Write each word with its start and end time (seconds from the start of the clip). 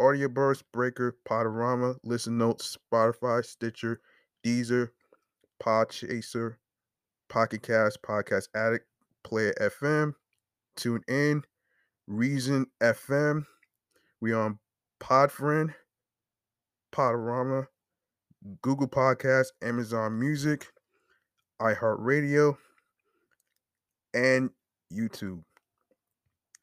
Audio 0.00 0.28
Burst, 0.28 0.64
Breaker, 0.72 1.16
Podurama, 1.28 1.96
Listen 2.04 2.38
Notes, 2.38 2.76
Spotify, 2.92 3.44
Stitcher, 3.44 4.00
Deezer, 4.44 4.90
Podchaser, 5.60 6.56
Pocket 7.28 7.62
Cast, 7.62 8.00
Podcast 8.02 8.48
Addict, 8.54 8.86
Player 9.24 9.52
FM, 9.60 10.12
Tune 10.76 11.02
In, 11.08 11.42
Reason 12.06 12.66
FM. 12.80 13.44
We 14.20 14.32
are 14.32 14.42
on 14.42 14.58
Podfriend, 15.00 15.74
Podurama, 16.94 17.66
Google 18.62 18.88
Podcasts, 18.88 19.52
Amazon 19.62 20.18
Music, 20.18 20.68
iHeartRadio, 21.60 22.56
and 24.14 24.50
YouTube. 24.92 25.42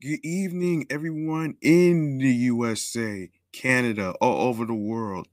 Good 0.00 0.20
evening, 0.24 0.86
everyone 0.90 1.56
in 1.60 2.18
the 2.18 2.28
USA, 2.28 3.30
Canada, 3.52 4.14
all 4.20 4.48
over 4.48 4.64
the 4.64 4.74
world. 4.74 5.26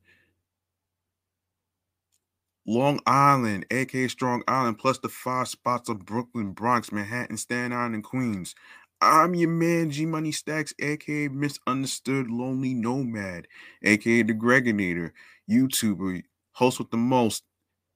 Long 2.66 3.00
Island, 3.06 3.66
aka 3.72 4.08
Strong 4.08 4.44
Island, 4.48 4.78
plus 4.80 5.00
the 5.00 5.10
five 5.10 5.48
spots 5.48 5.90
of 5.90 6.06
Brooklyn, 6.06 6.52
Bronx, 6.54 6.92
Manhattan, 6.92 7.38
Staten 7.38 7.74
Island, 7.74 7.96
and 7.96 8.04
Queens. 8.04 8.56
I'm 9.02 9.34
your 9.34 9.50
man, 9.50 9.92
G 9.92 10.06
Money 10.06 10.32
Stackz, 10.32 10.74
aka 10.80 11.28
Misunderstood 11.30 12.30
Lonely 12.30 12.74
Nomad, 12.74 13.48
aka 13.84 14.24
The 14.24 14.34
Gregonator, 14.34 15.12
YouTuber, 15.50 16.24
host 16.54 16.80
with 16.80 16.92
the 16.92 16.98
most, 16.98 17.44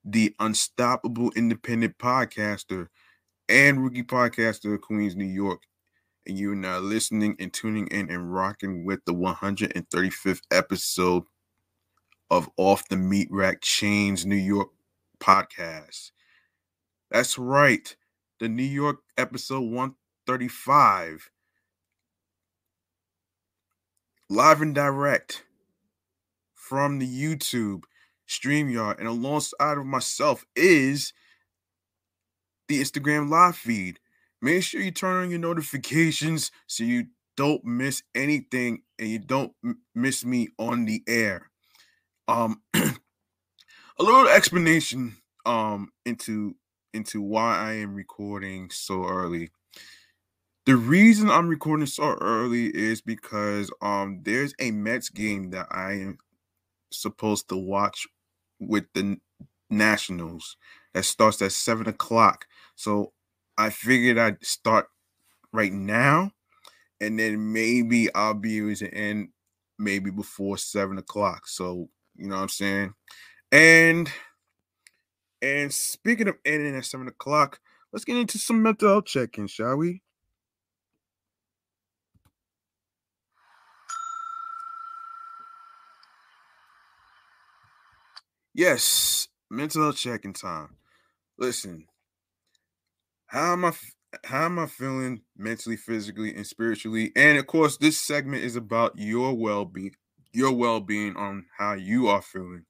the 0.05 0.35
Unstoppable 0.39 1.31
Independent 1.35 1.97
Podcaster, 1.97 2.87
and 3.49 3.83
rookie 3.83 4.03
podcaster 4.03 4.75
of 4.75 4.81
Queens, 4.81 5.15
New 5.15 5.25
York. 5.25 5.63
And 6.25 6.37
you're 6.37 6.55
now 6.55 6.79
listening 6.79 7.35
and 7.39 7.51
tuning 7.51 7.87
in 7.87 8.09
and 8.09 8.33
rocking 8.33 8.85
with 8.85 9.03
the 9.05 9.13
135th 9.13 10.41
episode 10.51 11.23
of 12.29 12.49
Off 12.57 12.87
the 12.87 12.95
Meat 12.95 13.27
Rack 13.29 13.61
Chainz 13.61 14.25
New 14.25 14.35
York 14.35 14.69
podcast. 15.19 16.11
That's 17.11 17.37
right. 17.37 17.95
The 18.39 18.47
New 18.47 18.63
York 18.63 18.99
episode 19.17 19.63
135. 19.63 21.29
Live 24.29 24.61
and 24.61 24.73
direct 24.73 25.43
from 26.55 26.99
the 26.99 27.07
YouTube 27.07 27.83
StreamYard. 28.27 28.97
And 28.99 29.07
alongside 29.07 29.77
of 29.77 29.85
myself 29.85 30.45
is 30.55 31.13
the 32.67 32.81
Instagram 32.81 33.29
live 33.29 33.55
feed. 33.55 33.99
Make 34.43 34.63
sure 34.63 34.81
you 34.81 34.91
turn 34.91 35.23
on 35.23 35.29
your 35.29 35.39
notifications 35.39 36.51
so 36.67 36.83
you 36.83 37.05
don't 37.37 37.63
miss 37.63 38.03
anything 38.13 38.83
and 38.99 39.07
you 39.07 39.19
don't 39.19 39.53
m- 39.63 39.79
miss 39.95 40.25
me 40.25 40.49
on 40.59 40.83
the 40.83 41.01
air. 41.07 41.49
Um 42.27 42.61
a 42.75 42.93
little 43.99 44.27
explanation 44.27 45.15
um 45.45 45.91
into 46.05 46.55
into 46.93 47.21
why 47.21 47.57
I 47.57 47.73
am 47.75 47.95
recording 47.95 48.69
so 48.69 49.05
early. 49.05 49.49
The 50.65 50.75
reason 50.75 51.29
I'm 51.29 51.47
recording 51.47 51.85
so 51.87 52.17
early 52.19 52.67
is 52.67 53.01
because 53.01 53.71
um 53.81 54.23
there's 54.23 54.53
a 54.59 54.71
Mets 54.71 55.09
game 55.09 55.51
that 55.51 55.67
I 55.71 55.93
am 55.93 56.17
supposed 56.91 57.49
to 57.49 57.57
watch 57.57 58.07
with 58.59 58.85
the 58.93 59.17
Nationals 59.69 60.57
that 60.93 61.05
starts 61.05 61.41
at 61.41 61.53
seven 61.53 61.87
o'clock. 61.87 62.45
So 62.75 63.13
I 63.57 63.69
figured 63.69 64.17
I'd 64.17 64.43
start 64.43 64.87
right 65.51 65.71
now, 65.71 66.31
and 66.99 67.19
then 67.19 67.53
maybe 67.53 68.13
I'll 68.13 68.33
be 68.33 68.57
able 68.57 68.75
to 68.75 68.93
end 68.93 69.29
maybe 69.77 70.09
before 70.11 70.57
seven 70.57 70.97
o'clock. 70.97 71.47
So 71.47 71.89
you 72.15 72.27
know 72.27 72.35
what 72.35 72.41
I'm 72.43 72.49
saying? 72.49 72.93
And 73.51 74.11
and 75.41 75.73
speaking 75.73 76.27
of 76.27 76.37
ending 76.45 76.75
at 76.75 76.85
seven 76.85 77.07
o'clock, 77.07 77.59
let's 77.91 78.05
get 78.05 78.17
into 78.17 78.37
some 78.37 78.61
mental 78.63 78.89
health 78.89 79.05
check-in, 79.05 79.47
shall 79.47 79.75
we? 79.75 80.01
Yes, 88.55 89.27
mental 89.49 89.83
health 89.83 89.97
check-in 89.97 90.33
time. 90.33 90.77
Listen, 91.37 91.87
how 93.33 93.53
am 93.53 93.65
I 93.65 93.73
how 94.25 94.45
am 94.45 94.59
I 94.59 94.67
feeling 94.67 95.21
mentally, 95.35 95.75
physically, 95.75 96.35
and 96.35 96.45
spiritually? 96.45 97.11
And 97.15 97.39
of 97.39 97.47
course, 97.47 97.77
this 97.77 97.97
segment 97.97 98.43
is 98.43 98.55
about 98.55 98.93
your 98.95 99.33
well-being, 99.33 99.95
your 100.31 100.51
well-being 100.51 101.15
on 101.17 101.47
how 101.57 101.73
you 101.73 102.07
are 102.09 102.21
feeling 102.21 102.65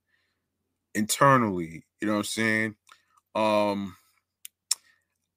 internally. 0.95 1.83
You 1.99 2.07
know 2.07 2.13
what 2.13 2.19
I'm 2.19 2.23
saying? 2.23 2.75
Um 3.35 3.95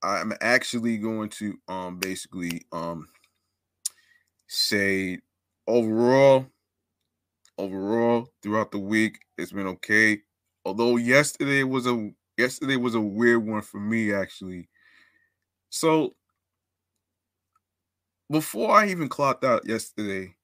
I'm 0.01 0.33
actually 0.41 0.97
going 0.99 1.31
to 1.31 1.59
um 1.67 1.99
basically 1.99 2.63
um 2.71 3.09
say 4.47 5.19
overall 5.67 6.47
overall 7.59 8.29
throughout 8.43 8.71
the 8.71 8.79
week 8.79 9.19
it's 9.39 9.51
been 9.51 9.67
okay 9.67 10.21
although 10.65 10.97
yesterday 10.97 11.65
was 11.65 11.87
a 11.87 12.13
yesterday 12.37 12.77
was 12.77 12.95
a 12.95 13.01
weird 13.01 13.45
one 13.45 13.63
for 13.63 13.81
me 13.81 14.13
actually 14.13 14.69
so 15.77 16.15
before 18.31 18.71
i 18.71 18.89
even 18.89 19.09
clocked 19.09 19.45
out 19.45 19.67
yesterday 19.67 20.35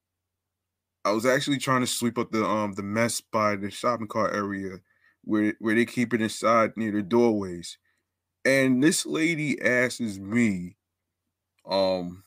i 1.05 1.11
was 1.11 1.27
actually 1.27 1.59
trying 1.59 1.81
to 1.81 1.87
sweep 1.87 2.19
up 2.19 2.31
the 2.31 2.45
um 2.45 2.73
the 2.75 2.83
mess 2.83 3.21
by 3.21 3.57
the 3.57 3.71
shopping 3.71 4.07
cart 4.07 4.35
area 4.35 4.79
where 5.25 5.55
where 5.59 5.75
they 5.75 5.85
keep 5.85 6.13
it 6.13 6.23
inside 6.23 6.77
near 6.77 6.93
the 6.93 7.03
doorways 7.03 7.79
and 8.45 8.83
this 8.83 9.07
lady 9.07 9.61
asks 9.63 10.19
me 10.19 10.77
um 11.67 12.23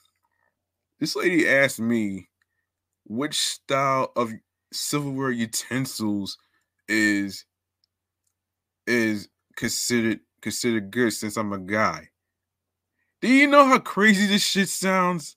this 1.00 1.16
lady 1.16 1.48
asked 1.48 1.80
me 1.80 2.30
which 3.06 3.36
style 3.36 4.12
of 4.16 4.31
silverware 4.72 5.31
utensils 5.31 6.38
is 6.88 7.46
is 8.88 9.28
considered 9.56 10.19
considered 10.42 10.92
good 10.92 11.12
since 11.12 11.38
I'm 11.38 11.54
a 11.54 11.60
guy. 11.60 12.10
Do 13.25 13.33
you 13.33 13.48
know 13.48 13.66
how 13.66 13.80
crazy 13.80 14.27
this 14.27 14.45
shit 14.45 14.69
sounds? 14.69 15.36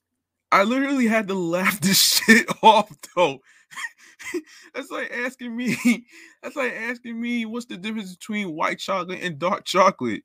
I 0.51 0.63
literally 0.63 1.07
had 1.07 1.27
to 1.29 1.33
laugh 1.33 1.81
this 1.81 1.99
shit 1.99 2.45
off 2.61 2.95
though. 3.15 3.39
that's 4.75 4.91
like 4.91 5.11
asking 5.11 5.57
me, 5.57 5.75
that's 6.43 6.55
like 6.55 6.71
asking 6.71 7.19
me 7.19 7.45
what's 7.45 7.65
the 7.65 7.77
difference 7.77 8.15
between 8.15 8.53
white 8.53 8.77
chocolate 8.77 9.23
and 9.23 9.39
dark 9.39 9.65
chocolate. 9.65 10.21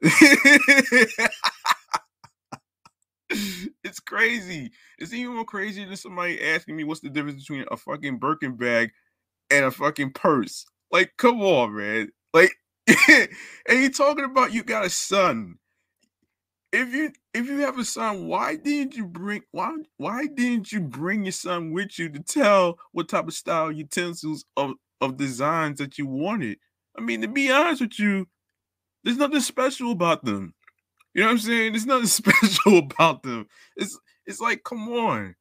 it's 0.00 1.18
crazy. 4.06 4.70
It's 4.96 5.12
even 5.12 5.34
more 5.34 5.44
crazy 5.44 5.84
than 5.84 5.96
somebody 5.96 6.40
asking 6.40 6.76
me 6.76 6.84
what's 6.84 7.00
the 7.00 7.10
difference 7.10 7.42
between 7.42 7.64
a 7.72 7.76
fucking 7.76 8.18
Birkin 8.18 8.54
bag 8.54 8.92
and 9.50 9.64
a 9.64 9.72
fucking 9.72 10.12
purse. 10.12 10.64
Like, 10.92 11.14
come 11.18 11.40
on, 11.40 11.74
man. 11.74 12.12
Like, 12.32 12.52
and 12.86 13.82
you 13.82 13.90
talking 13.90 14.24
about 14.24 14.52
you 14.52 14.62
got 14.62 14.84
a 14.86 14.90
son. 14.90 15.58
If 16.72 16.94
you 16.94 17.12
if 17.34 17.46
you 17.46 17.58
have 17.58 17.78
a 17.78 17.84
son, 17.84 18.26
why 18.26 18.56
didn't 18.56 18.96
you 18.96 19.06
bring 19.06 19.42
why 19.50 19.76
why 19.98 20.26
didn't 20.26 20.72
you 20.72 20.80
bring 20.80 21.24
your 21.24 21.32
son 21.32 21.72
with 21.72 21.98
you 21.98 22.08
to 22.08 22.20
tell 22.20 22.78
what 22.92 23.08
type 23.08 23.28
of 23.28 23.34
style 23.34 23.70
utensils 23.70 24.44
of, 24.56 24.72
of 25.00 25.18
designs 25.18 25.78
that 25.78 25.98
you 25.98 26.06
wanted? 26.06 26.58
I 26.96 27.02
mean, 27.02 27.20
to 27.22 27.28
be 27.28 27.50
honest 27.50 27.82
with 27.82 27.98
you, 27.98 28.26
there's 29.04 29.18
nothing 29.18 29.40
special 29.40 29.92
about 29.92 30.24
them. 30.24 30.54
You 31.14 31.22
know 31.22 31.28
what 31.28 31.32
I'm 31.34 31.38
saying? 31.38 31.72
There's 31.72 31.86
nothing 31.86 32.06
special 32.08 32.78
about 32.78 33.22
them. 33.22 33.48
It's 33.76 33.98
it's 34.26 34.40
like, 34.40 34.64
come 34.64 34.88
on. 34.88 35.34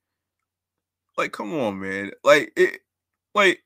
Like, 1.17 1.31
come 1.33 1.53
on, 1.57 1.79
man. 1.79 2.11
Like 2.23 2.51
it 2.55 2.79
like 3.35 3.63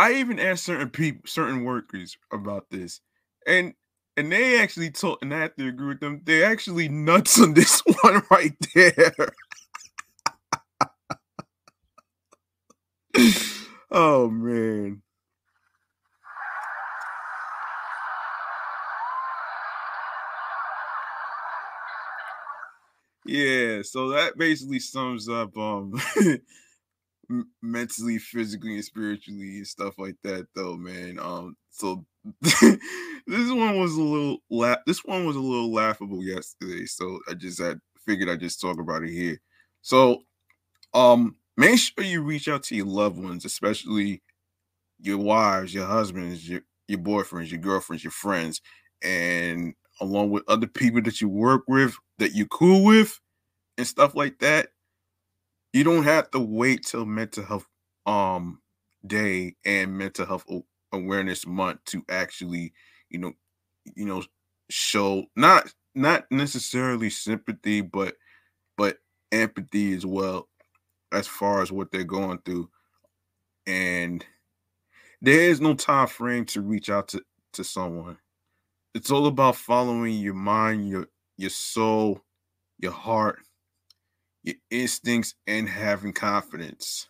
I 0.00 0.14
even 0.14 0.38
asked 0.40 0.64
certain 0.64 0.90
people, 0.90 1.22
certain 1.26 1.64
workers 1.64 2.16
about 2.32 2.70
this, 2.70 3.00
and 3.46 3.74
and 4.16 4.30
they 4.30 4.60
actually 4.60 4.90
told, 4.90 5.18
and 5.22 5.34
I 5.34 5.40
have 5.40 5.56
to 5.56 5.68
agree 5.68 5.88
with 5.88 6.00
them. 6.00 6.20
They're 6.24 6.50
actually 6.50 6.88
nuts 6.88 7.40
on 7.40 7.54
this 7.54 7.82
one 8.02 8.22
right 8.30 8.54
there. 8.74 9.14
oh 13.90 14.28
man. 14.30 15.02
Yeah, 23.26 23.80
so 23.82 24.10
that 24.10 24.36
basically 24.36 24.80
sums 24.80 25.28
up 25.28 25.56
um 25.56 25.94
mentally, 27.62 28.18
physically, 28.18 28.74
and 28.74 28.84
spiritually 28.84 29.58
and 29.58 29.66
stuff 29.66 29.94
like 29.98 30.16
that 30.22 30.46
though, 30.54 30.76
man. 30.76 31.18
Um 31.18 31.56
so 31.70 32.04
this 32.40 32.78
one 33.50 33.78
was 33.78 33.94
a 33.96 34.02
little 34.02 34.38
la- 34.50 34.76
this 34.86 35.04
one 35.04 35.26
was 35.26 35.36
a 35.36 35.40
little 35.40 35.72
laughable 35.72 36.22
yesterday, 36.22 36.86
so 36.86 37.18
I 37.28 37.34
just 37.34 37.60
had 37.60 37.80
figured 38.06 38.28
I'd 38.28 38.40
just 38.40 38.60
talk 38.60 38.78
about 38.78 39.02
it 39.04 39.10
here. 39.10 39.40
So 39.82 40.22
um 40.94 41.36
make 41.56 41.78
sure 41.78 42.04
you 42.04 42.22
reach 42.22 42.48
out 42.48 42.64
to 42.64 42.76
your 42.76 42.86
loved 42.86 43.18
ones, 43.18 43.44
especially 43.44 44.22
your 45.00 45.18
wives, 45.18 45.74
your 45.74 45.86
husbands, 45.86 46.48
your 46.48 46.62
your 46.88 47.00
boyfriends, 47.00 47.50
your 47.50 47.60
girlfriends, 47.60 48.04
your 48.04 48.10
friends, 48.12 48.60
and 49.02 49.74
along 50.00 50.30
with 50.30 50.44
other 50.48 50.66
people 50.68 51.02
that 51.02 51.20
you 51.20 51.28
work 51.28 51.64
with 51.68 51.96
that 52.18 52.34
you're 52.34 52.46
cool 52.48 52.84
with 52.84 53.20
and 53.78 53.86
stuff 53.86 54.14
like 54.14 54.38
that, 54.40 54.68
you 55.72 55.84
don't 55.84 56.04
have 56.04 56.30
to 56.30 56.40
wait 56.40 56.84
till 56.86 57.04
mental 57.04 57.44
health 57.44 57.66
um 58.06 58.60
day 59.06 59.54
and 59.64 59.96
mental 59.96 60.26
health 60.26 60.44
awareness 60.94 61.46
month 61.46 61.84
to 61.86 62.04
actually, 62.08 62.72
you 63.10 63.18
know, 63.18 63.32
you 63.94 64.06
know, 64.06 64.22
show 64.70 65.24
not 65.36 65.72
not 65.94 66.24
necessarily 66.30 67.10
sympathy, 67.10 67.80
but 67.80 68.14
but 68.76 68.98
empathy 69.32 69.94
as 69.94 70.04
well 70.06 70.48
as 71.12 71.26
far 71.26 71.62
as 71.62 71.70
what 71.70 71.90
they're 71.90 72.04
going 72.04 72.38
through. 72.44 72.68
And 73.66 74.24
there 75.20 75.40
is 75.40 75.60
no 75.60 75.74
time 75.74 76.06
frame 76.06 76.44
to 76.46 76.60
reach 76.60 76.90
out 76.90 77.08
to, 77.08 77.22
to 77.54 77.64
someone. 77.64 78.18
It's 78.94 79.10
all 79.10 79.26
about 79.26 79.56
following 79.56 80.14
your 80.14 80.34
mind, 80.34 80.88
your 80.88 81.08
your 81.36 81.50
soul, 81.50 82.20
your 82.78 82.92
heart, 82.92 83.40
your 84.42 84.56
instincts, 84.70 85.34
and 85.46 85.68
having 85.68 86.12
confidence. 86.12 87.08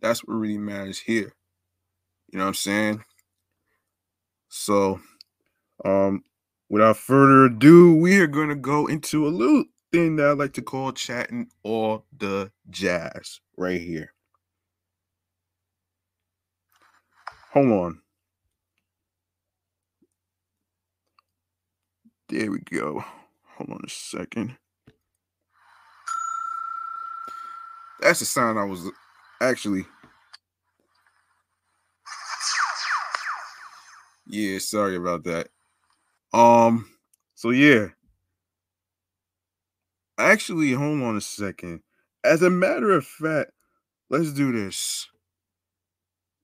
That's 0.00 0.24
what 0.24 0.34
really 0.34 0.58
matters 0.58 0.98
here. 0.98 1.34
You 2.32 2.38
know 2.38 2.44
what 2.44 2.48
I'm 2.48 2.54
saying? 2.54 3.04
So, 4.48 5.00
um, 5.84 6.24
without 6.70 6.96
further 6.98 7.46
ado, 7.46 7.94
we 7.94 8.20
are 8.20 8.26
going 8.28 8.50
to 8.50 8.56
go 8.56 8.86
into 8.86 9.26
a 9.26 9.30
little 9.30 9.64
thing 9.92 10.16
that 10.16 10.26
I 10.28 10.32
like 10.32 10.54
to 10.54 10.62
call 10.62 10.92
chatting 10.92 11.48
all 11.62 12.06
the 12.16 12.52
jazz 12.70 13.40
right 13.56 13.80
here. 13.80 14.14
Hold 17.52 17.68
on. 17.72 18.00
There 22.28 22.50
we 22.50 22.60
go. 22.60 23.04
Hold 23.56 23.70
on 23.70 23.80
a 23.86 23.90
second. 23.90 24.56
That's 28.00 28.20
the 28.20 28.26
sound 28.26 28.58
I 28.58 28.64
was 28.64 28.90
actually. 29.40 29.86
Yeah, 34.28 34.58
sorry 34.58 34.96
about 34.96 35.24
that. 35.24 35.48
Um, 36.32 36.88
so 37.34 37.50
yeah. 37.50 37.88
Actually, 40.18 40.72
hold 40.72 41.00
on 41.02 41.16
a 41.16 41.20
second. 41.20 41.82
As 42.24 42.42
a 42.42 42.50
matter 42.50 42.90
of 42.90 43.06
fact, 43.06 43.52
let's 44.10 44.32
do 44.32 44.52
this. 44.52 45.06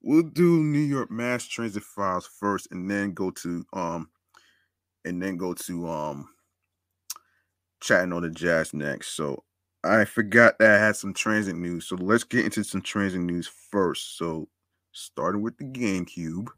We'll 0.03 0.23
do 0.23 0.63
New 0.63 0.79
York 0.81 1.11
mass 1.11 1.47
transit 1.47 1.83
files 1.83 2.27
first 2.27 2.69
and 2.71 2.91
then 2.91 3.13
go 3.15 3.31
to 3.31 3.65
um 3.73 4.11
and 5.05 5.23
then 5.23 5.37
go 5.37 5.55
to 5.55 5.89
um 5.89 6.29
chatting 7.81 8.13
on 8.13 8.23
the 8.23 8.31
jazz 8.31 8.73
next. 8.75 9.17
So 9.17 9.45
I 9.83 10.05
forgot 10.05 10.59
that 10.59 10.71
I 10.81 10.85
had 10.87 10.97
some 10.97 11.15
transit 11.15 11.57
news. 11.57 11.87
So 11.87 11.97
let's 11.97 12.25
get 12.25 12.45
into 12.45 12.65
some 12.65 12.83
transit 12.83 13.21
news 13.21 13.51
first. 13.71 14.17
So 14.17 14.49
starting 14.93 15.43
with 15.43 15.57
the 15.59 15.65
GameCube. 15.65 16.49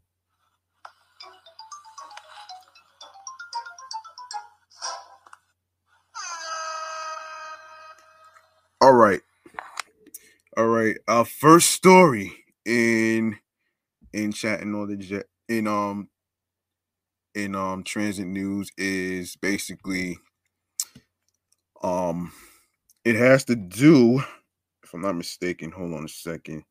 Right. 8.97 9.21
All 10.57 10.67
right. 10.67 10.97
Our 11.07 11.25
first 11.25 11.71
story 11.71 12.33
in 12.65 13.37
in 14.13 14.31
chatting 14.31 14.73
on 14.75 14.87
the 14.89 14.97
jet 14.97 15.25
in 15.47 15.67
um 15.67 16.09
in 17.35 17.55
um 17.55 17.83
transit 17.83 18.25
news 18.27 18.71
is 18.77 19.35
basically 19.35 20.17
um 21.83 22.31
it 23.05 23.15
has 23.15 23.45
to 23.45 23.55
do 23.55 24.19
if 24.83 24.93
i'm 24.93 25.01
not 25.01 25.15
mistaken 25.15 25.71
hold 25.71 25.93
on 25.93 26.05
a 26.05 26.09
second 26.09 26.63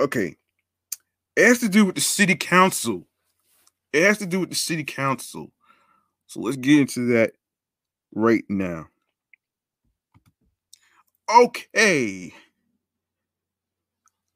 okay 0.00 0.34
it 1.36 1.46
has 1.46 1.58
to 1.58 1.68
do 1.68 1.84
with 1.84 1.94
the 1.94 2.00
city 2.00 2.34
council 2.34 3.06
it 3.92 4.02
has 4.04 4.18
to 4.18 4.26
do 4.26 4.40
with 4.40 4.48
the 4.48 4.56
city 4.56 4.84
council 4.84 5.52
so 6.26 6.40
let's 6.40 6.56
get 6.56 6.80
into 6.80 7.06
that 7.06 7.32
right 8.14 8.44
now 8.48 8.86
okay 11.28 12.32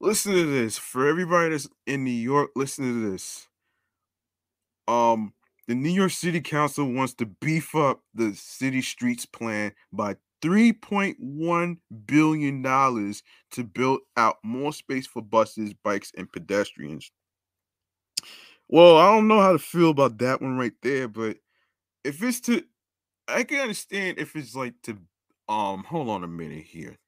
listen 0.01 0.33
to 0.33 0.47
this 0.47 0.79
for 0.79 1.07
everybody 1.07 1.51
that's 1.51 1.69
in 1.87 2.05
new 2.05 2.11
york 2.11 2.51
listen 2.55 2.85
to 2.85 3.11
this 3.11 3.49
um, 4.89 5.35
the 5.69 5.75
New 5.75 5.91
York 5.91 6.13
City 6.13 6.41
Council 6.41 6.91
wants 6.91 7.13
to 7.15 7.27
beef 7.27 7.75
up 7.75 8.01
the 8.15 8.35
city 8.35 8.81
streets 8.81 9.27
plan 9.27 9.73
by 9.93 10.17
$3.1 10.41 11.77
billion 12.07 12.63
to 12.63 13.65
build 13.65 14.01
out 14.17 14.37
more 14.43 14.73
space 14.73 15.07
for 15.07 15.21
buses, 15.21 15.75
bikes, 15.75 16.11
and 16.17 16.33
pedestrians. 16.33 17.13
Well, 18.69 18.97
I 18.97 19.15
don't 19.15 19.29
know 19.29 19.41
how 19.41 19.53
to 19.53 19.59
feel 19.59 19.91
about 19.91 20.19
that 20.19 20.41
one 20.41 20.57
right 20.57 20.73
there, 20.83 21.07
but 21.07 21.37
if 22.03 22.23
it's 22.23 22.41
to, 22.43 22.63
I 23.27 23.45
can 23.45 23.61
understand 23.61 24.19
if 24.19 24.37
it's 24.37 24.55
like 24.55 24.75
to, 24.85 24.97
um, 25.49 25.85
hold 25.85 26.09
on 26.09 26.25
a 26.25 26.29
minute 26.29 26.65
here. 26.65 26.99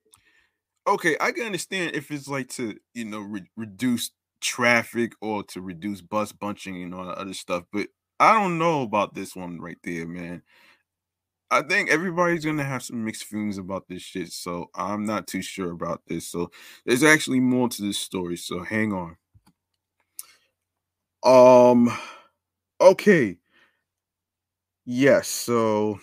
Okay, 0.86 1.16
I 1.20 1.32
can 1.32 1.46
understand 1.46 1.94
if 1.94 2.10
it's 2.10 2.28
like 2.28 2.48
to, 2.50 2.76
you 2.94 3.04
know, 3.04 3.20
re- 3.20 3.50
reduce 3.56 4.10
traffic 4.40 5.12
or 5.20 5.42
to 5.44 5.60
reduce 5.60 6.00
bus 6.00 6.32
bunching 6.32 6.82
and 6.82 6.94
all 6.94 7.06
that 7.06 7.18
other 7.18 7.34
stuff. 7.34 7.64
But 7.72 7.88
I 8.18 8.32
don't 8.34 8.58
know 8.58 8.82
about 8.82 9.14
this 9.14 9.36
one 9.36 9.60
right 9.60 9.78
there, 9.84 10.06
man. 10.08 10.42
I 11.50 11.62
think 11.62 11.90
everybody's 11.90 12.44
gonna 12.44 12.64
have 12.64 12.82
some 12.82 13.04
mixed 13.04 13.24
feelings 13.24 13.58
about 13.58 13.88
this 13.88 14.02
shit, 14.02 14.32
so 14.32 14.70
I'm 14.74 15.04
not 15.04 15.26
too 15.26 15.42
sure 15.42 15.72
about 15.72 16.02
this. 16.06 16.28
So 16.28 16.50
there's 16.86 17.02
actually 17.02 17.40
more 17.40 17.68
to 17.68 17.82
this 17.82 17.98
story, 17.98 18.36
so 18.36 18.62
hang 18.62 18.92
on. 18.92 19.16
Um 21.22 21.88
okay. 22.80 23.38
Yes, 24.84 25.28
so 25.28 26.00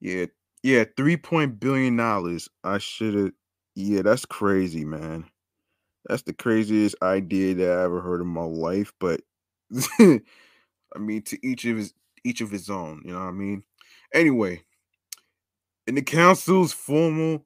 yeah, 0.00 0.26
yeah, 0.62 0.84
three 0.96 1.16
point 1.16 1.60
billion 1.60 1.96
dollars. 1.96 2.48
I 2.64 2.78
should 2.78 3.14
have 3.14 3.32
yeah, 3.74 4.02
that's 4.02 4.24
crazy, 4.26 4.84
man. 4.84 5.26
That's 6.08 6.22
the 6.22 6.32
craziest 6.34 6.96
idea 7.02 7.54
that 7.56 7.78
I 7.78 7.84
ever 7.84 8.00
heard 8.00 8.20
in 8.22 8.28
my 8.28 8.44
life, 8.44 8.92
but 9.00 9.22
I 10.00 10.20
mean 10.98 11.22
to 11.24 11.46
each 11.46 11.64
of 11.64 11.76
his 11.78 11.94
each 12.24 12.40
of 12.40 12.50
his 12.50 12.70
own, 12.70 13.02
you 13.04 13.12
know 13.12 13.20
what 13.20 13.26
I 13.28 13.32
mean? 13.32 13.64
Anyway, 14.14 14.62
in 15.86 15.94
the 15.94 16.02
council's 16.02 16.72
formal 16.72 17.44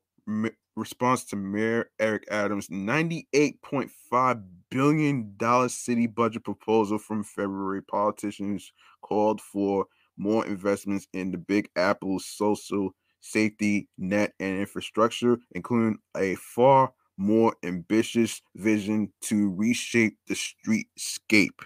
response 0.77 1.25
to 1.25 1.37
Mayor 1.37 1.91
Eric 1.99 2.25
Adams' 2.31 2.69
$98.5 2.69 4.43
billion 4.71 5.37
city 5.69 6.07
budget 6.07 6.45
proposal 6.45 6.99
from 6.99 7.23
February, 7.25 7.83
politicians 7.83 8.73
called 9.03 9.41
for 9.41 9.87
more 10.17 10.47
investments 10.47 11.07
in 11.13 11.31
the 11.31 11.39
Big 11.39 11.69
Apple's 11.77 12.27
social 12.27 12.91
safety 13.21 13.89
net 13.99 14.33
and 14.41 14.61
infrastructure, 14.61 15.39
including 15.53 15.99
a 16.17 16.35
far 16.37 16.93
more 17.17 17.55
ambitious 17.63 18.43
vision 18.57 19.13
to 19.23 19.51
reshape 19.51 20.17
the 20.27 20.35
streetscape. 20.35 21.61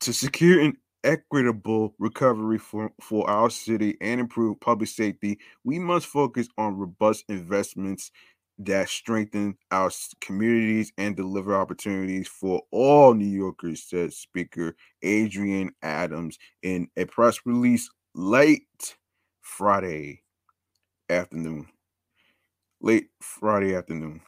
To 0.00 0.12
secure 0.12 0.60
an 0.60 0.76
equitable 1.04 1.94
recovery 1.98 2.58
for, 2.58 2.92
for 3.02 3.28
our 3.28 3.50
city 3.50 3.96
and 4.00 4.20
improve 4.20 4.60
public 4.60 4.88
safety, 4.88 5.38
we 5.64 5.78
must 5.78 6.06
focus 6.06 6.48
on 6.56 6.76
robust 6.76 7.24
investments 7.28 8.10
that 8.58 8.88
strengthen 8.88 9.56
our 9.70 9.90
communities 10.20 10.92
and 10.98 11.16
deliver 11.16 11.54
opportunities 11.54 12.28
for 12.28 12.62
all 12.70 13.14
New 13.14 13.26
Yorkers, 13.26 13.84
said 13.84 14.12
Speaker 14.12 14.76
Adrienne 15.04 15.72
Adams 15.82 16.38
in 16.62 16.88
a 16.96 17.04
press 17.04 17.40
release 17.44 17.88
late 18.14 18.96
Friday 19.40 20.22
afternoon 21.08 21.66
late 22.80 23.08
Friday 23.20 23.74
afternoon. 23.74 24.20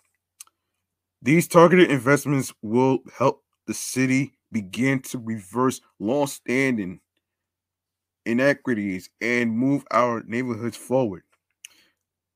These 1.23 1.49
targeted 1.49 1.91
investments 1.91 2.53
will 2.63 3.01
help 3.17 3.45
the 3.67 3.75
city 3.75 4.33
begin 4.51 5.01
to 5.03 5.19
reverse 5.19 5.81
long-standing 5.99 7.01
inequities 8.27 9.11
and 9.21 9.51
move 9.51 9.85
our 9.91 10.23
neighborhoods 10.27 10.77
forward. 10.77 11.23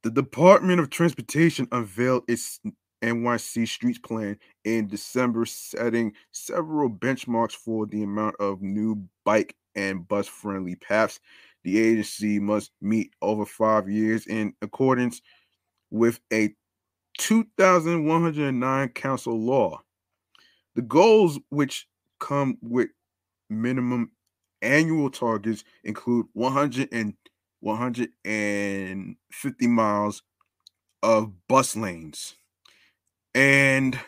The 0.05 0.11
Department 0.11 0.81
of 0.81 0.91
Transportation 0.91 1.67
unveiled 1.73 2.25
its 2.29 2.61
NYC 3.03 3.67
Streets 3.67 3.99
Plan 3.99 4.39
in 4.65 4.87
December, 4.87 5.47
setting 5.47 6.13
several 6.31 6.91
benchmarks 6.91 7.53
for 7.53 7.87
the 7.87 8.03
amount 8.03 8.37
of 8.39 8.61
new 8.61 9.09
bike 9.25 9.57
and 9.75 10.07
bus 10.07 10.29
friendly 10.29 10.77
paths 10.77 11.21
the 11.65 11.79
agency 11.79 12.39
must 12.39 12.71
meet 12.83 13.13
over 13.23 13.47
five 13.47 13.89
years 13.89 14.27
in 14.27 14.53
accordance 14.61 15.23
with 15.91 16.21
a 16.33 16.55
2109 17.19 18.89
council 18.91 19.41
law. 19.41 19.81
The 20.75 20.83
goals, 20.83 21.39
which 21.49 21.89
come 22.21 22.59
with 22.61 22.91
minimum 23.49 24.13
annual 24.61 25.11
targets, 25.11 25.65
include 25.83 26.27
100 26.35 26.91
and 26.93 27.15
150 27.65 29.67
miles 29.67 30.23
of 31.03 31.33
bus 31.49 31.77
lanes 31.77 32.35
and 33.35 33.99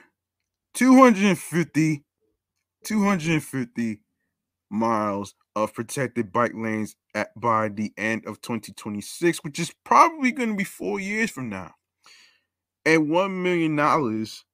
250 0.74 2.04
250 2.84 4.00
miles 4.70 5.34
of 5.56 5.72
protected 5.74 6.32
bike 6.32 6.52
lanes 6.54 6.96
at 7.14 7.38
by 7.40 7.68
the 7.68 7.92
end 7.96 8.26
of 8.26 8.40
2026, 8.42 9.42
which 9.44 9.58
is 9.58 9.72
probably 9.84 10.32
going 10.32 10.50
to 10.50 10.56
be 10.56 10.64
four 10.64 11.00
years 11.00 11.30
from 11.30 11.48
now. 11.48 11.72
And 12.86 13.10
one 13.10 13.42
million 13.42 13.76
dollars, 13.76 14.44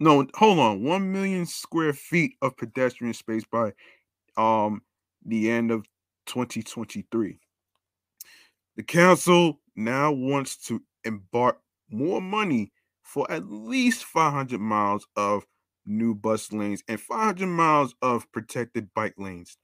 no, 0.00 0.26
hold 0.34 0.58
on, 0.58 0.82
one 0.84 1.12
million 1.12 1.46
square 1.46 1.92
feet 1.92 2.34
of 2.42 2.56
pedestrian 2.56 3.14
space 3.14 3.44
by 3.44 3.72
um 4.36 4.82
the 5.24 5.50
end 5.50 5.70
of 5.70 5.84
2023. 6.26 7.38
The 8.76 8.82
council 8.82 9.60
now 9.76 10.12
wants 10.12 10.56
to 10.68 10.82
embark 11.04 11.60
more 11.90 12.20
money 12.20 12.72
for 13.02 13.30
at 13.30 13.46
least 13.50 14.04
500 14.04 14.60
miles 14.60 15.06
of 15.16 15.46
new 15.86 16.14
bus 16.14 16.52
lanes 16.52 16.82
and 16.88 17.00
500 17.00 17.46
miles 17.46 17.94
of 18.02 18.30
protected 18.32 18.92
bike 18.94 19.14
lanes. 19.18 19.56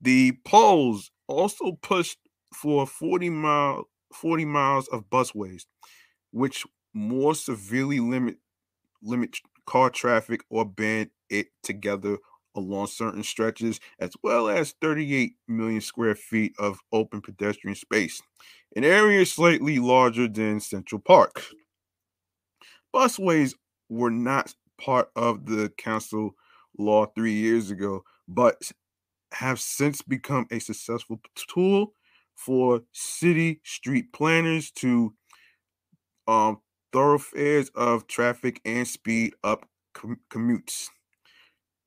The 0.00 0.32
polls 0.44 1.10
also 1.28 1.72
pushed 1.82 2.18
for 2.54 2.86
40 2.86 3.30
mile 3.30 3.84
40 4.12 4.44
miles 4.44 4.88
of 4.88 5.10
busways, 5.10 5.66
which 6.32 6.66
more 6.94 7.34
severely 7.34 8.00
limit 8.00 8.38
limit 9.02 9.38
car 9.66 9.90
traffic 9.90 10.42
or 10.50 10.64
ban 10.64 11.10
it 11.30 11.48
together 11.62 12.18
along 12.60 12.86
certain 12.88 13.22
stretches, 13.22 13.80
as 13.98 14.10
well 14.22 14.48
as 14.48 14.74
38 14.80 15.34
million 15.48 15.80
square 15.80 16.14
feet 16.14 16.54
of 16.58 16.78
open 16.92 17.20
pedestrian 17.20 17.74
space, 17.74 18.22
an 18.76 18.84
area 18.84 19.24
slightly 19.26 19.78
larger 19.78 20.28
than 20.28 20.60
Central 20.60 21.00
Park. 21.00 21.44
Busways 22.94 23.54
were 23.88 24.10
not 24.10 24.54
part 24.80 25.10
of 25.16 25.46
the 25.46 25.70
council 25.76 26.34
law 26.78 27.06
three 27.06 27.34
years 27.34 27.70
ago, 27.70 28.02
but 28.28 28.70
have 29.32 29.60
since 29.60 30.02
become 30.02 30.46
a 30.50 30.58
successful 30.58 31.20
tool 31.36 31.94
for 32.34 32.82
city 32.92 33.60
street 33.64 34.12
planners 34.12 34.70
to 34.72 35.14
um, 36.26 36.58
thoroughfares 36.92 37.70
of 37.74 38.06
traffic 38.06 38.60
and 38.64 38.86
speed 38.86 39.34
up 39.44 39.68
com- 39.94 40.20
commutes. 40.30 40.88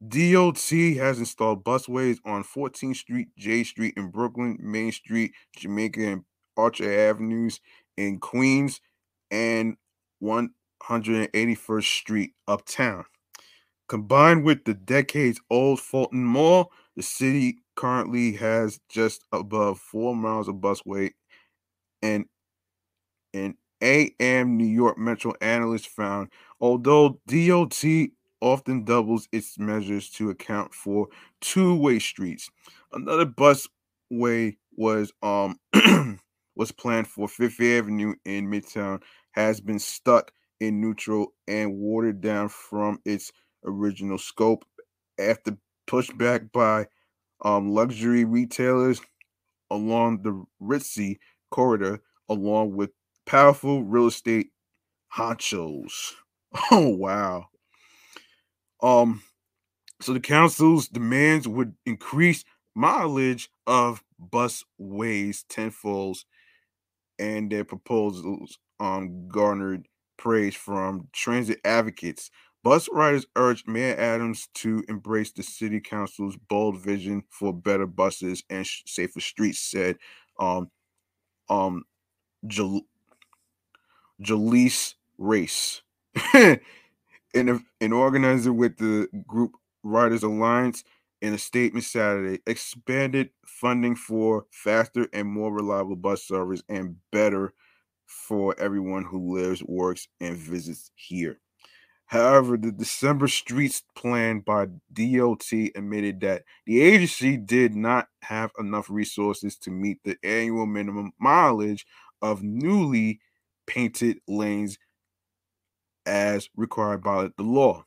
DOT 0.07 0.57
has 0.97 1.19
installed 1.19 1.63
busways 1.63 2.17
on 2.25 2.43
14th 2.43 2.95
Street, 2.97 3.27
Jay 3.37 3.63
Street 3.63 3.93
in 3.95 4.09
Brooklyn, 4.09 4.57
Main 4.59 4.91
Street, 4.91 5.31
Jamaica, 5.55 6.01
and 6.01 6.23
Archer 6.57 6.91
Avenues 7.09 7.59
in 7.97 8.19
Queens, 8.19 8.81
and 9.31 9.77
181st 10.21 11.83
Street 11.83 12.33
uptown. 12.47 13.05
Combined 13.87 14.43
with 14.43 14.65
the 14.65 14.73
decades 14.73 15.39
old 15.49 15.79
Fulton 15.79 16.23
Mall, 16.23 16.71
the 16.95 17.03
city 17.03 17.57
currently 17.75 18.33
has 18.33 18.79
just 18.89 19.23
above 19.31 19.79
four 19.79 20.15
miles 20.15 20.47
of 20.47 20.55
busway 20.55 21.11
and 22.01 22.25
an 23.33 23.55
AM 23.81 24.57
New 24.57 24.65
York 24.67 24.97
Metro 24.97 25.33
analyst 25.41 25.87
found 25.87 26.29
although 26.61 27.19
DOT 27.27 27.83
often 28.43 28.85
doubles 28.85 29.27
its 29.31 29.57
measures 29.59 30.09
to 30.11 30.29
account 30.29 30.73
for 30.73 31.07
two-way 31.41 31.99
streets. 31.99 32.49
Another 32.91 33.25
busway 33.25 34.57
was 34.77 35.11
um 35.23 35.59
was 36.55 36.71
planned 36.71 37.07
for 37.07 37.27
Fifth 37.27 37.61
Avenue 37.61 38.15
in 38.25 38.47
Midtown 38.49 39.01
has 39.31 39.61
been 39.61 39.79
stuck 39.79 40.31
in 40.59 40.81
neutral 40.81 41.33
and 41.47 41.75
watered 41.77 42.21
down 42.21 42.49
from 42.49 42.99
its 43.05 43.31
original 43.65 44.17
scope 44.19 44.65
after 45.19 45.57
pushback 45.87 46.51
by 46.51 46.87
um, 47.43 47.71
luxury 47.71 48.25
retailers 48.25 49.01
along 49.71 50.21
the 50.23 50.43
Ritzy 50.61 51.19
corridor, 51.51 52.01
along 52.29 52.75
with 52.75 52.91
powerful 53.25 53.83
real 53.83 54.07
estate 54.07 54.49
honchos. 55.15 56.13
Oh 56.71 56.89
wow. 56.89 57.47
Um, 58.83 59.23
so 60.01 60.13
the 60.13 60.21
council's 60.21 60.89
demands 60.89 61.47
would 61.47 61.75
increase 61.85 62.45
mileage 62.75 63.49
of 63.67 64.03
bus 64.19 64.65
busways 64.81 65.45
tenfold, 65.49 66.19
and 67.19 67.51
their 67.51 67.63
proposals 67.65 68.57
um 68.79 69.27
garnered 69.27 69.87
praise 70.17 70.55
from 70.55 71.07
transit 71.13 71.59
advocates. 71.65 72.29
Bus 72.63 72.89
riders 72.93 73.25
urged 73.35 73.67
Mayor 73.67 73.95
Adams 73.97 74.47
to 74.55 74.83
embrace 74.87 75.31
the 75.33 75.43
city 75.43 75.81
council's 75.81 76.37
bold 76.49 76.79
vision 76.79 77.23
for 77.29 77.53
better 77.53 77.85
buses 77.85 78.43
and 78.49 78.65
sh- 78.65 78.83
safer 78.85 79.19
streets. 79.19 79.59
Said 79.59 79.97
um 80.39 80.69
um 81.49 81.83
Jal- 82.47 82.87
Jolyse 84.21 84.95
Race. 85.17 85.81
an, 87.33 87.65
an 87.81 87.93
organizer 87.93 88.53
with 88.53 88.77
the 88.77 89.07
group 89.27 89.53
Riders 89.83 90.23
Alliance 90.23 90.83
in 91.21 91.33
a 91.33 91.37
statement 91.37 91.85
Saturday 91.85 92.41
expanded 92.47 93.29
funding 93.45 93.95
for 93.95 94.45
faster 94.51 95.07
and 95.13 95.27
more 95.27 95.53
reliable 95.53 95.95
bus 95.95 96.23
service 96.23 96.61
and 96.69 96.97
better 97.11 97.53
for 98.05 98.55
everyone 98.59 99.05
who 99.05 99.37
lives, 99.37 99.63
works, 99.63 100.07
and 100.19 100.35
visits 100.37 100.91
here. 100.95 101.39
However, 102.05 102.57
the 102.57 102.71
December 102.71 103.27
streets 103.27 103.83
plan 103.95 104.41
by 104.41 104.67
DOT 104.91 105.49
admitted 105.75 106.19
that 106.19 106.43
the 106.65 106.81
agency 106.81 107.37
did 107.37 107.73
not 107.75 108.07
have 108.21 108.51
enough 108.59 108.89
resources 108.89 109.57
to 109.59 109.71
meet 109.71 109.99
the 110.03 110.17
annual 110.23 110.65
minimum 110.65 111.13
mileage 111.19 111.85
of 112.21 112.43
newly 112.43 113.19
painted 113.65 114.19
lanes 114.27 114.77
as 116.05 116.49
required 116.55 117.03
by 117.03 117.29
the 117.37 117.43
law. 117.43 117.85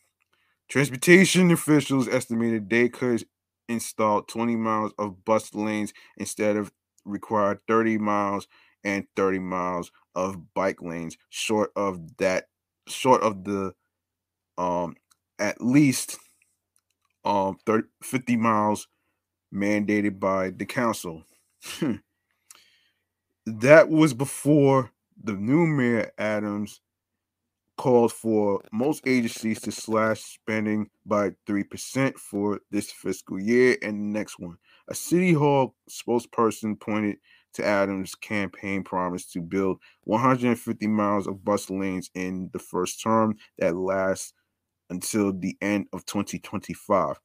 Transportation 0.69 1.51
officials 1.51 2.09
estimated 2.09 2.71
they 2.71 2.89
could 2.89 3.25
install 3.69 4.23
20 4.23 4.57
miles 4.57 4.93
of 4.99 5.25
bus 5.25 5.55
lanes 5.55 5.93
instead 6.17 6.57
of 6.57 6.73
required 7.05 7.61
30 7.69 7.99
miles 7.99 8.49
and 8.85 9.07
30 9.17 9.39
miles 9.41 9.91
of 10.15 10.55
bike 10.55 10.83
lanes 10.83 11.17
short 11.31 11.71
of 11.77 12.17
that 12.19 12.49
short 12.89 13.23
of 13.23 13.45
the 13.45 13.75
um 14.59 14.97
at 15.39 15.61
least 15.61 16.19
um 17.25 17.59
30, 17.67 17.89
50 18.03 18.37
miles 18.37 18.89
mandated 19.55 20.21
by 20.21 20.51
the 20.51 20.67
council 20.67 21.25
that 23.47 23.89
was 23.89 24.15
before 24.15 24.91
the 25.23 25.33
new 25.33 25.67
mayor 25.67 26.11
adams 26.19 26.81
called 27.77 28.13
for 28.13 28.61
most 28.73 29.07
agencies 29.07 29.61
to 29.61 29.71
slash 29.73 30.21
spending 30.21 30.89
by 31.05 31.31
3% 31.47 32.19
for 32.19 32.61
this 32.71 32.91
fiscal 32.91 33.41
year 33.41 33.77
and 33.83 33.95
the 33.95 34.19
next 34.19 34.39
one. 34.39 34.57
A 34.89 34.95
City 34.95 35.33
Hall 35.33 35.75
spokesperson 35.91 36.79
pointed 36.81 37.17
to 37.55 37.65
Adams' 37.65 38.15
campaign 38.15 38.83
promise 38.83 39.27
to 39.33 39.41
build 39.41 39.79
150 40.05 40.87
miles 40.87 41.27
of 41.27 41.45
bus 41.45 41.71
lanes 41.71 42.11
in 42.15 42.51
the 42.53 42.59
first 42.59 43.03
term 43.03 43.37
that 43.59 43.77
lasts 43.77 44.35
until 44.91 45.33
the 45.33 45.57
end 45.61 45.87
of 45.93 46.05
2025. 46.07 47.17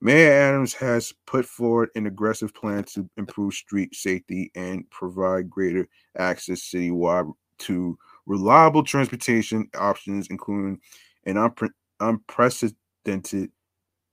Mayor 0.00 0.32
Adams 0.32 0.72
has 0.74 1.12
put 1.26 1.44
forward 1.44 1.90
an 1.94 2.06
aggressive 2.06 2.54
plan 2.54 2.84
to 2.84 3.08
improve 3.18 3.52
street 3.52 3.94
safety 3.94 4.50
and 4.54 4.88
provide 4.90 5.50
greater 5.50 5.86
access 6.16 6.62
citywide 6.62 7.30
to 7.58 7.98
reliable 8.30 8.84
transportation 8.84 9.68
options, 9.76 10.28
including 10.28 10.78
an 11.26 11.34
unpre- 11.34 11.72
unprecedented 11.98 13.50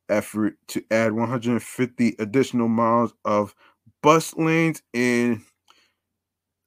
effort 0.09 0.55
to 0.67 0.83
add 0.89 1.13
150 1.13 2.15
additional 2.17 2.67
miles 2.67 3.13
of 3.25 3.53
bus 4.01 4.35
lanes 4.35 4.81
in 4.93 5.43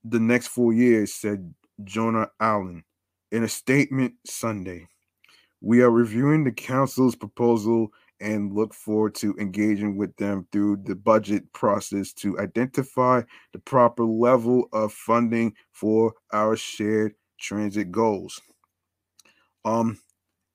the 0.05 0.21
next 0.21 0.47
four 0.47 0.73
years, 0.73 1.13
said 1.13 1.53
Jonah 1.83 2.29
Allen 2.39 2.85
in 3.33 3.43
a 3.43 3.49
statement 3.49 4.15
Sunday. 4.25 4.87
We 5.61 5.83
are 5.83 5.91
reviewing 5.91 6.45
the 6.45 6.53
council's 6.53 7.17
proposal 7.17 7.89
and 8.21 8.55
look 8.55 8.75
forward 8.75 9.15
to 9.17 9.35
engaging 9.41 9.97
with 9.97 10.15
them 10.17 10.47
through 10.53 10.77
the 10.85 10.95
budget 10.95 11.53
process 11.53 12.13
to 12.13 12.39
identify 12.39 13.23
the 13.53 13.59
proper 13.59 14.05
level 14.05 14.69
of 14.73 14.93
funding 14.93 15.55
for 15.73 16.13
our 16.33 16.55
shared 16.55 17.15
transit 17.41 17.91
goals. 17.91 18.41
Um, 19.65 19.99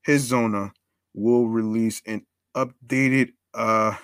Hizzoner 0.08 0.71
will 1.13 1.48
release 1.48 2.02
an 2.06 2.26
updated 2.56 3.34
uh 3.54 3.95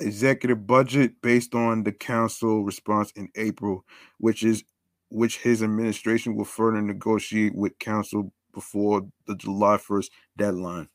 executive 0.00 0.66
budget 0.66 1.20
based 1.22 1.54
on 1.54 1.84
the 1.84 1.92
council 1.92 2.64
response 2.64 3.10
in 3.12 3.28
April, 3.36 3.84
which 4.18 4.42
is 4.42 4.64
which 5.08 5.38
his 5.38 5.62
administration 5.62 6.34
will 6.34 6.44
further 6.44 6.82
negotiate 6.82 7.54
with 7.54 7.78
council 7.78 8.32
before 8.52 9.02
the 9.26 9.36
July 9.36 9.76
1st 9.76 10.10
deadline. 10.36 10.88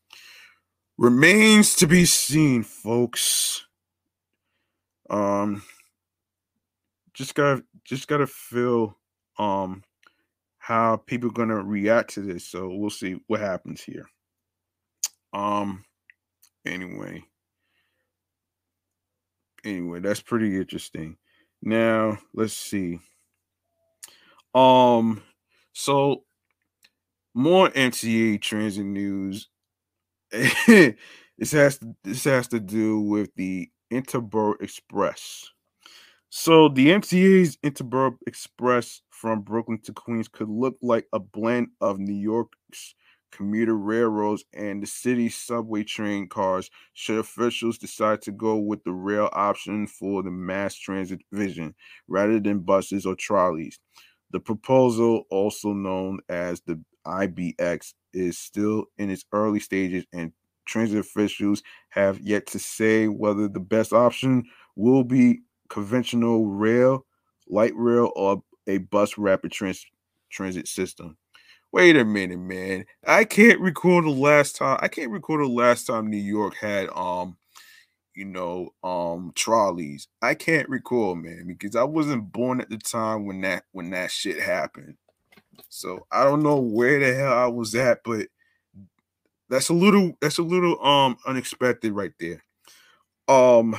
Remains 0.98 1.76
to 1.76 1.88
be 1.88 2.06
seen, 2.06 2.64
folks. 2.64 3.66
Um 5.10 5.64
just 7.14 7.36
gotta 7.36 7.64
just 7.84 8.08
gotta 8.08 8.28
feel 8.28 8.98
um 9.38 9.84
how 10.70 10.98
people 10.98 11.32
are 11.32 11.34
going 11.34 11.50
to 11.50 11.64
react 11.64 12.14
to 12.14 12.22
this. 12.22 12.46
So 12.46 12.70
we'll 12.70 12.92
see 12.92 13.20
what 13.26 13.40
happens 13.40 13.82
here. 13.82 14.08
Um 15.34 15.84
anyway. 16.64 17.24
Anyway, 19.66 20.00
that's 20.00 20.22
pretty 20.22 20.56
interesting. 20.56 21.18
Now, 21.64 22.20
let's 22.36 22.54
see. 22.54 23.00
Um 24.54 25.24
so 25.74 26.24
more 27.34 27.70
MTA 27.70 28.40
transit 28.40 28.86
news. 28.86 29.50
this 30.32 31.52
has 31.52 31.80
this 32.04 32.24
has 32.26 32.48
to 32.50 32.60
do 32.60 33.02
with 33.02 33.34
the 33.36 33.70
Interborough 33.92 34.62
Express. 34.62 35.50
So 36.30 36.70
the 36.70 36.90
MTA's 36.90 37.58
Interborough 37.58 38.18
Express 38.28 39.02
from 39.20 39.42
Brooklyn 39.42 39.80
to 39.82 39.92
Queens 39.92 40.30
could 40.30 40.48
look 40.50 40.78
like 40.82 41.06
a 41.12 41.20
blend 41.20 41.68
of 41.82 42.00
New 42.00 42.14
York's 42.14 42.96
commuter 43.32 43.78
railroads 43.78 44.46
and 44.54 44.82
the 44.82 44.88
city's 44.88 45.36
subway 45.36 45.84
train 45.84 46.28
cars 46.28 46.70
should 46.94 47.20
officials 47.20 47.78
decide 47.78 48.22
to 48.22 48.32
go 48.32 48.56
with 48.58 48.84
the 48.86 48.94
rail 48.94 49.30
option 49.34 49.88
for 49.88 50.24
the 50.24 50.32
mass 50.32 50.76
transit 50.76 51.20
vision 51.34 51.76
rather 52.08 52.40
than 52.40 52.60
buses 52.60 53.06
or 53.06 53.16
trolleys. 53.16 53.78
The 54.32 54.40
proposal, 54.40 55.26
also 55.30 55.74
known 55.74 56.20
as 56.30 56.62
the 56.62 56.82
IBX, 57.06 57.94
is 58.14 58.38
still 58.38 58.86
in 58.98 59.10
its 59.10 59.26
early 59.34 59.60
stages 59.60 60.06
and 60.14 60.32
transit 60.66 61.00
officials 61.00 61.62
have 61.90 62.20
yet 62.22 62.46
to 62.48 62.60
say 62.60 63.08
whether 63.08 63.48
the 63.50 63.60
best 63.60 63.92
option 63.92 64.46
will 64.76 65.04
be 65.04 65.42
conventional 65.68 66.48
rail, 66.48 67.06
light 67.48 67.74
rail, 67.76 68.12
or 68.16 68.44
a 68.70 68.78
bus 68.80 69.18
rapid 69.18 69.52
trans- 69.52 69.86
transit 70.30 70.68
system. 70.68 71.18
Wait 71.72 71.96
a 71.96 72.06
minute, 72.06 72.40
man. 72.40 72.86
I 73.06 73.26
can't 73.26 73.60
recall 73.60 74.02
the 74.02 74.10
last 74.10 74.56
time. 74.56 74.80
I 74.82 74.88
can't 74.88 75.12
recall 75.12 75.38
the 75.38 75.48
last 75.48 75.86
time 75.86 76.10
New 76.10 76.18
York 76.18 76.56
had 76.56 76.90
um, 76.96 77.38
you 78.16 78.26
know, 78.26 78.74
um 78.84 79.32
trolleys. 79.36 80.08
I 80.22 80.34
can't 80.34 80.68
recall, 80.70 81.16
man, 81.16 81.46
because 81.48 81.76
I 81.76 81.84
wasn't 81.84 82.32
born 82.32 82.60
at 82.60 82.70
the 82.70 82.78
time 82.78 83.26
when 83.26 83.42
that 83.42 83.64
when 83.72 83.92
that 83.92 84.12
shit 84.12 84.42
happened. 84.42 84.96
So 85.70 86.06
I 86.12 86.24
don't 86.24 86.44
know 86.44 86.60
where 86.60 87.00
the 87.00 87.14
hell 87.16 87.34
I 87.34 87.48
was 87.48 87.76
at, 87.76 88.00
but 88.04 88.28
that's 89.50 89.70
a 89.70 89.74
little 89.74 90.14
that's 90.22 90.38
a 90.38 90.44
little 90.44 90.84
um 90.86 91.18
unexpected 91.26 91.94
right 91.94 92.14
there. 92.20 92.44
Um 93.28 93.76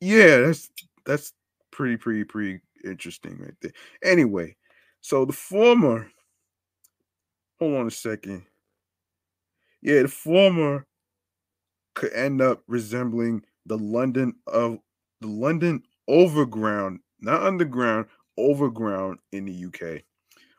yeah, 0.00 0.38
that's 0.38 0.70
that's 1.04 1.32
pretty 1.70 1.96
pretty 1.96 2.24
pretty 2.24 2.60
interesting 2.84 3.38
right 3.38 3.54
there. 3.60 3.72
Anyway, 4.02 4.56
so 5.00 5.24
the 5.24 5.32
former 5.32 6.10
hold 7.58 7.76
on 7.76 7.86
a 7.86 7.90
second. 7.90 8.44
Yeah, 9.82 10.02
the 10.02 10.08
former 10.08 10.86
could 11.94 12.12
end 12.12 12.40
up 12.40 12.62
resembling 12.66 13.42
the 13.66 13.78
London 13.78 14.34
of 14.46 14.78
the 15.20 15.28
London 15.28 15.82
Overground, 16.08 17.00
not 17.20 17.42
underground, 17.42 18.06
overground 18.36 19.18
in 19.32 19.44
the 19.44 19.66
UK, 19.66 20.02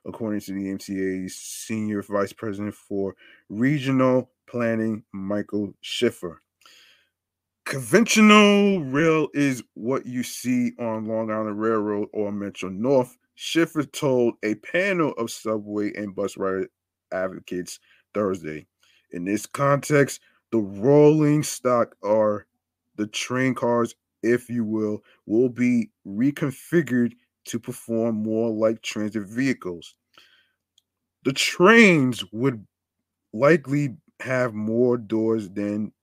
according 0.06 0.40
to 0.42 0.54
the 0.54 0.72
MTA's 0.72 1.36
senior 1.36 2.02
vice 2.04 2.32
president 2.32 2.74
for 2.74 3.16
regional 3.50 4.30
planning, 4.48 5.04
Michael 5.12 5.74
Schiffer. 5.82 6.42
Conventional 7.65 8.82
rail 8.84 9.30
is 9.34 9.63
what 9.76 10.06
you 10.06 10.24
see 10.24 10.74
on 10.80 11.06
Long 11.06 11.32
Island 11.32 11.60
Railroad 11.60 12.10
or 12.12 12.32
Metro 12.32 12.69
North. 12.69 13.17
Schiffer 13.36 13.84
told 13.84 14.34
a 14.43 14.56
panel 14.56 15.13
of 15.13 15.32
subway 15.32 15.93
and 15.95 16.13
bus 16.13 16.38
rider 16.38 16.67
advocates 17.12 17.80
Thursday. 18.13 18.67
In 19.12 19.26
this 19.26 19.45
context, 19.45 20.21
the 20.52 20.60
rolling 20.60 21.43
stock 21.43 21.95
or 22.02 22.45
the 22.97 23.08
train 23.08 23.56
cars, 23.56 23.95
if 24.21 24.50
you 24.50 24.65
will, 24.65 25.04
will 25.26 25.50
be 25.50 25.89
reconfigured 26.06 27.13
to 27.45 27.60
perform 27.60 28.21
more 28.21 28.50
like 28.50 28.82
transit 28.82 29.24
vehicles. 29.24 29.95
The 31.24 31.34
trains 31.34 32.24
would 32.32 32.65
likely 33.34 33.95
have 34.19 34.54
more 34.54 34.97
doors 34.97 35.50
than 35.50 35.93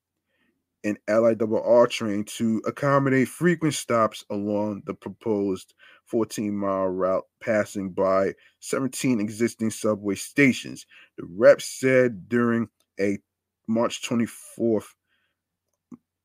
an 0.84 0.96
LIRR 1.08 1.88
train 1.90 2.24
to 2.24 2.62
accommodate 2.66 3.28
frequent 3.28 3.74
stops 3.74 4.24
along 4.30 4.82
the 4.86 4.94
proposed 4.94 5.74
14 6.06 6.56
mile 6.56 6.86
route, 6.86 7.24
passing 7.40 7.90
by 7.90 8.32
17 8.60 9.20
existing 9.20 9.70
subway 9.70 10.14
stations. 10.14 10.86
The 11.16 11.24
rep 11.28 11.60
said 11.60 12.28
during 12.28 12.68
a 13.00 13.18
March 13.66 14.02
24th 14.08 14.86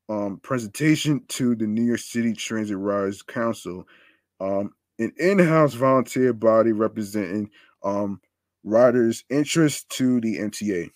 um, 0.08 0.38
presentation 0.42 1.22
to 1.28 1.54
the 1.54 1.66
New 1.66 1.84
York 1.84 2.00
City 2.00 2.32
Transit 2.32 2.76
Riders 2.76 3.22
Council, 3.22 3.84
um, 4.40 4.70
an 4.98 5.12
in 5.18 5.38
house 5.38 5.74
volunteer 5.74 6.32
body 6.32 6.72
representing 6.72 7.50
um, 7.82 8.20
riders' 8.62 9.24
interest 9.28 9.88
to 9.90 10.20
the 10.20 10.38
MTA. 10.38 10.90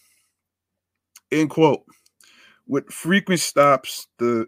End 1.31 1.51
quote 1.51 1.83
with 2.69 2.87
frequent 2.93 3.41
stops 3.41 4.07
the 4.19 4.47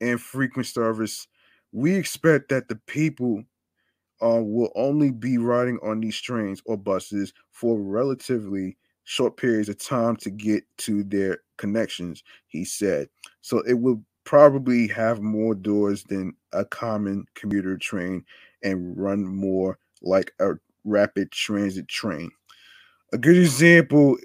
and 0.00 0.20
frequent 0.20 0.66
service, 0.66 1.26
we 1.72 1.94
expect 1.94 2.48
that 2.48 2.68
the 2.68 2.76
people 2.86 3.44
uh, 4.22 4.40
will 4.42 4.72
only 4.74 5.10
be 5.10 5.38
riding 5.38 5.78
on 5.82 6.00
these 6.00 6.20
trains 6.20 6.62
or 6.66 6.76
buses 6.76 7.32
for 7.52 7.78
relatively 7.78 8.76
short 9.04 9.36
periods 9.36 9.68
of 9.68 9.78
time 9.78 10.16
to 10.16 10.30
get 10.30 10.64
to 10.78 11.02
their 11.04 11.38
connections, 11.56 12.22
he 12.46 12.64
said. 12.64 13.08
So 13.40 13.60
it 13.60 13.74
will 13.74 14.02
probably 14.24 14.88
have 14.88 15.20
more 15.20 15.54
doors 15.54 16.04
than 16.04 16.34
a 16.52 16.64
common 16.64 17.24
commuter 17.34 17.76
train 17.78 18.24
and 18.62 18.96
run 18.96 19.24
more 19.24 19.78
like 20.02 20.32
a 20.40 20.52
rapid 20.84 21.30
transit 21.32 21.88
train. 21.88 22.30
A 23.12 23.18
good 23.18 23.36
example 23.36 24.16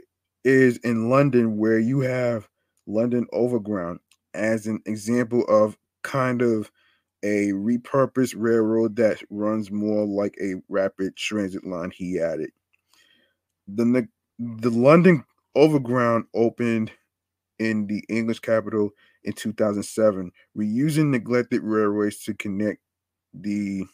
is 0.43 0.77
in 0.77 1.09
London, 1.09 1.57
where 1.57 1.79
you 1.79 2.01
have 2.01 2.49
London 2.85 3.25
Overground 3.33 3.99
as 4.33 4.67
an 4.67 4.81
example 4.85 5.45
of 5.47 5.77
kind 6.01 6.41
of 6.41 6.71
a 7.23 7.51
repurposed 7.51 8.35
railroad 8.37 8.95
that 8.97 9.21
runs 9.29 9.71
more 9.71 10.05
like 10.05 10.35
a 10.41 10.55
rapid 10.67 11.15
transit 11.15 11.65
line, 11.65 11.91
he 11.91 12.19
added. 12.19 12.51
The, 13.67 14.07
the 14.39 14.69
London 14.69 15.23
Overground 15.55 16.25
opened 16.33 16.91
in 17.59 17.87
the 17.87 18.03
English 18.09 18.39
capital 18.39 18.89
in 19.23 19.33
2007, 19.33 20.31
reusing 20.57 21.09
neglected 21.09 21.61
railways 21.63 22.19
to 22.23 22.33
connect 22.33 22.81
the 23.33 23.85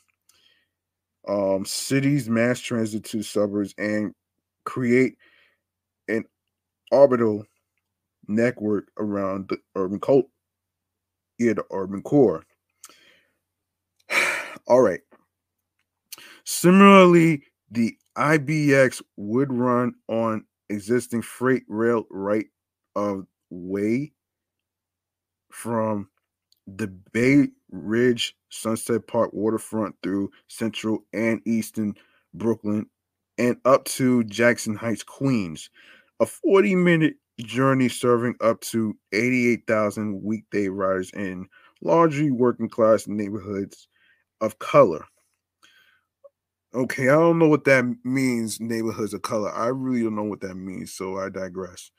um, 1.27 1.65
city's 1.65 2.27
mass 2.27 2.59
transit 2.59 3.03
to 3.05 3.21
suburbs 3.21 3.75
and 3.77 4.15
create 4.63 5.17
an 6.07 6.23
orbital 6.91 7.45
network 8.29 8.91
around 8.97 9.49
the 9.49 9.57
urban 9.75 9.99
cult, 9.99 10.27
yeah, 11.37 11.53
the 11.53 11.65
urban 11.71 12.01
core. 12.01 12.45
All 14.67 14.81
right. 14.81 15.01
Similarly, 16.45 17.43
the 17.71 17.95
IBX 18.17 19.01
would 19.17 19.51
run 19.53 19.93
on 20.07 20.45
existing 20.69 21.21
freight 21.21 21.63
rail 21.67 22.05
right 22.09 22.47
of 22.95 23.25
way 23.49 24.11
from 25.51 26.09
the 26.67 26.87
Bay 26.87 27.47
Ridge 27.71 28.35
Sunset 28.49 29.07
Park 29.07 29.31
waterfront 29.33 29.95
through 30.03 30.31
central 30.47 31.05
and 31.13 31.41
eastern 31.45 31.95
Brooklyn 32.33 32.85
and 33.37 33.57
up 33.65 33.85
to 33.85 34.23
Jackson 34.25 34.75
Heights, 34.75 35.03
Queens. 35.03 35.69
A 36.19 36.25
40 36.25 36.75
minute 36.75 37.15
journey 37.39 37.89
serving 37.89 38.35
up 38.41 38.61
to 38.61 38.95
88,000 39.11 40.21
weekday 40.23 40.67
riders 40.67 41.11
in 41.13 41.47
largely 41.81 42.31
working 42.31 42.69
class 42.69 43.07
neighborhoods 43.07 43.87
of 44.41 44.59
color. 44.59 45.05
Okay, 46.73 47.09
I 47.09 47.13
don't 47.13 47.39
know 47.39 47.47
what 47.47 47.63
that 47.63 47.83
means, 48.03 48.59
neighborhoods 48.59 49.13
of 49.13 49.23
color. 49.23 49.51
I 49.51 49.67
really 49.67 50.03
don't 50.03 50.15
know 50.15 50.23
what 50.23 50.41
that 50.41 50.55
means, 50.55 50.93
so 50.93 51.17
I 51.17 51.29
digress. 51.29 51.89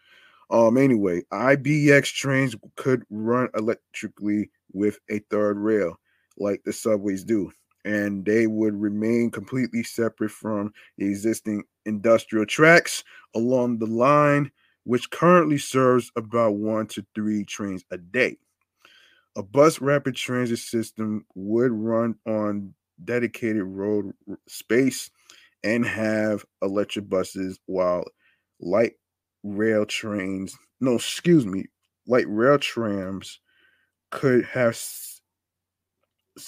Um, 0.50 0.76
anyway, 0.76 1.22
IBX 1.32 2.12
trains 2.14 2.54
could 2.76 3.04
run 3.10 3.48
electrically 3.56 4.50
with 4.72 4.98
a 5.10 5.20
third 5.30 5.56
rail, 5.58 5.98
like 6.38 6.62
the 6.64 6.72
subways 6.72 7.24
do, 7.24 7.50
and 7.84 8.24
they 8.24 8.46
would 8.46 8.74
remain 8.74 9.30
completely 9.30 9.82
separate 9.82 10.30
from 10.30 10.72
the 10.98 11.06
existing 11.06 11.64
industrial 11.86 12.46
tracks 12.46 13.02
along 13.34 13.78
the 13.78 13.86
line 13.86 14.50
which 14.84 15.10
currently 15.10 15.58
serves 15.58 16.10
about 16.16 16.56
one 16.56 16.86
to 16.88 17.04
three 17.14 17.44
trains 17.44 17.84
a 17.90 17.98
day. 17.98 18.36
A 19.36 19.42
bus 19.42 19.80
rapid 19.80 20.16
transit 20.16 20.58
system 20.58 21.24
would 21.34 21.72
run 21.72 22.16
on 22.26 22.74
dedicated 23.04 23.62
road 23.64 24.12
space 24.48 25.10
and 25.62 25.84
have 25.84 26.44
electric 26.62 27.08
buses, 27.08 27.58
while 27.66 28.04
light 28.60 28.94
rail 29.42 29.86
trains, 29.86 30.56
no, 30.80 30.96
excuse 30.96 31.46
me, 31.46 31.66
light 32.06 32.26
rail 32.28 32.58
trams 32.58 33.40
could 34.10 34.44
have 34.44 34.76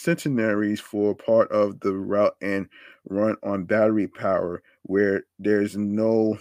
catenaries 0.04 0.80
for 0.80 1.14
part 1.14 1.50
of 1.52 1.78
the 1.80 1.92
route 1.92 2.34
and 2.40 2.68
run 3.08 3.36
on 3.42 3.64
battery 3.64 4.06
power 4.06 4.62
where 4.84 5.24
there's 5.38 5.76
no 5.76 6.38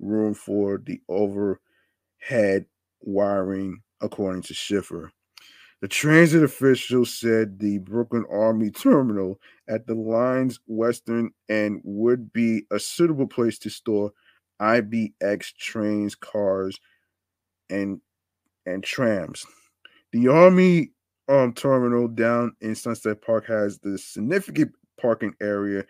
room 0.00 0.34
for 0.34 0.82
the 0.84 1.00
overhead 1.08 2.66
wiring, 3.00 3.80
according 4.00 4.42
to 4.42 4.54
Schiffer. 4.54 5.12
The 5.80 5.88
transit 5.88 6.42
official 6.42 7.06
said 7.06 7.58
the 7.58 7.78
Brooklyn 7.78 8.26
Army 8.30 8.70
Terminal 8.70 9.40
at 9.68 9.86
the 9.86 9.94
line's 9.94 10.60
western 10.66 11.30
end 11.48 11.80
would 11.84 12.32
be 12.32 12.64
a 12.70 12.78
suitable 12.78 13.26
place 13.26 13.58
to 13.60 13.70
store 13.70 14.12
IBX 14.60 15.54
trains, 15.56 16.14
cars, 16.14 16.78
and 17.70 18.00
and 18.66 18.84
trams. 18.84 19.46
The 20.12 20.28
Army 20.28 20.90
um, 21.28 21.54
terminal 21.54 22.08
down 22.08 22.54
in 22.60 22.74
Sunset 22.74 23.22
Park 23.22 23.46
has 23.46 23.78
the 23.78 23.96
significant 23.96 24.72
parking 25.00 25.34
area. 25.40 25.84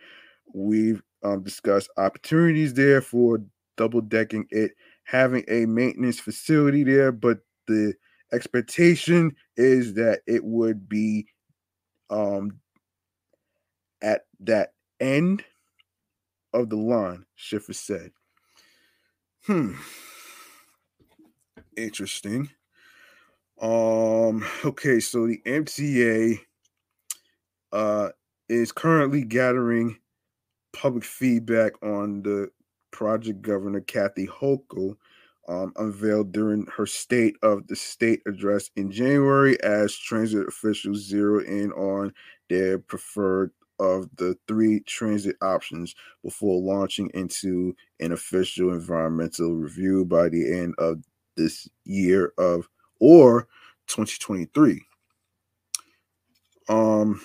We've 0.54 1.02
um, 1.24 1.42
discussed 1.42 1.90
opportunities 1.96 2.74
there 2.74 3.00
for 3.00 3.40
double 3.80 4.02
decking 4.02 4.46
it, 4.50 4.72
having 5.04 5.42
a 5.48 5.64
maintenance 5.64 6.20
facility 6.20 6.84
there, 6.84 7.10
but 7.10 7.38
the 7.66 7.94
expectation 8.30 9.34
is 9.56 9.94
that 9.94 10.20
it 10.26 10.44
would 10.44 10.86
be 10.86 11.26
um, 12.10 12.60
at 14.02 14.26
that 14.40 14.74
end 15.00 15.42
of 16.52 16.68
the 16.68 16.76
line, 16.76 17.24
Schiffer 17.36 17.72
said. 17.72 18.10
Hmm. 19.46 19.76
Interesting. 21.74 22.50
Um, 23.62 24.44
okay, 24.62 25.00
so 25.00 25.26
the 25.26 25.40
MTA 25.46 26.38
uh 27.72 28.08
is 28.48 28.72
currently 28.72 29.24
gathering 29.24 29.96
public 30.72 31.04
feedback 31.04 31.80
on 31.82 32.20
the 32.22 32.50
project 32.90 33.42
governor 33.42 33.80
Kathy 33.80 34.26
Hochul 34.26 34.96
um, 35.48 35.72
unveiled 35.76 36.32
during 36.32 36.66
her 36.66 36.86
State 36.86 37.36
of 37.42 37.66
the 37.66 37.76
State 37.76 38.22
address 38.26 38.70
in 38.76 38.90
January 38.90 39.60
as 39.62 39.96
transit 39.96 40.46
officials 40.46 40.98
zero 41.04 41.40
in 41.40 41.72
on 41.72 42.12
their 42.48 42.78
preferred 42.78 43.50
of 43.80 44.08
the 44.16 44.36
three 44.46 44.80
transit 44.80 45.36
options 45.40 45.94
before 46.22 46.60
launching 46.60 47.10
into 47.14 47.74
an 47.98 48.12
official 48.12 48.72
environmental 48.72 49.54
review 49.54 50.04
by 50.04 50.28
the 50.28 50.52
end 50.52 50.74
of 50.78 51.02
this 51.36 51.68
year 51.84 52.32
of 52.38 52.68
or 53.00 53.48
2023. 53.88 54.80
Um 56.68 57.20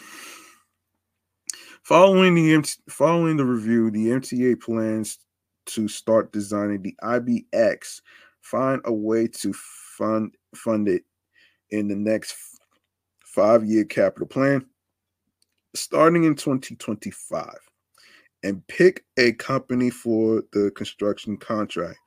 following 1.84 2.34
the 2.34 2.66
following 2.90 3.38
the 3.38 3.46
review, 3.46 3.92
the 3.92 4.08
MTA 4.08 4.60
plans 4.60 5.20
to 5.66 5.88
start 5.88 6.32
designing 6.32 6.82
the 6.82 6.96
IBX, 7.04 8.02
find 8.42 8.82
a 8.86 8.94
way 8.94 9.28
to 9.28 9.54
fund 9.54 10.34
fund 10.56 10.88
it 10.88 11.04
in 11.72 11.88
the 11.88 11.96
next 11.96 12.36
five 13.24 13.66
year 13.66 13.84
capital 13.84 14.28
plan, 14.28 14.66
starting 15.74 16.24
in 16.24 16.36
2025, 16.36 17.50
and 18.44 18.66
pick 18.68 19.04
a 19.18 19.34
company 19.34 19.90
for 19.90 20.44
the 20.54 20.72
construction 20.72 21.38
contract. 21.38 22.00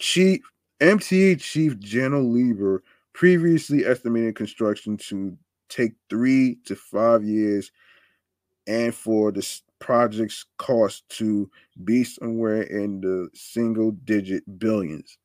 Chief 0.00 0.40
MTA 0.80 1.40
Chief 1.40 1.74
Janno 1.78 2.32
Lieber 2.32 2.82
previously 3.12 3.84
estimated 3.84 4.36
construction 4.36 4.96
to 4.96 5.36
take 5.68 5.92
three 6.08 6.58
to 6.64 6.76
five 6.76 7.24
years 7.24 7.72
and 8.66 8.94
for 8.94 9.32
the 9.32 9.42
project's 9.80 10.44
cost 10.58 11.08
to 11.08 11.50
be 11.84 12.04
somewhere 12.04 12.62
in 12.62 13.00
the 13.00 13.28
single 13.34 13.92
digit 14.04 14.42
billions. 14.58 15.18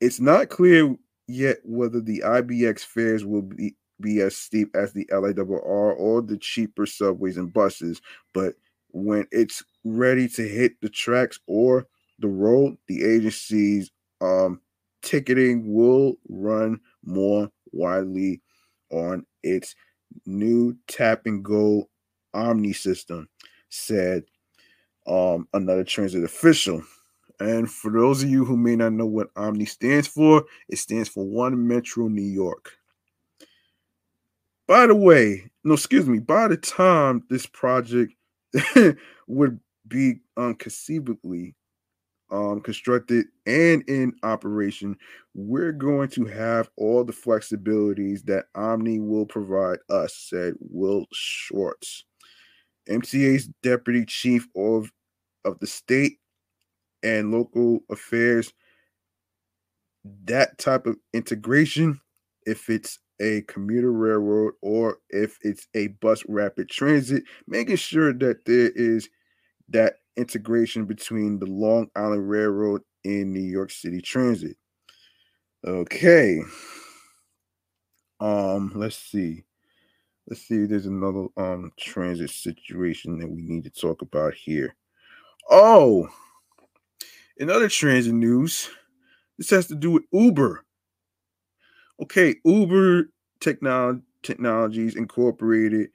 It's 0.00 0.20
not 0.20 0.48
clear 0.48 0.96
yet 1.28 1.58
whether 1.64 2.00
the 2.00 2.22
IBX 2.24 2.80
fares 2.80 3.24
will 3.24 3.42
be, 3.42 3.76
be 4.00 4.20
as 4.20 4.36
steep 4.36 4.74
as 4.74 4.92
the 4.92 5.06
LIRR 5.10 5.60
or 5.96 6.22
the 6.22 6.36
cheaper 6.36 6.86
subways 6.86 7.36
and 7.36 7.52
buses, 7.52 8.00
but 8.34 8.54
when 8.88 9.26
it's 9.30 9.62
ready 9.84 10.28
to 10.28 10.46
hit 10.46 10.80
the 10.80 10.88
tracks 10.88 11.40
or 11.46 11.86
the 12.18 12.28
road, 12.28 12.76
the 12.88 13.02
agency's 13.04 13.90
um, 14.20 14.60
ticketing 15.02 15.72
will 15.72 16.16
run 16.28 16.78
more 17.04 17.50
widely 17.72 18.40
on 18.90 19.24
its 19.42 19.74
new 20.26 20.76
tap 20.86 21.22
and 21.26 21.44
go 21.44 21.88
OMNY 22.34 22.72
system, 22.74 23.28
said 23.68 24.24
um, 25.06 25.48
another 25.52 25.84
transit 25.84 26.24
official. 26.24 26.82
And 27.40 27.70
for 27.70 27.90
those 27.90 28.22
of 28.22 28.30
you 28.30 28.44
who 28.44 28.56
may 28.56 28.76
not 28.76 28.92
know 28.92 29.06
what 29.06 29.34
OMNY 29.34 29.68
stands 29.68 30.06
for, 30.06 30.44
it 30.68 30.78
stands 30.78 31.08
for 31.08 31.24
One 31.24 31.66
Metro 31.66 32.08
New 32.08 32.22
York. 32.22 32.72
By 34.68 34.86
the 34.86 34.94
way, 34.94 35.50
no, 35.64 35.74
excuse 35.74 36.08
me, 36.08 36.18
by 36.20 36.48
the 36.48 36.56
time 36.56 37.24
this 37.28 37.46
project 37.46 38.14
would 39.26 39.58
be 39.88 40.20
unconceivably 40.36 41.54
um, 42.30 42.60
constructed 42.60 43.26
and 43.46 43.82
in 43.88 44.14
operation, 44.22 44.96
we're 45.34 45.72
going 45.72 46.08
to 46.10 46.24
have 46.24 46.70
all 46.76 47.04
the 47.04 47.12
flexibilities 47.12 48.24
that 48.24 48.46
OMNY 48.56 49.06
will 49.06 49.26
provide 49.26 49.78
us, 49.90 50.14
said 50.14 50.54
Will 50.58 51.06
Schwartz. 51.12 52.04
MTA's 52.88 53.48
deputy 53.62 54.04
chief 54.04 54.46
of, 54.56 54.90
of 55.44 55.58
the 55.60 55.66
state 55.66 56.18
and 57.02 57.32
local 57.32 57.80
affairs. 57.90 58.52
That 60.24 60.58
type 60.58 60.86
of 60.86 60.96
integration, 61.12 62.00
if 62.46 62.68
it's 62.68 62.98
a 63.20 63.42
commuter 63.42 63.92
railroad 63.92 64.54
or 64.62 64.98
if 65.10 65.38
it's 65.42 65.68
a 65.74 65.88
bus 65.88 66.24
rapid 66.28 66.68
transit, 66.68 67.22
making 67.46 67.76
sure 67.76 68.12
that 68.12 68.44
there 68.44 68.70
is 68.74 69.08
that 69.68 69.94
integration 70.16 70.84
between 70.84 71.38
the 71.38 71.46
Long 71.46 71.88
Island 71.96 72.28
Railroad 72.28 72.82
and 73.04 73.32
New 73.32 73.40
York 73.40 73.70
City 73.70 74.00
Transit. 74.00 74.56
Okay. 75.64 76.42
Um, 78.20 78.72
let's 78.74 78.96
see. 78.96 79.44
Let's 80.32 80.48
see 80.48 80.64
there's 80.64 80.86
another 80.86 81.26
um 81.36 81.72
transit 81.78 82.30
situation 82.30 83.18
that 83.18 83.28
we 83.28 83.42
need 83.42 83.64
to 83.64 83.70
talk 83.70 84.00
about 84.00 84.32
here. 84.32 84.74
Oh, 85.50 86.08
in 87.36 87.50
other 87.50 87.68
transit 87.68 88.14
news, 88.14 88.70
this 89.36 89.50
has 89.50 89.66
to 89.66 89.74
do 89.74 89.90
with 89.90 90.04
Uber. 90.10 90.64
Okay, 92.00 92.36
Uber 92.46 93.10
Technolo- 93.40 94.00
Technologies 94.22 94.96
Incorporated 94.96 95.90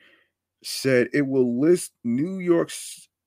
said 0.64 1.08
it 1.14 1.26
will 1.26 1.60
list 1.60 1.94
New 2.04 2.38
York 2.38 2.72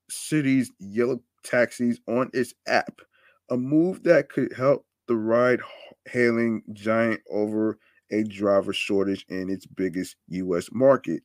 City's 0.09 0.71
yellow 0.79 1.21
taxis 1.43 1.99
on 2.07 2.29
its 2.33 2.53
app, 2.67 3.01
a 3.49 3.57
move 3.57 4.03
that 4.03 4.29
could 4.29 4.53
help 4.53 4.85
the 5.09 5.17
ride 5.17 5.59
hailing 6.05 6.63
giant 6.71 7.19
over 7.29 7.79
a 8.11 8.23
driver 8.23 8.73
shortage 8.73 9.25
in 9.29 9.49
its 9.49 9.65
biggest 9.65 10.15
U.S. 10.29 10.69
market. 10.71 11.23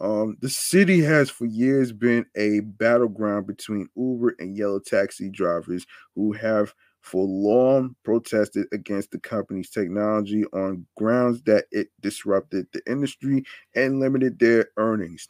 Um, 0.00 0.36
the 0.40 0.48
city 0.48 1.00
has 1.00 1.28
for 1.28 1.46
years 1.46 1.92
been 1.92 2.24
a 2.36 2.60
battleground 2.60 3.46
between 3.46 3.88
Uber 3.96 4.36
and 4.38 4.56
yellow 4.56 4.78
taxi 4.78 5.28
drivers 5.28 5.86
who 6.14 6.32
have 6.32 6.72
for 7.00 7.26
long 7.26 7.96
protested 8.04 8.66
against 8.72 9.10
the 9.10 9.18
company's 9.18 9.70
technology 9.70 10.44
on 10.52 10.86
grounds 10.96 11.42
that 11.42 11.64
it 11.70 11.88
disrupted 12.00 12.66
the 12.72 12.82
industry 12.90 13.44
and 13.74 13.98
limited 13.98 14.38
their 14.38 14.68
earnings. 14.76 15.26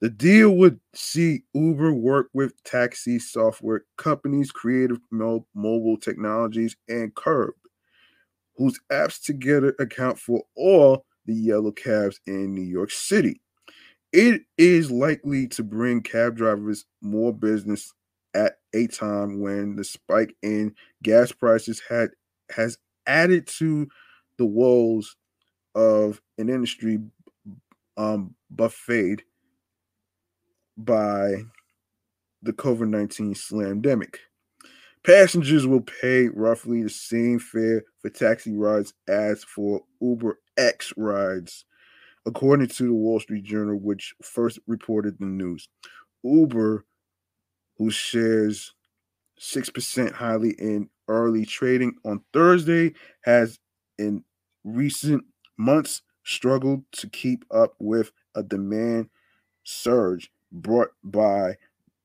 The 0.00 0.10
deal 0.10 0.56
would 0.56 0.78
see 0.94 1.44
Uber 1.54 1.94
work 1.94 2.28
with 2.34 2.62
taxi 2.64 3.18
software 3.18 3.84
companies, 3.96 4.50
Creative 4.50 4.98
Mobile 5.10 5.96
Technologies, 5.96 6.76
and 6.88 7.14
Curb 7.14 7.54
whose 8.56 8.78
apps 8.90 9.22
together 9.22 9.74
account 9.78 10.18
for 10.18 10.42
all 10.56 11.04
the 11.26 11.34
yellow 11.34 11.72
cabs 11.72 12.20
in 12.26 12.54
New 12.54 12.62
York 12.62 12.90
City. 12.90 13.40
It 14.12 14.42
is 14.58 14.90
likely 14.90 15.48
to 15.48 15.64
bring 15.64 16.02
cab 16.02 16.36
drivers 16.36 16.84
more 17.00 17.32
business 17.32 17.92
at 18.34 18.58
a 18.72 18.86
time 18.86 19.40
when 19.40 19.76
the 19.76 19.84
spike 19.84 20.36
in 20.42 20.74
gas 21.02 21.32
prices 21.32 21.80
had 21.88 22.10
has 22.54 22.78
added 23.06 23.46
to 23.46 23.88
the 24.38 24.44
woes 24.44 25.16
of 25.74 26.20
an 26.38 26.48
industry 26.48 26.98
um, 27.96 28.34
buffeted 28.50 29.22
by 30.76 31.42
the 32.42 32.52
COVID 32.52 32.88
19 32.88 33.34
slamdemic. 33.34 34.16
Passengers 35.04 35.66
will 35.66 35.82
pay 35.82 36.28
roughly 36.28 36.82
the 36.82 36.88
same 36.88 37.38
fare 37.38 37.84
for 38.00 38.08
taxi 38.08 38.56
rides 38.56 38.94
as 39.06 39.44
for 39.44 39.82
Uber 40.00 40.38
X 40.56 40.94
rides, 40.96 41.66
according 42.24 42.68
to 42.68 42.84
the 42.84 42.94
Wall 42.94 43.20
Street 43.20 43.44
Journal, 43.44 43.76
which 43.76 44.14
first 44.22 44.58
reported 44.66 45.18
the 45.18 45.26
news. 45.26 45.68
Uber, 46.22 46.86
who 47.76 47.90
shares 47.90 48.72
6% 49.38 50.12
highly 50.12 50.52
in 50.52 50.88
early 51.06 51.44
trading 51.44 51.96
on 52.06 52.22
Thursday 52.32 52.94
has 53.24 53.58
in 53.98 54.24
recent 54.64 55.22
months 55.58 56.00
struggled 56.24 56.82
to 56.92 57.10
keep 57.10 57.44
up 57.50 57.74
with 57.78 58.10
a 58.34 58.42
demand 58.42 59.10
surge 59.64 60.30
brought 60.50 60.92
by 61.02 61.56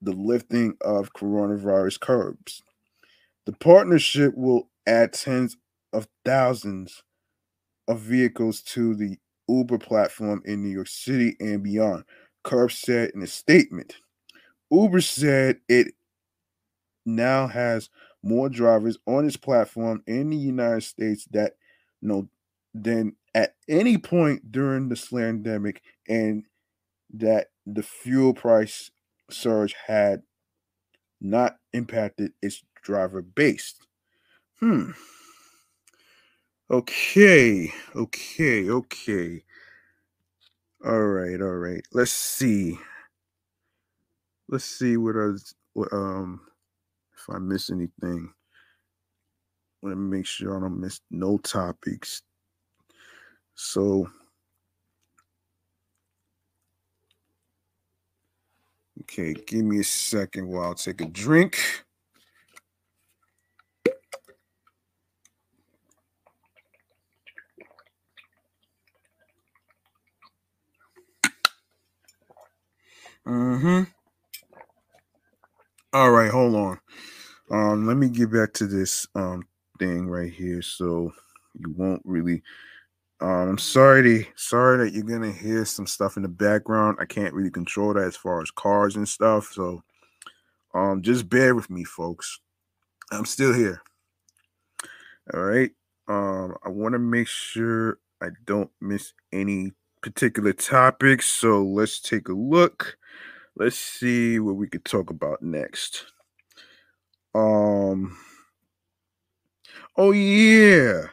the 0.02 0.12
lifting 0.12 0.76
of 0.82 1.14
coronavirus 1.14 1.98
curbs. 2.02 2.62
The 3.50 3.58
partnership 3.58 4.38
will 4.38 4.70
add 4.86 5.14
tens 5.14 5.58
of 5.92 6.08
thousands 6.24 7.02
of 7.88 8.00
vehicles 8.00 8.62
to 8.62 8.94
the 8.94 9.18
Uber 9.48 9.80
platform 9.80 10.44
in 10.46 10.62
New 10.62 10.70
York 10.70 10.88
City 10.88 11.36
and 11.40 11.64
beyond, 11.64 12.04
Curb 12.44 12.72
said 12.72 13.10
in 13.16 13.24
a 13.24 13.28
statement. 13.28 13.96
Uber 14.70 15.02
said 15.02 15.62
it 15.68 15.88
now 17.08 17.48
has 17.48 17.90
more 18.22 18.50
drivers 18.50 19.00
on 19.08 19.26
its 19.26 19.36
platform 19.36 20.04
in 20.06 20.30
the 20.30 20.38
United 20.38 20.84
States 20.84 21.28
that 21.32 21.54
you 22.04 22.10
know 22.10 22.30
than 22.76 23.16
at 23.34 23.56
any 23.68 23.98
point 23.98 24.52
during 24.52 24.90
the 24.90 25.08
pandemic, 25.12 25.82
and 26.08 26.44
that 27.16 27.48
the 27.66 27.82
fuel 27.82 28.36
price 28.36 28.92
surge 29.32 29.74
had 29.88 30.22
not 31.20 31.58
impacted 31.74 32.34
its 32.44 32.62
driver 32.82 33.22
based. 33.22 33.86
Hmm. 34.60 34.92
Okay, 36.72 37.74
okay, 37.96 38.70
okay. 38.70 39.44
All 40.86 41.00
right, 41.02 41.42
all 41.42 41.56
right. 41.56 41.82
Let's 41.94 42.12
see. 42.12 42.78
Let's 44.48 44.66
see 44.66 44.98
what 44.98 45.16
else. 45.16 45.54
What 45.74 45.92
um, 45.92 46.42
if 47.20 47.30
I 47.30 47.40
miss 47.40 47.70
anything. 47.70 48.32
Let 49.82 49.98
me 49.98 50.18
make 50.18 50.26
sure 50.26 50.58
I 50.58 50.62
don't 50.62 50.80
miss 50.80 51.00
no 51.10 51.38
topics. 51.38 52.22
So, 53.56 54.10
okay, 59.02 59.34
give 59.34 59.64
me 59.64 59.80
a 59.80 59.84
second 59.84 60.48
while 60.48 60.72
I 60.72 60.74
take 60.74 61.02
a 61.02 61.06
drink. 61.06 61.58
Mm-hmm. 73.30 73.84
All 75.94 76.12
right, 76.12 76.32
hold 76.32 76.56
on. 76.56 76.80
Um, 77.52 77.86
let 77.86 77.98
me 77.98 78.10
get 78.10 78.32
back 78.32 78.54
to 78.54 78.68
this 78.68 79.08
um 79.16 79.44
thing 79.80 80.08
right 80.08 80.32
here 80.32 80.62
so 80.62 81.12
you 81.58 81.74
won't 81.78 82.02
really 82.04 82.44
um 83.22 83.50
I'm 83.50 83.58
sorry 83.58 84.04
to 84.04 84.26
sorry 84.36 84.78
that 84.78 84.94
you're 84.94 85.04
gonna 85.04 85.32
hear 85.32 85.64
some 85.66 85.88
stuff 85.88 86.18
in 86.18 86.24
the 86.24 86.30
background. 86.30 86.98
I 87.00 87.06
can't 87.06 87.34
really 87.34 87.52
control 87.52 87.94
that 87.94 88.04
as 88.04 88.16
far 88.16 88.42
as 88.42 88.52
cars 88.52 88.96
and 88.96 89.08
stuff. 89.08 89.52
So 89.54 89.84
um 90.74 91.02
just 91.02 91.30
bear 91.30 91.56
with 91.56 91.70
me, 91.70 91.84
folks. 91.84 92.40
I'm 93.12 93.26
still 93.26 93.54
here. 93.54 93.82
All 95.34 95.42
right. 95.42 95.72
Um, 96.08 96.56
I 96.66 96.70
want 96.70 96.94
to 96.94 97.00
make 97.00 97.28
sure 97.28 98.00
I 98.22 98.30
don't 98.46 98.72
miss 98.82 99.14
any 99.32 99.74
particular 100.02 100.54
topics. 100.54 101.26
So 101.28 101.64
let's 101.64 102.00
take 102.00 102.30
a 102.30 102.34
look. 102.34 102.98
Let's 103.56 103.78
see 103.78 104.40
what 104.40 104.56
we 104.56 104.68
could 104.68 104.86
talk 104.86 105.10
about 105.10 105.42
next. 105.42 106.06
Um 107.36 108.18
Oh 109.98 110.12
yeah. 110.12 111.08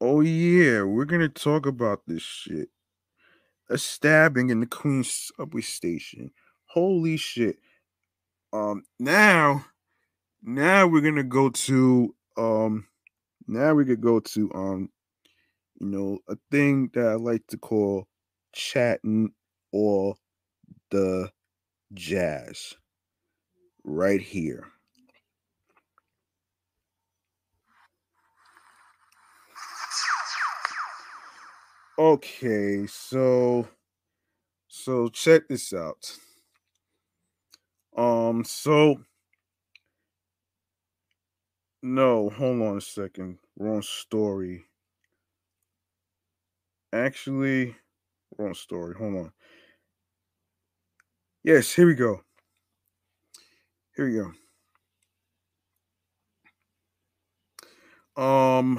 Oh 0.00 0.20
yeah, 0.20 0.82
we're 0.82 1.04
gonna 1.04 1.28
talk 1.28 1.66
about 1.66 2.02
this 2.06 2.22
shit. 2.22 2.68
A 3.68 3.76
stabbing 3.76 4.50
in 4.50 4.60
the 4.60 4.66
Queens 4.66 5.32
subway 5.36 5.60
station. 5.62 6.30
Holy 6.66 7.16
shit. 7.16 7.58
Um 8.52 8.84
now 8.98 9.64
now 10.42 10.86
we're 10.86 11.02
gonna 11.02 11.22
go 11.22 11.50
to 11.50 12.14
um 12.36 12.86
now 13.46 13.74
we 13.74 13.84
could 13.84 14.00
go 14.00 14.20
to 14.20 14.50
um 14.54 14.90
you 15.80 15.86
know 15.88 16.18
a 16.28 16.36
thing 16.50 16.90
that 16.94 17.06
I 17.06 17.14
like 17.14 17.46
to 17.48 17.58
call 17.58 18.06
chatting 18.52 19.32
or 19.72 20.16
the 20.90 21.30
jazz 21.94 22.74
right 23.84 24.20
here. 24.22 24.68
Okay, 31.98 32.86
so 32.86 33.68
so 34.68 35.08
check 35.08 35.48
this 35.48 35.72
out. 35.74 36.16
Um 37.96 38.44
so 38.44 39.00
no, 41.82 42.30
hold 42.30 42.62
on 42.62 42.78
a 42.78 42.80
second. 42.80 43.38
Wrong 43.58 43.82
story. 43.82 44.64
Actually, 46.92 47.76
wrong 48.38 48.54
story. 48.54 48.94
Hold 48.96 49.16
on. 49.16 49.32
Yes, 51.44 51.72
here 51.74 51.86
we 51.86 51.94
go. 51.94 52.22
Here 53.96 54.06
we 54.06 54.14
go. 54.16 54.32
Um 58.22 58.78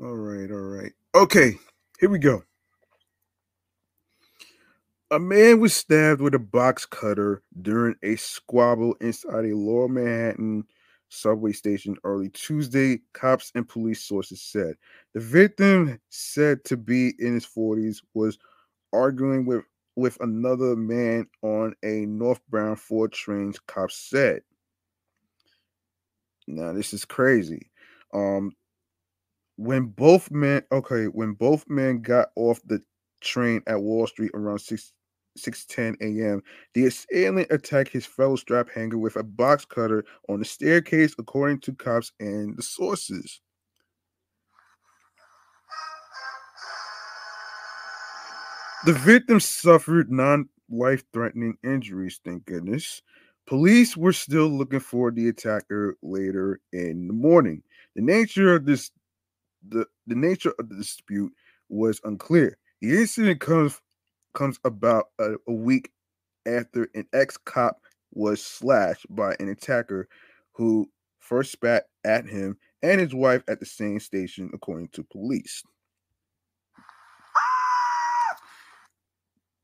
all 0.00 0.14
right, 0.16 0.50
all 0.50 0.56
right. 0.58 0.92
Okay, 1.14 1.54
here 2.00 2.10
we 2.10 2.18
go. 2.18 2.42
A 5.10 5.18
man 5.20 5.60
was 5.60 5.74
stabbed 5.74 6.20
with 6.20 6.34
a 6.34 6.38
box 6.40 6.84
cutter 6.86 7.42
during 7.62 7.94
a 8.02 8.16
squabble 8.16 8.94
inside 9.00 9.44
a 9.46 9.56
lower 9.56 9.88
Manhattan 9.88 10.64
subway 11.16 11.52
station 11.52 11.96
early 12.04 12.28
Tuesday, 12.30 13.00
cops 13.12 13.52
and 13.54 13.68
police 13.68 14.02
sources 14.02 14.40
said. 14.40 14.76
The 15.14 15.20
victim, 15.20 16.00
said 16.10 16.64
to 16.64 16.76
be 16.76 17.14
in 17.18 17.34
his 17.34 17.46
40s, 17.46 18.02
was 18.14 18.38
arguing 18.92 19.46
with, 19.46 19.64
with 19.96 20.18
another 20.20 20.76
man 20.76 21.26
on 21.42 21.74
a 21.82 22.06
northbound 22.06 22.80
4 22.80 23.08
train, 23.08 23.54
cops 23.66 23.96
said. 23.96 24.42
Now, 26.46 26.72
this 26.72 26.92
is 26.92 27.04
crazy. 27.04 27.70
Um, 28.14 28.52
when 29.56 29.86
both 29.86 30.30
men 30.30 30.62
okay 30.70 31.06
when 31.06 31.32
both 31.32 31.64
men 31.68 32.02
got 32.02 32.28
off 32.36 32.60
the 32.66 32.80
train 33.20 33.62
at 33.66 33.80
wall 33.80 34.06
street 34.06 34.30
around 34.34 34.58
6 34.58 34.92
6:10 35.36 35.96
a.m. 36.00 36.42
The 36.74 36.86
assailant 36.86 37.48
attacked 37.50 37.90
his 37.90 38.06
fellow 38.06 38.36
strap 38.36 38.68
hanger 38.70 38.98
with 38.98 39.16
a 39.16 39.22
box 39.22 39.64
cutter 39.64 40.04
on 40.28 40.38
the 40.38 40.44
staircase, 40.44 41.14
according 41.18 41.60
to 41.60 41.72
cops 41.72 42.12
and 42.20 42.56
the 42.56 42.62
sources. 42.62 43.40
The 48.84 48.92
victim 48.92 49.40
suffered 49.40 50.12
non-life-threatening 50.12 51.58
injuries, 51.64 52.20
thank 52.24 52.44
goodness. 52.44 53.02
Police 53.46 53.96
were 53.96 54.12
still 54.12 54.48
looking 54.48 54.80
for 54.80 55.10
the 55.10 55.28
attacker 55.28 55.96
later 56.02 56.60
in 56.72 57.08
the 57.08 57.12
morning. 57.12 57.62
The 57.94 58.02
nature 58.02 58.54
of 58.54 58.64
this 58.64 58.90
the, 59.68 59.86
the 60.06 60.14
nature 60.14 60.52
of 60.58 60.68
the 60.68 60.76
dispute 60.76 61.32
was 61.68 62.00
unclear. 62.04 62.56
The 62.80 62.96
incident 62.96 63.40
comes 63.40 63.80
comes 64.36 64.60
about 64.64 65.06
a, 65.18 65.34
a 65.48 65.52
week 65.52 65.90
after 66.46 66.88
an 66.94 67.06
ex-cop 67.12 67.80
was 68.12 68.42
slashed 68.42 69.06
by 69.10 69.34
an 69.40 69.48
attacker 69.48 70.08
who 70.52 70.88
first 71.18 71.50
spat 71.50 71.86
at 72.04 72.28
him 72.28 72.56
and 72.82 73.00
his 73.00 73.14
wife 73.14 73.42
at 73.48 73.58
the 73.58 73.66
same 73.66 73.98
station, 73.98 74.50
according 74.54 74.88
to 74.88 75.02
police. 75.02 75.64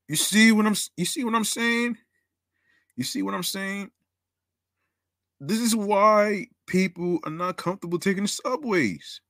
You 0.08 0.16
see 0.16 0.52
what 0.52 0.66
I'm 0.66 0.74
you 0.96 1.04
see 1.04 1.24
what 1.24 1.34
I'm 1.34 1.44
saying? 1.44 1.96
You 2.96 3.04
see 3.04 3.22
what 3.22 3.34
I'm 3.34 3.42
saying? 3.42 3.90
This 5.40 5.60
is 5.60 5.74
why 5.74 6.48
people 6.66 7.18
are 7.24 7.30
not 7.30 7.56
comfortable 7.56 7.98
taking 7.98 8.24
the 8.24 8.28
subways. 8.28 9.20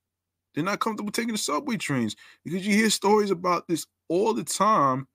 They're 0.55 0.65
not 0.65 0.81
comfortable 0.81 1.13
taking 1.13 1.33
the 1.33 1.39
subway 1.39 1.77
trains 1.77 2.17
because 2.45 2.67
you 2.67 2.75
hear 2.75 2.91
stories 2.91 3.31
about 3.31 3.69
this 3.69 3.87
all 4.09 4.35
the 4.35 4.45
time, 4.45 5.07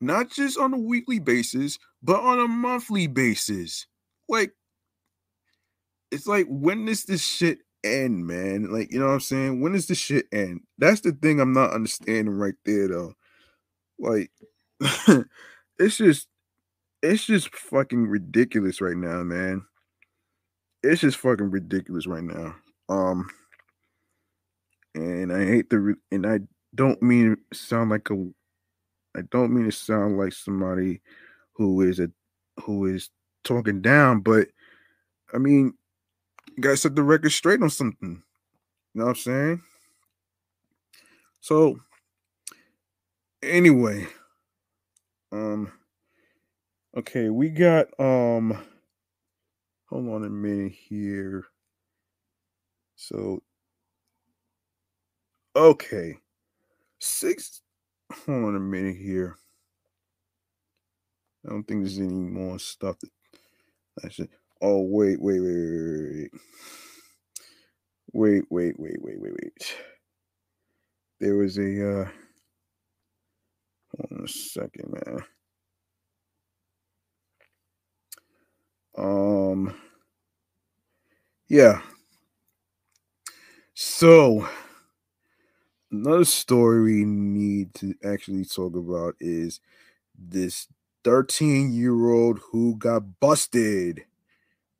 not 0.00 0.30
just 0.30 0.58
on 0.58 0.74
a 0.74 0.78
weekly 0.78 1.18
basis, 1.18 1.78
but 2.02 2.20
on 2.20 2.38
a 2.38 2.48
monthly 2.48 3.06
basis. 3.06 3.86
Like, 4.28 4.52
it's 6.10 6.26
like, 6.26 6.46
when 6.48 6.86
does 6.86 7.04
this 7.04 7.24
shit 7.24 7.58
end, 7.84 8.26
man? 8.26 8.72
Like, 8.72 8.92
you 8.92 8.98
know 8.98 9.06
what 9.06 9.12
I'm 9.14 9.20
saying? 9.20 9.60
When 9.60 9.72
does 9.72 9.86
this 9.86 9.98
shit 9.98 10.26
end? 10.32 10.60
That's 10.78 11.00
the 11.00 11.12
thing 11.12 11.40
I'm 11.40 11.52
not 11.52 11.72
understanding 11.72 12.34
right 12.34 12.54
there, 12.64 12.88
though. 12.88 13.14
Like, 13.98 14.30
it's 15.78 15.96
just, 15.96 16.28
it's 17.02 17.24
just 17.24 17.54
fucking 17.54 18.06
ridiculous 18.06 18.80
right 18.80 18.96
now, 18.96 19.22
man. 19.22 19.62
It's 20.82 21.00
just 21.00 21.18
fucking 21.18 21.50
ridiculous 21.50 22.06
right 22.06 22.22
now. 22.22 22.54
Um, 22.88 23.28
and 24.94 25.32
I 25.32 25.44
hate 25.44 25.70
the 25.70 25.94
and 26.10 26.26
I 26.26 26.40
don't 26.74 27.02
mean 27.02 27.36
sound 27.52 27.90
like 27.90 28.10
a 28.10 28.28
I 29.18 29.22
don't 29.30 29.52
mean 29.52 29.64
to 29.64 29.72
sound 29.72 30.16
like 30.16 30.32
somebody 30.32 31.00
who 31.54 31.80
is 31.82 31.98
a 31.98 32.10
who 32.62 32.86
is 32.86 33.10
talking 33.44 33.82
down, 33.82 34.20
but 34.20 34.48
I 35.34 35.38
mean, 35.38 35.74
you 36.56 36.62
gotta 36.62 36.76
set 36.76 36.94
the 36.94 37.02
record 37.02 37.32
straight 37.32 37.62
on 37.62 37.70
something. 37.70 38.22
You 38.94 39.00
know 39.00 39.06
what 39.06 39.10
I'm 39.10 39.16
saying? 39.16 39.62
So 41.40 41.80
anyway, 43.42 44.06
um 45.32 45.72
okay, 46.96 47.28
we 47.28 47.48
got 47.48 47.88
um 47.98 48.56
hold 49.88 50.08
on 50.08 50.24
a 50.24 50.30
minute 50.30 50.72
here. 50.72 51.44
So 52.94 53.42
okay. 55.56 56.18
Six 57.00 57.62
hold 58.12 58.44
on 58.46 58.56
a 58.56 58.60
minute 58.60 58.96
here. 58.96 59.36
I 61.46 61.50
don't 61.50 61.64
think 61.64 61.82
there's 61.82 61.98
any 61.98 62.08
more 62.08 62.58
stuff 62.58 62.98
that 63.00 63.10
I 64.04 64.08
should 64.10 64.30
oh 64.62 64.82
wait, 64.82 65.20
wait, 65.20 65.40
wait, 65.40 66.30
wait, 68.12 68.44
wait, 68.50 68.74
wait, 68.78 68.78
wait, 68.78 68.98
wait, 69.02 69.20
wait, 69.20 69.32
wait. 69.42 69.76
There 71.20 71.36
was 71.36 71.58
a 71.58 72.02
uh 72.02 72.08
hold 73.96 74.12
on 74.20 74.24
a 74.24 74.28
second, 74.28 74.92
man. 74.92 75.20
Um 78.98 79.74
yeah. 81.48 81.82
So 83.74 84.48
another 85.90 86.24
story 86.24 86.82
we 86.82 87.04
need 87.04 87.74
to 87.74 87.94
actually 88.04 88.44
talk 88.44 88.74
about 88.76 89.14
is 89.20 89.60
this 90.18 90.68
13 91.04 91.72
year 91.72 92.10
old 92.10 92.40
who 92.52 92.76
got 92.76 93.20
busted 93.20 94.04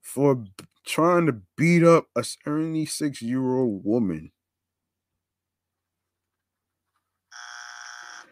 for 0.03 0.45
trying 0.87 1.27
to 1.27 1.43
beat 1.57 1.85
up 1.85 2.09
a 2.17 2.25
76 2.25 3.23
year 3.23 3.57
old 3.57 3.85
woman. 3.85 4.33
Uh. 7.33 8.25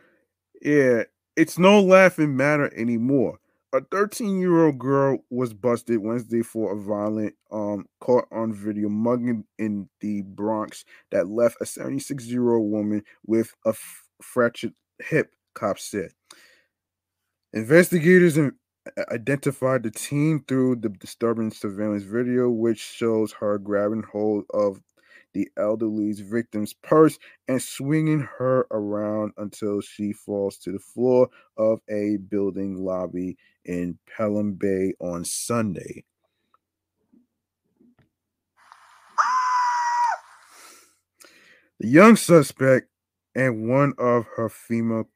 Yeah, 0.62 1.05
it's 1.37 1.59
no 1.59 1.81
laughing 1.83 2.37
matter 2.37 2.72
anymore. 2.74 3.39
A 3.77 3.83
13 3.91 4.41
year 4.41 4.64
old 4.64 4.79
girl 4.79 5.18
was 5.29 5.53
busted 5.53 5.99
Wednesday 5.99 6.41
for 6.41 6.72
a 6.72 6.81
violent, 6.81 7.35
um, 7.51 7.85
caught 8.01 8.27
on 8.33 8.55
video 8.55 8.89
mugging 8.89 9.45
in 9.59 9.87
the 10.01 10.22
Bronx 10.22 10.87
that 11.11 11.29
left 11.29 11.59
a 11.61 11.66
76 11.66 12.24
year 12.24 12.55
old 12.55 12.70
woman 12.72 13.03
with 13.27 13.53
a 13.66 13.70
f- 13.70 14.09
fractured 14.22 14.72
hip, 15.01 15.35
cops 15.55 15.85
said. 15.85 16.12
Investigators 17.53 18.39
in- 18.39 18.57
identified 19.11 19.83
the 19.83 19.91
teen 19.91 20.43
through 20.49 20.77
the 20.77 20.89
disturbing 20.89 21.51
surveillance 21.51 22.05
video, 22.05 22.49
which 22.49 22.81
shows 22.81 23.31
her 23.33 23.59
grabbing 23.59 24.05
hold 24.05 24.47
of 24.55 24.81
the 25.37 25.51
elderly's 25.59 26.20
victim's 26.20 26.72
purse 26.72 27.18
and 27.47 27.61
swinging 27.61 28.26
her 28.39 28.66
around 28.70 29.32
until 29.37 29.82
she 29.82 30.11
falls 30.11 30.57
to 30.57 30.72
the 30.72 30.78
floor 30.78 31.28
of 31.59 31.78
a 31.91 32.16
building 32.30 32.82
lobby 32.82 33.37
in 33.66 33.99
Pelham 34.07 34.55
Bay 34.55 34.95
on 34.99 35.26
Sunday. 35.26 36.05
The 41.80 41.89
young 41.89 42.16
suspect 42.16 42.89
and 43.34 43.68
one 43.68 43.93
of 43.99 44.24
her 44.37 44.49
female 44.49 45.11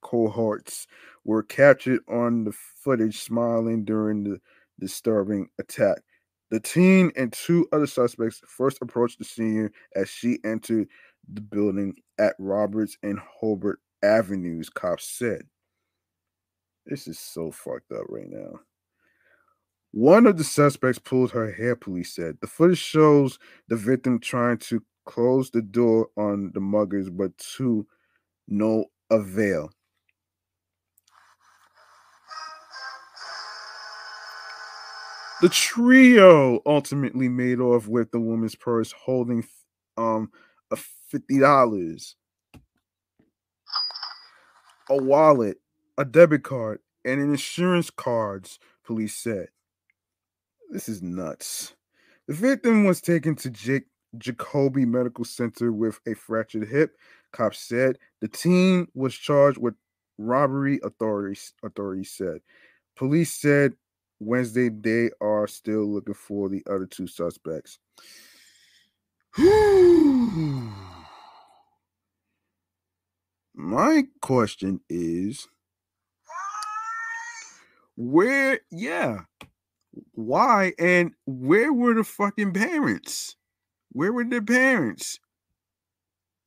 cohorts 0.00 0.86
were 1.24 1.42
captured 1.42 2.00
on 2.08 2.44
the 2.44 2.52
footage 2.82 3.20
smiling 3.20 3.84
during 3.84 4.24
the 4.24 4.40
disturbing 4.80 5.50
attack. 5.58 5.98
The 6.50 6.60
teen 6.60 7.12
and 7.16 7.32
two 7.32 7.66
other 7.72 7.86
suspects 7.86 8.40
first 8.46 8.78
approached 8.80 9.18
the 9.18 9.24
senior 9.24 9.72
as 9.96 10.08
she 10.08 10.38
entered 10.44 10.88
the 11.32 11.40
building 11.40 11.94
at 12.18 12.36
Roberts 12.38 12.96
and 13.02 13.18
Hobart 13.18 13.80
Avenues, 14.02 14.70
cops 14.70 15.08
said. 15.08 15.42
This 16.86 17.08
is 17.08 17.18
so 17.18 17.50
fucked 17.50 17.90
up 17.92 18.04
right 18.08 18.28
now. 18.28 18.60
One 19.92 20.26
of 20.26 20.36
the 20.36 20.44
suspects 20.44 20.98
pulled 20.98 21.32
her 21.32 21.50
hair, 21.50 21.74
police 21.74 22.14
said. 22.14 22.38
The 22.40 22.46
footage 22.46 22.78
shows 22.78 23.38
the 23.68 23.76
victim 23.76 24.20
trying 24.20 24.58
to 24.58 24.82
close 25.06 25.50
the 25.50 25.62
door 25.62 26.08
on 26.16 26.52
the 26.54 26.60
muggers, 26.60 27.10
but 27.10 27.36
to 27.56 27.86
no 28.48 28.86
avail. 29.10 29.70
The 35.42 35.50
trio 35.50 36.62
ultimately 36.64 37.28
made 37.28 37.60
off 37.60 37.88
with 37.88 38.10
the 38.10 38.20
woman's 38.20 38.54
purse 38.54 38.92
holding 38.92 39.46
um 39.98 40.30
a 40.70 40.76
fifty 40.76 41.38
dollars, 41.38 42.16
a 44.90 44.96
wallet, 44.96 45.58
a 45.98 46.04
debit 46.06 46.42
card, 46.42 46.80
and 47.04 47.20
an 47.20 47.30
insurance 47.30 47.90
cards, 47.90 48.58
police 48.84 49.14
said. 49.16 49.48
This 50.70 50.88
is 50.88 51.02
nuts. 51.02 51.74
The 52.28 52.34
victim 52.34 52.84
was 52.84 53.00
taken 53.00 53.36
to 53.36 53.50
Jake 53.50 53.84
Jacobi 54.18 54.86
Medical 54.86 55.24
Center 55.24 55.70
with 55.70 56.00
a 56.06 56.14
fractured 56.14 56.68
hip. 56.68 56.96
Cops 57.32 57.60
said 57.60 57.98
the 58.20 58.28
teen 58.28 58.88
was 58.94 59.14
charged 59.14 59.58
with 59.58 59.74
robbery. 60.18 60.80
Authorities 60.82 61.52
authorities 61.62 62.10
said. 62.10 62.40
Police 62.96 63.34
said 63.34 63.74
Wednesday 64.18 64.68
they 64.68 65.10
are 65.20 65.46
still 65.46 65.92
looking 65.92 66.14
for 66.14 66.48
the 66.48 66.62
other 66.68 66.86
two 66.86 67.06
suspects. 67.06 67.78
My 73.54 74.04
question 74.20 74.80
is 74.88 75.48
where, 77.96 78.60
yeah, 78.70 79.20
why 80.12 80.72
and 80.78 81.12
where 81.26 81.72
were 81.72 81.94
the 81.94 82.04
fucking 82.04 82.52
parents? 82.52 83.36
Where 83.92 84.12
were 84.12 84.24
the 84.24 84.42
parents? 84.42 85.18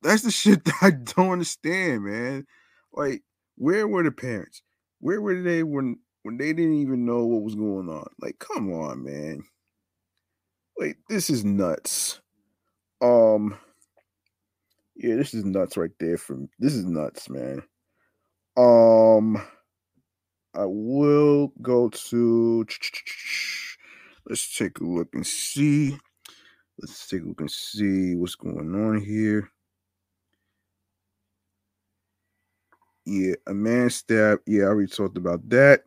That's 0.02 0.24
the 0.24 0.32
shit 0.32 0.64
that 0.66 0.76
I 0.82 0.92
don't 0.92 1.34
understand, 1.34 2.04
man. 2.04 2.46
Like, 2.94 3.24
where 3.56 3.88
were 3.88 4.04
the 4.04 4.12
parents? 4.12 4.62
Where 5.00 5.22
were 5.22 5.42
they 5.42 5.64
when 5.64 5.98
when 6.30 6.38
they 6.38 6.54
didn't 6.54 6.80
even 6.80 7.06
know 7.06 7.26
what 7.26 7.42
was 7.42 7.56
going 7.56 7.90
on? 7.90 8.08
Like, 8.22 8.38
come 8.38 8.72
on, 8.72 9.04
man. 9.04 9.44
Like, 10.78 11.00
this 11.10 11.28
is 11.28 11.44
nuts. 11.44 12.22
Um, 13.02 13.58
yeah, 14.96 15.16
this 15.16 15.34
is 15.34 15.44
nuts 15.44 15.76
right 15.76 15.90
there. 16.00 16.18
From 16.18 16.48
this 16.60 16.76
is 16.76 16.86
nuts, 16.86 17.32
man. 17.32 17.64
Um, 18.58 19.42
I 20.54 20.66
will 20.66 21.52
go 21.64 21.90
to. 21.90 22.68
Let's 24.28 24.56
take 24.56 24.80
a 24.82 24.84
look 24.84 25.10
and 25.14 25.26
see. 25.26 25.98
Let's 26.80 27.08
take 27.08 27.24
a 27.24 27.26
look 27.26 27.42
and 27.42 27.50
see 27.50 28.14
what's 28.16 28.36
going 28.36 28.76
on 28.76 29.02
here. 29.02 29.50
Yeah, 33.06 33.34
a 33.48 33.54
man 33.56 33.90
stabbed. 33.90 34.44
Yeah, 34.46 34.66
I 34.66 34.68
already 34.68 34.92
talked 34.92 35.18
about 35.18 35.50
that. 35.50 35.86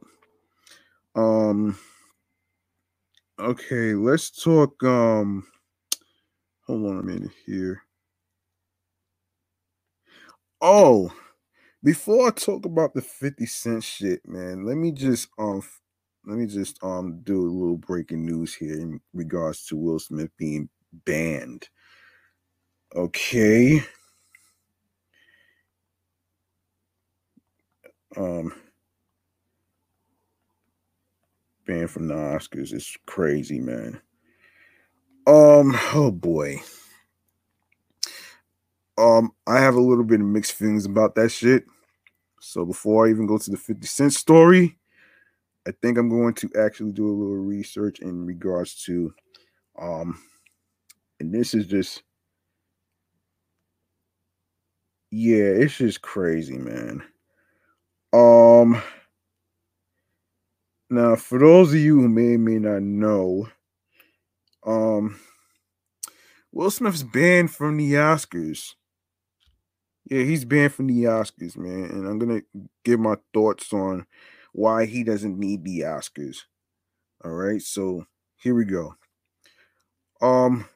Um. 1.16 1.78
Okay, 3.40 3.94
let's 3.94 4.30
talk. 4.30 4.82
Um. 4.84 5.46
Hold 6.66 6.90
on 6.90 7.00
a 7.00 7.02
minute 7.04 7.32
here. 7.46 7.82
Oh, 10.60 11.12
before 11.84 12.28
I 12.28 12.30
talk 12.32 12.66
about 12.66 12.94
the 12.94 13.02
50 13.02 13.46
cent 13.46 13.84
shit, 13.84 14.20
man, 14.28 14.66
let 14.66 14.76
me 14.76 14.92
just 14.92 15.28
um 15.38 15.62
let 16.26 16.38
me 16.38 16.46
just 16.46 16.82
um 16.84 17.20
do 17.24 17.40
a 17.42 17.50
little 17.50 17.78
breaking 17.78 18.26
news 18.26 18.54
here 18.54 18.74
in 18.80 19.00
regards 19.14 19.66
to 19.66 19.76
Will 19.76 19.98
Smith 20.00 20.30
being 20.38 20.68
banned. 20.92 21.68
Okay. 22.96 23.82
Um 28.16 28.52
banned 31.66 31.90
from 31.90 32.08
the 32.08 32.14
Oscars 32.14 32.72
is 32.72 32.96
crazy, 33.06 33.60
man. 33.60 34.00
Um, 35.26 35.76
oh 35.94 36.10
boy. 36.10 36.60
Um, 38.98 39.32
I 39.46 39.60
have 39.60 39.74
a 39.74 39.80
little 39.80 40.04
bit 40.04 40.20
of 40.20 40.26
mixed 40.26 40.52
feelings 40.52 40.84
about 40.86 41.14
that 41.14 41.30
shit. 41.30 41.64
So 42.40 42.64
before 42.64 43.06
I 43.06 43.10
even 43.10 43.26
go 43.26 43.38
to 43.38 43.50
the 43.50 43.56
50 43.56 43.86
Cent 43.86 44.12
story, 44.12 44.78
I 45.66 45.72
think 45.80 45.96
I'm 45.96 46.08
going 46.08 46.34
to 46.34 46.50
actually 46.58 46.92
do 46.92 47.06
a 47.06 47.10
little 47.10 47.36
research 47.36 48.00
in 48.00 48.26
regards 48.26 48.82
to 48.84 49.14
um 49.80 50.20
and 51.20 51.32
this 51.32 51.54
is 51.54 51.66
just 51.66 52.02
yeah, 55.10 55.44
it's 55.44 55.76
just 55.76 56.02
crazy, 56.02 56.58
man. 56.58 57.02
Um 58.12 58.82
now 60.92 61.16
for 61.16 61.38
those 61.38 61.72
of 61.72 61.80
you 61.80 62.00
who 62.00 62.08
may 62.08 62.36
may 62.36 62.58
not 62.58 62.82
know, 62.82 63.48
um 64.64 65.18
Will 66.52 66.70
Smith's 66.70 67.02
banned 67.02 67.50
from 67.50 67.78
the 67.78 67.94
Oscars. 67.94 68.74
Yeah, 70.10 70.22
he's 70.22 70.44
banned 70.44 70.74
from 70.74 70.86
the 70.88 71.04
Oscars, 71.04 71.56
man. 71.56 71.84
And 71.90 72.06
I'm 72.06 72.18
gonna 72.18 72.42
give 72.84 73.00
my 73.00 73.16
thoughts 73.32 73.72
on 73.72 74.06
why 74.52 74.84
he 74.84 75.02
doesn't 75.02 75.38
need 75.38 75.64
the 75.64 75.80
Oscars. 75.80 76.42
All 77.24 77.32
right, 77.32 77.62
so 77.62 78.06
here 78.36 78.54
we 78.54 78.64
go. 78.64 78.94
Um, 80.20 80.68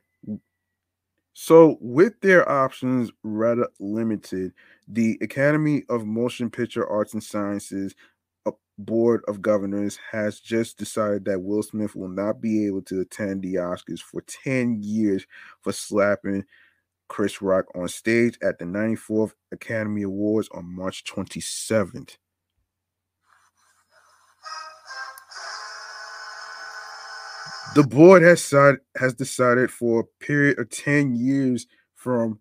so 1.35 1.77
with 1.81 2.19
their 2.23 2.49
options 2.49 3.11
rather 3.23 3.69
limited, 3.79 4.53
the 4.89 5.19
Academy 5.21 5.83
of 5.91 6.07
Motion 6.07 6.49
Picture 6.49 6.89
Arts 6.89 7.13
and 7.13 7.23
Sciences 7.23 7.95
Board 8.79 9.23
of 9.27 9.41
Governors 9.41 9.99
has 10.13 10.39
just 10.39 10.77
decided 10.77 11.25
that 11.25 11.43
Will 11.43 11.63
Smith 11.63 11.97
will 11.97 12.09
not 12.09 12.41
be 12.41 12.67
able 12.67 12.83
to 12.83 13.01
attend 13.01 13.43
the 13.43 13.55
Oscars 13.55 14.01
for 14.01 14.21
10 14.21 14.83
years 14.83 15.27
for 15.63 15.73
slapping 15.73 16.45
Chris 17.09 17.41
Rock 17.41 17.67
on 17.75 17.89
stage 17.89 18.37
at 18.43 18.59
the 18.59 18.65
94th 18.65 19.33
Academy 19.53 20.03
Awards 20.03 20.49
on 20.53 20.75
March 20.75 21.05
27th. 21.05 22.19
The 27.75 27.83
board 27.83 28.23
has 28.23 28.41
decided, 28.41 28.81
has 28.97 29.15
decided 29.15 29.71
for 29.71 30.01
a 30.01 30.25
period 30.25 30.59
of 30.59 30.71
10 30.71 31.15
years 31.15 31.67
from 31.95 32.41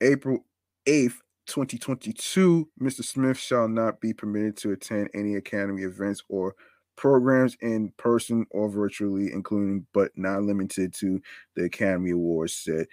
April 0.00 0.44
8th, 0.86 1.18
2022, 1.50 2.68
Mr. 2.80 3.04
Smith 3.04 3.36
shall 3.36 3.68
not 3.68 4.00
be 4.00 4.12
permitted 4.14 4.56
to 4.58 4.70
attend 4.70 5.10
any 5.14 5.34
Academy 5.34 5.82
events 5.82 6.22
or 6.28 6.54
programs 6.96 7.56
in 7.60 7.92
person 7.96 8.46
or 8.50 8.68
virtually, 8.68 9.32
including 9.32 9.84
but 9.92 10.12
not 10.16 10.42
limited 10.42 10.94
to 10.94 11.20
the 11.56 11.64
Academy 11.64 12.12
Awards, 12.12 12.54
said 12.54 12.86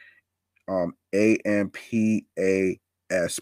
um, 0.68 0.94
AMPAS 1.14 2.36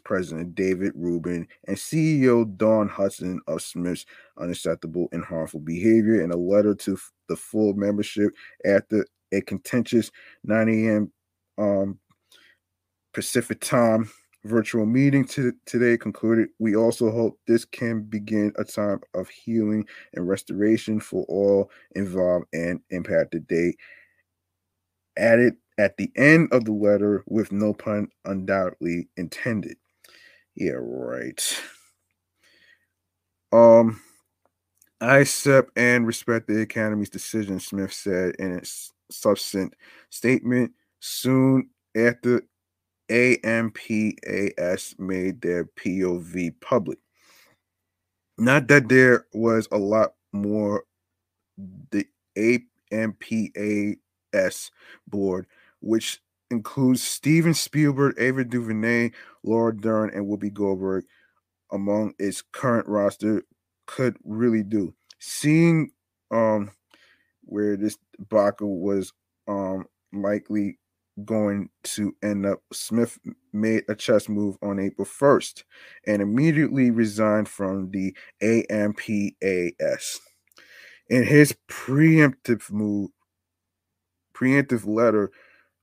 President 0.04 0.54
David 0.54 0.92
Rubin 0.96 1.48
and 1.68 1.78
CEO 1.78 2.58
Dawn 2.58 2.90
Hudson 2.90 3.40
of 3.48 3.62
Smith's 3.62 4.06
Unacceptable 4.38 5.08
and 5.14 5.24
Harmful 5.24 5.62
Behavior 5.62 6.22
in 6.24 6.32
a 6.32 6.38
letter 6.38 6.76
to 6.76 6.98
the 7.30 7.38
full 7.38 7.74
membership 7.74 8.34
after 8.66 9.06
a 9.32 9.42
contentious 9.42 10.12
9 10.44 10.70
a.m. 10.70 11.12
Um, 11.58 12.00
Pacific 13.14 13.62
time 13.62 14.10
virtual 14.46 14.86
meeting 14.86 15.26
to, 15.26 15.54
today 15.66 15.98
concluded. 15.98 16.50
We 16.60 16.76
also 16.76 17.12
hope 17.12 17.40
this 17.48 17.66
can 17.66 18.02
begin 18.04 18.54
a 18.58 18.64
time 18.64 19.02
of 19.14 19.28
healing 19.28 19.86
and 20.14 20.28
restoration 20.28 21.00
for 21.00 21.26
all 21.28 21.72
involved 21.96 22.46
and 22.54 22.80
impacted. 22.92 23.48
They 23.50 23.76
added 25.18 25.56
at 25.78 25.98
the 25.98 26.12
end 26.16 26.50
of 26.54 26.66
the 26.66 26.72
letter 26.72 27.24
with 27.28 27.52
no 27.52 27.74
pun 27.74 28.08
undoubtedly 28.24 29.10
intended. 29.18 29.78
Yeah, 30.56 30.76
right. 30.78 31.62
Um, 33.52 34.00
I 35.02 35.20
accept 35.20 35.72
and 35.76 36.08
respect 36.08 36.48
the 36.48 36.62
Academy's 36.62 37.10
decision, 37.10 37.60
Smith 37.60 37.92
said 37.94 38.36
in 38.40 38.54
its 38.54 38.92
subsequent 39.12 39.74
statement. 40.10 40.72
Soon 41.00 41.70
after 41.96 42.42
AMPAS 43.10 44.96
made 45.00 45.42
their 45.42 45.66
POV 45.66 46.60
public. 46.62 47.00
Not 48.38 48.68
that 48.68 48.90
there 48.90 49.26
was 49.34 49.68
a 49.72 49.78
lot 49.78 50.14
more 50.34 50.84
the 51.92 52.08
AMPAS 52.92 54.72
board 55.08 55.48
which 55.82 56.22
includes 56.52 57.04
Steven 57.04 57.54
Spielberg, 57.54 58.16
Ava 58.20 58.44
DuVernay, 58.44 59.12
Laura 59.44 59.76
Dern, 59.76 60.10
and 60.12 60.26
Whoopi 60.28 60.52
Goldberg 60.54 61.06
among 61.72 62.14
its 62.20 62.44
current 62.54 62.88
roster, 62.88 63.44
could 63.88 64.18
really 64.24 64.64
do. 64.64 64.94
Seeing 65.20 65.92
um 66.32 66.72
where 67.44 67.78
this 67.78 67.98
debacle 68.18 68.80
was 68.80 69.14
um 69.48 69.86
likely 70.14 70.80
going 71.24 71.70
to 71.84 72.16
end 72.24 72.46
up, 72.46 72.60
Smith 72.74 73.18
made 73.54 73.84
a 73.88 73.96
chess 73.96 74.28
move 74.28 74.58
on 74.62 74.80
April 74.80 75.08
1st 75.08 75.64
and 76.08 76.22
immediately 76.22 76.92
resigned 76.92 77.48
from 77.48 77.90
the 77.92 78.16
AMPAS. 78.42 80.20
In 81.10 81.24
his 81.24 81.56
preemptive 81.70 82.70
move, 82.72 83.12
preemptive 84.36 84.86
letter 84.86 85.32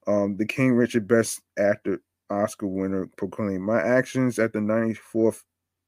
um, 0.07 0.37
the 0.37 0.47
King 0.47 0.73
Richard 0.73 1.07
Best 1.07 1.41
Actor 1.59 2.01
Oscar 2.31 2.67
winner 2.67 3.09
proclaimed, 3.17 3.63
My 3.63 3.81
actions 3.81 4.39
at 4.39 4.53
the 4.53 4.59
94th 4.59 5.43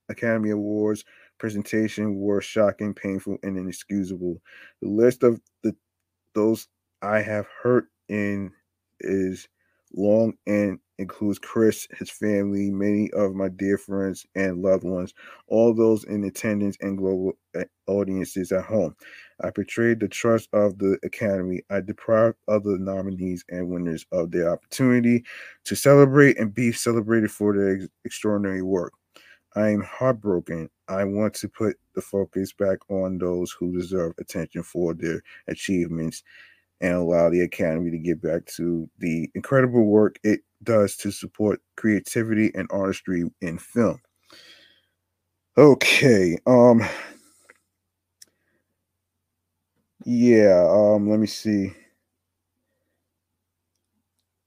Academy 0.09 0.51
Awards 0.51 1.05
presentation 1.39 2.17
were 2.17 2.41
shocking, 2.41 2.95
painful, 2.95 3.39
and 3.43 3.59
inexcusable. 3.59 4.41
The 4.83 4.89
list 4.89 5.23
of 5.23 5.41
the 5.63 5.75
those 6.35 6.69
I 7.03 7.21
have 7.21 7.47
hurt 7.63 7.87
in 8.09 8.53
is 9.01 9.49
long 9.95 10.35
and 10.47 10.79
includes 10.99 11.39
Chris, 11.39 11.89
his 11.99 12.11
family, 12.11 12.71
many 12.71 13.11
of 13.13 13.35
my 13.35 13.49
dear 13.49 13.77
friends 13.79 14.27
and 14.35 14.63
loved 14.63 14.85
ones, 14.85 15.13
all 15.49 15.75
those 15.75 16.05
in 16.05 16.25
attendance 16.25 16.77
and 16.81 16.99
global 16.99 17.33
eh, 17.57 17.65
audiences 17.87 18.53
at 18.53 18.65
home. 18.65 18.95
I 19.43 19.51
betrayed 19.51 20.01
the 20.01 20.09
trust 20.09 20.49
of 20.53 20.79
the 20.79 20.99
Academy. 21.03 21.63
I 21.71 21.81
deprived 21.81 22.37
other 22.49 22.79
nominees 22.79 23.45
and 23.49 23.69
winners 23.69 24.07
of 24.13 24.31
their 24.31 24.51
opportunity 24.53 25.25
to 25.65 25.75
celebrate 25.75 26.39
and 26.39 26.55
be 26.55 26.73
celebrated 26.73 27.31
for 27.31 27.57
their 27.57 27.75
ex- 27.77 27.89
extraordinary 28.05 28.63
work. 28.63 28.93
I 29.57 29.69
am 29.69 29.83
heartbroken. 29.83 30.69
I 30.89 31.05
want 31.05 31.35
to 31.35 31.49
put 31.49 31.77
the 31.95 32.03
focus 32.03 32.53
back 32.53 32.79
on 32.91 33.19
those 33.19 33.53
who 33.53 33.73
deserve 33.73 34.13
attention 34.19 34.63
for 34.63 34.95
their 34.95 35.23
achievements 35.49 36.23
and 36.81 36.95
allow 36.95 37.31
the 37.31 37.41
Academy 37.43 37.91
to 37.91 37.99
get 37.99 38.23
back 38.23 38.47
to 38.57 38.89
the 38.99 39.31
incredible 39.35 39.85
work 39.87 40.19
it 40.25 40.41
does 40.63 40.97
to 40.99 41.11
support 41.11 41.61
creativity 41.77 42.51
and 42.55 42.69
artistry 42.73 43.25
in 43.41 43.59
film. 43.59 44.01
Okay, 45.57 46.39
um 46.47 46.83
yeah, 50.05 50.65
um 50.71 51.09
let 51.09 51.19
me 51.19 51.27
see. 51.27 51.73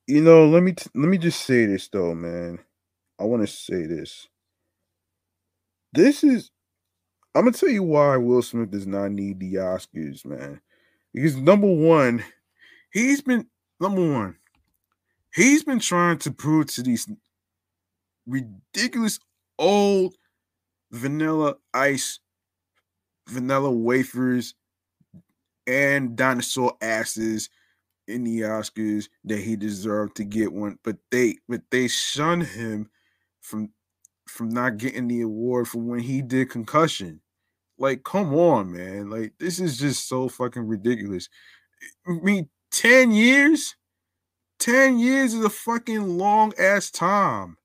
You 0.08 0.22
know, 0.22 0.48
let 0.48 0.64
me 0.64 0.74
t- 0.74 0.90
let 0.96 1.08
me 1.10 1.18
just 1.18 1.44
say 1.46 1.66
this 1.66 1.88
though, 1.90 2.16
man. 2.16 2.60
I 3.20 3.26
want 3.26 3.44
to 3.44 3.48
say 3.48 3.86
this. 3.86 4.28
This 5.94 6.24
is 6.24 6.52
I'm 7.36 7.46
gonna 7.46 7.58
tell 7.58 7.70
you 7.70 7.84
why 7.84 8.18
Will 8.18 8.42
Smith 8.42 8.72
does 8.72 8.88
not 8.88 9.12
need 9.12 9.40
the 9.40 9.56
Oscars, 9.56 10.26
man. 10.26 10.62
Because 11.14 11.36
number 11.36 11.68
one, 11.68 12.24
he's 12.92 13.22
been 13.22 13.48
number 13.80 14.12
one, 14.14 14.38
he's 15.34 15.64
been 15.64 15.80
trying 15.80 16.20
to 16.20 16.32
prove 16.32 16.68
to 16.74 16.84
these 16.84 17.08
ridiculous 18.26 19.20
old 19.58 20.16
vanilla 20.92 21.56
ice, 21.74 22.20
vanilla 23.28 23.72
wafers, 23.72 24.54
and 25.66 26.16
dinosaur 26.16 26.78
asses 26.82 27.50
in 28.08 28.24
the 28.24 28.42
Oscars 28.42 29.10
that 29.26 29.40
he 29.40 29.56
deserved 29.56 30.16
to 30.16 30.24
get 30.24 30.54
one, 30.54 30.80
but 30.84 30.98
they 31.12 31.38
but 31.50 31.62
they 31.72 31.88
shun 31.88 32.42
him 32.42 32.90
from 33.42 33.70
from 34.28 34.50
not 34.50 34.78
getting 34.78 35.08
the 35.08 35.22
award 35.22 35.68
for 35.68 35.80
when 35.80 36.00
he 36.00 36.22
did 36.22 36.50
concussion. 36.50 37.22
Like, 37.80 38.04
come 38.04 38.34
on, 38.34 38.72
man. 38.72 39.10
Like, 39.10 39.34
this 39.40 39.60
is 39.60 39.78
just 39.78 40.08
so 40.08 40.30
fucking 40.30 40.68
ridiculous. 40.68 41.30
I 42.08 42.12
mean, 42.12 42.50
10 42.72 43.12
years? 43.12 43.76
10 44.60 44.98
years 45.00 45.34
is 45.34 45.46
a 45.46 45.50
fucking 45.50 46.18
long 46.18 46.54
ass 46.60 46.90
time. 46.90 47.58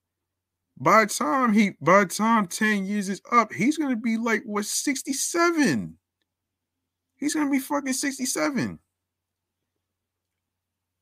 By 0.79 1.05
the 1.05 1.15
time 1.15 1.53
he 1.53 1.73
by 1.81 2.01
the 2.01 2.07
time 2.07 2.47
10 2.49 2.85
years 2.85 3.09
is 3.09 3.23
up, 3.31 3.53
he's 3.53 3.79
gonna 3.79 3.97
be 3.97 4.17
like 4.17 4.43
what 4.45 4.65
67. 4.65 5.97
He's 7.17 7.35
gonna 7.35 7.51
be 7.51 7.61
fucking 7.61 7.93
67. 7.93 8.79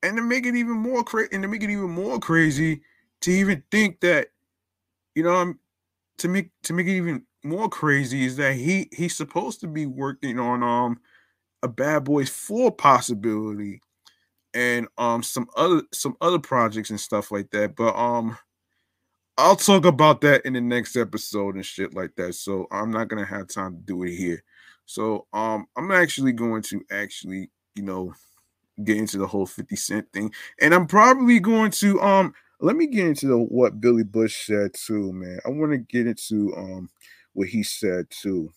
And 0.03 0.17
to 0.17 0.23
make 0.23 0.45
it 0.45 0.55
even 0.55 0.77
more 0.77 1.03
crazy, 1.03 1.29
and 1.31 1.43
to 1.43 1.47
make 1.47 1.63
it 1.63 1.69
even 1.69 1.89
more 1.89 2.19
crazy, 2.19 2.81
to 3.21 3.31
even 3.31 3.63
think 3.71 3.99
that, 4.01 4.29
you 5.15 5.23
know, 5.23 5.35
I'm 5.35 5.59
to 6.19 6.27
make 6.27 6.51
to 6.63 6.73
make 6.73 6.87
it 6.87 6.97
even 6.97 7.25
more 7.43 7.69
crazy 7.69 8.25
is 8.25 8.37
that 8.37 8.55
he 8.55 8.89
he's 8.91 9.15
supposed 9.15 9.59
to 9.61 9.67
be 9.67 9.85
working 9.85 10.39
on 10.39 10.63
um 10.63 10.99
a 11.63 11.67
Bad 11.67 12.03
Boys 12.03 12.29
4 12.29 12.71
possibility 12.71 13.81
and 14.53 14.87
um 14.97 15.23
some 15.23 15.47
other 15.55 15.83
some 15.93 16.15
other 16.21 16.39
projects 16.39 16.89
and 16.89 16.99
stuff 16.99 17.31
like 17.31 17.51
that. 17.51 17.75
But 17.75 17.95
um 17.95 18.37
I'll 19.37 19.55
talk 19.55 19.85
about 19.85 20.21
that 20.21 20.45
in 20.45 20.53
the 20.53 20.61
next 20.61 20.95
episode 20.95 21.55
and 21.55 21.65
shit 21.65 21.95
like 21.95 22.15
that. 22.17 22.35
So 22.35 22.67
I'm 22.71 22.91
not 22.91 23.07
gonna 23.07 23.25
have 23.25 23.47
time 23.47 23.75
to 23.75 23.81
do 23.81 24.03
it 24.03 24.15
here. 24.15 24.43
So 24.85 25.27
um 25.33 25.65
I'm 25.77 25.91
actually 25.91 26.33
going 26.33 26.61
to 26.63 26.81
actually, 26.91 27.49
you 27.75 27.83
know, 27.83 28.13
get 28.83 28.97
into 28.97 29.17
the 29.17 29.27
whole 29.27 29.45
50 29.45 29.75
Cent 29.75 30.11
thing. 30.13 30.33
And 30.59 30.73
I'm 30.73 30.87
probably 30.87 31.39
going 31.39 31.71
to 31.71 32.01
um 32.01 32.33
let 32.59 32.75
me 32.75 32.87
get 32.87 33.07
into 33.07 33.27
the, 33.27 33.37
what 33.37 33.81
Billy 33.81 34.03
Bush 34.03 34.45
said 34.45 34.73
too, 34.75 35.11
man. 35.13 35.39
I 35.45 35.49
want 35.49 35.71
to 35.71 35.79
get 35.79 36.07
into 36.07 36.53
um 36.55 36.89
what 37.33 37.49
he 37.49 37.63
said 37.63 38.05
too. 38.09 38.49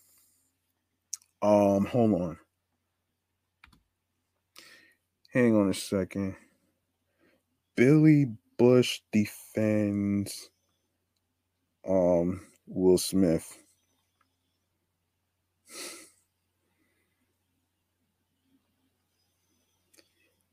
Um, 1.43 1.87
hold 1.87 2.20
on. 2.20 2.39
Hang 5.33 5.57
on 5.57 5.70
a 5.70 5.75
second. 5.75 6.37
Billy 7.77 8.27
Bush 8.59 9.01
defends 9.12 10.51
um 11.89 12.41
Will 12.66 12.99
Smith. 12.99 13.59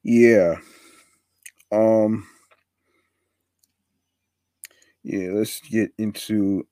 Yeah. 0.03 0.55
Um 1.71 2.27
yeah, 5.03 5.29
let's 5.33 5.61
get 5.61 5.91
into 5.97 6.67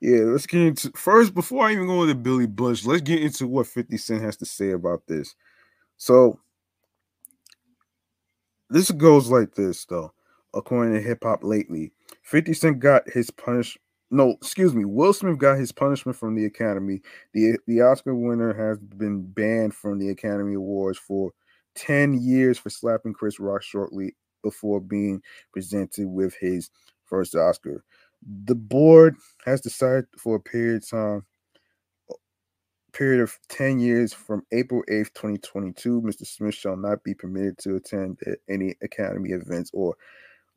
yeah, 0.00 0.20
let's 0.24 0.46
get 0.46 0.60
into 0.62 0.90
first 0.96 1.34
before 1.34 1.66
I 1.66 1.72
even 1.72 1.86
go 1.86 2.02
into 2.02 2.14
Billy 2.14 2.46
Bush, 2.46 2.84
let's 2.84 3.02
get 3.02 3.22
into 3.22 3.46
what 3.46 3.66
50 3.66 3.96
Cent 3.96 4.22
has 4.22 4.36
to 4.38 4.46
say 4.46 4.70
about 4.72 5.02
this. 5.06 5.34
So 5.96 6.38
this 8.70 8.90
goes 8.90 9.30
like 9.30 9.54
this 9.54 9.84
though, 9.86 10.12
according 10.54 10.94
to 10.94 11.00
hip 11.00 11.22
hop 11.22 11.42
lately. 11.42 11.92
50 12.22 12.52
Cent 12.54 12.78
got 12.78 13.08
his 13.08 13.30
punish 13.30 13.78
no, 14.10 14.30
excuse 14.30 14.72
me, 14.72 14.84
Will 14.84 15.12
Smith 15.12 15.38
got 15.38 15.58
his 15.58 15.72
punishment 15.72 16.16
from 16.16 16.36
the 16.36 16.44
Academy. 16.44 17.00
The 17.32 17.58
the 17.66 17.80
Oscar 17.80 18.14
winner 18.14 18.52
has 18.54 18.78
been 18.78 19.22
banned 19.22 19.74
from 19.74 19.98
the 19.98 20.10
Academy 20.10 20.54
Awards 20.54 20.98
for 20.98 21.32
10 21.74 22.20
years 22.22 22.58
for 22.58 22.70
slapping 22.70 23.12
Chris 23.12 23.40
Rock 23.40 23.62
shortly 23.62 24.14
before 24.42 24.80
being 24.80 25.20
presented 25.52 26.06
with 26.06 26.34
his 26.36 26.70
first 27.04 27.34
Oscar. 27.34 27.84
The 28.26 28.54
board 28.54 29.16
has 29.44 29.60
decided 29.60 30.06
for 30.18 30.36
a 30.36 30.40
period 30.40 30.82
of 30.82 30.88
time 30.88 31.22
period 32.96 33.20
of 33.20 33.38
10 33.50 33.78
years 33.78 34.14
from 34.14 34.42
April 34.52 34.82
8th, 34.90 35.12
2022, 35.12 36.00
Mr. 36.00 36.26
Smith 36.26 36.54
shall 36.54 36.76
not 36.76 37.04
be 37.04 37.12
permitted 37.14 37.58
to 37.58 37.76
attend 37.76 38.18
any 38.48 38.74
Academy 38.82 39.30
events 39.30 39.70
or 39.74 39.94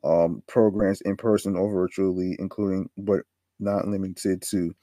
um, 0.04 0.42
programs 0.48 1.02
in 1.02 1.16
person 1.16 1.54
or 1.54 1.70
virtually, 1.70 2.36
including 2.38 2.88
but 2.96 3.20
not 3.58 3.86
limited 3.86 4.40
to 4.40 4.74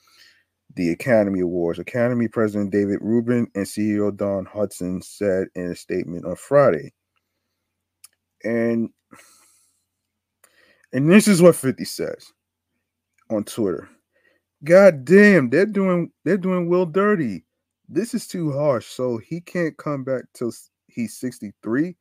the 0.76 0.92
Academy 0.92 1.40
Awards. 1.40 1.80
Academy 1.80 2.28
President 2.28 2.72
David 2.72 3.00
Rubin 3.02 3.48
and 3.56 3.66
CEO 3.66 4.16
Dawn 4.16 4.46
Hudson 4.46 5.02
said 5.02 5.48
in 5.56 5.72
a 5.72 5.76
statement 5.76 6.26
on 6.26 6.36
Friday. 6.36 6.94
And 8.44 8.90
and 10.94 11.10
this 11.10 11.28
is 11.28 11.42
what 11.42 11.56
50 11.56 11.84
says 11.86 12.34
on 13.30 13.44
Twitter. 13.44 13.90
God 14.64 15.06
damn, 15.06 15.50
they're 15.50 15.66
doing 15.66 16.12
they're 16.26 16.38
doing 16.38 16.68
Will 16.68 16.86
dirty. 16.86 17.46
This 17.88 18.14
is 18.14 18.28
too 18.28 18.52
harsh. 18.52 18.88
So 18.88 19.18
he 19.18 19.40
can't 19.42 19.78
come 19.78 20.04
back 20.04 20.24
till 20.34 20.52
he's 20.88 21.18
63. 21.18 21.96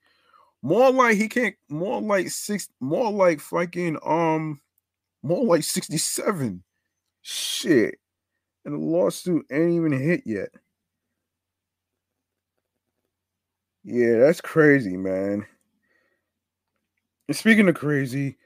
More 0.62 0.90
like 0.90 1.16
he 1.16 1.28
can't 1.28 1.54
more 1.68 2.00
like 2.00 2.28
six 2.30 2.68
more 2.80 3.12
like 3.12 3.40
fucking 3.40 3.98
um 4.04 4.60
more 5.22 5.44
like 5.44 5.64
67. 5.64 6.62
Shit. 7.22 7.96
And 8.64 8.74
the 8.74 8.78
lawsuit 8.78 9.46
ain't 9.52 9.72
even 9.72 9.92
hit 9.92 10.22
yet. 10.24 10.48
Yeah, 13.84 14.18
that's 14.18 14.40
crazy, 14.40 14.96
man. 14.96 15.46
And 17.28 17.36
speaking 17.36 17.68
of 17.68 17.76
crazy, 17.76 18.36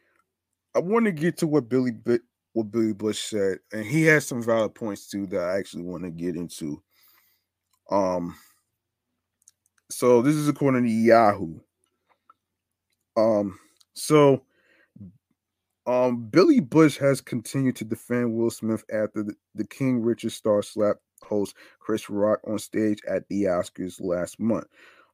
I 0.74 0.81
want 0.81 1.07
to 1.07 1.12
get 1.12 1.39
to 1.39 1.47
what 1.47 1.68
Billy 1.68 1.91
what 2.53 2.70
Billy 2.70 2.92
Bush 2.92 3.18
said, 3.18 3.59
and 3.72 3.84
he 3.84 4.03
has 4.05 4.26
some 4.26 4.42
valid 4.42 4.74
points 4.74 5.09
too 5.09 5.26
that 5.28 5.40
I 5.40 5.59
actually 5.59 5.84
want 5.84 6.05
to 6.05 6.11
get 6.11 6.36
into. 6.36 6.82
Um, 7.90 8.36
so 9.90 10.22
this 10.22 10.36
is 10.36 10.48
according 10.48 10.84
to 10.84 10.90
Yahoo. 10.90 11.59
Um, 13.16 13.59
so 13.94 14.44
um, 15.86 16.28
Billy 16.28 16.61
Bush 16.61 16.96
has 16.98 17.20
continued 17.20 17.76
to 17.76 17.84
defend 17.84 18.34
Will 18.34 18.51
Smith 18.51 18.84
after 18.92 19.22
the, 19.22 19.34
the 19.55 19.66
King 19.66 20.03
Richard 20.03 20.32
star 20.32 20.62
slap 20.62 20.96
host 21.22 21.55
Chris 21.80 22.09
Rock 22.09 22.40
on 22.46 22.59
stage 22.59 23.01
at 23.09 23.28
the 23.28 23.44
Oscars 23.44 24.01
last 24.01 24.38
month. 24.38 24.66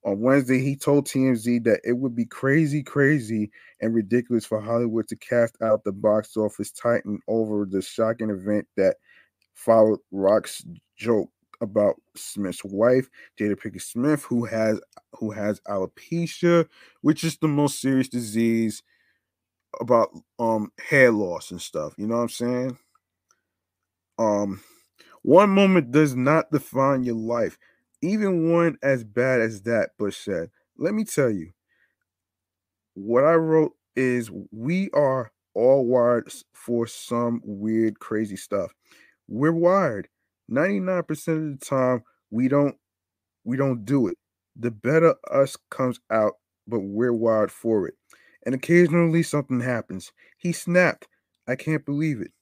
On 0.07 0.21
Wednesday, 0.21 0.61
he 0.61 0.77
told 0.77 1.07
TMZ 1.07 1.65
that 1.65 1.81
it 1.83 1.95
would 1.95 2.15
be 2.15 2.25
crazy, 2.25 2.81
crazy, 2.81 3.51
and 3.81 3.93
ridiculous 3.93 4.47
for 4.47 4.61
Hollywood 4.61 5.09
to 5.09 5.17
cast 5.17 5.61
out 5.61 5.83
the 5.83 5.91
box 5.91 6.37
office 6.37 6.71
titan 6.71 7.19
over 7.27 7.67
the 7.69 7.83
shocking 7.83 8.31
event 8.31 8.69
that 8.77 8.99
followed 9.55 9.99
Rock's 10.13 10.65
joke 10.97 11.29
about 11.61 11.97
Smith's 12.15 12.63
wife, 12.65 13.11
Jada 13.39 13.57
Pinkett 13.57 13.83
Smith, 13.83 14.23
who 14.23 14.45
has 14.45 14.81
who 15.19 15.33
has 15.33 15.61
alopecia, 15.63 16.69
which 17.01 17.25
is 17.25 17.37
the 17.39 17.49
most 17.49 17.81
serious 17.81 18.09
disease 18.09 18.85
about 19.81 20.11
um 20.39 20.71
hair 20.79 21.11
loss 21.11 21.51
and 21.51 21.61
stuff. 21.61 21.95
You 21.99 22.07
know 22.07 22.17
what 22.17 22.23
I'm 22.23 22.29
saying? 22.29 22.79
Um, 24.21 24.63
one 25.23 25.51
moment 25.51 25.91
does 25.91 26.15
not 26.15 26.53
define 26.53 27.03
your 27.03 27.17
life, 27.17 27.59
even 28.03 28.53
one 28.53 28.79
as 28.83 29.05
bad 29.05 29.41
as 29.41 29.63
that. 29.63 29.91
Bush 29.99 30.19
said, 30.19 30.51
"Let 30.77 30.95
me 30.95 31.05
tell 31.05 31.31
you, 31.31 31.53
what 32.95 33.25
I 33.25 33.35
wrote 33.35 33.73
is 33.95 34.31
we 34.51 34.91
are 34.91 35.33
all 35.55 35.87
wired 35.87 36.33
for 36.53 36.87
some 36.87 37.41
weird, 37.45 37.99
crazy 37.99 38.37
stuff. 38.37 38.73
We're 39.27 39.53
wired. 39.53 40.09
99% 40.51 41.53
of 41.53 41.59
the 41.59 41.65
time 41.65 42.05
we 42.31 42.49
don't 42.49 42.77
we 43.45 43.57
don't 43.57 43.85
do 43.85 44.09
it. 44.09 44.19
The 44.57 44.71
better 44.71 45.15
us 45.31 45.57
comes 45.71 46.01
out, 46.11 46.35
but 46.67 46.81
we're 46.81 47.13
wired 47.13 47.53
for 47.53 47.87
it. 47.87 47.95
And 48.45 48.55
occasionally 48.55 49.23
something 49.23 49.61
happens. 49.61 50.13
He 50.37 50.53
snapped. 50.53 51.07
I 51.47 51.57
can't 51.57 51.85
believe 51.85 52.21
it. 52.21 52.33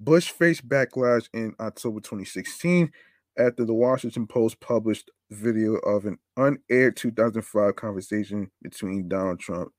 Bush 0.00 0.30
faced 0.30 0.68
backlash 0.68 1.28
in 1.32 1.54
October 1.58 2.00
2016 2.00 2.90
after 3.38 3.64
the 3.64 3.74
Washington 3.74 4.26
Post 4.26 4.60
published 4.60 5.10
video 5.30 5.74
of 5.76 6.04
an 6.06 6.18
unaired 6.36 6.96
2005 6.96 7.76
conversation 7.76 8.50
between 8.62 9.08
Donald 9.08 9.40
Trump 9.40 9.70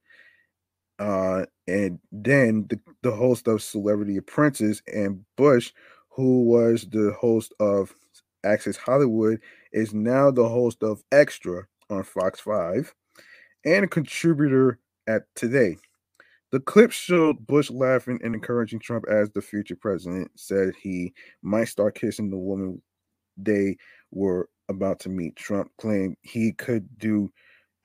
uh, 1.00 1.46
and 1.68 2.00
then 2.12 2.66
the, 2.70 2.80
the 3.04 3.12
host 3.12 3.48
of 3.48 3.62
Celebrity 3.62 4.18
Apprentice 4.18 4.82
and 4.94 5.24
Bush 5.36 5.72
who 6.20 6.44
was 6.44 6.86
the 6.92 7.16
host 7.18 7.54
of 7.62 7.96
Access 8.44 8.76
Hollywood, 8.76 9.40
is 9.72 9.94
now 9.94 10.32
the 10.32 10.48
host 10.48 10.84
of 10.84 11.02
Extra 11.12 11.66
on 11.90 12.04
Fox 12.04 12.40
5 12.42 12.94
and 13.66 13.86
a 13.86 13.88
contributor 13.88 14.80
at 15.08 15.24
Today. 15.36 15.78
The 16.52 16.60
clip 16.60 16.92
showed 16.92 17.46
Bush 17.46 17.70
laughing 17.70 18.20
and 18.24 18.34
encouraging 18.34 18.80
Trump 18.80 19.06
as 19.10 19.30
the 19.30 19.42
future 19.42 19.76
president, 19.76 20.32
said 20.36 20.74
he 20.82 21.14
might 21.42 21.70
start 21.70 21.96
kissing 21.96 22.30
the 22.30 22.38
woman 22.38 22.82
they 23.44 23.78
were 24.12 24.50
about 24.70 25.00
to 25.02 25.10
meet. 25.10 25.36
Trump 25.36 25.72
claimed 25.78 26.16
he 26.22 26.52
could 26.54 26.88
do 26.98 27.32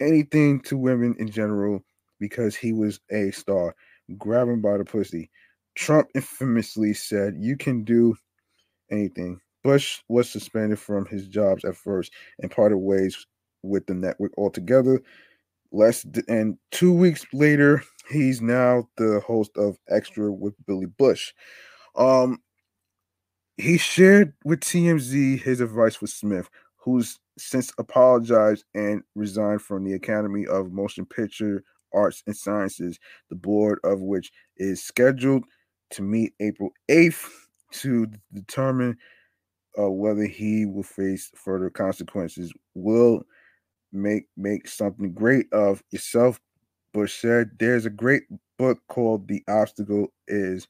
anything 0.01 0.61
to 0.61 0.77
women 0.77 1.15
in 1.19 1.31
general 1.31 1.85
because 2.21 2.55
he 2.57 2.73
was 2.73 3.01
a 3.11 3.31
star, 3.31 3.75
Grab 4.19 4.49
him 4.49 4.61
by 4.61 4.77
the 4.77 4.85
pussy. 4.85 5.31
Trump 5.75 6.09
infamously 6.15 6.93
said, 6.93 7.35
You 7.39 7.57
can 7.57 7.85
do 7.85 8.15
anything. 8.91 9.41
Bush 9.63 10.01
was 10.09 10.29
suspended 10.29 10.79
from 10.79 11.07
his 11.07 11.27
jobs 11.27 11.65
at 11.65 11.77
first 11.77 12.13
and 12.41 12.51
parted 12.51 12.77
ways 12.77 13.27
with 13.63 13.87
the 13.87 13.95
network 13.95 14.33
altogether. 14.37 15.01
Less 15.73 16.07
and 16.29 16.59
two 16.71 16.93
weeks 16.93 17.25
later, 17.33 17.83
he's 18.11 18.43
now 18.43 18.89
the 18.97 19.21
host 19.27 19.51
of 19.57 19.79
Extra 19.89 20.31
with 20.31 20.55
Billy 20.67 20.87
Bush. 20.87 21.33
Um, 21.97 22.39
he 23.57 23.79
shared 23.79 24.33
with 24.45 24.61
TMZ 24.61 25.41
his 25.41 25.61
advice 25.61 25.97
for 25.97 26.07
Smith, 26.07 26.49
who's 26.77 27.19
since 27.39 27.73
apologized 27.79 28.65
and 28.75 29.03
resigned 29.15 29.63
from 29.63 29.85
the 29.85 29.95
Academy 29.95 30.47
of 30.47 30.73
Motion 30.73 31.07
Picture 31.07 31.63
Arts 31.93 32.23
and 32.27 32.37
Sciences, 32.37 32.99
the 33.31 33.37
board 33.37 33.79
of 33.85 34.01
which 34.01 34.33
is 34.57 34.83
scheduled 34.83 35.45
to 35.91 36.03
meet 36.03 36.33
April 36.41 36.71
8th 36.91 37.29
to 37.73 38.07
determine 38.33 38.97
uh, 39.79 39.91
whether 39.91 40.25
he 40.27 40.67
will 40.67 40.83
face 40.83 41.31
further 41.35 41.71
consequences. 41.71 42.53
Will 42.75 43.25
make 43.93 44.25
make 44.37 44.69
something 44.69 45.13
great 45.13 45.53
of 45.53 45.83
yourself. 45.91 46.41
Bush 46.93 47.21
said, 47.21 47.51
"There's 47.59 47.87
a 47.87 47.91
great 47.91 48.25
book 48.59 48.81
called 48.89 49.29
The 49.29 49.43
Obstacle 49.49 50.13
Is 50.29 50.69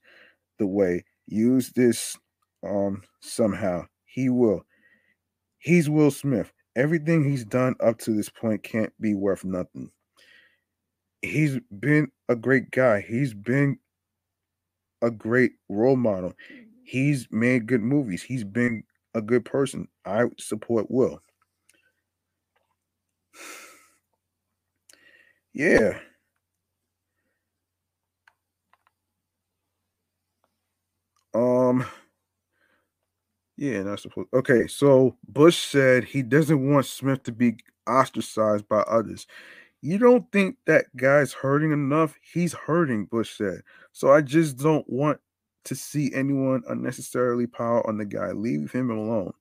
the 0.59 0.67
Way. 0.67 1.05
Use 1.27 1.73
this 1.73 2.17
um 2.65 3.03
somehow. 3.21 3.87
He 4.05 4.29
will. 4.29 4.65
He's 5.59 5.89
Will 5.91 6.11
Smith. 6.11 6.53
Everything 6.77 7.25
he's 7.25 7.45
done 7.45 7.75
up 7.81 7.99
to 8.01 8.13
this 8.13 8.29
point 8.29 8.63
can't 8.63 8.93
be 9.01 9.15
worth 9.15 9.45
nothing. 9.45 9.91
He's 11.23 11.59
been 11.81 12.09
a 12.29 12.37
great 12.37 12.71
guy. 12.71 13.01
He's 13.01 13.33
been 13.33 13.79
a 15.03 15.11
great 15.11 15.53
role 15.69 15.97
model. 15.97 16.35
He's 16.85 17.27
made 17.31 17.67
good 17.67 17.83
movies. 17.83 18.23
He's 18.23 18.45
been 18.45 18.85
a 19.15 19.23
good 19.23 19.45
person. 19.45 19.89
I 20.05 20.25
support 20.39 20.91
Will. 20.91 21.21
Yeah. 25.57 26.01
Um 31.33 31.87
yeah, 33.57 33.83
not 33.83 34.01
supposed. 34.01 34.29
Okay, 34.35 34.67
so 34.69 35.17
Bush 35.29 35.59
said 35.59 36.05
he 36.05 36.23
doesn't 36.23 36.71
want 36.73 36.87
Smith 36.87 37.23
to 37.25 37.33
be 37.33 37.57
ostracized 37.89 38.69
by 38.69 38.81
others. 38.81 39.27
You 39.83 39.99
don't 39.99 40.31
think 40.33 40.57
that 40.67 40.87
guy's 40.97 41.33
hurting 41.33 41.73
enough? 41.73 42.17
He's 42.33 42.55
hurting, 42.55 43.07
Bush 43.07 43.37
said. 43.37 43.63
So 43.93 44.13
I 44.13 44.23
just 44.23 44.59
don't 44.59 44.89
want 44.91 45.21
to 45.65 45.75
see 45.77 46.13
anyone 46.15 46.63
unnecessarily 46.69 47.47
pile 47.47 47.83
on 47.87 47.99
the 47.99 48.07
guy. 48.07 48.33
Leave 48.33 48.73
him 48.73 48.91
alone. 48.91 49.33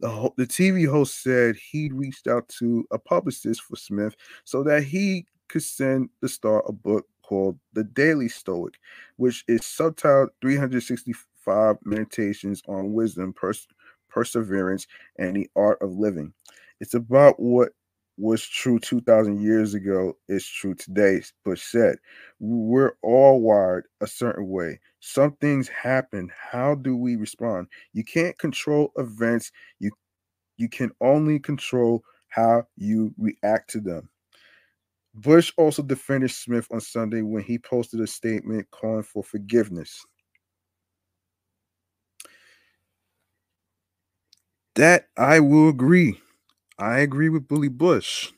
The, 0.00 0.08
ho- 0.08 0.34
the 0.36 0.46
TV 0.46 0.88
host 0.90 1.22
said 1.22 1.56
he'd 1.56 1.94
reached 1.94 2.26
out 2.28 2.48
to 2.60 2.86
a 2.90 2.98
publicist 2.98 3.62
for 3.62 3.76
Smith 3.76 4.16
so 4.44 4.62
that 4.64 4.84
he 4.84 5.26
could 5.48 5.62
send 5.62 6.10
the 6.22 6.28
star 6.28 6.62
a 6.66 6.72
book 6.72 7.06
called 7.22 7.58
The 7.74 7.84
Daily 7.84 8.28
Stoic, 8.28 8.74
which 9.16 9.44
is 9.48 9.60
subtitled 9.60 10.30
365 11.50 11.76
Meditations 11.86 12.62
on 12.68 12.92
Wisdom, 12.92 13.32
Pers- 13.32 13.68
Perseverance, 14.08 14.86
and 15.18 15.36
the 15.36 15.48
Art 15.56 15.78
of 15.82 15.92
Living. 15.92 16.32
It's 16.80 16.94
about 16.94 17.40
what 17.40 17.70
was 18.18 18.46
true 18.46 18.78
2,000 18.78 19.40
years 19.40 19.74
ago 19.74 20.14
is 20.28 20.46
true 20.46 20.74
today, 20.74 21.22
Bush 21.44 21.62
said. 21.62 21.96
We're 22.38 22.94
all 23.02 23.40
wired 23.40 23.86
a 24.02 24.06
certain 24.06 24.48
way. 24.48 24.80
Some 25.00 25.32
things 25.40 25.68
happen. 25.68 26.30
How 26.52 26.74
do 26.74 26.96
we 26.96 27.16
respond? 27.16 27.68
You 27.94 28.04
can't 28.04 28.38
control 28.38 28.92
events. 28.98 29.52
You 29.78 29.90
you 30.58 30.68
can 30.68 30.90
only 31.00 31.38
control 31.38 32.02
how 32.28 32.64
you 32.76 33.14
react 33.18 33.70
to 33.70 33.80
them. 33.80 34.08
Bush 35.14 35.52
also 35.56 35.82
defended 35.82 36.30
Smith 36.30 36.66
on 36.70 36.80
Sunday 36.80 37.22
when 37.22 37.42
he 37.42 37.58
posted 37.58 38.00
a 38.00 38.06
statement 38.06 38.70
calling 38.70 39.02
for 39.02 39.24
forgiveness. 39.24 40.04
That 44.74 45.08
I 45.16 45.40
will 45.40 45.68
agree. 45.68 46.20
I 46.78 47.00
agree 47.00 47.28
with 47.28 47.48
Billy 47.48 47.68
Bush. 47.68 48.32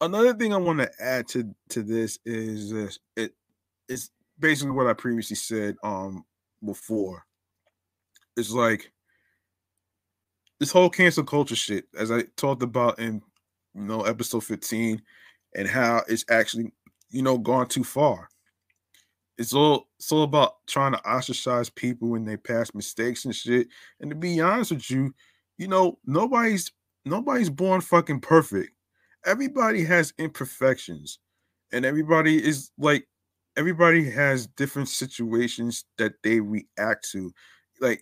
Another 0.00 0.34
thing 0.34 0.52
I 0.52 0.58
want 0.58 0.80
to 0.80 0.90
add 1.00 1.26
to 1.28 1.54
to 1.70 1.82
this 1.82 2.18
is 2.24 2.70
this. 2.70 2.98
It 3.16 3.34
is 3.88 4.10
basically 4.38 4.72
what 4.72 4.86
I 4.86 4.92
previously 4.92 5.36
said 5.36 5.76
um 5.82 6.24
before. 6.64 7.24
It's 8.36 8.50
like 8.50 8.92
this 10.60 10.70
whole 10.72 10.90
cancel 10.90 11.24
culture 11.24 11.56
shit, 11.56 11.84
as 11.98 12.10
I 12.10 12.22
talked 12.36 12.62
about 12.62 12.98
in 12.98 13.22
you 13.74 13.82
know 13.82 14.02
episode 14.02 14.44
15, 14.44 15.02
and 15.54 15.68
how 15.68 16.02
it's 16.08 16.24
actually 16.30 16.72
you 17.10 17.22
know 17.22 17.38
gone 17.38 17.68
too 17.68 17.84
far 17.84 18.28
it's 19.38 19.52
all 19.52 19.88
it's 19.98 20.10
all 20.12 20.22
about 20.22 20.66
trying 20.66 20.92
to 20.92 21.04
ostracize 21.04 21.68
people 21.70 22.08
when 22.08 22.24
they 22.24 22.36
pass 22.36 22.74
mistakes 22.74 23.24
and 23.24 23.34
shit. 23.34 23.68
And 24.00 24.10
to 24.10 24.16
be 24.16 24.40
honest 24.40 24.72
with 24.72 24.90
you, 24.90 25.14
you 25.58 25.68
know, 25.68 25.98
nobody's 26.06 26.72
nobody's 27.04 27.50
born 27.50 27.80
fucking 27.80 28.20
perfect. 28.20 28.70
Everybody 29.24 29.84
has 29.84 30.14
imperfections, 30.18 31.18
and 31.72 31.84
everybody 31.84 32.42
is 32.44 32.70
like 32.78 33.06
everybody 33.56 34.08
has 34.10 34.46
different 34.46 34.88
situations 34.88 35.84
that 35.98 36.14
they 36.22 36.40
react 36.40 37.10
to. 37.12 37.32
Like 37.80 38.00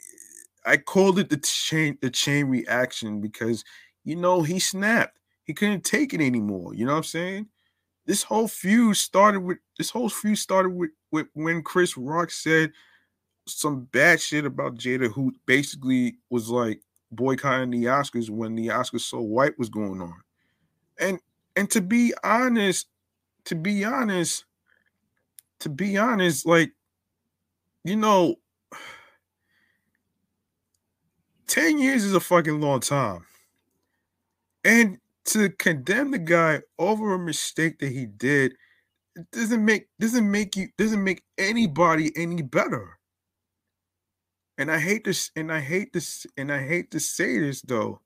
I 0.66 0.76
called 0.76 1.18
it 1.18 1.30
the 1.30 1.38
chain 1.38 1.98
the 2.00 2.10
chain 2.10 2.46
reaction 2.46 3.20
because 3.20 3.64
you 4.04 4.16
know 4.16 4.42
he 4.42 4.58
snapped. 4.58 5.18
He 5.44 5.52
couldn't 5.52 5.84
take 5.84 6.14
it 6.14 6.20
anymore. 6.20 6.74
You 6.74 6.86
know 6.86 6.92
what 6.92 6.98
I'm 6.98 7.04
saying? 7.04 7.48
This 8.06 8.22
whole 8.22 8.48
feud 8.48 8.96
started 8.96 9.40
with 9.40 9.58
this 9.78 9.90
whole 9.90 10.08
feud 10.08 10.38
started 10.38 10.70
with, 10.70 10.90
with 11.10 11.26
when 11.34 11.62
Chris 11.62 11.96
Rock 11.96 12.30
said 12.30 12.72
some 13.46 13.84
bad 13.92 14.20
shit 14.20 14.44
about 14.44 14.76
Jada, 14.76 15.10
who 15.10 15.32
basically 15.46 16.18
was 16.30 16.48
like 16.48 16.80
boycotting 17.10 17.70
the 17.70 17.84
Oscars 17.84 18.30
when 18.30 18.54
the 18.54 18.68
Oscars 18.68 19.02
so 19.02 19.20
white 19.20 19.58
was 19.58 19.68
going 19.68 20.00
on. 20.00 20.14
And 20.98 21.20
and 21.56 21.70
to 21.70 21.80
be 21.80 22.12
honest, 22.22 22.86
to 23.44 23.54
be 23.54 23.84
honest, 23.84 24.44
to 25.60 25.68
be 25.68 25.96
honest, 25.96 26.46
like 26.46 26.72
you 27.84 27.96
know, 27.96 28.36
10 31.46 31.78
years 31.78 32.04
is 32.04 32.14
a 32.14 32.20
fucking 32.20 32.60
long 32.60 32.80
time. 32.80 33.24
And 34.64 34.98
to 35.26 35.50
condemn 35.50 36.10
the 36.10 36.18
guy 36.18 36.62
over 36.78 37.14
a 37.14 37.18
mistake 37.18 37.78
that 37.80 37.92
he 37.92 38.06
did 38.06 38.54
doesn't 39.32 39.64
make 39.64 39.88
doesn't 40.00 40.30
make 40.30 40.56
you 40.56 40.68
doesn't 40.78 41.02
make 41.02 41.22
anybody 41.38 42.12
any 42.16 42.42
better. 42.42 42.98
And 44.58 44.70
i 44.70 44.78
hate 44.78 45.04
this 45.04 45.30
and 45.36 45.52
i 45.52 45.60
hate 45.60 45.92
this 45.92 46.26
and 46.36 46.52
i 46.52 46.62
hate 46.66 46.90
to 46.92 47.00
say 47.00 47.38
this 47.38 47.62
though. 47.62 48.00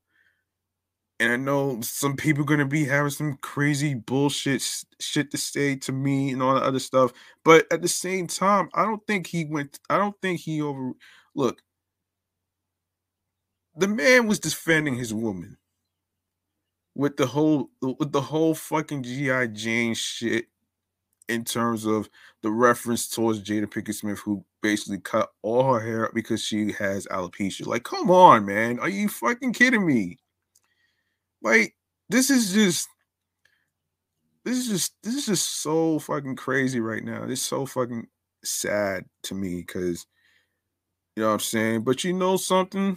And 1.21 1.33
i 1.33 1.37
know 1.37 1.81
some 1.83 2.17
people 2.17 2.45
going 2.45 2.61
to 2.61 2.67
be 2.67 2.85
having 2.85 3.11
some 3.11 3.39
crazy 3.43 3.95
bullshit 3.95 4.63
shit 5.01 5.31
to 5.33 5.39
say 5.39 5.77
to 5.77 5.93
me 5.93 6.31
and 6.33 6.43
all 6.43 6.55
that 6.55 6.63
other 6.65 6.79
stuff. 6.81 7.13
But 7.45 7.67
at 7.73 7.83
the 7.83 7.89
same 7.89 8.27
time 8.27 8.69
i 8.75 8.85
don't 8.85 9.07
think 9.07 9.27
he 9.29 9.45
went 9.45 9.81
i 9.91 9.99
don't 9.99 10.17
think 10.23 10.41
he 10.41 10.63
over 10.63 10.93
look. 11.35 11.63
The 13.77 13.89
man 13.89 14.27
was 14.27 14.41
defending 14.41 14.97
his 14.97 15.15
woman 15.15 15.57
with 16.99 17.17
the 17.17 17.27
whole 17.27 17.71
with 17.81 18.13
the 18.13 18.21
whole 18.21 18.55
fucking 18.55 19.05
GI 19.05 19.49
Jane 19.53 19.95
shit 19.95 20.47
in 21.29 21.45
terms 21.45 21.87
of 21.87 22.11
the 22.43 22.51
reference 22.51 23.09
towards 23.09 23.41
Jada 23.41 23.67
Pinkett 23.67 23.95
Smith, 23.95 24.19
who 24.19 24.45
basically 24.63 24.99
cut 24.99 25.31
all 25.43 25.73
her 25.73 25.81
hair 25.81 26.11
because 26.13 26.43
she 26.43 26.73
has 26.73 27.07
alopecia. 27.07 27.67
Like, 27.67 27.85
come 27.85 28.11
on, 28.11 28.45
man, 28.45 28.81
are 28.81 28.89
you 28.89 29.09
fucking 29.09 29.53
kidding 29.53 29.87
me? 29.87 30.19
Like, 31.41 31.77
this 32.09 32.31
is 32.31 32.53
just 32.53 32.89
this 34.45 34.59
is 34.59 34.69
just 34.69 34.95
this 35.05 35.15
is 35.15 35.27
just 35.27 35.63
so 35.63 36.01
fucking 36.01 36.35
crazy 36.35 36.81
right 36.81 37.05
now. 37.05 37.23
It's 37.25 37.41
so 37.41 37.65
fucking 37.65 38.09
sad 38.43 39.05
to 39.23 39.37
me 39.37 39.59
because 39.59 40.05
you 41.15 41.23
know 41.23 41.29
what 41.29 41.35
I'm 41.35 41.41
saying. 41.41 41.83
But 41.83 42.03
you 42.03 42.13
know 42.13 42.37
something, 42.37 42.97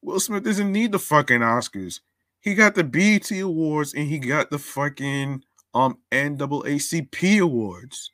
Will 0.00 0.20
Smith 0.20 0.44
doesn't 0.44 0.70
need 0.70 0.92
the 0.92 1.00
fucking 1.00 1.40
Oscars. 1.40 2.00
He 2.40 2.54
got 2.54 2.74
the 2.74 2.84
BET 2.84 3.30
Awards 3.32 3.94
and 3.94 4.08
he 4.08 4.18
got 4.18 4.50
the 4.50 4.58
fucking 4.58 5.44
um 5.74 5.98
NAACP 6.12 7.40
Awards. 7.40 8.10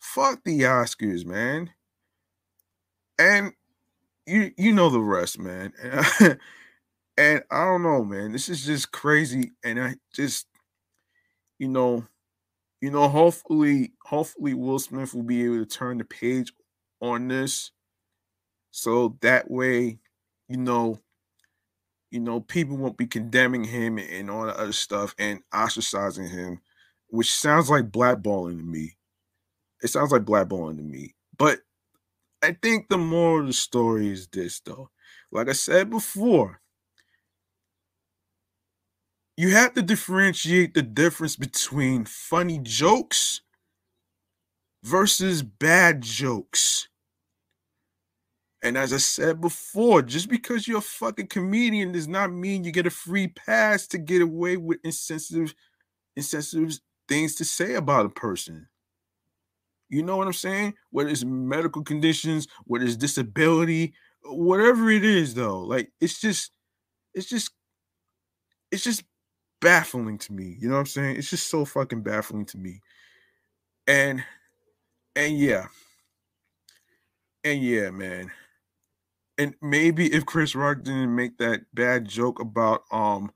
Fuck 0.00 0.44
the 0.44 0.60
Oscars, 0.60 1.24
man. 1.24 1.70
And 3.18 3.52
you 4.26 4.52
you 4.56 4.72
know 4.72 4.90
the 4.90 5.00
rest, 5.00 5.38
man. 5.38 5.72
and 7.16 7.42
I 7.50 7.64
don't 7.64 7.82
know, 7.82 8.04
man. 8.04 8.32
This 8.32 8.48
is 8.48 8.64
just 8.64 8.92
crazy. 8.92 9.52
And 9.62 9.80
I 9.80 9.96
just, 10.14 10.46
you 11.58 11.68
know, 11.68 12.06
you 12.80 12.90
know, 12.90 13.08
hopefully, 13.08 13.92
hopefully 14.04 14.54
Will 14.54 14.78
Smith 14.78 15.14
will 15.14 15.22
be 15.22 15.44
able 15.44 15.56
to 15.58 15.66
turn 15.66 15.98
the 15.98 16.04
page 16.04 16.52
on 17.00 17.28
this. 17.28 17.72
So 18.70 19.18
that 19.20 19.50
way, 19.50 19.98
you 20.48 20.56
know, 20.56 20.98
you 22.10 22.20
know, 22.20 22.40
people 22.40 22.76
won't 22.76 22.96
be 22.96 23.06
condemning 23.06 23.64
him 23.64 23.98
and 23.98 24.30
all 24.30 24.46
that 24.46 24.56
other 24.56 24.72
stuff 24.72 25.14
and 25.18 25.42
ostracizing 25.52 26.28
him, 26.30 26.60
which 27.08 27.32
sounds 27.32 27.70
like 27.70 27.90
blackballing 27.90 28.58
to 28.58 28.64
me. 28.64 28.96
It 29.82 29.88
sounds 29.88 30.12
like 30.12 30.22
blackballing 30.22 30.76
to 30.76 30.82
me. 30.82 31.14
But 31.38 31.60
I 32.42 32.56
think 32.62 32.88
the 32.88 32.98
moral 32.98 33.42
of 33.42 33.46
the 33.48 33.52
story 33.52 34.08
is 34.08 34.28
this, 34.28 34.60
though. 34.60 34.90
Like 35.32 35.48
I 35.48 35.52
said 35.52 35.90
before, 35.90 36.60
you 39.36 39.50
have 39.50 39.74
to 39.74 39.82
differentiate 39.82 40.74
the 40.74 40.82
difference 40.82 41.36
between 41.36 42.04
funny 42.04 42.60
jokes 42.62 43.40
versus 44.84 45.42
bad 45.42 46.02
jokes. 46.02 46.89
And 48.62 48.76
as 48.76 48.92
I 48.92 48.98
said 48.98 49.40
before, 49.40 50.02
just 50.02 50.28
because 50.28 50.68
you're 50.68 50.78
a 50.78 50.82
fucking 50.82 51.28
comedian 51.28 51.92
does 51.92 52.06
not 52.06 52.30
mean 52.30 52.62
you 52.62 52.72
get 52.72 52.86
a 52.86 52.90
free 52.90 53.28
pass 53.28 53.86
to 53.88 53.98
get 53.98 54.20
away 54.20 54.58
with 54.58 54.78
insensitive, 54.84 55.54
insensitive 56.14 56.78
things 57.08 57.34
to 57.36 57.44
say 57.44 57.74
about 57.74 58.06
a 58.06 58.10
person. 58.10 58.68
You 59.88 60.02
know 60.02 60.18
what 60.18 60.26
I'm 60.26 60.34
saying? 60.34 60.74
Whether 60.90 61.08
it's 61.08 61.24
medical 61.24 61.82
conditions, 61.82 62.48
whether 62.64 62.84
it's 62.84 62.96
disability, 62.96 63.94
whatever 64.24 64.90
it 64.90 65.04
is, 65.04 65.34
though, 65.34 65.60
like 65.60 65.90
it's 66.00 66.20
just, 66.20 66.52
it's 67.14 67.28
just, 67.28 67.50
it's 68.70 68.84
just 68.84 69.04
baffling 69.62 70.18
to 70.18 70.32
me. 70.34 70.56
You 70.60 70.68
know 70.68 70.74
what 70.74 70.80
I'm 70.80 70.86
saying? 70.86 71.16
It's 71.16 71.30
just 71.30 71.48
so 71.48 71.64
fucking 71.64 72.02
baffling 72.02 72.44
to 72.46 72.58
me. 72.58 72.82
And, 73.86 74.22
and 75.16 75.36
yeah, 75.36 75.66
and 77.42 77.60
yeah, 77.62 77.90
man 77.90 78.30
and 79.40 79.54
maybe 79.62 80.12
if 80.12 80.26
Chris 80.26 80.54
Rock 80.54 80.82
didn't 80.82 81.14
make 81.16 81.38
that 81.38 81.62
bad 81.72 82.06
joke 82.06 82.40
about 82.40 82.82
um 82.92 83.32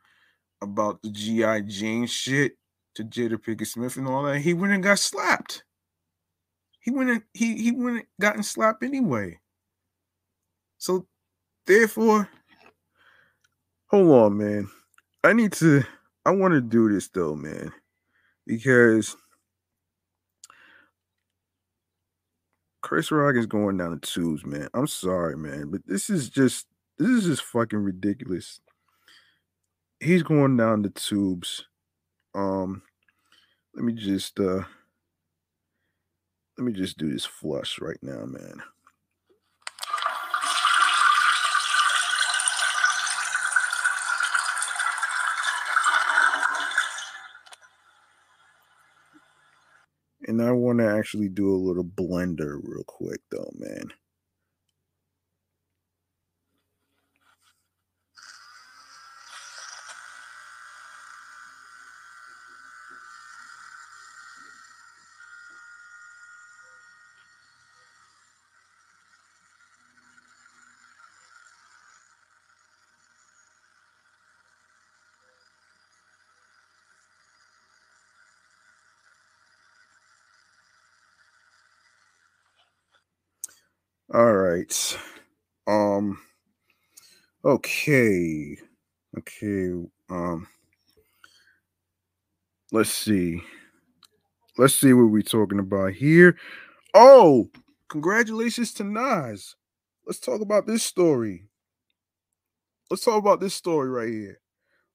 about 0.61 1.03
the 1.03 1.11
GI 1.11 1.63
Jane 1.63 2.07
shit 2.07 2.59
to 2.95 3.05
Jada 3.05 3.39
Pinkett 3.39 3.67
Smith 3.67 3.97
and 3.97 4.07
all 4.07 4.23
that, 4.25 4.41
he 4.41 4.53
wouldn't 4.53 4.85
got 4.85 4.99
slapped. 4.99 5.65
He 6.81 6.91
wouldn't 6.91 7.25
he 7.33 7.57
he 7.57 7.73
wouldn't 7.73 8.07
gotten 8.21 8.43
slapped 8.43 8.85
anyway. 8.85 9.41
So 10.77 11.07
therefore, 11.67 12.29
hold 13.87 14.11
on, 14.11 14.37
man. 14.37 14.69
I 15.25 15.33
need 15.33 15.55
to 15.55 15.85
I 16.27 16.33
want 16.33 16.53
to 16.53 16.61
do 16.61 16.93
this 16.93 17.09
though, 17.09 17.35
man, 17.35 17.73
because 18.47 19.17
Chris 22.85 23.11
Rock 23.11 23.35
is 23.37 23.47
going 23.47 23.79
down 23.79 23.93
the 23.93 24.07
tubes, 24.07 24.45
man. 24.45 24.69
I'm 24.75 24.87
sorry, 24.87 25.39
man, 25.39 25.71
but 25.71 25.81
this 25.87 26.11
is 26.11 26.29
just 26.29 26.67
this 26.99 27.09
is 27.09 27.25
just 27.25 27.43
fucking 27.43 27.79
ridiculous. 27.79 28.61
He's 30.01 30.23
going 30.23 30.59
down 30.59 30.83
the 30.83 30.91
tubes. 30.91 31.65
Um, 32.35 32.83
let 33.75 33.87
me 33.87 33.95
just 33.95 34.39
uh 34.39 34.65
let 36.59 36.65
me 36.67 36.73
just 36.75 36.99
do 36.99 37.11
this 37.11 37.25
flush 37.25 37.79
right 37.81 37.97
now, 38.03 38.27
man. 38.27 38.63
And 50.27 50.43
I 50.43 50.53
want 50.53 50.79
to 50.81 50.87
actually 50.89 51.29
do 51.29 51.51
a 51.55 51.57
little 51.57 51.85
blender 51.85 52.59
real 52.63 52.85
quick, 52.87 53.21
though, 53.31 53.53
man. 53.57 53.93
All 84.15 84.33
right. 84.33 84.99
Um 85.67 86.21
okay. 87.45 88.57
Okay. 89.19 89.73
Um 90.09 90.47
let's 92.71 92.91
see. 92.91 93.43
Let's 94.57 94.77
see 94.77 94.93
what 94.93 95.11
we're 95.11 95.23
talking 95.23 95.59
about 95.59 95.95
here. 95.95 96.37
Oh, 96.95 97.51
congratulations 97.89 98.73
to 98.75 98.85
Nas. 98.85 99.57
Let's 100.07 100.21
talk 100.21 100.41
about 100.41 100.69
this 100.69 100.85
story. 100.85 101.49
Let's 102.93 103.05
talk 103.05 103.19
about 103.19 103.41
this 103.41 103.55
story 103.55 103.89
right 103.89 104.13
here. 104.13 104.39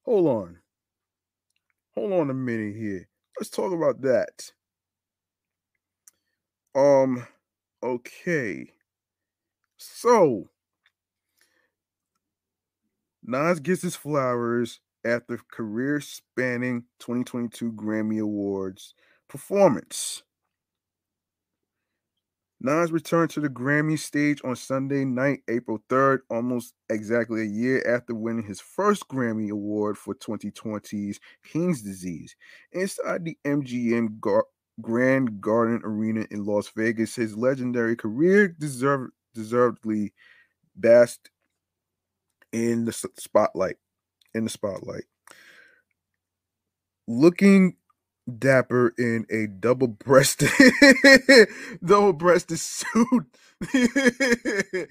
Hold 0.05 0.28
on. 0.28 0.59
Hold 1.95 2.13
on 2.13 2.30
a 2.30 2.34
minute 2.34 2.78
here. 2.78 3.09
Let's 3.38 3.49
talk 3.49 3.74
about 3.74 4.01
that. 4.03 4.53
Um 6.74 7.28
okay. 7.84 8.72
So, 9.80 10.49
Nas 13.23 13.61
gets 13.61 13.82
his 13.82 13.95
flowers 13.95 14.82
after 15.05 15.38
career 15.51 16.01
spanning 16.01 16.84
2022 16.99 17.71
Grammy 17.71 18.19
Awards 18.21 18.93
performance. 19.30 20.23
Nas 22.59 22.91
returned 22.91 23.30
to 23.32 23.39
the 23.39 23.47
Grammy 23.47 23.97
stage 23.97 24.41
on 24.43 24.57
Sunday 24.57 25.05
night, 25.05 25.43
April 25.47 25.82
3rd, 25.88 26.19
almost 26.30 26.73
exactly 26.89 27.41
a 27.41 27.45
year 27.45 27.82
after 27.88 28.13
winning 28.13 28.43
his 28.45 28.59
first 28.59 29.07
Grammy 29.07 29.49
Award 29.49 29.97
for 29.97 30.13
2020's 30.13 31.21
King's 31.45 31.82
Disease. 31.82 32.36
Inside 32.73 33.23
the 33.23 33.38
MGM 33.45 34.19
Gar- 34.19 34.45
Grand 34.82 35.39
Garden 35.39 35.80
Arena 35.86 36.25
in 36.32 36.43
Las 36.43 36.67
Vegas, 36.75 37.15
his 37.15 37.38
legendary 37.38 37.95
career 37.95 38.49
deserved 38.49 39.13
deservedly 39.34 40.13
best 40.75 41.30
in 42.51 42.86
the 42.86 42.93
spotlight. 43.17 43.77
In 44.34 44.43
the 44.43 44.49
spotlight. 44.49 45.05
Looking 47.07 47.75
dapper 48.38 48.93
in 48.97 49.25
a 49.32 49.47
double-breasted 49.47 50.51
double-breasted 51.86 52.59
suit. 52.59 53.25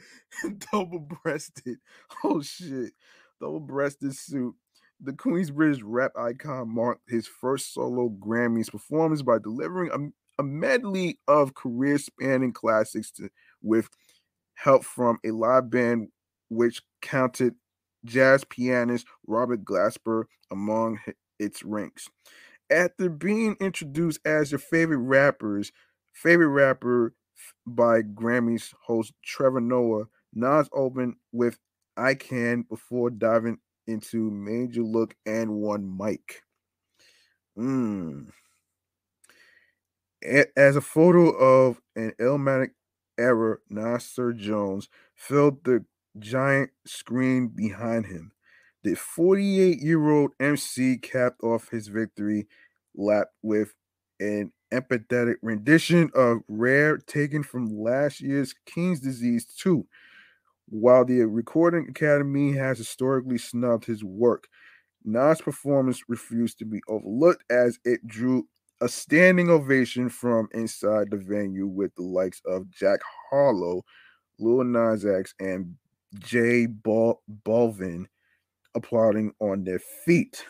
double-breasted. 0.72 1.78
Oh 2.24 2.42
shit. 2.42 2.92
Double-breasted 3.40 4.16
suit. 4.16 4.54
The 5.00 5.12
Queensbridge 5.12 5.80
rap 5.84 6.12
icon 6.18 6.74
marked 6.74 7.08
his 7.08 7.28
first 7.28 7.72
solo 7.72 8.08
Grammys 8.08 8.70
performance 8.70 9.22
by 9.22 9.38
delivering 9.38 9.90
a, 9.92 10.42
a 10.42 10.44
medley 10.44 11.20
of 11.28 11.54
career-spanning 11.54 12.52
classics 12.52 13.12
to, 13.12 13.30
with 13.62 13.88
help 14.58 14.84
from 14.84 15.18
a 15.24 15.30
live 15.30 15.70
band 15.70 16.08
which 16.48 16.82
counted 17.00 17.54
jazz 18.04 18.44
pianist 18.44 19.06
Robert 19.26 19.64
Glasper 19.64 20.24
among 20.50 20.98
its 21.38 21.62
ranks. 21.62 22.08
After 22.70 23.08
being 23.08 23.56
introduced 23.60 24.20
as 24.24 24.50
your 24.50 24.58
favorite 24.58 24.98
rappers, 24.98 25.72
favorite 26.12 26.48
rapper 26.48 27.14
by 27.66 28.02
Grammys 28.02 28.74
host 28.84 29.12
Trevor 29.24 29.60
Noah, 29.60 30.04
Nas 30.34 30.68
opened 30.72 31.14
with 31.32 31.58
I 31.96 32.14
Can 32.14 32.62
before 32.62 33.10
diving 33.10 33.58
into 33.86 34.30
Made 34.30 34.74
You 34.74 34.84
Look 34.84 35.14
and 35.24 35.54
One 35.54 35.96
Mic. 35.96 36.42
Mm. 37.58 38.28
As 40.56 40.76
a 40.76 40.80
photo 40.80 41.30
of 41.30 41.80
an 41.96 42.12
Illmatic 42.20 42.70
era 43.18 43.58
Nasir 43.68 44.32
Jones 44.32 44.88
filled 45.14 45.64
the 45.64 45.84
giant 46.18 46.70
screen 46.86 47.48
behind 47.48 48.06
him. 48.06 48.32
The 48.84 48.94
48 48.94 49.80
year 49.80 50.08
old 50.08 50.30
MC 50.40 50.98
capped 50.98 51.42
off 51.42 51.70
his 51.70 51.88
victory 51.88 52.46
lap 52.94 53.28
with 53.42 53.74
an 54.20 54.52
empathetic 54.72 55.36
rendition 55.42 56.10
of 56.14 56.38
Rare 56.48 56.98
taken 56.98 57.42
from 57.42 57.66
last 57.66 58.20
year's 58.20 58.54
King's 58.66 59.00
Disease 59.00 59.46
2. 59.58 59.86
While 60.66 61.04
the 61.04 61.24
Recording 61.24 61.86
Academy 61.88 62.52
has 62.52 62.78
historically 62.78 63.38
snubbed 63.38 63.86
his 63.86 64.04
work, 64.04 64.48
Nas' 65.04 65.40
performance 65.40 66.02
refused 66.08 66.58
to 66.58 66.64
be 66.66 66.82
overlooked 66.88 67.44
as 67.50 67.78
it 67.84 68.06
drew 68.06 68.46
a 68.80 68.88
standing 68.88 69.50
ovation 69.50 70.08
from 70.08 70.48
inside 70.52 71.10
the 71.10 71.16
venue 71.16 71.66
with 71.66 71.94
the 71.96 72.02
likes 72.02 72.40
of 72.46 72.70
Jack 72.70 73.00
Harlow, 73.30 73.84
Lil 74.38 74.64
Nas 74.64 75.04
X, 75.04 75.34
and 75.40 75.74
J 76.18 76.66
Bal- 76.66 77.22
Balvin 77.44 78.06
applauding 78.74 79.32
on 79.40 79.64
their 79.64 79.80
feet. 80.04 80.44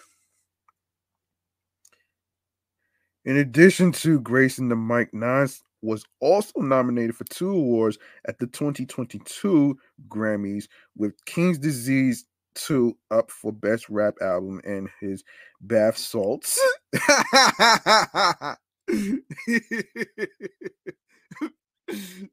In 3.24 3.36
addition 3.36 3.92
to 3.92 4.20
gracing 4.20 4.68
the 4.68 4.76
mic, 4.76 5.12
Nas 5.12 5.62
was 5.82 6.04
also 6.20 6.60
nominated 6.60 7.16
for 7.16 7.24
two 7.24 7.50
awards 7.50 7.98
at 8.26 8.38
the 8.38 8.46
2022 8.46 9.78
Grammys 10.08 10.66
with 10.96 11.12
King's 11.24 11.58
Disease 11.58 12.24
two 12.54 12.96
up 13.10 13.30
for 13.30 13.52
best 13.52 13.88
rap 13.88 14.14
album 14.20 14.60
and 14.64 14.88
his 15.00 15.22
Bath 15.60 15.96
Salts. 15.96 16.58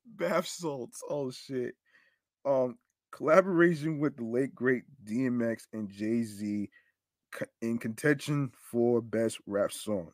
Bath 0.06 0.48
Salts. 0.48 1.02
Oh 1.10 1.32
shit. 1.32 1.76
Um 2.46 2.78
collaboration 3.12 4.00
with 4.00 4.18
the 4.18 4.24
late 4.24 4.54
great 4.54 4.84
DMX 5.06 5.64
and 5.74 5.90
Jay-Z 5.90 6.70
in 7.62 7.78
contention 7.78 8.52
for 8.72 9.02
best 9.02 9.40
rap 9.46 9.72
song. 9.72 10.12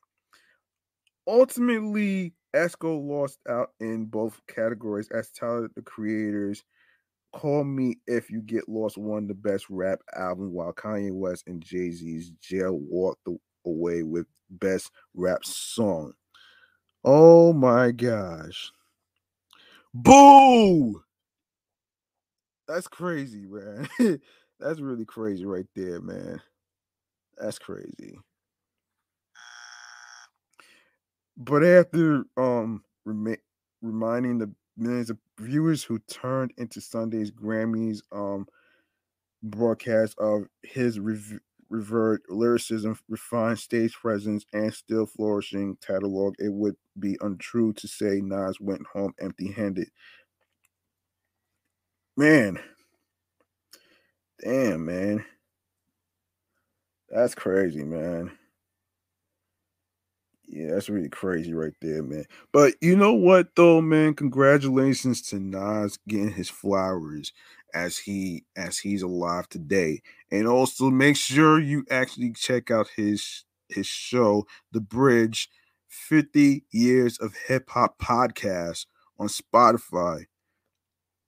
Ultimately, 1.27 2.33
Esco 2.55 3.01
lost 3.03 3.39
out 3.47 3.69
in 3.79 4.05
both 4.05 4.39
categories 4.47 5.09
as 5.13 5.29
Tyler 5.31 5.69
the 5.75 5.81
Creator's 5.81 6.63
Call 7.33 7.63
Me 7.63 7.97
If 8.07 8.29
You 8.29 8.41
Get 8.41 8.67
Lost 8.67 8.97
won 8.97 9.27
the 9.27 9.33
best 9.33 9.69
rap 9.69 9.99
album, 10.15 10.51
while 10.51 10.73
Kanye 10.73 11.13
West 11.13 11.43
and 11.47 11.63
Jay 11.63 11.91
Z's 11.91 12.31
Jail 12.41 12.77
walked 12.77 13.27
away 13.65 14.03
with 14.03 14.27
best 14.49 14.91
rap 15.13 15.43
song. 15.45 16.13
Oh 17.03 17.53
my 17.53 17.91
gosh. 17.91 18.71
Boo! 19.93 21.03
That's 22.67 22.87
crazy, 22.87 23.45
man. 23.47 23.89
That's 24.59 24.79
really 24.79 25.05
crazy 25.05 25.45
right 25.45 25.65
there, 25.75 25.99
man. 25.99 26.41
That's 27.37 27.59
crazy. 27.59 28.17
But 31.37 31.63
after 31.63 32.23
um 32.37 32.83
rem- 33.05 33.37
reminding 33.81 34.37
the 34.37 34.53
millions 34.77 35.09
of 35.09 35.17
viewers 35.39 35.83
who 35.83 35.99
turned 35.99 36.53
into 36.57 36.79
Sunday's 36.79 37.31
Grammys 37.31 38.01
um 38.11 38.47
broadcast 39.43 40.17
of 40.19 40.47
his 40.63 40.99
rev- 40.99 41.39
revert 41.71 42.21
lyricism, 42.29 42.99
refined 43.09 43.59
stage 43.59 43.95
presence, 43.95 44.45
and 44.53 44.73
still 44.73 45.07
flourishing 45.07 45.77
catalog, 45.85 46.35
it 46.39 46.53
would 46.53 46.75
be 46.99 47.17
untrue 47.21 47.73
to 47.73 47.87
say 47.87 48.21
Nas 48.21 48.59
went 48.59 48.85
home 48.93 49.13
empty 49.19 49.51
handed. 49.51 49.89
Man, 52.17 52.59
damn, 54.43 54.85
man. 54.85 55.25
That's 57.09 57.35
crazy, 57.35 57.83
man. 57.83 58.31
Yeah, 60.47 60.71
that's 60.73 60.89
really 60.89 61.09
crazy 61.09 61.53
right 61.53 61.73
there, 61.81 62.03
man. 62.03 62.25
But 62.51 62.73
you 62.81 62.97
know 62.97 63.13
what 63.13 63.55
though, 63.55 63.81
man? 63.81 64.13
Congratulations 64.15 65.21
to 65.29 65.39
Nas 65.39 65.97
getting 66.07 66.31
his 66.31 66.49
flowers 66.49 67.31
as 67.73 67.97
he 67.97 68.45
as 68.55 68.79
he's 68.79 69.01
alive 69.01 69.49
today. 69.49 70.01
And 70.31 70.47
also 70.47 70.89
make 70.89 71.15
sure 71.15 71.59
you 71.59 71.85
actually 71.89 72.33
check 72.33 72.71
out 72.71 72.87
his 72.95 73.45
his 73.69 73.87
show, 73.87 74.45
The 74.71 74.81
Bridge 74.81 75.49
50 75.87 76.65
Years 76.71 77.17
of 77.19 77.35
Hip 77.47 77.69
Hop 77.69 77.99
Podcast 77.99 78.85
on 79.19 79.27
Spotify. 79.27 80.25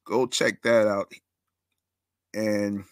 Go 0.06 0.26
check 0.28 0.62
that 0.64 0.88
out. 0.88 1.12
And 2.34 2.84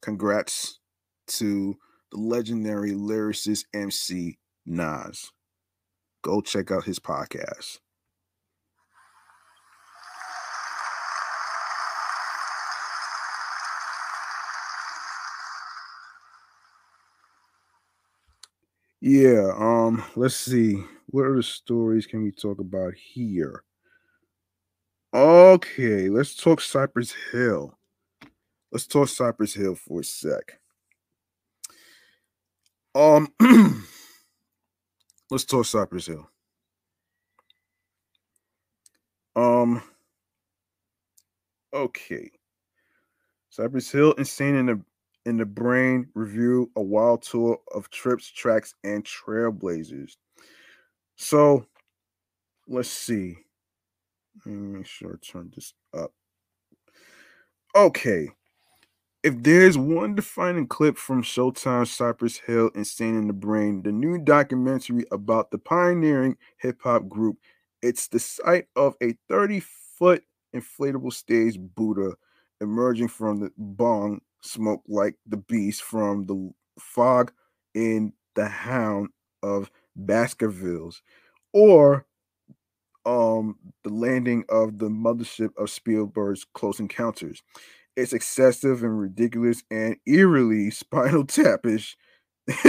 congrats 0.00 0.80
to 1.28 1.76
the 2.10 2.18
legendary 2.18 2.92
lyricist 2.92 3.64
MC 3.74 4.38
Nas 4.64 5.30
go 6.22 6.40
check 6.40 6.70
out 6.70 6.84
his 6.84 6.98
podcast. 6.98 7.78
Yeah, 19.00 19.52
um, 19.56 20.02
let's 20.16 20.34
see. 20.36 20.82
What 21.06 21.32
the 21.34 21.42
stories 21.42 22.06
can 22.06 22.22
we 22.22 22.32
talk 22.32 22.58
about 22.58 22.94
here? 22.94 23.62
Okay, 25.14 26.08
let's 26.08 26.34
talk 26.34 26.60
Cypress 26.60 27.14
Hill. 27.32 27.78
Let's 28.72 28.86
talk 28.86 29.08
Cypress 29.08 29.54
Hill 29.54 29.74
for 29.74 30.00
a 30.00 30.04
sec. 30.04 30.60
Um 32.94 33.28
let's 35.30 35.44
talk 35.44 35.64
Cypress 35.66 36.06
Hill. 36.06 36.28
Um. 39.36 39.82
Okay. 41.72 42.30
Cypress 43.50 43.90
Hill, 43.90 44.12
insane 44.12 44.54
in 44.54 44.66
the 44.66 44.80
in 45.28 45.36
the 45.36 45.44
brain 45.44 46.08
review 46.14 46.70
a 46.74 46.80
wild 46.80 47.20
tour 47.20 47.58
of 47.74 47.90
trips, 47.90 48.30
tracks, 48.30 48.74
and 48.82 49.04
trailblazers. 49.04 50.16
So, 51.16 51.66
let's 52.66 52.88
see. 52.88 53.36
Let 54.46 54.54
me 54.54 54.78
make 54.78 54.86
sure 54.86 55.20
I 55.22 55.26
turn 55.26 55.52
this 55.54 55.74
up. 55.94 56.12
Okay. 57.76 58.30
If 59.22 59.42
there's 59.42 59.76
one 59.76 60.14
defining 60.14 60.66
clip 60.66 60.96
from 60.96 61.22
Showtime's 61.22 61.90
Cypress 61.90 62.38
Hill 62.38 62.70
Insane 62.74 63.18
in 63.18 63.26
the 63.26 63.34
Brain, 63.34 63.82
the 63.82 63.92
new 63.92 64.18
documentary 64.18 65.04
about 65.12 65.50
the 65.50 65.58
pioneering 65.58 66.38
hip 66.56 66.80
hop 66.82 67.06
group, 67.06 67.36
it's 67.82 68.08
the 68.08 68.18
sight 68.18 68.68
of 68.76 68.96
a 69.02 69.14
30 69.28 69.60
foot 69.60 70.24
inflatable 70.56 71.12
stage 71.12 71.58
Buddha 71.58 72.14
emerging 72.62 73.08
from 73.08 73.40
the 73.40 73.52
bong 73.58 74.22
smoke 74.42 74.82
like 74.88 75.14
the 75.26 75.36
beast 75.38 75.82
from 75.82 76.26
the 76.26 76.50
fog 76.80 77.32
in 77.74 78.12
the 78.34 78.48
hound 78.48 79.08
of 79.42 79.70
Baskervilles, 79.96 81.02
or 81.52 82.06
um 83.06 83.56
the 83.84 83.90
landing 83.90 84.44
of 84.48 84.78
the 84.78 84.88
mothership 84.88 85.50
of 85.56 85.70
Spielberg's 85.70 86.44
Close 86.54 86.80
Encounters. 86.80 87.42
It's 87.96 88.12
excessive 88.12 88.82
and 88.82 88.98
ridiculous 89.00 89.62
and 89.70 89.96
eerily 90.06 90.70
spinal 90.72 91.24
tapish, 91.24 91.96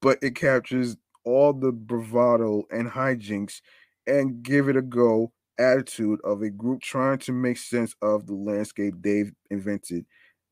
but 0.00 0.18
it 0.22 0.34
captures 0.36 0.96
all 1.24 1.52
the 1.52 1.72
bravado 1.72 2.64
and 2.70 2.90
hijinks 2.90 3.60
and 4.06 4.42
give 4.42 4.68
it 4.68 4.76
a 4.76 4.82
go 4.82 5.32
attitude 5.58 6.20
of 6.24 6.42
a 6.42 6.50
group 6.50 6.80
trying 6.82 7.18
to 7.18 7.32
make 7.32 7.58
sense 7.58 7.94
of 8.02 8.26
the 8.26 8.34
landscape 8.34 8.94
they've 9.00 9.32
invented. 9.50 10.06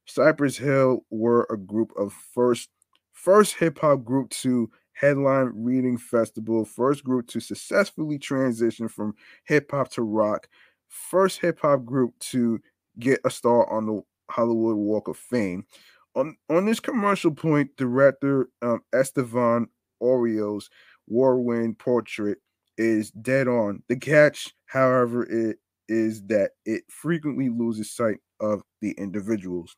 Cypress 0.07 0.57
Hill 0.57 1.05
were 1.11 1.47
a 1.51 1.57
group 1.57 1.93
of 1.97 2.13
first 2.13 2.69
first 3.13 3.55
hip 3.55 3.79
hop 3.79 4.05
group 4.05 4.31
to 4.31 4.71
headline 4.93 5.53
reading 5.55 5.99
festival, 5.99 6.65
first 6.65 7.05
group 7.05 7.27
to 7.29 7.41
successfully 7.41 8.19
transition 8.19 8.89
from 8.89 9.15
hip 9.45 9.71
hop 9.71 9.91
to 9.91 10.03
rock, 10.03 10.49
first 10.89 11.41
hip 11.41 11.59
hop 11.61 11.85
group 11.85 12.19
to 12.21 12.61
get 12.99 13.21
a 13.25 13.31
star 13.31 13.71
on 13.73 13.87
the 13.87 14.03
Hollywood 14.31 14.77
Walk 14.77 15.09
of 15.09 15.17
Fame. 15.17 15.67
On 16.15 16.37
on 16.49 16.67
this 16.67 16.81
commercial 16.81 17.33
point, 17.33 17.77
director 17.77 18.49
um, 18.63 18.81
Estevan 18.93 19.69
Oriol's 20.01 20.71
whirlwind 21.07 21.79
portrait 21.79 22.39
is 22.77 23.11
dead 23.11 23.49
on. 23.49 23.83
The 23.89 23.97
catch, 23.97 24.55
however, 24.67 25.25
it 25.25 25.59
is 25.89 26.22
that 26.26 26.53
it 26.64 26.82
frequently 26.89 27.49
loses 27.49 27.91
sight 27.91 28.18
of 28.41 28.62
the 28.80 28.93
individuals. 28.93 29.74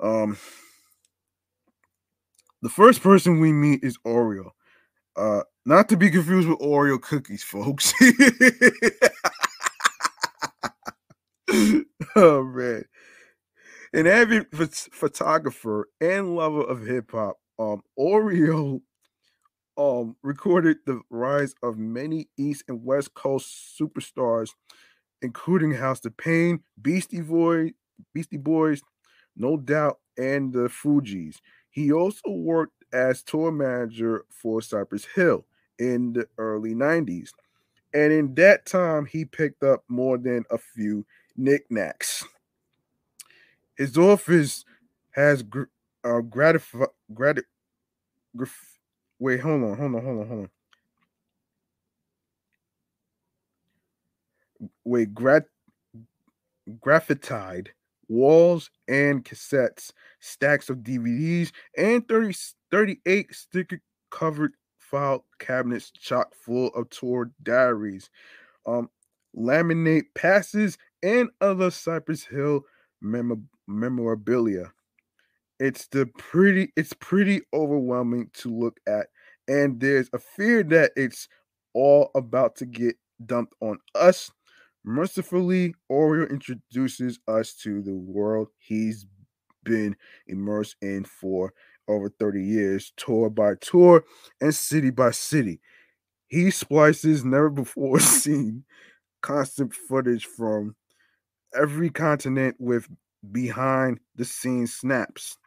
Um, 0.00 0.36
the 2.62 2.68
first 2.68 3.02
person 3.02 3.40
we 3.40 3.52
meet 3.52 3.82
is 3.82 3.98
Oreo. 4.06 4.50
Uh, 5.16 5.42
not 5.66 5.88
to 5.90 5.96
be 5.96 6.10
confused 6.10 6.48
with 6.48 6.58
Oreo 6.58 7.00
cookies, 7.00 7.42
folks. 7.42 7.92
oh 12.16 12.44
man. 12.44 12.84
An 13.94 14.06
avid 14.06 14.46
photographer 14.50 15.88
and 16.00 16.34
lover 16.34 16.62
of 16.62 16.86
hip 16.86 17.10
hop, 17.10 17.36
um, 17.58 17.82
Oreo 17.98 18.80
um 19.76 20.16
recorded 20.22 20.78
the 20.86 21.00
rise 21.10 21.54
of 21.62 21.78
many 21.78 22.28
East 22.38 22.64
and 22.68 22.84
West 22.84 23.14
Coast 23.14 23.78
superstars, 23.80 24.50
including 25.22 25.72
House 25.72 26.04
of 26.04 26.16
Pain, 26.16 26.60
Beastie 26.80 27.20
Boys, 27.20 27.72
Beastie 28.14 28.36
Boys, 28.38 28.82
No 29.36 29.56
Doubt, 29.56 30.00
and 30.18 30.52
the 30.52 30.68
Fugees. 30.68 31.36
He 31.70 31.92
also 31.92 32.30
worked 32.30 32.84
as 32.92 33.22
tour 33.22 33.50
manager 33.52 34.24
for 34.30 34.60
Cypress 34.60 35.06
Hill 35.14 35.46
in 35.78 36.12
the 36.12 36.28
early 36.38 36.74
90s. 36.74 37.32
And 37.94 38.12
in 38.12 38.34
that 38.36 38.66
time, 38.66 39.06
he 39.06 39.24
picked 39.24 39.62
up 39.62 39.84
more 39.88 40.18
than 40.18 40.44
a 40.50 40.58
few 40.58 41.06
knickknacks. 41.36 42.24
His 43.76 43.96
office 43.98 44.64
has 45.12 45.42
gr- 45.42 45.64
uh, 46.04 46.20
gratified. 46.20 46.88
Grati- 47.12 47.44
graf- 48.36 48.71
wait, 49.22 49.38
hold 49.40 49.62
on, 49.62 49.76
hold 49.76 49.94
on, 49.94 50.04
hold 50.04 50.20
on, 50.20 50.28
hold 50.28 50.40
on. 50.40 50.50
Wait, 54.84 55.14
grat- 55.14 55.46
graphitide 56.80 57.68
walls 58.08 58.68
and 58.88 59.24
cassettes, 59.24 59.92
stacks 60.18 60.68
of 60.68 60.78
DVDs, 60.78 61.52
and 61.78 62.06
30, 62.08 62.34
38 62.72 63.32
sticker 63.32 63.80
covered 64.10 64.54
file 64.76 65.24
cabinets 65.38 65.92
chock 65.92 66.34
full 66.34 66.68
of 66.74 66.90
tour 66.90 67.30
diaries, 67.44 68.10
um, 68.66 68.90
laminate 69.36 70.06
passes, 70.16 70.76
and 71.04 71.30
other 71.40 71.70
Cypress 71.70 72.24
Hill 72.24 72.62
mem- 73.00 73.48
memorabilia. 73.68 74.72
It's 75.62 75.86
the 75.86 76.06
pretty 76.18 76.72
it's 76.76 76.92
pretty 76.94 77.42
overwhelming 77.54 78.30
to 78.34 78.48
look 78.52 78.80
at 78.88 79.06
and 79.46 79.78
there's 79.78 80.10
a 80.12 80.18
fear 80.18 80.64
that 80.64 80.90
it's 80.96 81.28
all 81.72 82.10
about 82.16 82.56
to 82.56 82.66
get 82.66 82.96
dumped 83.26 83.54
on 83.60 83.78
us. 83.94 84.28
Mercifully, 84.84 85.76
Oreo 85.88 86.28
introduces 86.28 87.20
us 87.28 87.54
to 87.62 87.80
the 87.80 87.94
world 87.94 88.48
he's 88.58 89.06
been 89.62 89.94
immersed 90.26 90.74
in 90.82 91.04
for 91.04 91.52
over 91.86 92.08
30 92.08 92.42
years, 92.42 92.92
tour 92.96 93.30
by 93.30 93.54
tour 93.60 94.02
and 94.40 94.52
city 94.52 94.90
by 94.90 95.12
city. 95.12 95.60
He 96.26 96.50
splices 96.50 97.24
never 97.24 97.50
before 97.62 98.00
seen 98.00 98.64
constant 99.20 99.72
footage 99.72 100.26
from 100.26 100.74
every 101.54 101.88
continent 101.88 102.56
with 102.58 102.88
behind 103.30 104.00
the 104.16 104.24
scenes 104.24 104.74
snaps. 104.74 105.38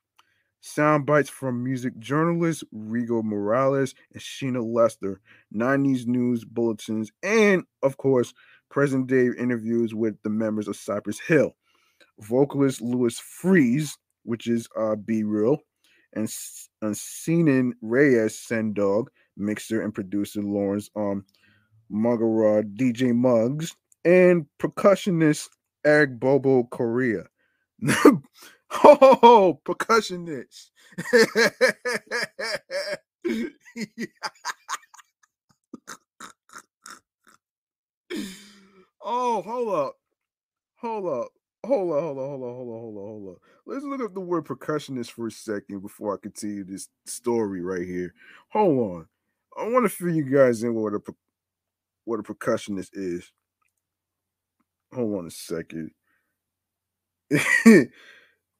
Sound 0.67 1.05
bites 1.05 1.29
from 1.29 1.63
music 1.63 1.99
journalists 1.99 2.63
Rigo 2.75 3.23
Morales 3.23 3.93
and 4.13 4.21
Sheena 4.21 4.65
Lester, 4.65 5.21
90s 5.53 6.07
news 6.07 6.43
bulletins, 6.43 7.11
and 7.21 7.65
of 7.83 7.97
course, 7.97 8.33
present 8.71 9.05
day 9.05 9.27
interviews 9.37 9.93
with 9.93 10.19
the 10.23 10.31
members 10.31 10.67
of 10.67 10.75
Cypress 10.75 11.19
Hill. 11.19 11.55
Vocalist 12.19 12.81
Louis 12.81 13.15
Freese, 13.19 13.95
which 14.23 14.47
is 14.47 14.67
uh, 14.75 14.95
B-Real, 14.95 15.59
and, 16.13 16.27
and 16.81 16.95
Senen 16.95 17.73
Reyes 17.83 18.39
Sen 18.39 18.73
Dog, 18.73 19.11
mixer 19.37 19.83
and 19.83 19.93
producer 19.93 20.41
Lawrence 20.41 20.89
um, 20.95 21.25
Muggerud, 21.91 22.75
DJ 22.75 23.13
Muggs, 23.13 23.75
and 24.03 24.47
percussionist 24.59 25.47
Eric 25.85 26.19
Bobo 26.19 26.63
Correa. 26.63 27.25
Oh, 28.73 29.59
percussionist. 29.65 30.71
oh, 39.03 39.41
hold 39.43 39.75
up. 39.75 39.95
Hold 40.77 41.07
up. 41.07 41.29
Hold 41.65 41.93
on, 41.93 42.03
hold 42.03 42.19
on, 42.19 42.25
hold 42.29 42.43
on, 42.43 42.55
hold 42.55 42.69
on, 42.69 42.81
hold 42.81 42.97
on, 42.97 43.03
hold 43.05 43.29
on. 43.29 43.37
Let's 43.67 43.85
look 43.85 44.01
up 44.01 44.13
the 44.15 44.21
word 44.21 44.45
percussionist 44.45 45.11
for 45.11 45.27
a 45.27 45.31
second 45.31 45.81
before 45.81 46.13
I 46.15 46.17
continue 46.21 46.63
this 46.65 46.89
story 47.05 47.61
right 47.61 47.85
here. 47.87 48.13
Hold 48.53 48.79
on. 48.79 49.07
I 49.57 49.69
want 49.69 49.85
to 49.85 49.89
fill 49.89 50.09
you 50.09 50.25
guys 50.25 50.63
in 50.63 50.75
what 50.75 50.93
a 50.93 51.01
what 52.05 52.19
a 52.19 52.23
percussionist 52.23 52.91
is. 52.93 53.31
Hold 54.93 55.19
on 55.19 55.27
a 55.27 55.31
second. 55.31 55.91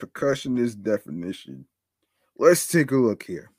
percussionist 0.05 0.83
definition. 0.83 1.65
Let's 2.37 2.67
take 2.67 2.91
a 2.91 2.95
look 2.95 3.23
here. 3.23 3.51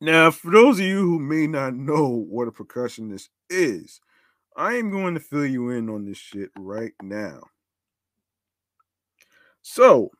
Now, 0.00 0.30
for 0.30 0.50
those 0.50 0.78
of 0.78 0.84
you 0.84 1.00
who 1.00 1.18
may 1.18 1.46
not 1.46 1.74
know 1.74 2.06
what 2.28 2.48
a 2.48 2.52
percussionist 2.52 3.28
is, 3.48 4.00
I 4.56 4.74
am 4.74 4.90
going 4.90 5.14
to 5.14 5.20
fill 5.20 5.46
you 5.46 5.70
in 5.70 5.88
on 5.88 6.04
this 6.04 6.18
shit 6.18 6.50
right 6.56 6.92
now. 7.02 7.40
So, 9.62 10.10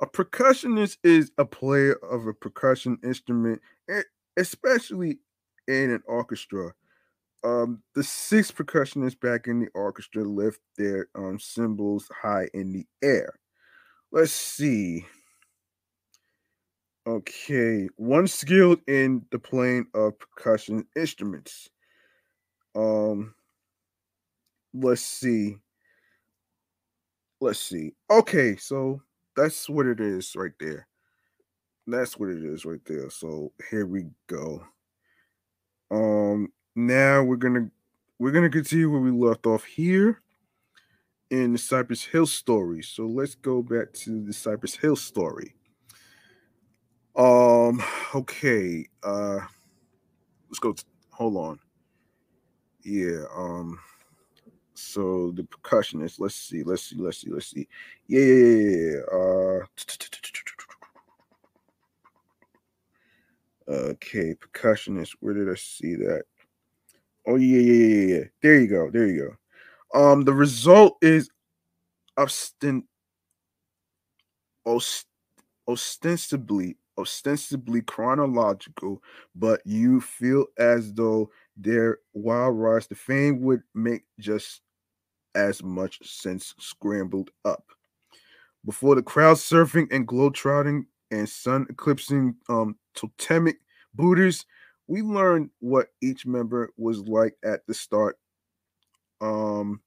a 0.00 0.06
percussionist 0.06 0.98
is 1.02 1.30
a 1.38 1.44
player 1.44 1.94
of 1.94 2.26
a 2.26 2.34
percussion 2.34 2.98
instrument, 3.02 3.62
especially 4.36 5.18
in 5.68 5.90
an 5.90 6.02
orchestra. 6.06 6.72
Um, 7.44 7.82
the 7.94 8.02
six 8.02 8.50
percussionists 8.50 9.18
back 9.18 9.46
in 9.46 9.60
the 9.60 9.68
orchestra 9.74 10.24
lift 10.24 10.60
their 10.76 11.08
um, 11.14 11.38
cymbals 11.38 12.10
high 12.22 12.48
in 12.52 12.72
the 12.72 12.86
air. 13.02 13.38
Let's 14.14 14.30
see. 14.30 15.04
Okay, 17.04 17.88
one 17.96 18.28
skilled 18.28 18.78
in 18.86 19.26
the 19.32 19.40
playing 19.40 19.86
of 19.92 20.14
percussion 20.20 20.86
instruments. 20.94 21.68
Um, 22.76 23.34
let's 24.72 25.02
see. 25.02 25.56
Let's 27.40 27.58
see. 27.58 27.94
Okay, 28.08 28.54
so 28.54 29.02
that's 29.36 29.68
what 29.68 29.86
it 29.86 29.98
is 29.98 30.36
right 30.36 30.54
there. 30.60 30.86
That's 31.88 32.16
what 32.16 32.28
it 32.28 32.44
is 32.44 32.64
right 32.64 32.84
there. 32.86 33.10
So 33.10 33.50
here 33.68 33.84
we 33.84 34.04
go. 34.28 34.64
Um, 35.90 36.52
now 36.76 37.24
we're 37.24 37.34
gonna 37.34 37.68
we're 38.20 38.30
gonna 38.30 38.48
continue 38.48 38.88
where 38.88 39.00
we 39.00 39.10
left 39.10 39.44
off 39.44 39.64
here 39.64 40.22
in 41.30 41.52
the 41.52 41.58
Cypress 41.58 42.04
Hill 42.04 42.26
story. 42.26 42.82
So 42.82 43.06
let's 43.06 43.34
go 43.34 43.62
back 43.62 43.92
to 44.04 44.22
the 44.24 44.32
Cypress 44.32 44.76
Hill 44.76 44.96
story. 44.96 45.54
Um, 47.16 47.82
okay. 48.14 48.86
Uh 49.02 49.40
let's 50.48 50.58
go 50.60 50.74
hold 51.10 51.36
on. 51.36 51.58
Yeah, 52.84 53.24
um 53.36 53.78
so 54.74 55.32
the 55.32 55.44
percussionist, 55.44 56.20
let's 56.20 56.34
see, 56.34 56.62
let's 56.64 56.82
see, 56.82 56.96
let's 56.96 57.18
see, 57.18 57.30
let's 57.30 57.46
see. 57.46 57.68
Yeah. 58.08 59.00
Uh 59.12 59.66
Okay, 63.66 64.34
percussionist. 64.34 65.12
Where 65.20 65.34
did 65.34 65.50
I 65.50 65.54
see 65.54 65.94
that? 65.96 66.24
Oh 67.26 67.36
yeah, 67.36 67.60
yeah, 67.60 67.86
yeah, 67.86 68.16
yeah. 68.18 68.24
There 68.42 68.60
you 68.60 68.66
go. 68.68 68.90
There 68.90 69.06
you 69.06 69.18
go. 69.20 69.43
Um, 69.94 70.24
the 70.24 70.34
result 70.34 70.96
is 71.00 71.30
ostent- 72.18 72.84
ost- 74.66 75.06
ostensibly 75.68 76.76
ostensibly 76.98 77.82
chronological, 77.82 79.02
but 79.34 79.60
you 79.64 80.00
feel 80.00 80.46
as 80.58 80.92
though 80.92 81.30
their 81.56 81.98
wild 82.12 82.56
rise 82.56 82.86
to 82.86 82.94
fame 82.94 83.40
would 83.40 83.62
make 83.74 84.04
just 84.20 84.60
as 85.34 85.62
much 85.62 85.98
sense 86.08 86.54
scrambled 86.58 87.30
up. 87.44 87.64
Before 88.64 88.94
the 88.94 89.02
crowd 89.02 89.36
surfing 89.36 89.88
and 89.90 90.06
globetrotting 90.06 90.86
and 91.10 91.28
sun 91.28 91.66
eclipsing 91.68 92.36
um, 92.48 92.76
totemic 92.94 93.56
Buddhists, 93.94 94.46
we 94.86 95.02
learned 95.02 95.50
what 95.60 95.88
each 96.00 96.26
member 96.26 96.70
was 96.76 97.00
like 97.08 97.34
at 97.44 97.66
the 97.66 97.74
start 97.74 98.18
um, 99.24 99.80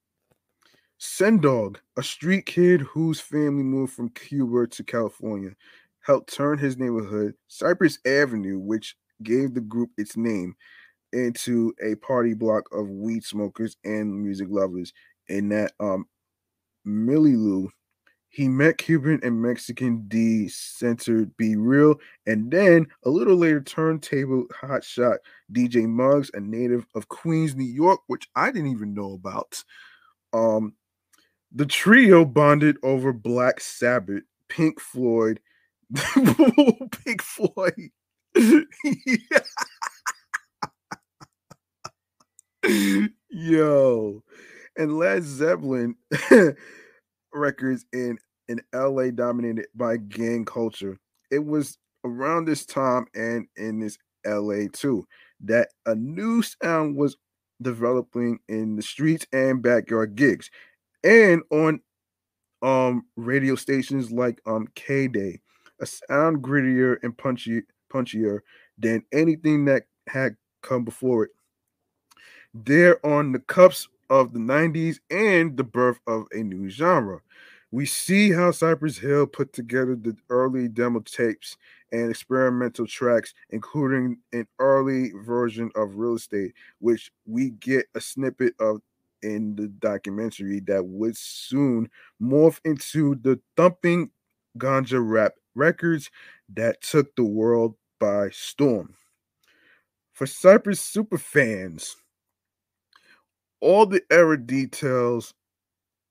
Sen 0.98 1.38
Dog, 1.38 1.78
a 1.96 2.02
street 2.02 2.46
kid 2.46 2.80
whose 2.80 3.20
family 3.20 3.62
moved 3.62 3.92
from 3.92 4.08
Cuba 4.10 4.66
to 4.66 4.82
California, 4.82 5.54
helped 6.00 6.32
turn 6.32 6.58
his 6.58 6.76
neighborhood, 6.76 7.34
Cypress 7.46 7.98
Avenue, 8.04 8.58
which 8.58 8.96
gave 9.22 9.54
the 9.54 9.60
group 9.60 9.90
its 9.96 10.16
name, 10.16 10.56
into 11.12 11.72
a 11.82 11.94
party 11.96 12.34
block 12.34 12.64
of 12.72 12.88
weed 12.88 13.24
smokers 13.24 13.76
and 13.84 14.22
music 14.22 14.48
lovers. 14.50 14.92
In 15.28 15.48
that 15.50 15.72
um 15.80 16.06
Milieu, 16.84 17.68
he 18.30 18.48
met 18.48 18.78
Cuban 18.78 19.20
and 19.22 19.40
Mexican 19.40 20.04
D 20.08 20.48
centered 20.48 21.36
B-Real, 21.36 21.96
and 22.26 22.50
then 22.50 22.86
a 23.04 23.10
little 23.10 23.36
later 23.36 23.60
turntable 23.60 24.46
hotshot 24.62 25.18
DJ 25.52 25.88
Muggs, 25.88 26.30
a 26.34 26.40
native 26.40 26.86
of 26.94 27.08
Queens, 27.08 27.56
New 27.56 27.64
York, 27.64 28.00
which 28.06 28.28
I 28.36 28.50
didn't 28.50 28.70
even 28.70 28.94
know 28.94 29.14
about. 29.14 29.62
Um, 30.32 30.74
the 31.52 31.66
trio 31.66 32.24
bonded 32.24 32.76
over 32.82 33.12
Black 33.12 33.60
Sabbath, 33.60 34.22
Pink 34.48 34.80
Floyd, 34.80 35.40
Pink 37.04 37.22
Floyd. 37.22 37.90
Yo, 43.30 44.22
and 44.76 44.98
Led 44.98 45.22
Zeppelin 45.22 45.94
records 47.32 47.84
in 47.92 48.18
in 48.48 48.60
LA 48.72 49.10
dominated 49.10 49.66
by 49.74 49.96
gang 49.96 50.44
culture. 50.44 50.98
It 51.30 51.44
was 51.44 51.78
around 52.04 52.46
this 52.46 52.64
time 52.64 53.06
and 53.14 53.46
in 53.56 53.80
this 53.80 53.98
LA 54.26 54.66
too 54.72 55.06
that 55.40 55.68
a 55.86 55.94
new 55.94 56.42
sound 56.42 56.96
was 56.96 57.16
developing 57.62 58.38
in 58.48 58.76
the 58.76 58.82
streets 58.82 59.26
and 59.32 59.62
backyard 59.62 60.14
gigs 60.14 60.50
and 61.04 61.42
on 61.50 61.80
um 62.62 63.04
radio 63.16 63.54
stations 63.54 64.10
like 64.10 64.40
um 64.46 64.66
K 64.74 65.08
Day, 65.08 65.40
a 65.80 65.86
sound 65.86 66.42
grittier 66.42 66.96
and 67.02 67.16
punchy 67.16 67.62
punchier 67.92 68.40
than 68.78 69.04
anything 69.12 69.64
that 69.66 69.84
had 70.08 70.36
come 70.62 70.84
before 70.84 71.24
it. 71.24 71.30
There 72.54 73.04
on 73.06 73.32
the 73.32 73.38
cups 73.40 73.88
of 74.10 74.32
the 74.32 74.38
90s 74.38 74.98
and 75.10 75.56
the 75.56 75.64
birth 75.64 76.00
of 76.06 76.26
a 76.32 76.42
new 76.42 76.68
genre. 76.68 77.20
We 77.70 77.84
see 77.84 78.32
how 78.32 78.50
Cypress 78.50 78.98
Hill 78.98 79.26
put 79.26 79.52
together 79.52 79.94
the 79.94 80.16
early 80.30 80.68
demo 80.68 81.00
tapes 81.00 81.56
and 81.92 82.10
experimental 82.10 82.86
tracks, 82.86 83.34
including 83.50 84.18
an 84.32 84.46
early 84.58 85.12
version 85.24 85.70
of 85.74 85.96
Real 85.96 86.14
Estate, 86.14 86.54
which 86.78 87.10
we 87.26 87.50
get 87.50 87.86
a 87.94 88.00
snippet 88.00 88.54
of 88.58 88.80
in 89.22 89.56
the 89.56 89.68
documentary 89.68 90.60
that 90.60 90.86
would 90.86 91.16
soon 91.16 91.90
morph 92.22 92.60
into 92.64 93.16
the 93.16 93.40
thumping 93.56 94.10
ganja 94.56 95.00
rap 95.02 95.34
records 95.54 96.10
that 96.48 96.80
took 96.80 97.14
the 97.16 97.24
world 97.24 97.74
by 97.98 98.30
storm. 98.30 98.94
For 100.12 100.26
Cypress 100.26 100.80
super 100.80 101.18
fans, 101.18 101.96
all 103.60 103.86
the 103.86 104.02
error 104.10 104.36
details 104.36 105.34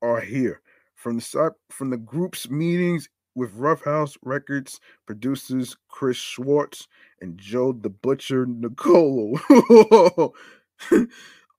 are 0.02 0.20
here 0.20 0.60
from 0.94 1.18
the 1.18 1.52
from 1.70 1.90
the 1.90 1.96
group's 1.96 2.50
meetings 2.50 3.08
with 3.34 3.54
Rough 3.54 3.84
House 3.84 4.16
Records 4.22 4.80
producers 5.06 5.76
Chris 5.88 6.16
Schwartz 6.16 6.88
and 7.20 7.38
Joe 7.38 7.72
the 7.72 7.90
Butcher 7.90 8.46
Nicolo, 8.46 9.34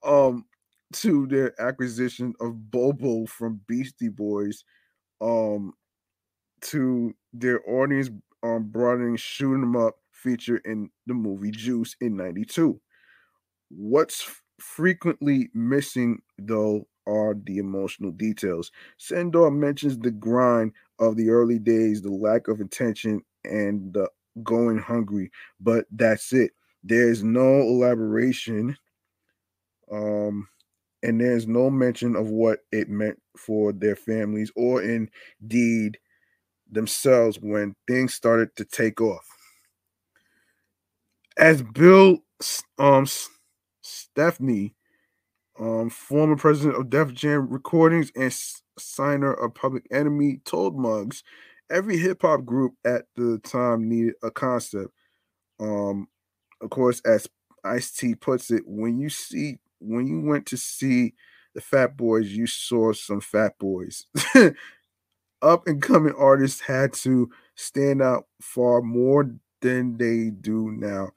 um, 0.04 0.46
to 0.94 1.28
their 1.28 1.60
acquisition 1.62 2.34
of 2.40 2.72
Bobo 2.72 3.26
from 3.26 3.62
Beastie 3.68 4.10
Boys, 4.10 4.64
um, 5.22 5.74
to 6.62 7.14
their 7.34 7.62
audience 7.70 8.10
um 8.44 8.66
broadening 8.72 9.18
"Shoot 9.18 9.56
'Em 9.62 9.76
Up" 9.76 9.98
feature 10.12 10.58
in 10.66 10.90
the 11.08 11.14
movie 11.14 11.52
Juice 11.52 11.96
in 12.02 12.18
'92. 12.18 12.80
What's 13.70 14.42
frequently 14.62 15.50
missing 15.54 16.22
though 16.38 16.88
are 17.08 17.36
the 17.46 17.58
emotional 17.58 18.12
details. 18.12 18.72
Sen 18.98 19.32
Dog 19.32 19.54
mentions 19.54 19.98
the 19.98 20.12
grind 20.12 20.74
of 21.00 21.16
the 21.16 21.30
early 21.30 21.60
days, 21.60 22.02
the 22.02 22.12
lack 22.12 22.48
of 22.48 22.62
attention, 22.62 23.22
and 23.46 23.94
the 23.94 24.10
going 24.44 24.78
hungry, 24.78 25.32
but 25.60 25.86
that's 25.92 26.34
it. 26.34 26.52
There's 26.84 27.24
no 27.24 27.62
elaboration, 27.62 28.78
um, 29.92 30.48
and 31.04 31.20
there's 31.20 31.48
no 31.48 31.70
mention 31.70 32.16
of 32.16 32.30
what 32.30 32.60
it 32.72 32.90
meant 32.90 33.20
for 33.38 33.74
their 33.74 33.96
families 33.96 34.52
or 34.56 34.82
indeed 34.82 35.98
themselves 36.72 37.38
when 37.42 37.76
things 37.88 38.14
started 38.14 38.56
to 38.58 38.66
take 38.66 39.02
off. 39.02 39.26
As 41.38 41.62
Bill 41.62 42.20
um, 42.78 43.08
Stephney 43.90 44.74
um, 45.60 45.90
former 45.90 46.36
president 46.36 46.78
of 46.80 46.90
Def 46.90 47.14
Jam 47.14 47.50
Recordings 47.50 48.12
and 48.16 48.34
signer 48.78 49.34
of 49.34 49.54
Public 49.54 49.86
Enemy, 49.92 50.42
told 50.46 50.78
Muggs 50.78 51.24
every 51.70 51.98
hip 51.98 52.22
hop 52.22 52.46
group 52.46 52.74
at 52.86 53.06
the 53.16 53.40
time 53.40 53.90
needed 53.90 54.16
a 54.24 54.32
concept. 54.32 54.92
Um, 55.60 56.08
of 56.62 56.70
course, 56.70 57.02
as 57.06 57.28
Ice 57.64 57.92
T 57.92 58.16
puts 58.16 58.52
it, 58.52 58.64
when 58.66 59.00
you 59.00 59.10
see 59.10 59.60
when 59.80 60.08
you 60.08 60.22
went 60.22 60.46
to 60.48 60.58
see 60.58 61.14
the 61.54 61.62
Fat 61.62 61.98
Boys, 61.98 62.30
you 62.30 62.48
saw 62.48 62.94
some 62.94 63.22
Fat 63.22 63.58
Boys. 63.60 64.06
Up 65.42 65.68
and 65.68 65.82
coming 65.82 66.14
artists 66.18 66.60
had 66.62 66.94
to 66.94 67.30
stand 67.56 68.02
out 68.02 68.26
far 68.42 68.82
more 68.82 69.32
than 69.62 69.98
they 69.98 70.30
do 70.30 70.72
now. 70.72 71.12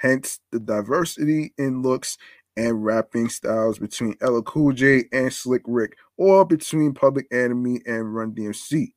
Hence 0.00 0.40
the 0.52 0.60
diversity 0.60 1.52
in 1.58 1.82
looks 1.82 2.16
and 2.56 2.84
rapping 2.84 3.28
styles 3.28 3.78
between 3.78 4.16
LL 4.22 4.40
Cool 4.42 4.72
J 4.72 5.04
and 5.12 5.32
Slick 5.32 5.62
Rick, 5.66 5.96
or 6.16 6.44
between 6.44 6.94
Public 6.94 7.26
Enemy 7.32 7.80
and 7.86 8.14
Run 8.14 8.32
DMC. 8.32 8.92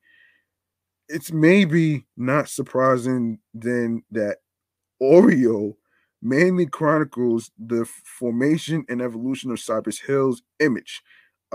It's 1.10 1.32
maybe 1.32 2.06
not 2.18 2.50
surprising 2.50 3.40
then 3.54 4.04
that 4.12 4.38
Oreo 5.02 5.74
mainly 6.22 6.66
chronicles 6.66 7.52
the 7.58 7.86
formation 8.04 8.86
and 8.90 9.02
evolution 9.02 9.52
of 9.52 9.60
Cypress 9.60 10.00
Hill's 10.00 10.42
image. 10.60 11.02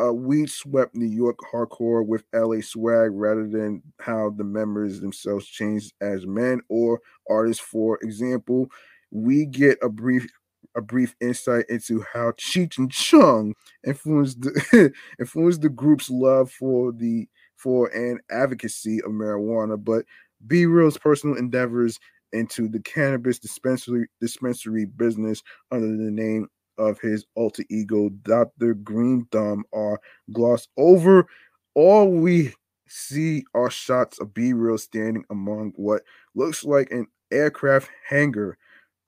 Uh, 0.00 0.12
we 0.12 0.46
swept 0.46 0.94
New 0.94 1.06
York 1.06 1.36
hardcore 1.52 2.06
with 2.06 2.24
LA 2.34 2.62
swag 2.62 3.10
rather 3.12 3.46
than 3.46 3.82
how 4.00 4.30
the 4.30 4.44
members 4.44 5.00
themselves 5.00 5.46
changed 5.46 5.92
as 6.00 6.26
men 6.26 6.62
or 6.70 6.98
artists. 7.28 7.62
For 7.62 7.98
example, 8.02 8.70
we 9.12 9.46
get 9.46 9.78
a 9.82 9.88
brief 9.88 10.28
a 10.74 10.80
brief 10.80 11.14
insight 11.20 11.66
into 11.68 12.02
how 12.12 12.32
Cheech 12.32 12.78
and 12.78 12.90
Chong 12.90 13.54
influenced 13.86 14.40
the 14.40 14.92
influenced 15.20 15.60
the 15.60 15.68
group's 15.68 16.10
love 16.10 16.50
for 16.50 16.92
the 16.92 17.28
for 17.56 17.88
and 17.88 18.20
advocacy 18.30 19.00
of 19.02 19.12
marijuana, 19.12 19.82
but 19.82 20.04
B-Real's 20.48 20.98
personal 20.98 21.36
endeavors 21.36 22.00
into 22.32 22.68
the 22.68 22.80
cannabis 22.80 23.38
dispensary 23.38 24.08
dispensary 24.20 24.86
business 24.86 25.42
under 25.70 25.88
the 25.88 26.10
name 26.10 26.48
of 26.78 26.98
his 27.00 27.26
alter 27.36 27.64
ego, 27.70 28.08
Dr. 28.22 28.74
Green 28.74 29.26
Thumb, 29.30 29.64
are 29.74 30.00
glossed 30.32 30.70
over. 30.78 31.26
All 31.74 32.10
we 32.10 32.54
see 32.88 33.44
are 33.54 33.70
shots 33.70 34.18
of 34.20 34.34
B-Real 34.34 34.78
standing 34.78 35.24
among 35.30 35.72
what 35.76 36.02
looks 36.34 36.64
like 36.64 36.90
an 36.90 37.06
aircraft 37.30 37.90
hangar 38.08 38.56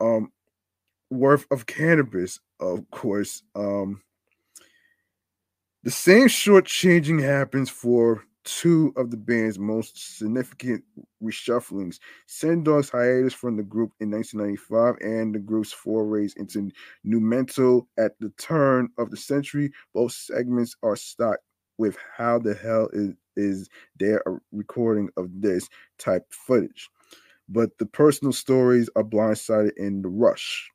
um, 0.05 0.33
worth 1.11 1.47
of 1.51 1.67
cannabis, 1.67 2.41
of 2.61 2.89
course. 2.91 3.43
Um, 3.55 4.03
the 5.83 5.91
same 5.91 6.29
short 6.29 6.67
changing 6.67 7.19
happens 7.19 7.71
for 7.71 8.25
two 8.45 8.93
of 8.97 9.11
the 9.11 9.17
band's 9.17 9.59
most 9.59 10.19
significant 10.19 10.85
reshufflings 11.23 11.99
Sen 12.27 12.63
Dog's 12.63 12.91
hiatus 12.91 13.33
from 13.33 13.57
the 13.57 13.63
group 13.63 13.93
in 14.01 14.11
1995 14.11 14.97
and 15.01 15.35
the 15.35 15.39
group's 15.39 15.73
forays 15.73 16.35
into 16.37 16.71
nu 17.05 17.21
metal 17.21 17.89
at 17.99 18.13
the 18.21 18.29
turn 18.39 18.91
of 18.99 19.11
the 19.11 19.17
century. 19.17 19.73
Both 19.95 20.13
segments 20.13 20.77
are 20.83 20.97
stocked 20.97 21.43
with 21.79 21.97
how 22.17 22.39
the 22.39 22.55
hell 22.55 22.89
is, 22.93 23.15
is 23.37 23.69
there 23.99 24.23
a 24.27 24.39
recording 24.53 25.09
of 25.17 25.29
this 25.41 25.69
type 25.99 26.25
footage. 26.31 26.91
But 27.49 27.79
the 27.79 27.87
personal 27.87 28.33
stories 28.33 28.89
are 28.97 29.05
blindsided 29.05 29.77
in 29.77 30.03
the 30.03 30.09
rush. 30.09 30.71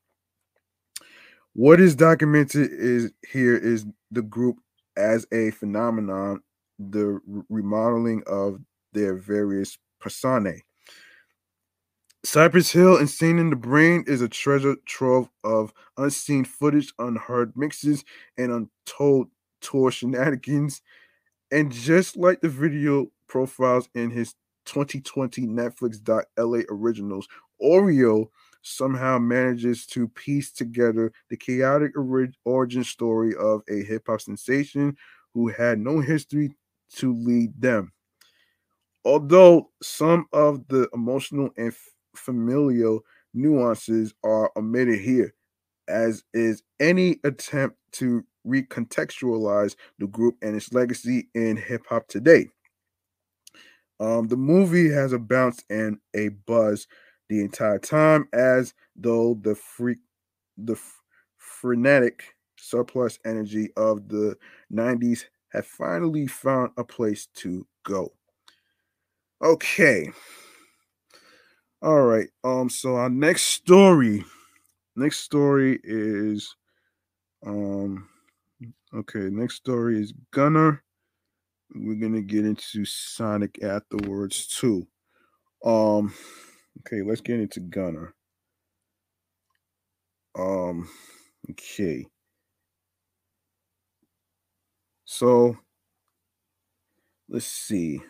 What 1.54 1.82
is 1.82 1.96
documented 1.96 2.72
is 2.72 3.12
here 3.28 3.58
is 3.58 3.86
the 4.12 4.22
group 4.22 4.58
as 4.96 5.26
a 5.34 5.52
phenomenon, 5.52 6.42
the 6.78 7.20
remodeling 7.50 8.24
of 8.28 8.60
their 8.94 9.16
various 9.16 9.78
personae. 10.00 10.64
Cypress 12.24 12.72
Hill 12.72 12.94
and 12.94 13.02
Insane 13.02 13.40
in 13.40 13.50
the 13.50 13.56
Brain 13.56 14.04
is 14.06 14.22
a 14.22 14.28
treasure 14.28 14.76
trove 14.86 15.30
of 15.44 15.74
unseen 15.98 16.44
footage, 16.44 16.94
unheard 17.00 17.54
mixes, 17.56 18.04
and 18.38 18.70
untold 18.88 19.30
tour 19.62 19.90
shenanigans. 19.90 20.82
And 21.50 21.72
just 21.72 22.18
like 22.18 22.42
the 22.42 22.50
video 22.50 23.08
profiles 23.28 23.90
in 23.96 24.12
his 24.12 24.36
2020 24.66 25.48
Netflix 25.48 26.00
LA 26.38 26.62
originals, 26.70 27.28
Oreo 27.62 28.28
somehow 28.62 29.18
manages 29.18 29.86
to 29.86 30.08
piece 30.10 30.52
together 30.52 31.12
the 31.30 31.38
chaotic 31.38 31.94
origin 32.46 32.84
story 32.84 33.34
of 33.36 33.62
a 33.70 33.84
hip 33.84 34.04
hop 34.08 34.22
sensation 34.22 34.96
who 35.34 35.48
had 35.48 35.80
no 35.80 36.00
history 36.00 36.56
to 36.96 37.16
lead 37.16 37.54
them. 37.60 37.92
Although 39.06 39.70
some 39.82 40.28
of 40.34 40.68
the 40.68 40.90
emotional 40.94 41.50
and 41.58 41.74
familial 42.16 43.02
nuances 43.34 44.14
are 44.24 44.52
omitted 44.58 45.00
here, 45.00 45.34
as 45.88 46.24
is 46.34 46.62
any 46.80 47.20
attempt 47.24 47.78
to 47.94 48.24
recontextualize 48.46 49.76
the 50.00 50.08
group 50.08 50.36
and 50.42 50.56
its 50.56 50.74
legacy 50.74 51.30
in 51.34 51.56
hip 51.58 51.84
hop 51.88 52.08
today. 52.08 52.48
Um, 54.00 54.28
the 54.28 54.38
movie 54.38 54.90
has 54.92 55.14
a 55.14 55.20
bounce 55.20 55.64
and 55.70 56.00
a 56.16 56.30
buzz 56.30 56.88
the 57.30 57.42
entire 57.42 57.80
time, 57.80 58.28
as 58.34 58.74
though 58.96 59.36
the 59.42 59.56
freak, 59.56 60.00
the 60.58 60.74
f- 60.74 61.02
frenetic 61.38 62.36
surplus 62.58 63.20
energy 63.26 63.72
of 63.78 64.08
the 64.10 64.38
90s 64.70 65.26
had 65.50 65.66
finally 65.66 66.28
found 66.28 66.72
a 66.78 66.84
place 66.84 67.28
to 67.36 67.66
go. 67.84 68.14
Okay. 69.42 70.12
All 71.82 72.02
right. 72.02 72.28
Um, 72.44 72.70
so 72.70 72.96
our 72.96 73.10
next 73.10 73.44
story, 73.44 74.26
next 74.96 75.20
story 75.20 75.80
is 75.84 76.56
um 77.46 78.10
okay, 78.94 79.30
next 79.32 79.56
story 79.58 80.02
is 80.02 80.14
Gunna. 80.32 80.82
We're 81.74 81.96
gonna 81.96 82.22
get 82.22 82.46
into 82.46 82.86
Sonic 82.86 83.64
afterwards 83.64 84.48
too. 84.48 84.88
Um 85.64 86.14
Okay, 86.88 87.02
let's 87.02 87.22
get 87.22 87.40
into 87.40 87.60
Gunna. 87.60 88.14
Um, 90.38 90.88
okay. 91.52 92.06
So 95.06 95.58
let's 97.28 97.46
see. 97.46 98.02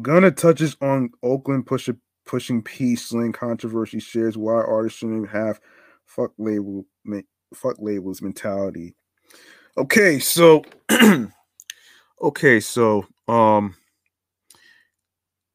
Gunna 0.00 0.30
touches 0.30 0.76
on 0.80 1.10
Oakland 1.22 1.66
pusher 1.66 1.96
pushing 2.24 2.62
peace 2.62 3.06
sling 3.06 3.32
controversy, 3.32 3.98
shares 3.98 4.36
why 4.36 4.52
artists 4.54 4.98
shouldn't 4.98 5.30
have 5.30 5.60
fuck 6.04 6.32
label 6.38 6.84
fuck 7.54 7.76
labels 7.78 8.22
mentality. 8.22 8.94
Okay, 9.78 10.18
so 10.18 10.64
okay, 12.20 12.58
so 12.58 13.06
um 13.28 13.76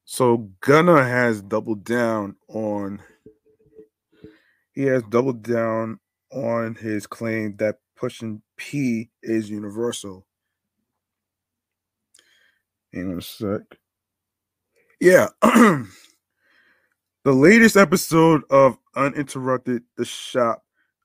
so 0.06 0.48
Gunna 0.62 1.04
has 1.04 1.42
doubled 1.42 1.84
down 1.84 2.36
on 2.48 3.02
he 4.72 4.84
has 4.84 5.02
doubled 5.02 5.42
down 5.42 6.00
on 6.32 6.74
his 6.74 7.06
claim 7.06 7.56
that 7.58 7.80
pushing 7.96 8.40
P 8.56 9.10
is 9.22 9.50
universal. 9.50 10.26
On 12.94 13.18
a 13.18 13.20
sec. 13.20 13.60
Yeah. 15.00 15.28
the 15.42 15.86
latest 17.26 17.76
episode 17.76 18.40
of 18.48 18.78
Uninterrupted 18.96 19.82
The 19.98 20.06
Shop, 20.06 20.63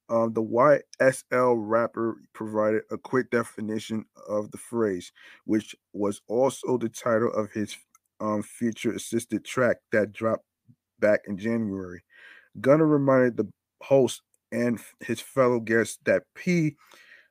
um, 0.09 0.33
the 0.33 0.43
YSL 0.43 1.55
rapper 1.57 2.17
provided 2.33 2.81
a 2.91 2.97
quick 2.97 3.29
definition 3.29 4.05
of 4.27 4.51
the 4.51 4.57
phrase, 4.57 5.11
which 5.45 5.75
was 5.93 6.21
also 6.27 6.77
the 6.77 6.89
title 6.89 7.31
of 7.31 7.51
his 7.51 7.77
um, 8.19 8.41
feature 8.41 8.91
assisted 8.91 9.45
track 9.45 9.77
that 9.91 10.11
dropped 10.11 10.45
back 10.99 11.21
in 11.27 11.37
January. 11.37 12.03
Gunna 12.59 12.85
reminded 12.85 13.37
the 13.37 13.47
host 13.81 14.21
and 14.51 14.79
his 14.99 15.21
fellow 15.21 15.59
guests 15.59 15.99
that 16.05 16.23
P 16.35 16.75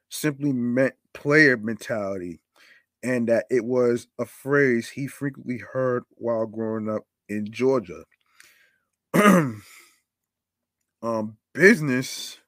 simply 0.09 0.53
meant 0.53 0.95
player 1.13 1.57
mentality 1.57 2.41
and 3.03 3.29
that 3.29 3.45
it 3.51 3.65
was 3.65 4.07
a 4.19 4.25
phrase 4.25 4.89
he 4.89 5.07
frequently 5.07 5.59
heard 5.59 6.05
while 6.11 6.47
growing 6.47 6.89
up 6.89 7.03
in 7.29 7.51
Georgia. 7.51 8.05
um, 9.15 9.63
business 11.53 12.39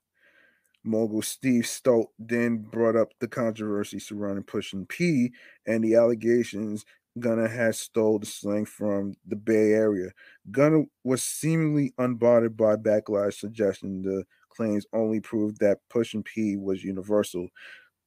mogul 0.85 1.23
Steve 1.23 1.65
Stoute 1.65 2.09
then 2.19 2.59
brought 2.59 2.97
up 2.97 3.13
the 3.21 3.29
controversy 3.29 3.99
surrounding 3.99 4.45
pushing 4.45 4.87
P 4.87 5.33
and 5.67 5.85
the 5.85 5.95
allegations 5.95 6.85
Gunna 7.19 7.49
had 7.49 7.75
stole 7.75 8.19
the 8.19 8.27
slang 8.27 8.65
from 8.65 9.15
the 9.27 9.37
Bay 9.37 9.73
Area. 9.73 10.11
Gunna 10.51 10.85
was 11.03 11.23
seemingly 11.23 11.93
unbothered 11.99 12.57
by 12.57 12.77
backlash, 12.77 13.35
suggesting 13.35 14.03
the 14.03 14.25
claims 14.49 14.87
only 14.93 15.21
proved 15.21 15.59
that 15.61 15.79
pushing 15.89 16.23
P 16.23 16.57
was 16.57 16.85
universal. 16.85 17.49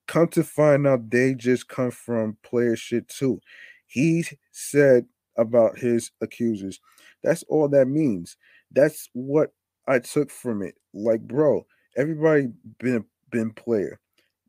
Come 0.07 0.27
to 0.29 0.43
find 0.43 0.87
out, 0.87 1.09
they 1.09 1.33
just 1.33 1.67
come 1.67 1.91
from 1.91 2.37
player 2.43 2.75
shit 2.75 3.07
too. 3.07 3.41
He 3.87 4.25
said 4.51 5.05
about 5.37 5.77
his 5.77 6.11
accusers. 6.21 6.79
That's 7.23 7.43
all 7.43 7.67
that 7.69 7.87
means. 7.87 8.37
That's 8.71 9.09
what 9.13 9.51
I 9.87 9.99
took 9.99 10.29
from 10.29 10.61
it. 10.61 10.75
Like, 10.93 11.21
bro, 11.21 11.65
everybody 11.95 12.49
been 12.79 13.05
been 13.31 13.51
player. 13.51 13.99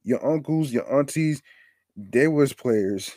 Your 0.02 0.24
uncles, 0.24 0.72
your 0.72 0.90
aunties, 0.92 1.42
they 1.96 2.28
was 2.28 2.52
players. 2.52 3.12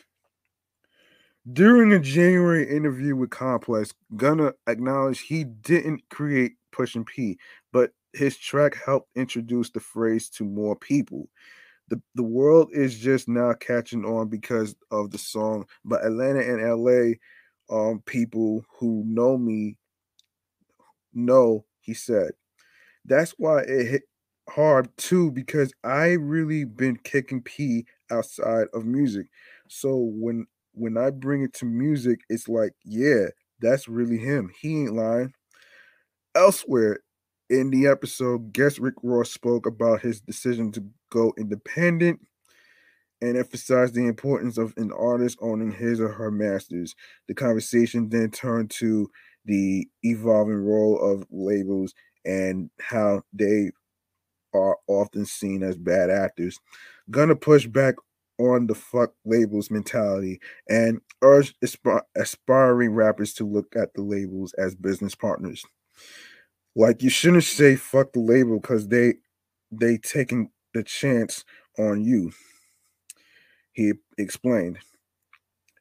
During 1.52 1.94
a 1.94 2.00
January 2.00 2.70
interview 2.70 3.16
with 3.16 3.30
Complex, 3.30 3.94
Gunna 4.16 4.54
acknowledged 4.68 5.22
he 5.22 5.44
didn't 5.46 6.04
create 6.10 6.54
Pushing 6.72 7.06
P, 7.06 7.38
but 7.72 7.92
his 8.14 8.38
track 8.38 8.76
helped 8.86 9.10
introduce 9.16 9.70
the 9.70 9.80
phrase 9.80 10.30
to 10.32 10.44
more 10.44 10.76
people 10.76 11.30
the, 11.90 12.02
the 12.16 12.24
world 12.24 12.70
is 12.74 12.98
just 13.00 13.28
now 13.28 13.54
catching 13.54 14.06
on 14.06 14.28
because 14.28 14.76
of 14.92 15.12
the 15.12 15.18
song. 15.18 15.66
But 15.86 16.06
Atlanta 16.06 16.40
and 16.40 16.62
LA 16.62 17.14
um 17.70 18.02
people 18.06 18.64
who 18.80 19.04
know 19.06 19.38
me 19.38 19.78
know 21.14 21.66
he 21.80 21.94
said. 21.94 22.32
That's 23.06 23.32
why 23.38 23.62
it 23.62 23.88
hit 23.88 24.04
hard 24.50 24.90
too, 24.98 25.32
because 25.32 25.74
I 25.84 26.14
really 26.14 26.64
been 26.64 26.98
kicking 26.98 27.42
P 27.42 27.86
outside 28.12 28.68
of 28.74 28.86
music. 28.86 29.28
So 29.68 29.98
when 29.98 30.48
when 30.74 30.98
I 30.98 31.10
bring 31.10 31.44
it 31.44 31.54
to 31.56 31.66
music, 31.66 32.22
it's 32.30 32.48
like, 32.48 32.74
yeah, 32.86 33.28
that's 33.60 33.88
really 33.88 34.18
him. 34.18 34.52
He 34.62 34.82
ain't 34.82 34.94
lying. 34.94 35.34
Elsewhere, 36.36 37.00
in 37.50 37.72
the 37.72 37.88
episode, 37.88 38.54
guest 38.54 38.78
Rick 38.78 38.96
Ross 39.02 39.32
spoke 39.32 39.66
about 39.66 40.02
his 40.02 40.22
decision 40.22 40.72
to 40.74 40.86
go 41.10 41.34
independent 41.38 42.20
and 43.22 43.38
emphasized 43.38 43.96
the 43.96 44.06
importance 44.06 44.58
of 44.58 44.74
an 44.78 44.92
artist 44.92 45.38
owning 45.42 45.72
his 45.72 46.00
or 46.00 46.10
her 46.10 46.30
masters. 46.30 46.96
The 47.28 47.34
conversation 47.34 48.10
then 48.10 48.30
turned 48.30 48.70
to 48.72 49.10
the 49.46 49.88
evolving 50.04 50.64
role 50.64 51.00
of 51.00 51.26
labels 51.32 51.94
and 52.26 52.70
how 52.80 53.24
they 53.34 53.72
are 54.58 54.78
often 54.88 55.26
seen 55.26 55.64
as 55.64 55.78
bad 55.78 56.10
actors. 56.10 56.60
Gunna 57.10 57.36
push 57.36 57.68
back 57.68 57.96
on 58.40 58.68
the 58.68 58.76
fuck 58.76 59.14
labels 59.26 59.72
mentality 59.72 60.40
and 60.70 61.02
urge 61.24 61.56
aspiring 62.16 62.92
rappers 62.92 63.34
to 63.34 63.46
look 63.46 63.76
at 63.76 63.94
the 63.94 64.02
labels 64.02 64.54
as 64.54 64.76
business 64.76 65.16
partners. 65.16 65.64
Like 66.76 67.02
you 67.02 67.10
shouldn't 67.10 67.44
say 67.44 67.76
fuck 67.76 68.14
the 68.14 68.20
label 68.20 68.60
because 68.60 68.88
they 68.88 69.16
they 69.72 69.98
taking 69.98 70.52
the 70.74 70.84
chance 70.84 71.44
on 71.80 72.04
you. 72.04 72.32
He 73.74 73.94
explained. 74.18 74.80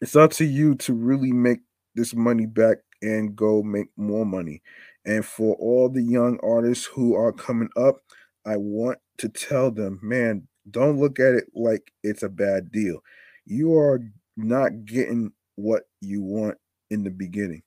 It's 0.01 0.17
up 0.17 0.33
to 0.33 0.45
you 0.45 0.75
to 0.77 0.95
really 0.95 1.33
make 1.33 1.61
this 1.95 2.15
money 2.15 2.47
back 2.47 2.79
and 3.03 3.35
go 3.37 3.63
make 3.63 3.89
more 3.97 4.27
money. 4.27 4.63
And 5.05 5.25
for 5.25 5.55
all 5.57 5.89
the 5.89 6.03
young 6.03 6.39
artists 6.43 6.85
who 6.87 7.15
are 7.15 7.33
coming 7.33 7.71
up, 7.77 7.97
I 8.47 8.57
want 8.57 8.99
to 9.19 9.29
tell 9.29 9.71
them, 9.71 9.99
man, 10.03 10.47
don't 10.71 10.99
look 10.99 11.19
at 11.19 11.35
it 11.35 11.45
like 11.55 11.93
it's 12.03 12.23
a 12.23 12.29
bad 12.29 12.71
deal. 12.71 13.01
You 13.45 13.77
are 13.77 14.01
not 14.37 14.85
getting 14.85 15.33
what 15.57 15.85
you 16.01 16.23
want 16.23 16.57
in 16.91 17.03
the 17.03 17.11
beginning. 17.11 17.63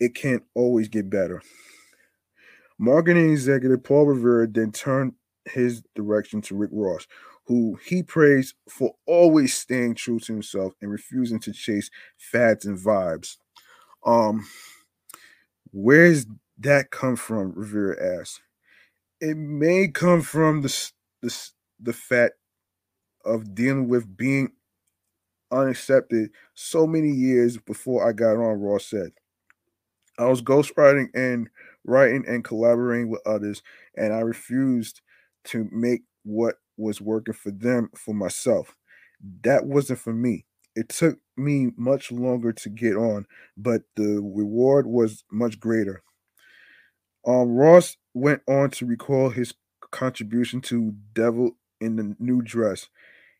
It 0.00 0.14
can't 0.14 0.42
always 0.54 0.88
get 0.88 1.10
better. 1.10 1.42
Marketing 2.78 3.30
executive 3.30 3.84
Paul 3.84 4.06
Rivera 4.06 4.48
then 4.48 4.72
turned 4.72 5.12
his 5.44 5.82
direction 5.94 6.40
to 6.42 6.56
Rick 6.56 6.70
Ross, 6.72 7.06
who 7.46 7.78
he 7.84 8.02
praised 8.02 8.54
for 8.68 8.94
always 9.06 9.54
staying 9.54 9.94
true 9.94 10.18
to 10.20 10.32
himself 10.32 10.72
and 10.80 10.90
refusing 10.90 11.40
to 11.40 11.52
chase 11.52 11.90
fads 12.16 12.64
and 12.64 12.78
vibes. 12.78 13.36
Um, 14.04 14.46
where's 15.72 16.26
that 16.58 16.90
come 16.90 17.16
from? 17.16 17.52
Rivera 17.54 18.20
asked. 18.20 18.40
It 19.20 19.36
may 19.36 19.88
come 19.88 20.22
from 20.22 20.62
the 20.62 20.68
the 21.22 21.50
the 21.80 21.92
fact 21.92 22.34
of 23.24 23.54
dealing 23.54 23.88
with 23.88 24.16
being 24.16 24.52
unaccepted 25.50 26.30
so 26.54 26.86
many 26.86 27.10
years 27.10 27.58
before 27.58 28.08
I 28.08 28.12
got 28.12 28.36
on. 28.36 28.60
Ross 28.60 28.86
said, 28.86 29.12
"I 30.18 30.26
was 30.26 30.42
ghostwriting 30.42 31.08
and 31.14 31.50
writing 31.84 32.24
and 32.28 32.44
collaborating 32.44 33.08
with 33.08 33.22
others, 33.26 33.62
and 33.96 34.12
I 34.12 34.20
refused 34.20 35.00
to 35.46 35.68
make 35.72 36.02
what 36.24 36.56
was 36.76 37.00
working 37.00 37.34
for 37.34 37.50
them 37.50 37.90
for 37.96 38.14
myself. 38.14 38.76
That 39.42 39.66
wasn't 39.66 39.98
for 39.98 40.12
me. 40.12 40.46
It 40.76 40.88
took 40.90 41.18
me 41.36 41.72
much 41.76 42.12
longer 42.12 42.52
to 42.52 42.70
get 42.70 42.96
on, 42.96 43.26
but 43.56 43.82
the 43.96 44.20
reward 44.22 44.86
was 44.86 45.24
much 45.30 45.58
greater. 45.58 46.02
Um, 47.26 47.50
Ross 47.50 47.96
went 48.14 48.42
on 48.48 48.70
to 48.70 48.86
recall 48.86 49.30
his 49.30 49.54
contribution 49.90 50.60
to 50.62 50.94
Devil 51.14 51.52
in 51.80 51.96
the 51.96 52.16
New 52.18 52.42
Dress. 52.42 52.88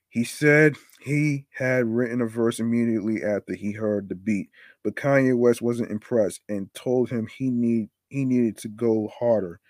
He 0.08 0.24
said 0.24 0.76
he 1.00 1.46
had 1.54 1.86
written 1.86 2.20
a 2.20 2.26
verse 2.26 2.58
immediately 2.58 3.22
after 3.22 3.54
he 3.54 3.72
heard 3.72 4.08
the 4.08 4.16
beat, 4.16 4.50
but 4.82 4.96
Kanye 4.96 5.36
West 5.38 5.62
wasn't 5.62 5.90
impressed 5.90 6.40
and 6.48 6.72
told 6.74 7.10
him 7.10 7.26
he 7.28 7.50
need 7.50 7.90
he 8.08 8.24
needed 8.24 8.56
to 8.58 8.68
go 8.68 9.08
harder. 9.18 9.60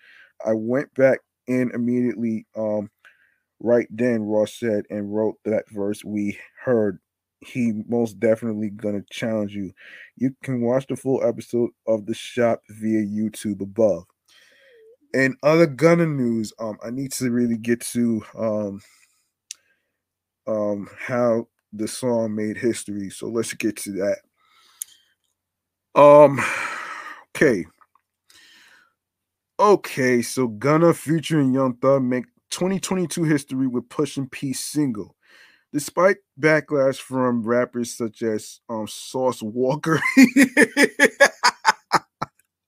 I 0.43 0.53
went 0.53 0.93
back 0.95 1.19
in 1.47 1.71
immediately 1.73 2.47
um, 2.55 2.89
right 3.59 3.87
then, 3.91 4.23
Ross 4.23 4.53
said, 4.53 4.85
and 4.89 5.13
wrote 5.13 5.35
that 5.45 5.65
verse 5.71 6.03
we 6.03 6.39
heard. 6.63 6.99
He 7.41 7.73
most 7.87 8.19
definitely 8.19 8.69
gonna 8.69 9.03
challenge 9.11 9.55
you. 9.55 9.73
You 10.15 10.35
can 10.43 10.61
watch 10.61 10.87
the 10.87 10.95
full 10.95 11.23
episode 11.23 11.71
of 11.87 12.05
the 12.05 12.13
shop 12.13 12.61
via 12.69 13.01
YouTube 13.03 13.61
above. 13.61 14.05
And 15.13 15.35
other 15.43 15.65
Gunna 15.65 16.05
news, 16.05 16.53
um, 16.59 16.77
I 16.83 16.89
need 16.89 17.11
to 17.13 17.29
really 17.31 17.57
get 17.57 17.81
to 17.91 18.23
um 18.37 18.81
um 20.47 20.89
how 20.97 21.47
the 21.73 21.87
song 21.87 22.35
made 22.35 22.57
history. 22.57 23.09
So 23.09 23.27
let's 23.27 23.53
get 23.53 23.77
to 23.77 23.91
that. 23.93 24.17
Um 25.99 26.39
okay. 27.35 27.65
Okay, 29.59 30.23
so 30.23 30.47
Gunna 30.47 30.93
featuring 30.93 31.53
Young 31.53 31.75
Thug 31.75 32.01
make 32.01 32.25
2022 32.49 33.23
history 33.23 33.67
with 33.67 33.89
Pushing 33.89 34.27
P 34.27 34.53
single. 34.53 35.15
Despite 35.71 36.17
backlash 36.39 36.97
from 36.97 37.43
rappers 37.43 37.95
such 37.95 38.23
as 38.23 38.59
um, 38.69 38.87
Sauce 38.87 39.41
Walker, 39.43 40.01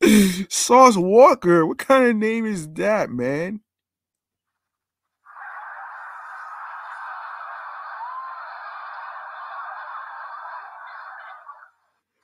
Sauce 0.50 0.98
Walker, 0.98 1.66
what 1.66 1.78
kind 1.78 2.06
of 2.06 2.16
name 2.16 2.46
is 2.46 2.68
that, 2.74 3.10
man? 3.10 3.62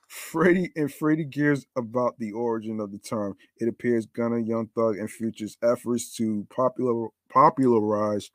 Freddie 0.08 0.70
and 0.76 0.92
Freddie 0.92 1.24
Gears 1.24 1.66
about 1.76 2.18
the 2.18 2.32
origin 2.32 2.80
of 2.80 2.92
the 2.92 2.98
term. 2.98 3.36
It 3.58 3.68
appears 3.68 4.06
Gunna, 4.06 4.38
Young 4.40 4.68
Thug, 4.74 4.96
and 4.96 5.10
Future's 5.10 5.56
efforts 5.62 6.14
to 6.16 6.46
popular 6.54 7.08
popularize 7.28 8.30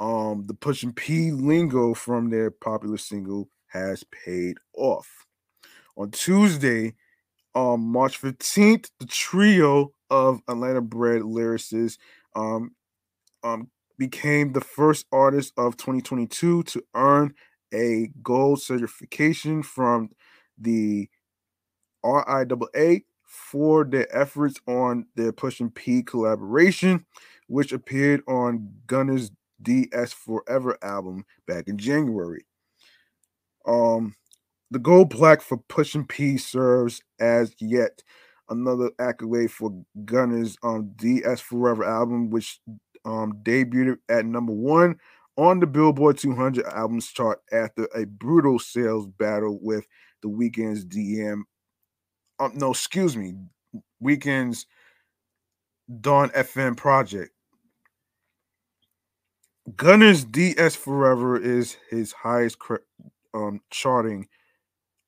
um 0.00 0.44
the 0.46 0.54
Pushin 0.54 0.92
P 0.92 1.30
lingo 1.30 1.94
from 1.94 2.30
their 2.30 2.50
popular 2.50 2.96
single 2.96 3.48
has 3.68 4.04
paid 4.24 4.56
off. 4.74 5.26
On 5.96 6.10
Tuesday, 6.10 6.94
um 7.54 7.80
March 7.80 8.20
15th, 8.20 8.90
the 8.98 9.06
trio 9.06 9.92
of 10.10 10.40
Atlanta 10.48 10.80
bred 10.80 11.22
lyricists 11.22 11.98
um, 12.34 12.72
um 13.42 13.70
became 13.98 14.52
the 14.52 14.60
first 14.60 15.06
artist 15.12 15.52
of 15.56 15.76
2022 15.76 16.62
to 16.64 16.82
earn 16.94 17.34
a 17.72 18.10
gold 18.22 18.60
certification 18.60 19.62
from 19.62 20.10
the 20.58 21.08
RIAA 22.04 23.04
for 23.24 23.84
their 23.84 24.14
efforts 24.14 24.60
on 24.66 25.06
their 25.14 25.32
Pushin 25.32 25.70
P 25.70 26.02
collaboration, 26.02 27.06
which 27.46 27.72
appeared 27.72 28.22
on 28.28 28.72
Gunna's 28.86 29.30
DS 29.62 30.12
Forever 30.12 30.76
album 30.82 31.24
back 31.46 31.68
in 31.68 31.78
January. 31.78 32.44
Um, 33.66 34.14
the 34.72 34.78
gold 34.78 35.10
plaque 35.10 35.42
for 35.42 35.58
Pushin 35.68 36.06
P 36.06 36.38
serves 36.38 37.02
as 37.20 37.54
yet 37.60 38.02
another 38.48 38.90
accolade 38.98 39.50
for 39.52 39.70
Gunna's 40.06 40.56
um, 40.62 40.92
DS 40.96 41.40
Forever 41.40 41.84
album, 41.84 42.30
which 42.30 42.58
um, 43.04 43.34
debuted 43.42 43.98
at 44.08 44.24
number 44.24 44.52
one 44.52 44.96
on 45.36 45.60
the 45.60 45.66
Billboard 45.66 46.16
200 46.16 46.64
albums 46.64 47.08
chart 47.08 47.40
after 47.52 47.86
a 47.94 48.06
brutal 48.06 48.58
sales 48.58 49.06
battle 49.06 49.58
with 49.60 49.86
the 50.22 50.28
Weeknd's 50.28 50.86
DM. 50.86 51.42
Um, 52.40 52.52
no, 52.54 52.70
excuse 52.70 53.14
me, 53.14 53.34
Weeknd's 54.02 54.66
Dawn 56.00 56.30
FM 56.30 56.78
project. 56.78 57.30
Gunna's 59.76 60.24
DS 60.24 60.76
Forever 60.76 61.38
is 61.38 61.76
his 61.90 62.12
highest 62.12 62.56
um, 63.34 63.60
charting 63.70 64.28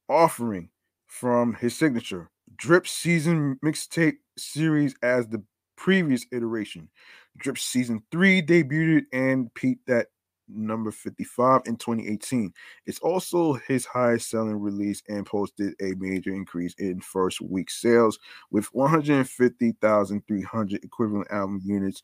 offering 0.08 0.70
from 1.06 1.54
his 1.54 1.76
signature 1.76 2.30
Drip 2.56 2.86
Season 2.86 3.58
mixtape 3.64 4.18
series 4.36 4.94
as 5.02 5.26
the 5.28 5.42
previous 5.76 6.26
iteration. 6.32 6.88
Drip 7.36 7.58
Season 7.58 8.02
3 8.10 8.42
debuted 8.42 9.04
and 9.12 9.52
peaked 9.54 9.88
at 9.90 10.08
number 10.48 10.90
55 10.90 11.60
in 11.66 11.76
2018. 11.76 12.52
It's 12.86 12.98
also 13.00 13.52
his 13.54 13.84
highest 13.86 14.30
selling 14.30 14.60
release 14.60 15.02
and 15.08 15.26
posted 15.26 15.74
a 15.80 15.94
major 15.98 16.30
increase 16.30 16.74
in 16.78 17.00
first 17.00 17.40
week 17.40 17.70
sales 17.70 18.18
with 18.50 18.66
150,300 18.66 20.84
equivalent 20.84 21.30
album 21.30 21.62
units, 21.64 22.02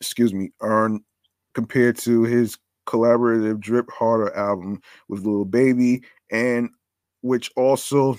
excuse 0.00 0.34
me, 0.34 0.50
earned 0.60 1.00
compared 1.54 1.96
to 1.98 2.24
his 2.24 2.58
collaborative 2.86 3.60
Drip 3.60 3.88
Harder 3.90 4.34
album 4.36 4.80
with 5.08 5.24
Little 5.24 5.44
Baby 5.44 6.02
and 6.30 6.70
which 7.22 7.50
also 7.56 8.18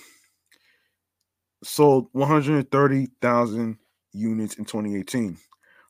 sold 1.63 2.07
130,000 2.11 3.77
units 4.13 4.55
in 4.55 4.65
2018. 4.65 5.37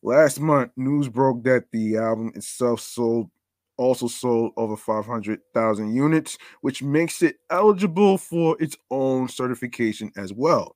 Last 0.01 0.39
month, 0.39 0.71
news 0.75 1.07
broke 1.07 1.43
that 1.43 1.65
the 1.71 1.97
album 1.97 2.31
itself 2.35 2.79
sold 2.81 3.29
also 3.77 4.07
sold 4.07 4.51
over 4.55 4.77
500,000 4.77 5.95
units, 5.95 6.37
which 6.61 6.83
makes 6.83 7.23
it 7.23 7.37
eligible 7.49 8.17
for 8.19 8.55
its 8.61 8.77
own 8.91 9.27
certification 9.27 10.11
as 10.15 10.31
well. 10.31 10.75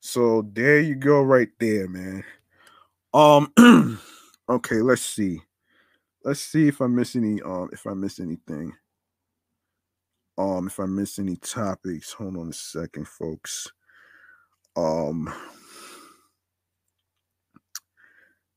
So 0.00 0.42
there 0.52 0.80
you 0.80 0.94
go 0.94 1.22
right 1.22 1.48
there, 1.60 1.88
man. 1.88 2.24
Um 3.14 3.52
okay, 4.48 4.76
let's 4.82 5.02
see. 5.02 5.40
Let's 6.24 6.40
see 6.40 6.68
if 6.68 6.80
I 6.80 6.88
miss 6.88 7.16
any 7.16 7.42
um 7.42 7.70
if 7.72 7.86
I 7.86 7.94
miss 7.94 8.20
anything. 8.20 8.74
Um 10.38 10.66
if 10.66 10.80
I 10.80 10.86
miss 10.86 11.18
any 11.18 11.36
topics. 11.36 12.12
Hold 12.12 12.36
on 12.36 12.48
a 12.48 12.52
second, 12.52 13.06
folks. 13.06 13.68
Um 14.76 15.32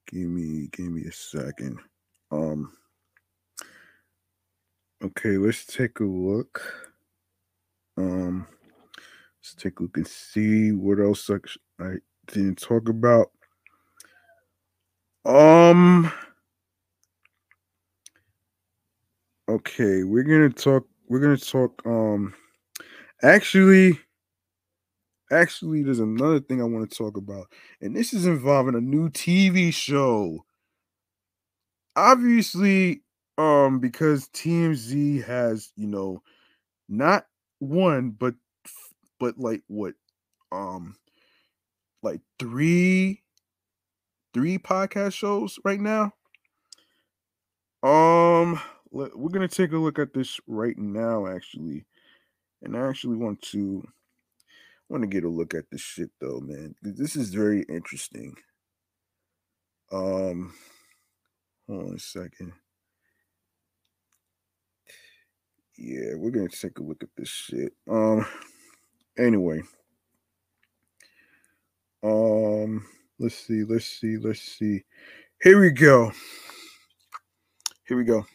Give 0.07 0.29
me 0.29 0.69
give 0.71 0.91
me 0.91 1.03
a 1.03 1.11
second. 1.11 1.79
Um 2.31 2.71
Okay, 5.03 5.37
let's 5.37 5.65
take 5.65 5.99
a 5.99 6.03
look. 6.05 6.61
Um 7.97 8.47
let's 9.39 9.55
take 9.55 9.79
a 9.79 9.83
look 9.83 9.97
and 9.97 10.07
see 10.07 10.71
what 10.71 10.99
else 10.99 11.29
I, 11.29 11.37
I 11.83 11.95
didn't 12.27 12.59
talk 12.59 12.87
about. 12.87 13.31
Um 15.25 16.11
Okay, 19.49 20.03
we're 20.03 20.23
gonna 20.23 20.49
talk 20.49 20.87
we're 21.07 21.19
gonna 21.19 21.37
talk 21.37 21.81
um 21.85 22.33
actually 23.23 23.99
Actually, 25.31 25.81
there's 25.83 25.99
another 25.99 26.39
thing 26.39 26.61
I 26.61 26.65
want 26.65 26.89
to 26.89 26.97
talk 26.97 27.17
about, 27.17 27.51
and 27.81 27.95
this 27.95 28.13
is 28.13 28.25
involving 28.27 28.75
a 28.75 28.81
new 28.81 29.09
TV 29.09 29.71
show. 29.71 30.45
Obviously, 31.95 33.03
um, 33.37 33.79
because 33.79 34.27
TMZ 34.29 35.21
has, 35.21 35.71
you 35.75 35.87
know, 35.87 36.21
not 36.89 37.27
one, 37.59 38.11
but 38.11 38.35
but 39.19 39.37
like 39.39 39.63
what, 39.67 39.95
um, 40.51 40.95
like 42.01 42.21
three, 42.39 43.23
three 44.33 44.57
podcast 44.57 45.13
shows 45.13 45.57
right 45.63 45.79
now. 45.79 46.13
Um, 47.83 48.59
we're 48.95 49.29
gonna 49.29 49.47
take 49.47 49.73
a 49.73 49.77
look 49.77 49.99
at 49.99 50.13
this 50.13 50.39
right 50.47 50.77
now, 50.77 51.27
actually, 51.27 51.85
and 52.61 52.77
I 52.77 52.87
actually 52.87 53.17
want 53.17 53.41
to 53.51 53.83
want 54.87 55.03
to 55.03 55.07
get 55.07 55.25
a 55.25 55.29
look 55.29 55.53
at 55.53 55.69
this 55.69 55.81
shit 55.81 56.11
though, 56.21 56.39
man. 56.39 56.75
This 56.81 57.17
is 57.17 57.33
very 57.33 57.63
interesting. 57.63 58.35
Um, 59.91 60.53
hold 61.67 61.89
on 61.89 61.95
a 61.95 61.99
second. 61.99 62.53
Yeah, 65.77 66.13
we're 66.15 66.31
gonna 66.31 66.47
take 66.47 66.79
a 66.79 66.83
look 66.83 67.03
at 67.03 67.09
this 67.17 67.29
shit. 67.29 67.73
Um, 67.89 68.25
anyway. 69.17 69.61
Um, 72.01 72.85
let's 73.19 73.35
see, 73.35 73.63
let's 73.63 73.85
see, 73.85 74.17
let's 74.17 74.41
see. 74.41 74.83
Here 75.41 75.59
we 75.59 75.71
go. 75.71 76.13
Here 77.87 77.97
we 77.97 78.03
go. 78.03 78.25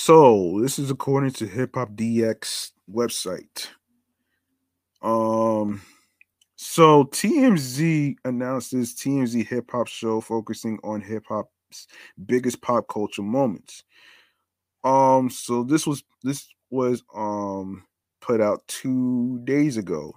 So, 0.00 0.60
this 0.62 0.78
is 0.78 0.92
according 0.92 1.32
to 1.32 1.46
Hip 1.48 1.74
Hop 1.74 1.90
DX 1.96 2.70
website. 2.88 3.66
Um, 5.02 5.82
so 6.54 7.06
TMZ 7.06 8.14
announces 8.24 8.94
TMZ 8.94 9.44
hip 9.48 9.72
hop 9.72 9.88
show 9.88 10.20
focusing 10.20 10.78
on 10.84 11.00
hip 11.00 11.24
hop's 11.28 11.88
biggest 12.24 12.62
pop 12.62 12.86
culture 12.86 13.22
moments. 13.22 13.82
Um, 14.84 15.30
so 15.30 15.64
this 15.64 15.84
was 15.84 16.04
this 16.22 16.48
was 16.70 17.02
um 17.12 17.82
put 18.20 18.40
out 18.40 18.62
two 18.68 19.40
days 19.42 19.76
ago. 19.76 20.12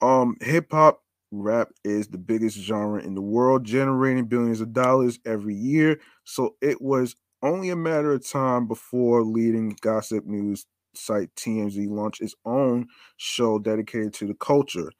Um, 0.00 0.38
hip 0.40 0.68
hop 0.72 1.02
rap 1.30 1.68
is 1.84 2.08
the 2.08 2.18
biggest 2.18 2.56
genre 2.56 3.02
in 3.02 3.14
the 3.14 3.20
world, 3.20 3.64
generating 3.64 4.24
billions 4.24 4.62
of 4.62 4.72
dollars 4.72 5.18
every 5.26 5.54
year. 5.54 6.00
So 6.24 6.56
it 6.62 6.80
was 6.80 7.14
only 7.42 7.70
a 7.70 7.76
matter 7.76 8.12
of 8.12 8.26
time 8.28 8.66
before 8.66 9.22
leading 9.22 9.76
gossip 9.80 10.26
news 10.26 10.66
site 10.94 11.34
TMZ 11.36 11.88
launched 11.88 12.20
its 12.20 12.34
own 12.44 12.88
show 13.16 13.58
dedicated 13.58 14.12
to 14.14 14.26
the 14.26 14.34
culture. 14.34 14.90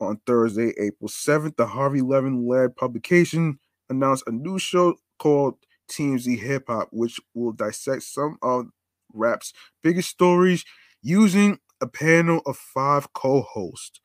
On 0.00 0.20
Thursday, 0.26 0.74
April 0.78 1.08
7th, 1.08 1.56
the 1.56 1.66
Harvey 1.66 2.00
Levin 2.02 2.46
led 2.46 2.76
publication 2.76 3.58
announced 3.88 4.24
a 4.26 4.32
new 4.32 4.58
show 4.58 4.94
called 5.18 5.54
TMZ 5.90 6.38
Hip 6.40 6.64
Hop, 6.68 6.88
which 6.92 7.20
will 7.34 7.52
dissect 7.52 8.02
some 8.02 8.36
of 8.42 8.66
rap's 9.12 9.52
biggest 9.82 10.10
stories 10.10 10.64
using 11.02 11.58
a 11.80 11.86
panel 11.86 12.40
of 12.46 12.56
five 12.56 13.12
co 13.12 13.42
hosts. 13.42 14.00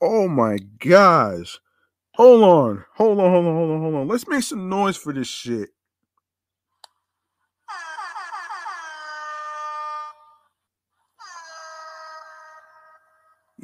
Oh 0.00 0.28
my 0.28 0.58
gosh. 0.78 1.58
Hold 2.14 2.42
on. 2.42 2.84
Hold 2.96 3.20
on, 3.20 3.30
hold 3.30 3.46
on, 3.46 3.54
hold 3.54 3.70
on, 3.70 3.80
hold 3.80 3.94
on. 3.94 4.08
Let's 4.08 4.26
make 4.26 4.42
some 4.42 4.68
noise 4.68 4.96
for 4.96 5.12
this 5.12 5.28
shit. 5.28 5.70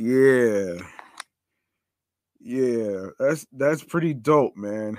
Yeah. 0.02 0.82
Yeah, 2.40 3.10
that's 3.18 3.46
that's 3.52 3.84
pretty 3.84 4.14
dope, 4.14 4.56
man. 4.56 4.98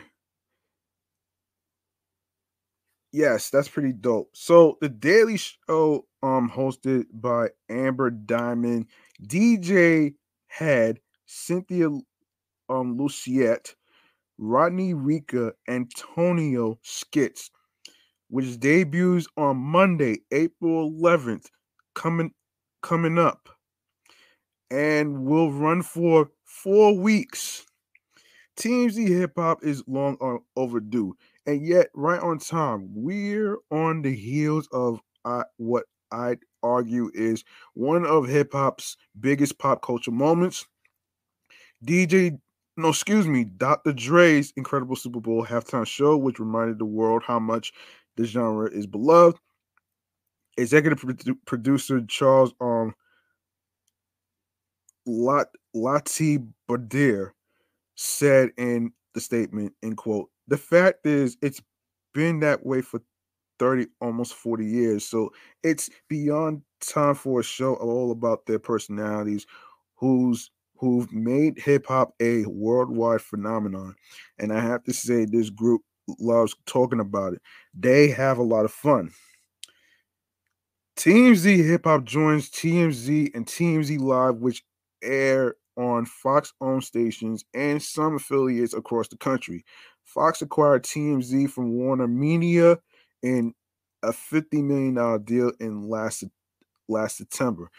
Yes, 3.12 3.50
that's 3.50 3.68
pretty 3.70 3.94
dope. 3.94 4.30
So 4.34 4.78
the 4.82 4.90
Daily 4.90 5.38
Show, 5.38 6.08
um, 6.24 6.50
hosted 6.50 7.06
by 7.14 7.50
Amber 7.70 8.10
Diamond, 8.10 8.88
DJ 9.22 10.16
Head, 10.48 11.00
Cynthia 11.26 11.88
um 12.70 12.98
Luciette, 12.98 13.76
Rodney 14.38 14.94
Rikai, 14.94 15.52
Antonio 15.70 16.80
Skits, 16.84 17.52
which 18.30 18.60
debuts 18.60 19.28
on 19.38 19.58
Monday, 19.58 20.20
April 20.32 20.92
11th, 20.92 21.48
coming 21.96 22.34
coming 22.82 23.20
up, 23.20 23.50
and 24.74 25.24
will 25.24 25.52
run 25.52 25.84
for 25.84 26.32
four 26.46 26.98
weeks. 26.98 27.64
TMZ 28.58 29.08
hip 29.08 29.34
hop 29.38 29.64
is 29.64 29.84
long 29.88 30.18
overdue, 30.56 31.16
and 31.46 31.66
yet 31.66 31.90
right 31.94 32.20
on 32.20 32.40
time. 32.40 32.90
We're 32.92 33.58
on 33.72 34.02
the 34.02 34.16
heels 34.16 34.68
of 34.72 35.00
what 35.58 35.86
I'd 36.12 36.40
argue 36.64 37.12
is 37.14 37.44
one 37.76 38.06
of 38.06 38.28
hip 38.28 38.54
hop's 38.54 38.98
biggest 39.20 39.60
pop 39.60 39.84
culture 39.84 40.12
moments. 40.12 40.66
DJ, 41.86 42.40
no, 42.76 42.90
excuse 42.90 43.28
me, 43.28 43.44
Dr. 43.44 43.94
Dre's 43.94 44.54
incredible 44.56 44.96
Super 44.96 45.20
Bowl 45.20 45.46
halftime 45.46 45.86
show, 45.86 46.18
which 46.18 46.40
reminded 46.40 46.80
the 46.80 46.86
world 46.86 47.22
how 47.26 47.40
much 47.40 47.74
the 48.16 48.26
genre 48.26 48.70
is 48.72 48.88
beloved. 48.88 49.38
Executive 50.58 51.00
produ- 51.00 51.38
producer 51.46 52.02
Charles 52.08 52.54
um 52.60 52.94
Lot 55.06 55.48
Lati 55.76 56.48
Badir 56.70 57.32
said 57.96 58.52
in 58.58 58.92
the 59.14 59.22
statement, 59.22 59.74
in 59.82 59.96
quote, 59.96 60.30
the 60.48 60.58
fact 60.58 61.06
is 61.06 61.38
it's 61.42 61.62
been 62.14 62.40
that 62.42 62.66
way 62.66 62.82
for 62.82 63.02
30, 63.60 63.88
almost 64.02 64.34
40 64.34 64.66
years. 64.66 65.06
So 65.06 65.32
it's 65.64 65.90
beyond 66.10 66.62
time 66.80 67.16
for 67.16 67.40
a 67.40 67.44
show 67.44 67.76
all 67.76 68.12
about 68.12 68.46
their 68.46 68.60
personalities 68.60 69.46
who's 69.96 70.50
who've 70.78 71.12
made 71.14 71.58
hip 71.58 71.86
hop 71.88 72.14
a 72.20 72.46
worldwide 72.46 73.22
phenomenon. 73.22 73.96
And 74.38 74.52
I 74.52 74.60
have 74.60 74.84
to 74.84 74.94
say 74.94 75.24
this 75.24 75.50
group 75.50 75.82
loves 76.20 76.56
talking 76.66 77.00
about 77.00 77.34
it. 77.34 77.42
They 77.74 78.10
have 78.10 78.38
a 78.38 78.44
lot 78.44 78.66
of 78.66 78.72
fun. 78.72 79.12
TMZ 80.98 81.66
Hip 81.66 81.86
Hop 81.86 82.04
joins 82.04 82.50
TMZ 82.52 83.32
and 83.34 83.46
TMZ 83.46 84.00
Live, 84.00 84.36
which 84.36 84.64
air 85.04 85.56
on 85.78 86.06
Fox 86.06 86.54
owned 86.62 86.84
stations 86.84 87.44
and 87.54 87.82
some 87.82 88.16
affiliates 88.16 88.74
across 88.74 89.08
the 89.08 89.18
country. 89.18 89.66
Fox 90.04 90.42
acquired 90.42 90.84
TMZ 90.84 91.50
from 91.50 91.74
Warner 91.74 92.08
Media 92.08 92.78
in 93.22 93.54
a 94.04 94.10
$50 94.10 94.64
million 94.64 95.24
deal 95.24 95.52
in 95.60 95.90
last 95.90 96.24
last 96.90 97.18
September. 97.18 97.70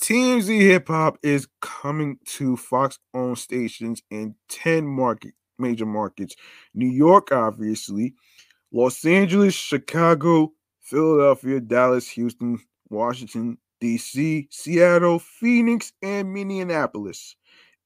TMZ 0.00 0.60
Hip 0.60 0.88
Hop 0.88 1.18
is 1.22 1.48
coming 1.60 2.18
to 2.24 2.56
Fox 2.56 2.98
owned 3.14 3.38
stations 3.38 4.02
in 4.10 4.34
10 4.48 4.86
market 4.86 5.34
major 5.58 5.86
markets. 5.86 6.36
New 6.74 6.88
York, 6.88 7.32
obviously, 7.32 8.14
Los 8.72 9.04
Angeles, 9.04 9.54
Chicago, 9.54 10.52
Philadelphia, 10.80 11.60
Dallas, 11.60 12.08
Houston, 12.10 12.58
Washington, 12.88 13.58
DC, 13.82 14.46
Seattle, 14.50 15.18
Phoenix, 15.18 15.92
and 16.02 16.32
Minneapolis. 16.32 17.36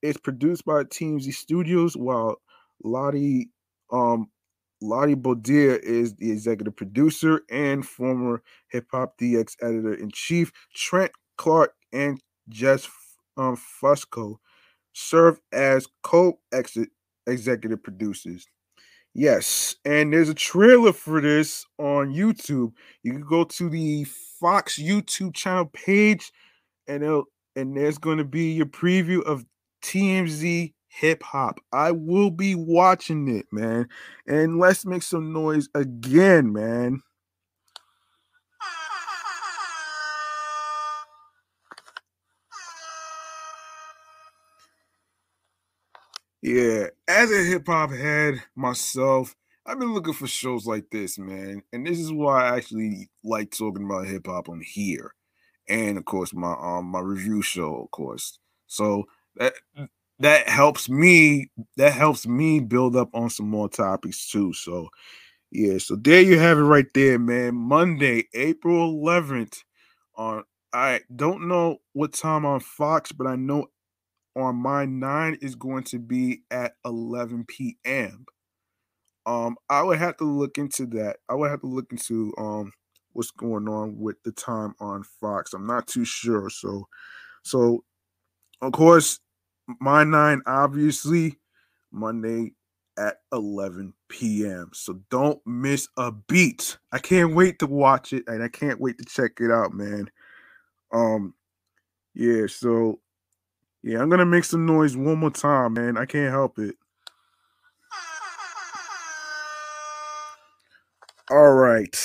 It's 0.03 0.19
produced 0.19 0.65
by 0.65 0.85
TMZ 0.85 1.33
Studios, 1.33 1.97
while 1.97 2.37
Lottie 2.83 3.51
um, 3.93 4.29
Lottie 4.81 5.15
Badir 5.15 5.79
is 5.79 6.15
the 6.15 6.31
executive 6.31 6.77
producer 6.77 7.43
and 7.51 7.87
former 7.87 8.43
Hip 8.69 8.87
Hop 8.93 9.17
DX 9.19 9.57
editor 9.63 9.95
in 9.95 10.11
chief. 10.11 10.53
Trent 10.75 11.13
Clark 11.37 11.75
and 11.93 12.21
Jess 12.49 12.89
um, 13.37 13.57
Fusco 13.57 14.37
serve 14.93 15.39
as 15.53 15.87
co 16.03 16.39
executive 17.27 17.83
producers. 17.83 18.47
Yes, 19.15 19.77
and 19.85 20.13
there's 20.13 20.31
a 20.31 20.35
trailer 20.35 20.93
for 20.93 21.21
this 21.21 21.67
on 21.79 22.15
YouTube. 22.15 22.73
You 23.03 23.13
can 23.13 23.23
go 23.23 23.45
to 23.45 23.69
the 23.69 24.07
Fox 24.43 24.77
YouTube 24.77 25.35
channel 25.35 25.67
page, 25.67 26.33
and 26.89 27.05
it'll 27.05 27.27
and 27.55 27.77
there's 27.77 27.97
going 27.97 28.19
to 28.19 28.25
be 28.25 28.51
your 28.51 28.67
preview 28.67 29.23
of 29.23 29.47
TMZ 29.85 30.73
hip 30.89 31.23
hop. 31.23 31.61
I 31.73 31.93
will 31.93 32.31
be 32.31 32.57
watching 32.57 33.29
it, 33.29 33.47
man. 33.53 33.89
And 34.27 34.59
let's 34.59 34.85
make 34.85 35.05
some 35.05 35.33
noise 35.33 35.69
again, 35.77 36.53
man. 36.53 37.03
Yeah, 46.43 46.89
as 47.07 47.31
a 47.31 47.45
hip 47.45 47.69
hop 47.69 47.93
head 47.93 48.43
myself, 48.57 49.37
I've 49.67 49.79
been 49.79 49.95
looking 49.95 50.15
for 50.15 50.27
shows 50.27 50.67
like 50.67 50.91
this, 50.91 51.19
man. 51.19 51.63
And 51.73 51.87
this 51.87 51.99
is 51.99 52.13
why 52.13 52.49
I 52.49 52.57
actually 52.57 53.11
like 53.23 53.51
talking 53.51 53.85
about 53.85 54.07
hip 54.07 54.27
hop 54.27 54.49
on 54.49 54.61
here. 54.61 55.15
And 55.69 55.97
of 55.99 56.05
course 56.05 56.35
my 56.35 56.53
um 56.61 56.87
my 56.87 57.01
review 57.01 57.43
show, 57.43 57.77
of 57.85 57.91
course. 57.93 58.39
So 58.67 59.05
that 59.37 59.55
that 60.19 60.49
helps 60.49 60.89
me 60.89 61.51
that 61.77 61.93
helps 61.93 62.27
me 62.27 62.61
build 62.61 62.97
up 62.97 63.11
on 63.15 63.31
some 63.31 63.49
more 63.49 63.69
topics 63.69 64.29
too. 64.31 64.53
So 64.53 64.89
yeah, 65.51 65.79
so 65.79 65.97
there 65.97 66.23
you 66.23 66.39
have 66.39 66.59
it 66.59 66.63
right 66.63 66.87
there, 66.95 67.19
man. 67.19 67.55
Monday, 67.55 68.29
April 68.35 68.93
11th 68.95 69.63
on 70.17 70.45
I 70.73 71.01
don't 71.15 71.49
know 71.49 71.79
what 71.93 72.15
time 72.15 72.47
on 72.47 72.61
Fox, 72.61 73.13
but 73.13 73.27
I 73.27 73.37
know 73.37 73.67
on 74.37 74.57
my 74.57 74.87
9 74.87 75.39
is 75.43 75.55
going 75.55 75.85
to 75.85 75.99
be 75.99 76.43
at 76.51 76.75
11 76.85 77.45
p.m. 77.47 78.27
Um, 79.27 79.57
I 79.71 79.83
would 79.83 79.99
have 79.99 80.17
to 80.19 80.25
look 80.25 80.59
into 80.59 80.87
that. 80.89 81.19
I 81.29 81.35
would 81.35 81.51
have 81.51 81.61
to 81.61 81.67
look 81.67 81.93
into 81.93 82.33
um 82.39 82.73
what's 83.13 83.31
going 83.31 83.69
on 83.69 83.99
with 83.99 84.17
the 84.25 84.33
time 84.33 84.75
on 84.81 85.05
Fox. 85.21 85.53
I'm 85.53 85.67
not 85.67 85.87
too 85.87 86.05
sure. 86.05 86.49
So, 86.51 86.89
so 87.45 87.85
of 88.63 88.73
course, 88.73 89.21
my 89.81 90.05
nine 90.05 90.43
obviously 90.47 91.39
Monday 91.93 92.53
at 92.99 93.19
11 93.33 94.47
p.m. 94.47 94.71
So 94.75 95.01
don't 95.11 95.41
miss 95.47 95.89
a 95.97 96.13
beat. 96.13 96.79
I 96.93 96.99
can't 96.99 97.35
wait 97.35 97.59
to 97.61 97.67
watch 97.67 98.13
it 98.13 98.25
and 98.27 98.43
I 98.43 98.49
can't 98.49 98.81
wait 98.81 98.99
to 98.99 99.05
check 99.05 99.33
it 99.41 99.51
out, 99.51 99.73
man. 99.75 100.11
Um, 100.93 101.35
yeah. 102.15 102.47
So 102.49 103.01
yeah, 103.83 104.01
I'm 104.01 104.11
gonna 104.11 104.27
make 104.27 104.45
some 104.45 104.67
noise 104.67 104.97
one 104.97 105.19
more 105.19 105.31
time, 105.31 105.75
man. 105.75 105.97
I 105.99 106.07
can't 106.07 106.33
help 106.33 106.59
it. 106.59 106.77
All 111.33 111.55
right. 111.55 111.97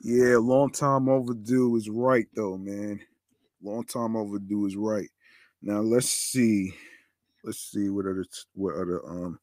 Yeah, 0.00 0.36
long 0.38 0.70
time 0.70 1.08
overdue 1.08 1.76
is 1.76 1.88
right 1.88 2.26
though, 2.34 2.58
man. 2.58 3.00
Long 3.62 3.84
time 3.84 4.16
overdue 4.16 4.66
is 4.66 4.76
right. 4.76 5.10
Now 5.62 5.80
let's 5.80 6.10
see. 6.10 6.74
Let's 7.44 7.60
see 7.60 7.90
what 7.90 8.06
other 8.06 8.26
what 8.54 8.74
other 8.76 9.00
um 9.08 9.40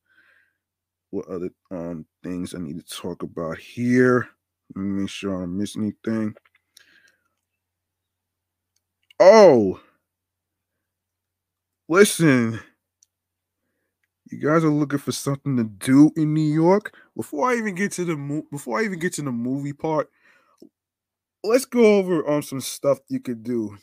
what 1.12 1.28
other 1.28 1.50
um 1.72 2.06
things 2.24 2.54
I 2.54 2.60
need 2.60 2.78
to 2.78 2.96
talk 2.96 3.24
about 3.24 3.58
here. 3.58 4.30
Let 4.76 4.84
me 4.84 5.02
make 5.02 5.10
sure 5.10 5.36
I 5.36 5.40
don't 5.42 5.58
miss 5.58 5.76
anything. 5.78 6.36
Oh, 9.20 9.80
listen. 11.90 12.60
You 14.32 14.40
guys 14.40 14.64
are 14.64 14.70
looking 14.70 15.00
for 15.00 15.12
something 15.12 15.58
to 15.58 15.64
do 15.64 16.12
in 16.16 16.34
New 16.34 16.42
York. 16.54 16.96
Before 17.16 17.50
I 17.50 17.56
even 17.56 17.76
get 17.76 17.92
to 17.94 18.06
the 18.06 18.16
mo- 18.16 18.46
before 18.52 18.80
I 18.80 18.84
even 18.84 19.00
get 19.00 19.14
to 19.14 19.22
the 19.24 19.32
movie 19.32 19.74
part, 19.74 20.10
let's 21.44 21.66
go 21.66 21.98
over 21.98 22.28
um 22.30 22.42
some 22.42 22.62
stuff 22.62 23.00
you 23.10 23.20
could 23.20 23.44
do. 23.44 23.78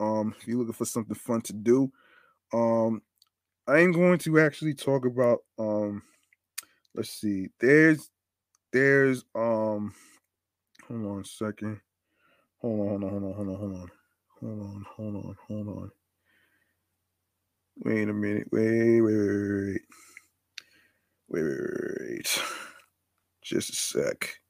Um, 0.00 0.34
if 0.40 0.48
you're 0.48 0.58
looking 0.58 0.74
for 0.74 0.84
something 0.86 1.14
fun 1.14 1.42
to 1.42 1.52
do, 1.52 1.92
um, 2.54 3.02
I 3.68 3.80
am 3.80 3.92
going 3.92 4.18
to 4.20 4.40
actually 4.40 4.74
talk 4.74 5.06
about 5.06 5.40
um, 5.58 6.02
let's 6.94 7.10
see, 7.10 7.48
there's 7.60 8.10
there's 8.72 9.24
um, 9.34 9.94
hold 10.88 11.06
on 11.06 11.20
a 11.20 11.24
second. 11.24 11.80
Hold 12.62 12.80
on, 12.80 13.02
hold 13.02 13.04
on, 13.04 13.10
hold 13.10 13.24
on, 13.24 13.34
hold 13.34 13.48
on, 13.48 13.56
hold 13.56 13.76
on. 13.82 13.95
Hold 14.40 14.60
on, 14.60 14.86
hold 14.96 15.16
on, 15.16 15.36
hold 15.48 15.68
on. 15.68 15.90
Wait 17.84 18.08
a 18.08 18.12
minute. 18.12 18.48
Wait, 18.52 19.00
wait, 19.00 19.16
wait, 19.16 19.80
wait. 21.28 21.42
Wait, 21.42 21.42
wait. 22.00 22.42
Just 23.42 23.70
a 23.70 23.76
sec. 23.76 24.40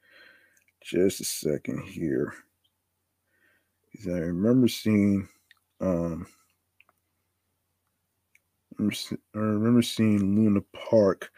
Just 0.82 1.20
a 1.20 1.24
second 1.24 1.82
here. 1.84 2.34
Because 3.92 4.08
I 4.08 4.18
remember 4.18 4.68
seeing 4.68 5.28
um 5.80 6.26
I 8.78 9.38
remember 9.38 9.82
seeing 9.82 10.36
Luna 10.36 10.60
Park. 10.72 11.30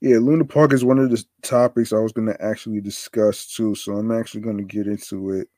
Yeah, 0.00 0.18
Luna 0.18 0.44
Park 0.44 0.72
is 0.72 0.84
one 0.84 0.98
of 0.98 1.10
the 1.10 1.24
topics 1.42 1.92
I 1.92 1.98
was 1.98 2.12
going 2.12 2.28
to 2.28 2.42
actually 2.42 2.80
discuss 2.80 3.46
too. 3.46 3.74
So 3.74 3.94
I'm 3.96 4.12
actually 4.12 4.42
going 4.42 4.58
to 4.58 4.64
get 4.64 4.86
into 4.86 5.30
it. 5.30 5.48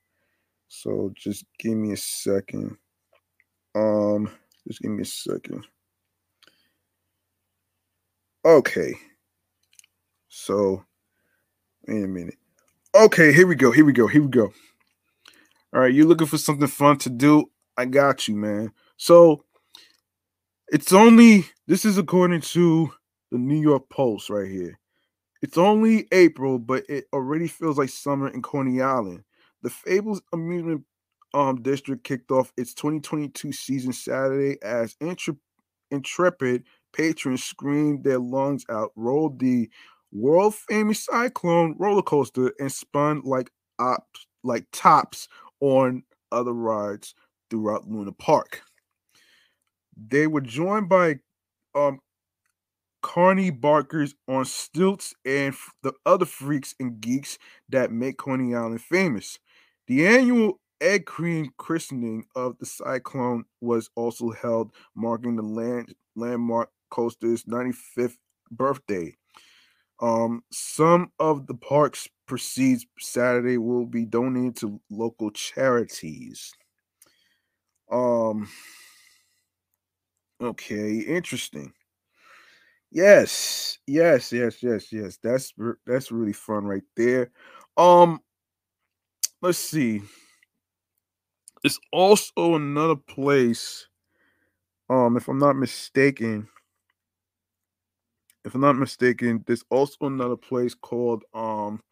So 0.69 1.13
just 1.17 1.45
give 1.59 1.77
me 1.77 1.93
a 1.93 1.97
second. 1.97 2.77
Um, 3.75 4.31
just 4.67 4.81
give 4.81 4.91
me 4.91 5.03
a 5.03 5.07
second. 5.07 5.65
Okay. 8.45 8.95
So, 10.29 10.85
wait 11.87 12.05
a 12.05 12.09
minute. 12.09 12.37
Okay, 12.95 13.33
here 13.33 13.47
we 13.47 13.55
go. 13.55 13.73
Here 13.73 13.85
we 13.85 13.93
go. 13.93 14.07
Here 14.07 14.23
we 14.23 14.29
go. 14.29 14.53
All 15.75 15.81
right, 15.81 15.93
you're 15.93 16.07
looking 16.07 16.27
for 16.27 16.39
something 16.39 16.67
fun 16.67 16.99
to 16.99 17.11
do? 17.11 17.51
I 17.77 17.85
got 17.85 18.29
you, 18.29 18.37
man. 18.37 18.73
So, 18.97 19.45
it's 20.69 20.93
only 20.93 21.47
this 21.67 21.85
is 21.85 21.99
according 21.99 22.43
to 22.43 22.93
the 23.31 23.39
New 23.39 23.61
York 23.61 23.89
Post 23.91 24.31
right 24.31 24.51
here. 24.51 24.79
It's 25.43 25.59
only 25.59 26.09
April, 26.13 26.59
but 26.59 26.85
it 26.89 27.05
already 27.13 27.49
feels 27.49 27.79
like 27.79 27.91
summer 27.91 28.29
in 28.29 28.43
Coney 28.43 28.81
Island. 28.81 29.25
The 29.63 29.71
Fables 29.71 30.23
Amusement 30.33 30.85
um, 31.35 31.63
District 31.63 32.03
kicked 32.05 32.31
off 32.31 32.53
its 32.57 32.75
2022 32.75 33.53
season 33.53 33.93
Saturday 33.93 34.57
as 34.63 34.97
intrepid 35.91 36.65
patrons 36.93 37.45
screamed 37.45 38.05
their 38.05 38.19
lungs 38.19 38.65
out, 38.71 38.93
rolled 38.97 39.39
the 39.39 39.69
world 40.13 40.55
famous 40.55 41.05
Cyclone 41.05 41.75
roller 41.79 42.03
coaster, 42.03 42.53
and 42.59 42.73
spun 42.73 43.23
like 43.25 43.51
ops, 43.79 44.27
like 44.43 44.65
tops 44.73 45.29
on 45.61 46.03
other 46.33 46.55
rides 46.55 47.15
throughout 47.51 47.89
Luna 47.89 48.13
Park. 48.13 48.63
They 49.97 50.27
were 50.27 50.41
joined 50.41 50.89
by 50.89 51.17
um, 51.75 51.99
Carney 53.03 53.51
Barkers 53.51 54.15
on 54.29 54.45
stilts 54.45 55.15
and 55.25 55.55
the 55.83 55.93
other 56.07 56.27
freaks 56.27 56.75
and 56.79 57.01
geeks 57.01 57.39
that 57.69 57.93
make 57.93 58.19
Coney 58.19 58.55
Island 58.55 58.81
famous. 58.81 59.39
The 59.89 60.07
annual 60.07 60.61
egg 60.81 61.05
cream 61.05 61.53
christening 61.57 62.29
of 62.37 62.59
the 62.59 62.67
Cyclone 62.67 63.45
was 63.61 63.91
also 63.97 64.31
held, 64.31 64.73
marking 64.95 65.35
the 65.35 65.43
land, 65.43 65.97
landmark 66.15 66.71
coaster's 66.91 67.45
95th 67.49 68.19
birthday. 68.53 69.17
Um, 70.01 70.45
some 70.53 71.13
of 71.19 71.47
the 71.49 71.55
park's 71.55 72.09
proceeds 72.27 72.87
Saturday 72.99 73.59
will 73.59 73.87
be 73.87 74.05
donated 74.07 74.57
to 74.59 74.81
local 74.91 75.31
charities. 75.33 76.55
Um, 77.91 78.49
Okay, 80.41 80.99
interesting. 80.99 81.73
Yes, 82.91 83.79
yes, 83.87 84.33
yes, 84.33 84.63
yes, 84.63 84.93
yes. 84.93 85.19
That's 85.23 85.53
that's 85.87 86.11
really 86.11 86.33
fun 86.33 86.65
right 86.65 86.83
there. 86.97 87.31
Um, 87.77 88.21
let's 89.43 89.59
see. 89.59 90.03
It's 91.65 91.79
also 91.93 92.55
another 92.55 92.97
place. 92.97 93.87
Um, 94.89 95.17
if 95.17 95.29
I'm 95.29 95.39
not 95.39 95.57
mistaken, 95.57 96.49
if 98.45 98.55
I'm 98.55 98.61
not 98.61 98.77
mistaken, 98.77 99.45
there's 99.47 99.65
also 99.71 100.07
another 100.07 100.37
place 100.37 100.75
called 100.75 101.25
um 101.35 101.83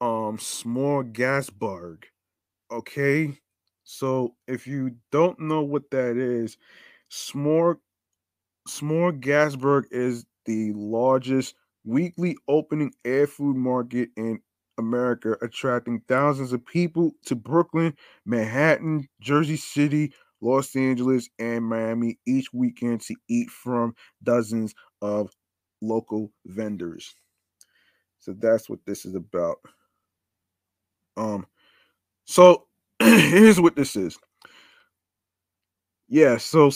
um 0.00 0.38
Smorgasburg. 0.38 2.04
Okay, 2.70 3.36
so 3.82 4.36
if 4.46 4.66
you 4.66 4.92
don't 5.10 5.40
know 5.40 5.62
what 5.62 5.90
that 5.90 6.16
is, 6.16 6.56
Smorg 7.10 7.78
Smorgasburg 8.68 9.84
is 9.90 10.24
the 10.44 10.72
largest 10.74 11.54
weekly 11.84 12.36
opening 12.46 12.92
air 13.04 13.26
food 13.26 13.56
market 13.56 14.10
in 14.16 14.40
America, 14.80 15.36
attracting 15.42 16.02
thousands 16.08 16.52
of 16.52 16.66
people 16.66 17.12
to 17.26 17.36
Brooklyn, 17.36 17.94
Manhattan, 18.26 19.08
Jersey 19.20 19.56
City, 19.56 20.12
Los 20.40 20.74
Angeles, 20.74 21.28
and 21.38 21.64
Miami 21.64 22.18
each 22.26 22.52
weekend 22.52 23.02
to 23.02 23.14
eat 23.28 23.50
from 23.50 23.94
dozens 24.22 24.74
of 25.02 25.30
local 25.80 26.32
vendors. 26.46 27.14
So 28.18 28.34
that's 28.38 28.68
what 28.68 28.80
this 28.86 29.06
is 29.06 29.14
about. 29.14 29.58
Um, 31.16 31.46
so 32.24 32.66
here's 33.00 33.60
what 33.60 33.76
this 33.76 33.96
is. 33.96 34.18
Yeah, 36.08 36.38
so 36.38 36.70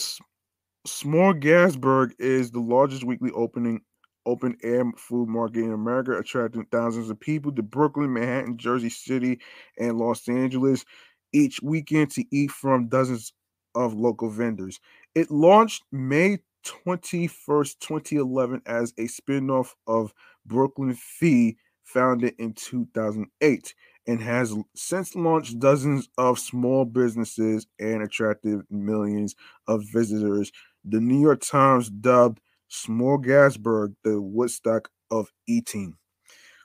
Smorgasburg 0.87 2.13
is 2.19 2.51
the 2.51 2.59
largest 2.61 3.03
weekly 3.03 3.31
opening 3.31 3.81
open 4.25 4.57
air 4.63 4.83
food 4.97 5.29
market 5.29 5.59
in 5.59 5.71
America, 5.71 6.17
attracting 6.17 6.65
thousands 6.65 7.09
of 7.09 7.19
people 7.19 7.51
to 7.51 7.63
Brooklyn, 7.63 8.13
Manhattan, 8.13 8.57
Jersey 8.57 8.89
City, 8.89 9.39
and 9.77 9.97
Los 9.97 10.27
Angeles 10.27 10.85
each 11.33 11.61
weekend 11.61 12.11
to 12.11 12.23
eat 12.31 12.51
from 12.51 12.87
dozens 12.87 13.33
of 13.75 13.93
local 13.93 14.29
vendors. 14.29 14.79
It 15.15 15.29
launched 15.31 15.83
May 15.91 16.39
21st, 16.65 17.79
2011, 17.79 18.61
as 18.65 18.93
a 18.97 19.03
spinoff 19.03 19.73
of 19.87 20.13
Brooklyn 20.45 20.95
Flea, 20.95 21.57
founded 21.83 22.33
in 22.39 22.53
2008 22.53 23.75
and 24.07 24.21
has 24.21 24.55
since 24.75 25.15
launched 25.15 25.59
dozens 25.59 26.09
of 26.17 26.39
small 26.39 26.85
businesses 26.85 27.65
and 27.79 28.03
attracted 28.03 28.61
millions 28.69 29.35
of 29.67 29.83
visitors. 29.91 30.51
The 30.83 30.99
New 30.99 31.19
York 31.19 31.41
Times 31.41 31.89
dubbed 31.89 32.39
Smorgasburg 32.71 33.95
the 34.03 34.21
Woodstock 34.21 34.89
of 35.11 35.31
eating. 35.47 35.95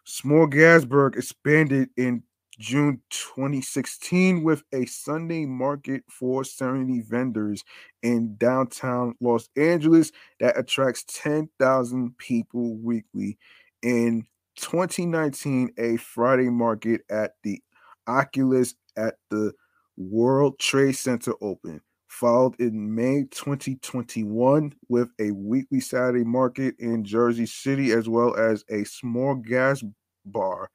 Smorgasburg 0.06 1.16
expanded 1.16 1.90
in 1.96 2.22
June 2.58 3.00
2016 3.08 4.42
with 4.42 4.62
a 4.74 4.84
Sunday 4.84 5.46
market 5.46 6.04
for 6.10 6.44
70 6.44 7.00
vendors 7.08 7.64
in 8.02 8.36
downtown 8.36 9.14
Los 9.20 9.48
Angeles 9.56 10.12
that 10.40 10.58
attracts 10.58 11.04
10,000 11.08 12.16
people 12.18 12.76
weekly. 12.76 13.38
In 13.82 14.26
2019 14.56 15.70
a 15.78 15.96
Friday 15.96 16.50
market 16.50 17.00
at 17.10 17.32
the 17.42 17.62
Oculus 18.06 18.74
at 18.96 19.14
the 19.30 19.52
World 19.96 20.58
Trade 20.58 20.96
Center 20.96 21.32
open, 21.40 21.80
followed 22.10 22.58
in 22.58 22.92
May 22.92 23.22
2021 23.30 24.74
with 24.88 25.08
a 25.20 25.30
weekly 25.30 25.80
Saturday 25.80 26.24
market 26.24 26.74
in 26.80 27.04
Jersey 27.04 27.46
City, 27.46 27.92
as 27.92 28.08
well 28.08 28.36
as 28.36 28.64
a 28.68 28.84
small 28.84 29.36
gas 29.36 29.82
bar 30.26 30.70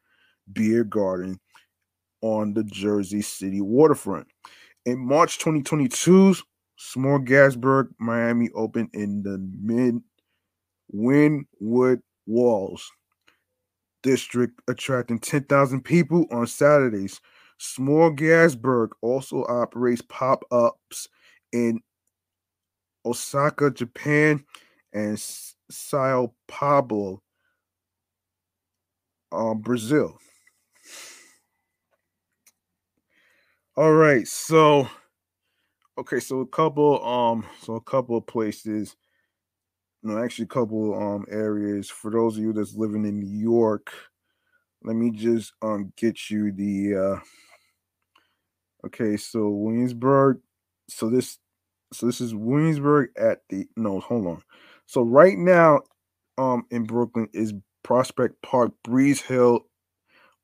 beer 0.53 0.86
garden 0.86 1.40
on 2.22 2.53
the 2.53 2.64
Jersey 2.64 3.22
City 3.22 3.62
waterfront. 3.62 4.28
In 4.86 4.98
March 4.98 5.38
2022, 5.38 6.36
Smorgasburg, 6.80 7.90
Miami 7.99 8.49
opened 8.56 8.90
in 8.94 9.22
the 9.22 9.38
mid 9.62 10.02
Wynwood 10.94 12.02
Walls 12.26 12.91
district, 14.03 14.62
attracting 14.70 15.20
10,000 15.20 15.82
people 15.82 16.28
on 16.32 16.48
Saturdays. 16.48 17.20
Smorgasburg 17.60 18.90
also 19.02 19.44
operates 19.48 20.02
pop 20.02 20.44
ups 20.52 21.10
in 21.56 21.80
Osaka, 23.06 23.72
Japan, 23.72 24.44
and 24.94 25.18
Sao 25.69 26.34
Paulo, 26.48 27.22
um, 29.32 29.61
Brazil. 29.61 30.18
All 33.77 33.94
right, 33.94 34.27
so 34.27 34.90
okay, 35.98 36.19
so 36.19 36.41
a 36.41 36.48
couple 36.48 37.03
um, 37.06 37.45
so 37.61 37.76
a 37.76 37.82
couple 37.82 38.18
of 38.18 38.27
places 38.27 38.95
no, 40.03 40.23
actually 40.23 40.45
a 40.45 40.49
couple 40.49 40.94
um 40.94 41.26
areas 41.30 41.90
for 41.90 42.11
those 42.11 42.38
of 42.38 42.44
you 42.44 42.53
that's 42.53 42.76
living 42.76 43.06
in 43.06 43.19
New 43.19 43.40
York. 43.40 43.91
Let 44.84 44.95
me 44.95 45.11
just 45.11 45.53
um 45.61 45.91
get 45.98 46.30
you 46.30 46.52
the 46.52 46.95
uh 46.95 47.19
okay, 48.86 49.18
so 49.18 49.49
Williamsburg. 49.49 50.40
So 50.88 51.10
this 51.10 51.40
so 51.94 52.06
this 52.07 52.22
is 52.22 52.36
Williamsburg 52.36 53.10
at 53.18 53.41
the 53.49 53.68
no, 53.78 53.99
hold 54.02 54.28
on. 54.28 54.44
So 54.88 55.03
right 55.03 55.38
now 55.38 55.82
um 56.38 56.66
in 56.72 56.86
Brooklyn 56.86 57.30
is 57.34 57.53
Prospect 57.84 58.41
Park, 58.44 58.74
Breeze 58.84 59.22
Hill, 59.22 59.62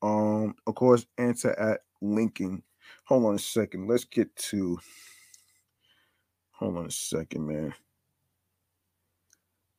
Um, 0.03 0.55
of 0.67 0.75
course, 0.75 1.07
enter 1.19 1.59
at 1.59 1.81
Lincoln. 2.01 2.63
Hold 3.05 3.25
on 3.27 3.35
a 3.35 3.39
second. 3.39 3.89
Let's 3.89 4.05
get 4.05 4.35
to. 4.37 4.79
Hold 6.53 6.77
on 6.77 6.87
a 6.87 6.91
second, 6.91 7.47
man. 7.47 7.73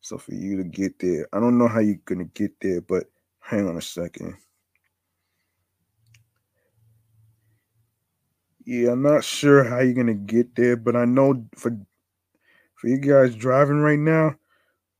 So 0.02 0.18
for 0.18 0.34
you 0.34 0.56
to 0.58 0.64
get 0.64 0.98
there, 1.00 1.28
I 1.32 1.40
don't 1.40 1.58
know 1.58 1.68
how 1.68 1.80
you're 1.80 2.00
gonna 2.06 2.26
get 2.26 2.52
there, 2.60 2.80
but 2.82 3.06
hang 3.40 3.68
on 3.68 3.76
a 3.78 3.82
second. 3.82 4.36
Yeah, 8.64 8.92
I'm 8.92 9.02
not 9.02 9.24
sure 9.24 9.64
how 9.64 9.80
you're 9.80 9.94
gonna 9.94 10.14
get 10.14 10.54
there, 10.54 10.76
but 10.76 10.96
I 10.96 11.04
know 11.04 11.46
for 11.56 11.76
for 12.76 12.88
you 12.88 12.98
guys 12.98 13.34
driving 13.34 13.78
right 13.80 13.98
now, 13.98 14.36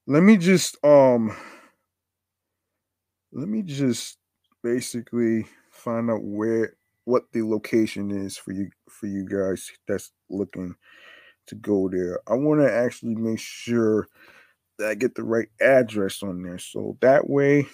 let 0.07 0.23
me 0.23 0.37
just 0.37 0.83
um 0.85 1.37
let 3.33 3.49
me 3.49 3.63
just 3.63 4.19
basically 4.63 5.47
find 5.71 6.11
out 6.11 6.23
where 6.23 6.75
what 7.05 7.25
the 7.33 7.43
location 7.43 8.11
is 8.11 8.37
for 8.37 8.53
you 8.53 8.71
for 8.89 9.07
you 9.07 9.27
guys 9.29 9.71
that's 9.89 10.13
looking 10.31 10.75
to 11.47 11.55
go 11.57 11.89
there. 11.89 12.21
I 12.29 12.35
want 12.35 12.61
to 12.61 12.73
actually 12.73 13.17
make 13.17 13.41
sure 13.41 14.09
that 14.79 14.89
I 14.91 14.95
get 14.95 15.15
the 15.15 15.25
right 15.25 15.49
address 15.61 16.23
on 16.23 16.43
there. 16.43 16.59
So 16.59 16.97
that 17.01 17.29
way 17.29 17.67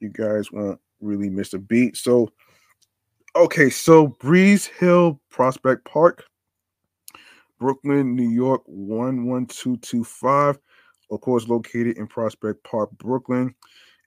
you 0.00 0.10
guys 0.10 0.52
won't 0.52 0.80
really 1.00 1.30
miss 1.30 1.54
a 1.54 1.58
beat. 1.58 1.96
So 1.96 2.30
okay, 3.36 3.70
so 3.70 4.08
Breeze 4.08 4.66
Hill 4.66 5.20
Prospect 5.30 5.84
Park, 5.84 6.24
Brooklyn, 7.58 8.14
New 8.14 8.28
York 8.28 8.62
11225. 8.66 10.58
Of 11.10 11.20
course, 11.22 11.48
located 11.48 11.96
in 11.96 12.06
Prospect 12.06 12.62
Park, 12.64 12.90
Brooklyn. 12.98 13.54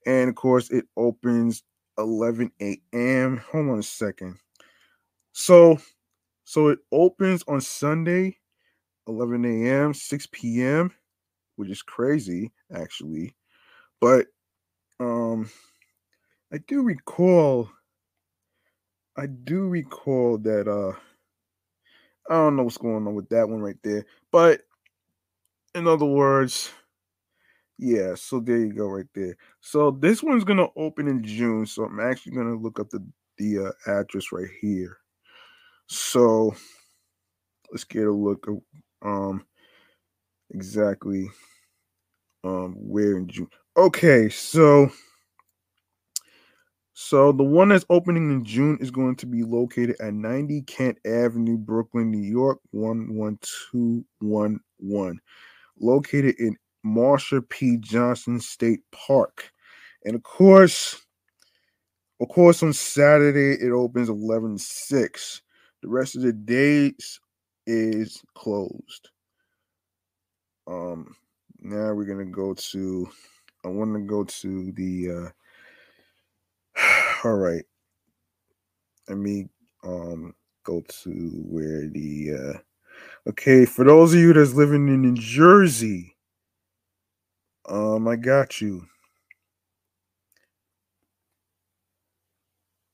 And 0.06 0.30
of 0.30 0.35
course, 0.35 0.69
it 0.69 0.85
opens 0.98 1.64
11 1.98 2.52
a.m. 2.61 3.38
Hold 3.52 3.69
on 3.69 3.80
a 3.80 3.84
second. 3.84 4.38
So, 5.34 5.80
so 6.43 6.69
it 6.69 6.80
opens 6.91 7.43
on 7.48 7.61
Sunday, 7.61 8.38
11 9.07 9.45
a.m., 9.45 9.93
6 9.93 10.27
p.m., 10.31 10.91
which 11.56 11.69
is 11.69 11.81
crazy 11.81 12.52
actually. 12.73 13.35
But 13.99 14.27
um 14.99 15.49
I 16.53 16.57
do 16.68 16.81
recall 16.81 17.69
I 19.18 19.26
do 19.28 19.68
recall 19.68 20.38
that 20.40 20.68
uh 20.68 20.98
I 22.30 22.36
don't 22.36 22.56
know 22.56 22.64
what's 22.64 22.78
going 22.78 23.08
on 23.08 23.16
with 23.16 23.30
that 23.30 23.50
one 23.50 23.62
right 23.62 23.78
there. 23.84 24.06
But 24.32 24.62
in 25.76 25.88
other 25.88 26.06
words, 26.06 26.72
yeah, 27.78 28.14
so 28.16 28.40
there 28.40 28.58
you 28.58 28.74
go 28.74 28.88
right 28.88 29.08
there. 29.16 29.36
So 29.60 29.92
this 29.92 30.22
one's 30.22 30.44
gonna 30.44 30.68
open 30.76 31.08
in 31.08 31.24
June. 31.24 31.66
So 31.66 31.84
I'm 31.84 32.00
actually 32.00 32.34
gonna 32.34 32.56
look 32.56 32.80
up 32.80 32.90
the 32.90 33.06
the 33.38 33.68
uh, 33.68 33.92
address 34.00 34.32
right 34.32 34.50
here. 34.62 34.98
So 35.88 36.54
let's 37.72 37.84
get 37.84 38.08
a 38.08 38.12
look 38.12 38.48
um 39.02 39.46
exactly 40.52 41.30
um 42.44 42.76
where 42.78 43.18
in 43.18 43.28
June. 43.28 43.48
Okay, 43.76 44.30
so 44.30 44.92
so 47.03 47.32
the 47.32 47.44
one 47.44 47.69
that's 47.69 47.84
opening 47.90 48.30
in 48.30 48.45
June 48.45 48.78
is 48.80 48.91
going 48.91 49.15
to 49.15 49.26
be 49.26 49.41
located 49.41 49.95
at 49.99 50.14
90 50.14 50.61
Kent 50.61 50.99
Avenue, 51.03 51.57
Brooklyn, 51.57 52.11
New 52.11 52.22
York 52.22 52.60
11211. 52.73 55.19
Located 55.80 56.36
in 56.38 56.56
Marsha 56.86 57.41
P. 57.49 57.78
Johnson 57.78 58.40
State 58.40 58.82
Park. 58.91 59.52
And 60.06 60.15
of 60.15 60.22
course, 60.22 61.02
of 62.19 62.30
course, 62.30 62.61
on 62.61 62.72
Saturday 62.72 63.53
it 63.53 63.72
opens 63.72 64.07
11 64.07 64.60
6. 64.60 65.41
The 65.82 65.90
rest 65.90 66.15
of 66.15 66.22
the 66.22 66.34
days 66.34 67.19
is 67.65 68.22
closed. 68.36 69.10
Um, 70.68 71.15
now 71.61 71.95
we're 71.95 72.06
gonna 72.06 72.26
go 72.26 72.53
to. 72.53 73.10
I 73.65 73.69
want 73.69 73.95
to 73.95 74.02
go 74.02 74.23
to 74.23 74.72
the. 74.73 75.11
uh 75.11 75.30
All 77.23 77.35
right. 77.35 77.65
Let 79.10 79.18
me 79.18 79.48
um 79.84 80.34
go 80.65 80.81
to 81.03 81.11
where 81.45 81.88
the. 81.88 82.31
uh 82.56 82.60
Okay, 83.30 83.65
for 83.65 83.85
those 83.85 84.14
of 84.14 84.19
you 84.19 84.34
that's 84.34 84.53
living 84.53 84.89
in 84.89 85.02
New 85.02 85.15
Jersey, 85.15 86.18
um, 87.69 88.07
I 88.07 88.18
got 88.18 88.61
you. 88.61 88.85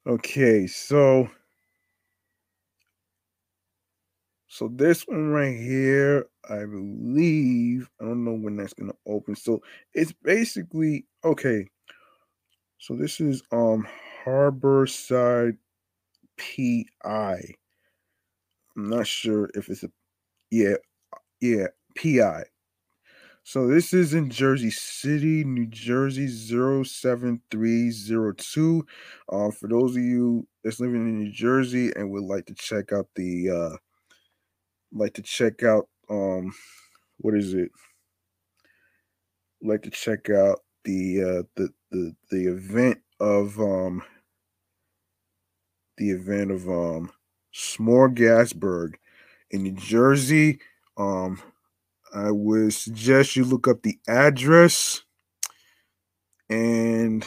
Okay, 0.08 0.68
so 0.68 1.30
so 4.48 4.70
this 4.70 5.04
one 5.08 5.30
right 5.30 5.56
here, 5.58 6.28
I 6.50 6.60
believe, 6.66 7.90
I 8.02 8.06
don't 8.06 8.24
know 8.26 8.34
when 8.34 8.58
that's 8.58 8.74
gonna 8.74 8.94
open. 9.08 9.36
So 9.36 9.62
it's 9.94 10.14
basically 10.14 11.06
okay. 11.24 11.68
So 12.80 12.96
this 12.96 13.20
is 13.20 13.44
um 13.52 13.88
Harborside 14.26 15.58
PI. 16.38 17.56
I'm 18.76 18.90
not 18.90 19.08
sure 19.08 19.50
if 19.54 19.70
it's 19.70 19.84
a 19.84 19.92
yeah, 20.52 20.76
yeah, 21.42 21.68
PI. 21.98 22.46
So 23.44 23.68
this 23.68 23.94
is 23.94 24.14
in 24.14 24.30
Jersey 24.30 24.70
City, 24.72 25.44
New 25.44 25.68
Jersey 25.68 26.28
07302. 26.30 28.86
Uh, 29.30 29.52
for 29.52 29.68
those 29.70 29.96
of 29.98 30.04
you 30.04 30.48
that's 30.64 30.80
living 30.80 31.08
in 31.08 31.20
New 31.24 31.32
Jersey 31.32 31.92
and 31.96 32.12
would 32.12 32.24
like 32.24 32.46
to 32.48 32.54
check 32.56 32.92
out 32.94 33.08
the 33.16 33.50
uh 33.50 33.78
like 34.92 35.14
to 35.14 35.22
check 35.22 35.64
out 35.64 35.88
um 36.10 36.54
what 37.20 37.36
is 37.36 37.54
it? 37.54 37.72
Like 39.62 39.82
to 39.84 39.90
check 39.90 40.30
out 40.30 40.64
the 40.84 41.24
uh 41.24 41.44
the 41.56 41.70
the 41.92 42.16
the 42.32 42.48
event 42.48 43.00
of 43.20 43.60
um 43.60 44.04
the 45.98 46.12
event 46.12 46.52
of 46.52 46.68
um 46.70 47.12
Smorgasburg 47.54 48.96
in 49.52 49.64
New 49.64 49.74
Jersey. 49.74 50.60
Um 50.98 51.42
I 52.14 52.32
would 52.32 52.74
suggest 52.74 53.36
you 53.36 53.44
look 53.44 53.68
up 53.68 53.84
the 53.84 54.00
address 54.08 55.04
and 56.50 57.26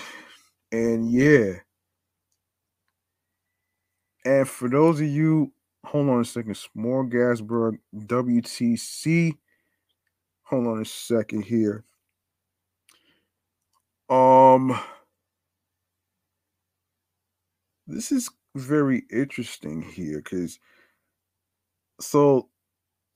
and 0.72 1.10
yeah. 1.10 1.54
And 4.24 4.48
for 4.48 4.68
those 4.68 5.00
of 5.00 5.06
you, 5.06 5.52
hold 5.84 6.08
on 6.08 6.20
a 6.20 6.24
second, 6.24 6.54
Smorgasburg 6.54 7.78
WTC. 7.96 9.38
Hold 10.44 10.66
on 10.66 10.80
a 10.82 10.84
second 10.84 11.42
here. 11.42 11.84
Um 14.10 14.78
this 17.86 18.12
is 18.12 18.28
very 18.56 19.04
interesting 19.10 19.82
here 19.82 20.18
because 20.18 20.58
so 22.00 22.48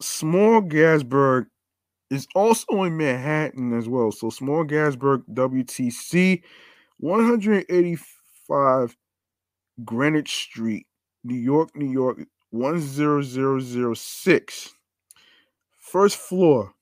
Smorgasburg 0.03 1.47
is 2.11 2.27
also 2.35 2.83
in 2.85 2.97
Manhattan 2.97 3.77
as 3.77 3.87
well. 3.89 4.13
So 4.13 4.29
Smorgasburg 4.29 5.25
WTC, 5.33 6.43
185 6.99 8.97
Greenwich 9.85 10.35
Street, 10.35 10.87
New 11.25 11.39
York, 11.39 11.71
New 11.75 11.91
York, 11.91 12.21
10006. 12.53 14.75
First 15.79 16.17
floor, 16.17 16.73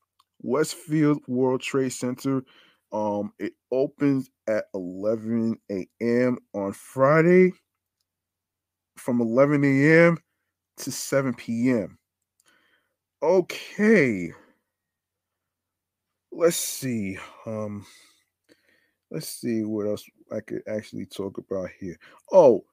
Westfield 0.42 1.20
World 1.26 1.62
Trade 1.62 1.92
Center. 1.92 2.42
Um, 2.92 3.32
it 3.38 3.54
opens 3.70 4.28
at 4.46 4.64
11 4.74 5.58
a.m. 5.70 6.38
on 6.54 6.72
Friday 6.72 7.52
from 8.96 9.20
11 9.20 9.64
a.m. 9.64 10.18
to 10.78 10.90
7 10.90 11.34
p.m. 11.34 11.98
Okay. 13.22 14.32
Let's 16.30 16.56
see. 16.56 17.18
Um 17.46 17.86
let's 19.10 19.28
see 19.28 19.64
what 19.64 19.86
else 19.86 20.04
I 20.34 20.40
could 20.40 20.62
actually 20.66 21.06
talk 21.06 21.38
about 21.38 21.68
here. 21.78 21.98
Oh, 22.32 22.64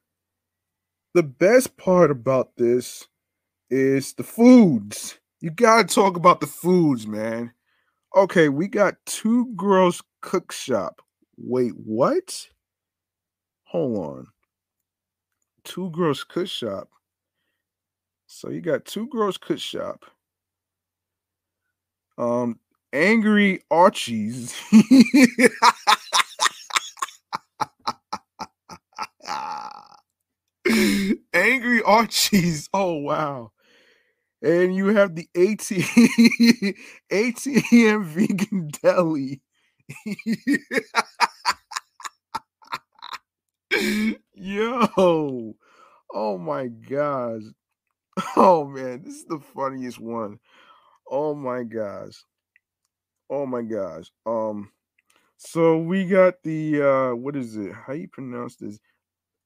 the 1.14 1.24
best 1.24 1.76
part 1.76 2.12
about 2.12 2.56
this 2.56 3.08
is 3.70 4.14
the 4.14 4.24
foods. 4.24 5.20
You 5.42 5.52
got 5.52 5.88
to 5.90 5.96
talk 5.96 6.16
about 6.16 6.40
the 6.40 6.48
foods, 6.48 7.06
man. 7.06 7.54
Okay, 8.16 8.50
we 8.50 8.68
got 8.68 8.96
two 9.06 9.48
girls 9.56 10.02
cook 10.22 10.52
shop. 10.52 11.02
Wait, 11.38 11.74
what? 11.76 12.50
Hold 13.66 13.98
on. 13.98 14.28
Two 15.64 15.90
girls 15.92 16.24
cook 16.24 16.48
shop. 16.48 16.90
So 18.28 18.50
you 18.50 18.62
got 18.62 18.86
two 18.86 19.08
girls 19.08 19.38
cook 19.38 19.60
shop. 19.60 20.06
Um, 22.18 22.60
angry 22.94 23.62
Archies. 23.72 24.56
Angry 31.34 31.82
Archie's. 31.84 32.70
Oh 32.74 32.94
wow. 32.96 33.52
And 34.42 34.76
you 34.76 34.88
have 34.88 35.16
the 35.16 35.28
AT 35.36 35.60
ATM 37.12 38.04
vegan 38.06 38.70
deli. 38.82 39.42
Yo. 44.34 45.56
Oh 46.14 46.38
my 46.38 46.68
gosh. 46.68 47.44
Oh 48.38 48.66
man, 48.66 49.04
this 49.04 49.16
is 49.16 49.26
the 49.26 49.40
funniest 49.40 50.00
one. 50.00 50.40
Oh 51.10 51.36
my 51.36 51.64
gosh. 51.64 52.26
Oh 53.30 53.46
my 53.46 53.62
gosh. 53.62 54.12
Um 54.26 54.72
so 55.38 55.80
we 55.80 56.06
got 56.08 56.36
the 56.44 56.82
uh 56.84 57.16
what 57.16 57.36
is 57.36 57.58
it? 57.58 57.74
How 57.74 57.94
you 57.94 58.08
pronounce 58.08 58.56
this? 58.58 58.80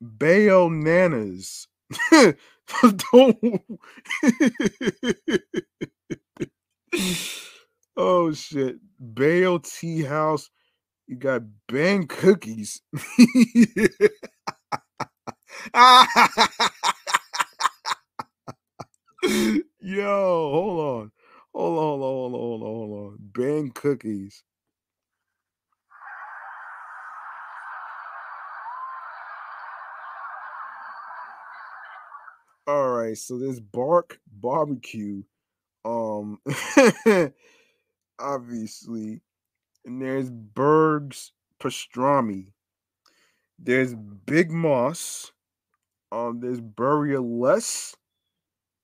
Bayo 0.02 0.70
Nanas. 0.70 1.68
Oh 7.96 8.32
shit. 8.34 8.78
Bayo 9.04 9.60
Tea 9.60 10.04
House. 10.04 10.50
You 11.08 11.18
got 11.18 11.44
bang 11.68 12.08
cookies. 12.08 12.82
Yo, 19.80 20.50
hold 20.52 20.80
on. 20.82 21.12
Hold 21.56 21.80
on, 21.80 22.00
hold 22.00 22.34
on, 22.36 22.40
hold 22.40 22.64
on, 22.64 22.68
hold 22.68 23.14
on. 23.14 23.18
Bang 23.20 23.72
cookies. 23.72 24.44
All 32.68 32.90
right, 32.92 33.18
so 33.18 33.40
there's 33.40 33.60
Bark 33.60 34.20
Barbecue. 34.32 35.24
Um 35.86 36.40
obviously. 38.24 39.22
And 39.86 40.02
there's 40.02 40.30
Berg's 40.30 41.34
Pastrami. 41.60 42.54
There's 43.60 43.94
Big 43.94 44.50
Mozz. 44.50 45.32
Um, 46.12 46.40
there's 46.40 46.62
Burrier 46.62 47.22
Less. 47.22 47.96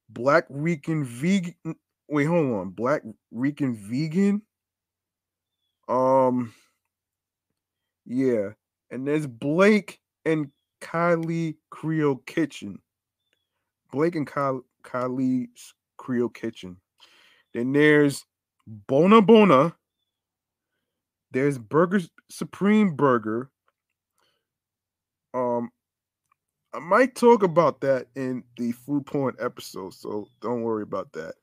Black 0.10 0.46
Rican 0.50 1.06
Vegan. 1.06 1.56
Wait, 2.08 2.26
hold 2.26 2.54
on. 2.54 2.70
Black 2.72 3.04
Rican 3.32 3.76
Vegan. 3.76 4.42
Um, 5.88 6.54
yeah. 8.06 8.50
And 8.92 9.08
there's 9.08 9.28
Blake 9.28 10.00
and 10.26 10.52
Kylie 10.82 11.56
Creole 11.70 12.22
Kitchen. 12.26 12.80
Blake 13.92 14.16
and 14.16 14.28
Ky- 14.28 14.66
Kylie's 14.84 15.74
Creole 15.98 16.30
Kitchen. 16.30 16.78
Then 17.54 17.74
there's 17.74 18.26
Bona 18.70 19.20
Bona. 19.20 19.74
There's 21.32 21.58
Burger 21.58 22.02
Supreme 22.30 22.96
Burger. 22.96 23.50
Um, 25.34 25.72
I 26.74 26.80
might 26.80 27.16
talk 27.16 27.42
about 27.42 27.82
that 27.82 28.08
in 28.16 28.44
the 28.58 28.72
food 28.74 29.08
porn 29.08 29.36
episode, 29.40 29.96
so 29.96 30.28
don't 30.40 30.62
worry 30.62 30.84
about 30.84 31.12
that. 31.14 31.34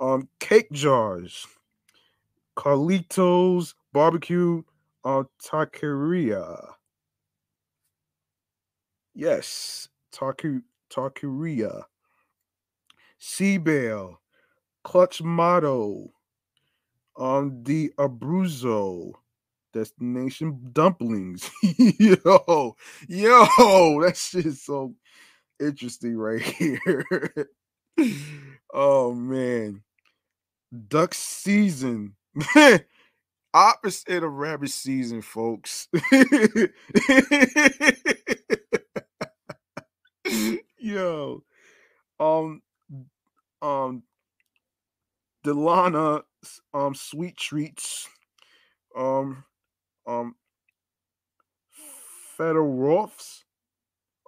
Um, 0.00 0.28
cake 0.38 0.70
jars, 0.70 1.44
Carlitos 2.56 3.74
barbecue, 3.92 4.62
uh, 5.04 5.24
taqueria. 5.44 6.74
Yes, 9.12 9.88
taku 10.12 10.60
taqueria. 10.88 11.82
Sea 13.18 13.58
Bale, 13.58 14.20
Clutch 14.84 15.20
Motto, 15.20 16.12
um, 17.20 17.62
the 17.62 17.92
Abruzzo, 17.98 19.12
Destination 19.74 20.70
Dumplings. 20.72 21.50
yo, 21.62 22.76
yo, 23.08 24.00
that 24.02 24.16
shit 24.16 24.54
so 24.54 24.94
interesting 25.60 26.16
right 26.16 26.40
here. 26.40 27.04
oh 28.74 29.12
man, 29.12 29.82
duck 30.88 31.14
season. 31.14 32.16
Opposite 33.52 34.22
of 34.22 34.32
rabbit 34.32 34.70
season, 34.70 35.22
folks. 35.22 35.88
Yo, 40.78 41.42
um, 42.20 42.62
um, 43.60 44.02
Delana, 45.44 46.22
um, 46.74 46.94
sweet 46.94 47.36
treats, 47.36 48.08
um, 48.96 49.44
um, 50.06 50.36
Federoffs, 52.38 53.44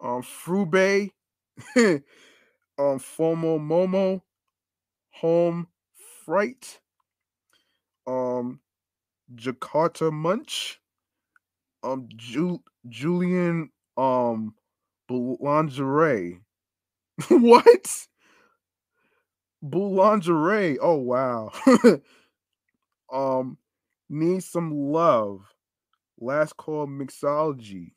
um, 0.02 0.22
Frube, 0.22 1.12
um, 1.76 2.02
Fomo 2.98 3.58
Momo, 3.60 4.22
Home 5.20 5.68
Frite, 6.26 6.80
um, 8.06 8.60
Jakarta 9.34 10.12
Munch, 10.12 10.80
um, 11.82 12.08
Ju- 12.16 12.62
Julian, 12.88 13.70
um, 13.96 14.54
Boulangerie. 15.10 16.40
what? 17.30 18.08
Boulangerie. 19.62 20.78
Oh 20.80 20.96
wow. 20.96 21.50
um, 23.12 23.58
need 24.08 24.42
some 24.42 24.72
love. 24.72 25.42
Last 26.20 26.56
call 26.56 26.86
mixology. 26.86 27.92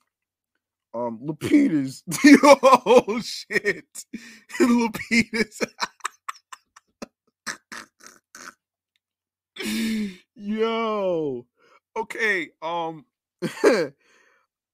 Um, 0.93 1.19
Lapidus. 1.25 2.03
oh 2.43 3.19
shit. 3.21 4.05
Lapidus. 4.59 5.61
Yo. 10.35 11.45
Okay. 11.97 12.49
Um. 12.61 13.05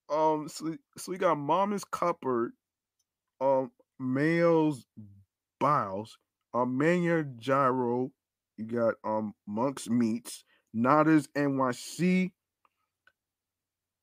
um. 0.09 0.47
So, 0.49 0.75
so 0.97 1.11
we 1.11 1.17
got 1.17 1.37
Mama's 1.37 1.83
Cupboard. 1.85 2.51
Um. 3.39 3.71
male's 3.99 4.85
Biles. 5.59 6.17
Um. 6.53 6.77
Mania 6.77 7.23
Gyro. 7.23 8.11
You 8.57 8.65
got 8.65 8.95
um 9.03 9.33
Monk's 9.47 9.89
Meats. 9.89 10.43
Nada's 10.73 11.27
NYC. 11.35 12.31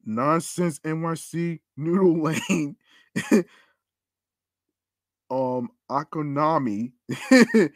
Nonsense 0.04 0.78
NYC. 0.80 1.60
Noodle 1.76 2.22
Lane. 2.50 2.76
um. 5.30 5.70
Akonami. 5.90 6.92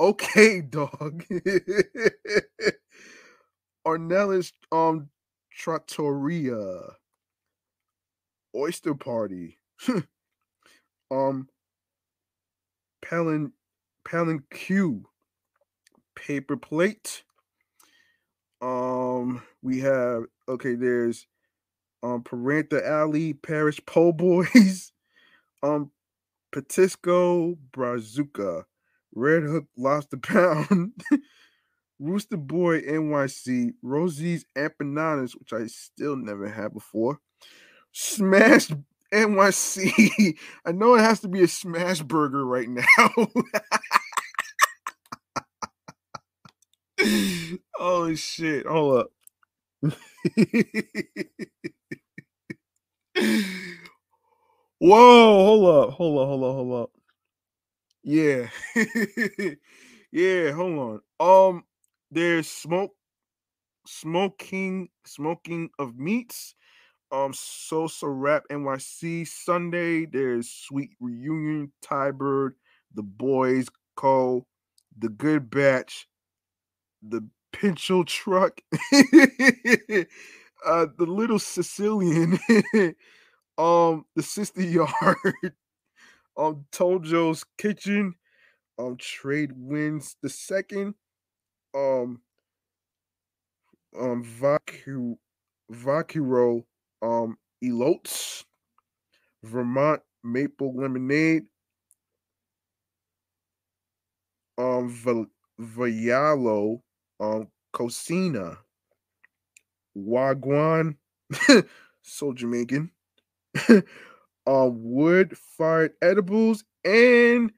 okay, 0.00 0.60
dog. 0.60 1.24
Ornelas 3.86 4.52
um 4.72 5.08
Trattoria. 5.52 6.80
Oyster 8.54 8.94
Party. 8.94 9.58
um 11.10 11.48
Palin 13.02 13.52
Palin 14.06 14.44
Q. 14.52 15.04
Paper 16.14 16.56
plate. 16.56 17.24
Um 18.62 19.42
we 19.62 19.80
have 19.80 20.22
okay, 20.48 20.74
there's 20.74 21.26
um 22.02 22.22
Parenta 22.22 22.86
Alley, 22.86 23.34
Parish 23.34 23.80
Po 23.84 24.12
Boys, 24.12 24.92
um 25.62 25.90
Patisco 26.52 27.58
Brazuca, 27.72 28.64
Red 29.14 29.42
Hook 29.42 29.66
Lobster 29.76 30.16
Pound, 30.16 30.92
Rooster 31.98 32.38
Boy 32.38 32.80
NYC, 32.82 33.72
Rosie's 33.82 34.46
Empanadas, 34.56 35.32
which 35.38 35.52
I 35.52 35.66
still 35.66 36.16
never 36.16 36.48
had 36.48 36.72
before, 36.72 37.18
Smash 37.92 38.70
NYC. 39.12 40.38
I 40.66 40.72
know 40.72 40.94
it 40.94 41.00
has 41.00 41.20
to 41.20 41.28
be 41.28 41.42
a 41.42 41.48
smash 41.48 42.02
burger 42.02 42.44
right 42.44 42.68
now. 42.68 43.28
Oh 47.78 48.14
shit. 48.14 48.66
Hold 48.66 48.98
up. 48.98 49.10
Whoa, 54.78 55.44
hold 55.44 55.88
up, 55.88 55.94
hold 55.94 56.18
up, 56.18 56.28
hold 56.28 56.44
up, 56.44 56.54
hold 56.54 56.82
up. 56.82 56.90
Yeah. 58.04 58.48
yeah, 60.12 60.52
hold 60.52 60.78
on. 60.78 61.00
Um, 61.20 61.64
there's 62.10 62.48
smoke 62.48 62.92
smoking 63.86 64.88
smoking 65.06 65.70
of 65.78 65.96
meats, 65.98 66.54
um 67.12 67.32
Sosa 67.34 68.08
Rap 68.08 68.44
NYC 68.50 69.26
Sunday. 69.26 70.06
There's 70.06 70.50
Sweet 70.50 70.90
Reunion, 71.00 71.72
Ty 71.82 72.12
Bird, 72.12 72.54
The 72.94 73.02
Boys 73.02 73.68
Co, 73.96 74.46
The 74.98 75.08
Good 75.08 75.50
Batch, 75.50 76.08
The 77.02 77.26
Pinchot 77.52 78.06
Truck, 78.08 78.60
uh, 78.92 78.98
The 80.64 81.06
Little 81.06 81.38
Sicilian, 81.38 82.38
um, 83.58 84.04
The 84.14 84.22
Sister 84.22 84.62
Yard, 84.62 85.16
um, 86.36 86.66
Tojo's 86.72 87.44
Kitchen, 87.58 88.14
um, 88.78 88.96
Trade 88.98 89.52
Wins 89.56 90.16
the 90.22 90.28
Second, 90.28 90.94
um, 91.74 92.20
um, 93.98 94.24
Vacu 94.24 95.16
Vakiro, 95.72 96.64
um, 97.02 97.36
Elotes, 97.64 98.44
Vermont 99.42 100.02
Maple 100.22 100.74
Lemonade, 100.76 101.44
um, 104.58 105.28
Vayalo, 105.60 106.82
um, 107.20 107.48
Cocina, 107.72 108.58
Wagwan, 109.96 110.96
Soldier 112.02 112.40
Jamaican, 112.42 112.90
um, 114.46 114.82
wood 114.82 115.36
fired 115.38 115.92
edibles, 116.02 116.64
and 116.84 117.52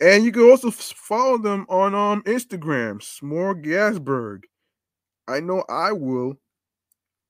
And 0.00 0.24
you 0.24 0.32
can 0.32 0.48
also 0.48 0.70
follow 0.70 1.36
them 1.38 1.66
on 1.68 1.94
um 1.94 2.22
Instagram, 2.22 3.00
Smorgasburg. 3.00 4.44
I 5.28 5.40
know 5.40 5.64
I 5.68 5.92
will 5.92 6.38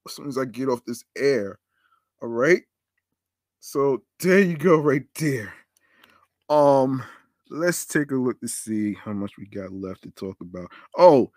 as 0.06 0.14
soon 0.14 0.28
as 0.28 0.38
I 0.38 0.44
get 0.44 0.68
off 0.68 0.84
this 0.84 1.04
air. 1.16 1.58
All 2.22 2.28
right. 2.28 2.62
So 3.60 4.02
there 4.20 4.40
you 4.40 4.56
go, 4.56 4.78
right 4.78 5.04
there. 5.18 5.52
Um, 6.48 7.02
let's 7.50 7.84
take 7.86 8.10
a 8.10 8.16
look 8.16 8.40
to 8.40 8.48
see 8.48 8.94
how 8.94 9.12
much 9.12 9.32
we 9.38 9.46
got 9.46 9.72
left 9.72 10.02
to 10.02 10.10
talk 10.10 10.36
about. 10.40 10.70
Oh, 10.96 11.30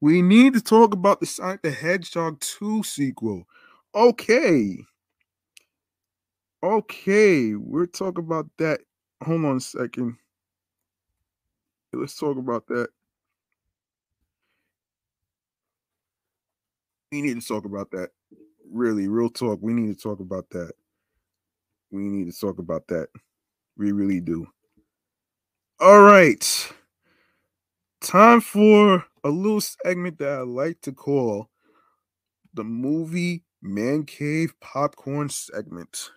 we 0.00 0.22
need 0.22 0.54
to 0.54 0.60
talk 0.60 0.92
about 0.92 1.20
the 1.20 1.26
Sonic 1.26 1.62
the 1.62 1.70
Hedgehog 1.70 2.40
2 2.40 2.82
sequel. 2.82 3.44
Okay. 3.94 4.84
Okay, 6.64 7.54
we're 7.54 7.84
talking 7.84 8.24
about 8.24 8.46
that. 8.56 8.80
Hold 9.22 9.44
on 9.44 9.58
a 9.58 9.60
second. 9.60 10.16
Let's 11.92 12.16
talk 12.16 12.38
about 12.38 12.66
that. 12.68 12.88
We 17.12 17.20
need 17.20 17.38
to 17.38 17.46
talk 17.46 17.66
about 17.66 17.90
that. 17.90 18.12
Really, 18.72 19.08
real 19.08 19.28
talk. 19.28 19.58
We 19.60 19.74
need 19.74 19.94
to 19.94 20.02
talk 20.02 20.20
about 20.20 20.48
that. 20.52 20.72
We 21.90 22.04
need 22.04 22.32
to 22.32 22.40
talk 22.40 22.58
about 22.58 22.86
that. 22.86 23.08
We 23.76 23.92
really 23.92 24.20
do. 24.20 24.46
All 25.80 26.00
right. 26.00 26.72
Time 28.00 28.40
for 28.40 29.04
a 29.22 29.28
little 29.28 29.60
segment 29.60 30.18
that 30.20 30.38
I 30.38 30.40
like 30.40 30.80
to 30.80 30.92
call 30.92 31.50
the 32.54 32.64
movie 32.64 33.44
Man 33.60 34.04
Cave 34.04 34.54
Popcorn 34.62 35.28
segment. 35.28 36.10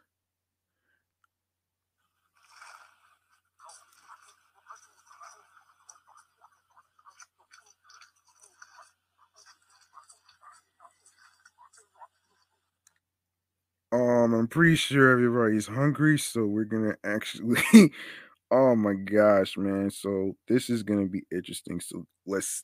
Um, 13.91 14.34
I'm 14.34 14.47
pretty 14.47 14.76
sure 14.76 15.11
everybody's 15.11 15.68
hungry, 15.68 16.19
so 16.19 16.45
we're 16.45 16.65
gonna 16.65 16.95
actually. 17.03 17.61
oh 18.51 18.76
my 18.76 18.93
gosh, 18.93 19.57
man! 19.57 19.89
So 19.91 20.35
this 20.47 20.69
is 20.69 20.84
gonna 20.84 21.07
be 21.07 21.23
interesting. 21.31 21.80
So 21.80 22.05
let's. 22.26 22.64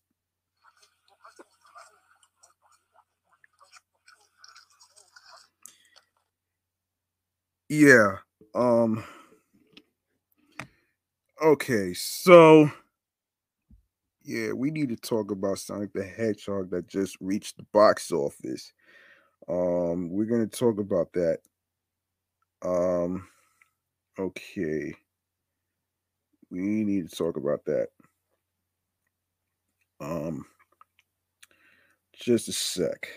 Yeah. 7.70 8.18
Um. 8.56 9.04
Okay, 11.42 11.94
so 11.94 12.72
yeah, 14.24 14.54
we 14.54 14.72
need 14.72 14.90
to 14.90 14.96
talk 14.96 15.32
about 15.32 15.60
Sonic 15.60 15.92
the 15.94 16.04
Hedgehog 16.04 16.70
that 16.72 16.88
just 16.88 17.18
reached 17.20 17.58
the 17.58 17.64
box 17.74 18.12
office. 18.12 18.72
Um, 19.48 20.10
we're 20.10 20.26
gonna 20.26 20.48
talk 20.48 20.80
about 20.80 21.14
that. 21.14 21.40
Um, 22.64 23.28
okay, 24.20 24.94
we 26.50 26.84
need 26.84 27.10
to 27.10 27.16
talk 27.16 27.38
about 27.38 27.66
that. 27.66 27.88
Um, 30.00 30.46
just 32.14 32.48
a 32.48 32.54
sec. 32.54 33.08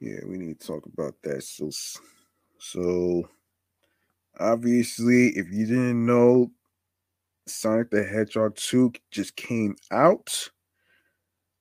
Yeah, 0.00 0.20
we 0.26 0.38
need 0.38 0.60
to 0.60 0.66
talk 0.66 0.86
about 0.86 1.14
that. 1.22 1.42
So, 1.42 1.70
so 2.58 3.28
obviously, 4.38 5.28
if 5.36 5.50
you 5.52 5.66
didn't 5.66 6.06
know, 6.06 6.50
Sonic 7.46 7.90
the 7.90 8.04
Hedgehog 8.04 8.56
2 8.56 8.92
just 9.10 9.36
came 9.36 9.76
out. 9.90 10.50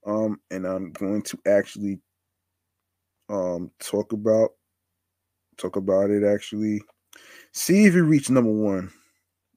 Um, 0.08 0.40
and 0.50 0.66
I'm 0.66 0.92
going 0.94 1.22
to 1.24 1.38
actually 1.46 2.00
um 3.30 3.70
talk 3.80 4.14
about 4.14 4.52
talk 5.58 5.76
about 5.76 6.10
it 6.10 6.24
actually. 6.24 6.82
See 7.52 7.86
if 7.86 7.96
it 7.96 8.02
reached 8.04 8.30
number 8.30 8.52
one. 8.52 8.92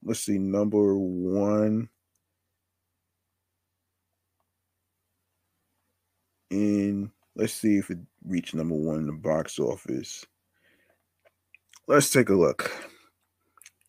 Let's 0.03 0.21
see, 0.21 0.39
number 0.39 0.99
one. 0.99 1.89
In 6.51 7.13
let's 7.37 7.53
see 7.53 7.77
if 7.77 7.91
it 7.91 7.99
reached 8.25 8.55
number 8.55 8.75
one 8.75 8.97
in 8.99 9.07
the 9.07 9.13
box 9.13 9.61
office. 9.61 10.27
Let's 11.87 12.11
take 12.11 12.29
a 12.29 12.35
look 12.35 12.73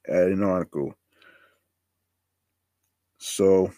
at 0.08 0.28
an 0.28 0.44
article. 0.44 0.94
So, 3.18 3.72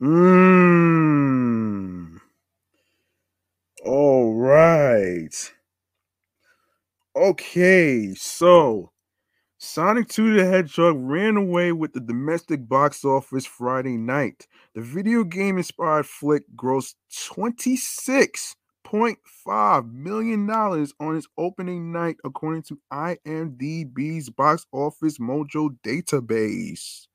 mm, 0.00 2.18
all 3.84 4.34
right. 4.34 5.52
Okay, 7.16 8.14
so 8.14 8.92
Sonic 9.58 10.08
2 10.08 10.34
the 10.36 10.44
Hedgehog 10.46 10.96
ran 10.98 11.36
away 11.36 11.72
with 11.72 11.92
the 11.94 12.00
domestic 12.00 12.68
box 12.68 13.04
office 13.04 13.46
Friday 13.46 13.96
night. 13.96 14.46
The 14.74 14.82
video 14.82 15.24
game 15.24 15.56
inspired 15.58 16.06
flick 16.06 16.44
grossed 16.56 16.94
$26.5 17.10 19.92
million 19.92 20.48
on 20.50 21.16
its 21.16 21.26
opening 21.38 21.92
night, 21.92 22.16
according 22.24 22.62
to 22.64 22.78
IMDb's 22.92 24.30
box 24.30 24.66
office 24.72 25.18
mojo 25.18 25.70
database. 25.84 27.06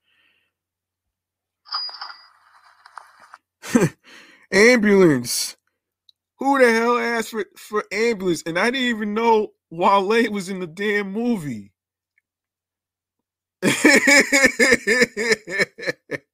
Ambulance. 4.52 5.58
Who 6.40 6.60
the 6.60 6.72
hell 6.72 6.98
asked 6.98 7.30
for, 7.30 7.46
for 7.58 7.86
ambulance? 7.92 8.44
And 8.46 8.58
I 8.60 8.72
didn't 8.72 8.88
even 8.88 9.14
know 9.14 9.50
Wale 9.70 10.30
was 10.32 10.50
in 10.50 10.60
the 10.60 10.68
damn 10.68 11.12
movie. 11.12 11.72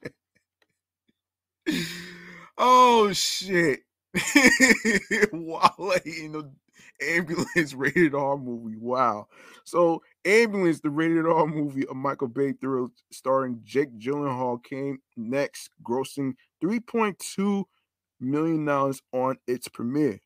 oh 2.58 3.12
shit. 3.14 3.82
Wale 5.32 5.94
in 6.06 6.32
the 6.32 6.52
ambulance 7.02 7.74
rated 7.74 8.16
R 8.16 8.38
movie. 8.38 8.78
Wow. 8.78 9.28
So 9.64 10.02
ambulance, 10.26 10.82
the 10.82 10.90
rated 10.90 11.26
R 11.28 11.46
movie 11.46 11.86
of 11.88 11.96
Michael 11.96 12.28
Bay 12.28 12.54
thriller 12.54 12.88
starring 13.12 13.62
Jake 13.64 13.98
Gyllenhaal 14.00 14.64
came 14.64 15.00
next, 15.16 15.70
grossing 15.84 16.34
3.2 16.64 17.64
million 18.20 18.66
dollars 18.66 19.02
on 19.14 19.38
its 19.48 19.68
premiere. 19.68 20.20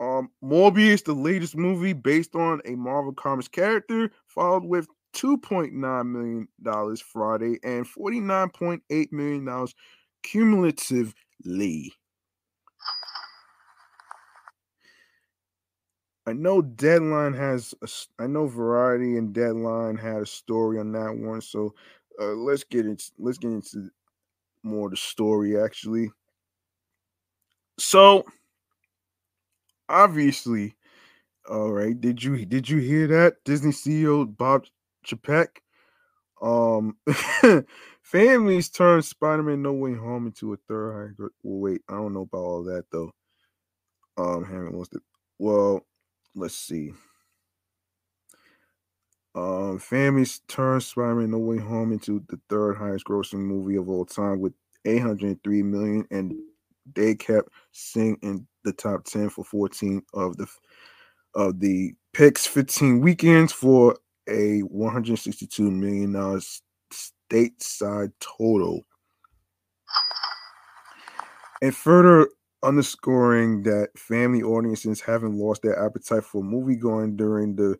Um, 0.00 0.30
Morbius, 0.42 1.02
the 1.04 1.12
latest 1.12 1.56
movie 1.56 1.92
based 1.92 2.36
on 2.36 2.60
a 2.64 2.76
Marvel 2.76 3.12
Comics 3.12 3.48
character, 3.48 4.12
followed 4.28 4.64
with 4.64 4.86
$2.9 5.14 6.06
million 6.06 6.48
Friday 6.96 7.58
and 7.64 7.84
$49.8 7.86 9.12
million 9.12 9.66
cumulatively. 10.22 11.92
I 16.26 16.34
know 16.34 16.60
Deadline 16.60 17.32
has, 17.32 17.74
a, 17.82 18.22
I 18.22 18.26
know 18.26 18.46
Variety 18.46 19.16
and 19.16 19.32
Deadline 19.32 19.96
had 19.96 20.22
a 20.22 20.26
story 20.26 20.78
on 20.78 20.92
that 20.92 21.16
one, 21.16 21.40
so 21.40 21.74
uh, 22.20 22.34
let's 22.34 22.64
get 22.64 22.86
into 22.86 23.10
let's 23.18 23.38
get 23.38 23.50
into 23.50 23.90
more 24.62 24.86
of 24.86 24.92
the 24.92 24.96
story 24.96 25.60
actually. 25.60 26.10
So 27.78 28.24
obviously, 29.88 30.74
all 31.48 31.72
right. 31.72 31.98
Did 31.98 32.22
you 32.22 32.44
did 32.46 32.68
you 32.68 32.78
hear 32.78 33.06
that 33.08 33.36
Disney 33.44 33.72
CEO 33.72 34.36
Bob 34.36 34.66
Chapek? 35.06 35.48
Um, 36.40 36.96
families 38.02 38.70
turned 38.70 39.04
Spider-Man 39.04 39.62
No 39.62 39.72
Way 39.72 39.94
Home 39.94 40.26
into 40.26 40.52
a 40.52 40.56
third. 40.68 41.16
Well, 41.18 41.30
wait, 41.42 41.82
I 41.88 41.94
don't 41.94 42.14
know 42.14 42.22
about 42.22 42.38
all 42.38 42.64
that 42.64 42.84
though. 42.92 43.12
Um, 44.16 44.44
haven't 44.44 44.74
lost 44.74 44.94
it. 44.94 45.02
Well, 45.38 45.86
let's 46.34 46.54
see. 46.56 46.92
Um, 49.38 49.78
families 49.78 50.40
turn 50.48 50.80
Spider-Man 50.80 51.30
No 51.30 51.38
Way 51.38 51.58
Home 51.58 51.92
into 51.92 52.24
the 52.28 52.40
third 52.48 52.76
highest 52.76 53.04
grossing 53.04 53.38
movie 53.38 53.76
of 53.76 53.88
all 53.88 54.04
time 54.04 54.40
with 54.40 54.52
803 54.84 55.62
million, 55.62 56.04
and 56.10 56.34
they 56.96 57.14
kept 57.14 57.50
Sing 57.70 58.18
in 58.22 58.46
the 58.64 58.72
top 58.72 59.04
10 59.04 59.30
for 59.30 59.44
14 59.44 60.02
of 60.12 60.36
the 60.38 60.46
of 61.36 61.60
the 61.60 61.92
picks 62.12 62.46
15 62.46 63.00
weekends 63.00 63.52
for 63.52 63.96
a 64.28 64.60
162 64.62 65.70
million 65.70 66.12
dollars 66.14 66.62
stateside 66.92 68.10
total. 68.18 68.82
And 71.62 71.76
further 71.76 72.28
underscoring 72.64 73.62
that 73.64 73.90
family 73.96 74.42
audiences 74.42 75.00
haven't 75.00 75.36
lost 75.36 75.62
their 75.62 75.78
appetite 75.80 76.24
for 76.24 76.42
movie 76.42 76.76
going 76.76 77.14
during 77.14 77.54
the 77.54 77.78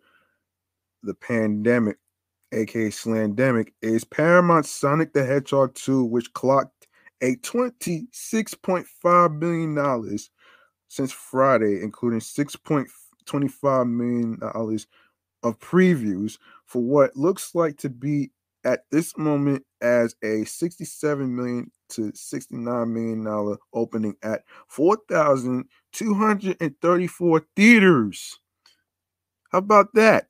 the 1.03 1.15
pandemic, 1.15 1.97
aka 2.53 2.91
Slandemic, 2.91 3.73
is 3.83 4.05
Paramount 4.05 4.67
Sonic 4.67 5.13
the 5.13 5.25
Hedgehog 5.25 5.75
2, 5.75 6.05
which 6.05 6.33
clocked 6.33 6.87
a 7.23 7.35
$26.5 7.37 9.41
billion 9.41 10.19
since 10.89 11.13
Friday, 11.13 11.81
including 11.83 12.21
$6.25 12.21 13.91
million 13.91 14.39
of 15.43 15.59
previews 15.61 16.39
for 16.65 16.83
what 16.83 17.15
looks 17.17 17.55
like 17.55 17.77
to 17.79 17.89
be 17.89 18.31
at 18.65 18.81
this 18.91 19.17
moment 19.17 19.65
as 19.81 20.17
a 20.23 20.45
67 20.45 21.35
million 21.35 21.71
to 21.89 22.13
69 22.15 22.93
million 22.93 23.25
dollar 23.25 23.57
opening 23.73 24.15
at 24.23 24.43
4,234 24.67 27.47
theaters. 27.57 28.39
How 29.51 29.59
about 29.59 29.95
that? 29.95 30.27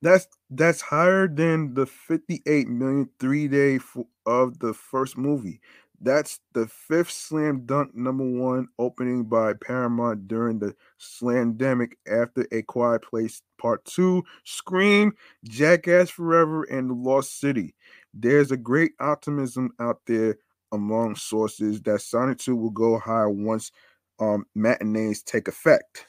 That's 0.00 0.28
that's 0.50 0.80
higher 0.80 1.26
than 1.26 1.74
the 1.74 1.86
58 1.86 2.68
million 2.68 3.10
three 3.18 3.48
day 3.48 3.76
f- 3.76 3.96
of 4.26 4.58
the 4.60 4.72
first 4.72 5.16
movie. 5.16 5.60
That's 6.00 6.38
the 6.52 6.68
fifth 6.68 7.10
slam 7.10 7.66
dunk 7.66 7.94
number 7.96 8.24
one 8.24 8.68
opening 8.78 9.24
by 9.24 9.54
Paramount 9.54 10.28
during 10.28 10.60
the 10.60 10.76
slamdemic 11.00 11.94
after 12.06 12.46
A 12.52 12.62
Quiet 12.62 13.02
Place 13.02 13.42
Part 13.60 13.84
2, 13.86 14.22
Scream, 14.44 15.12
Jackass 15.44 16.08
Forever, 16.10 16.62
and 16.64 16.88
The 16.90 16.94
Lost 16.94 17.40
City. 17.40 17.74
There's 18.14 18.52
a 18.52 18.56
great 18.56 18.92
optimism 19.00 19.70
out 19.80 20.00
there 20.06 20.36
among 20.70 21.16
sources 21.16 21.82
that 21.82 22.00
Sonic 22.02 22.38
2 22.38 22.54
will 22.54 22.70
go 22.70 23.00
higher 23.00 23.28
once 23.30 23.72
um, 24.20 24.44
matinees 24.54 25.24
take 25.24 25.48
effect. 25.48 26.06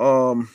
Um 0.00 0.48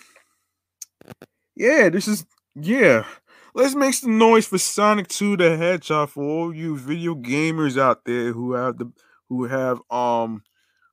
yeah, 1.62 1.90
this 1.90 2.08
is 2.08 2.26
yeah. 2.56 3.06
Let's 3.54 3.76
make 3.76 3.94
some 3.94 4.18
noise 4.18 4.48
for 4.48 4.58
Sonic 4.58 5.08
2 5.10 5.38
the 5.38 5.56
Hedgehog 5.58 6.10
for 6.10 6.24
all 6.24 6.56
you 6.56 6.76
video 6.76 7.14
gamers 7.14 7.80
out 7.80 8.04
there 8.04 8.34
who 8.34 8.54
have 8.54 8.80
the 8.80 8.92
who 9.30 9.46
have 9.46 9.80
um 9.92 10.42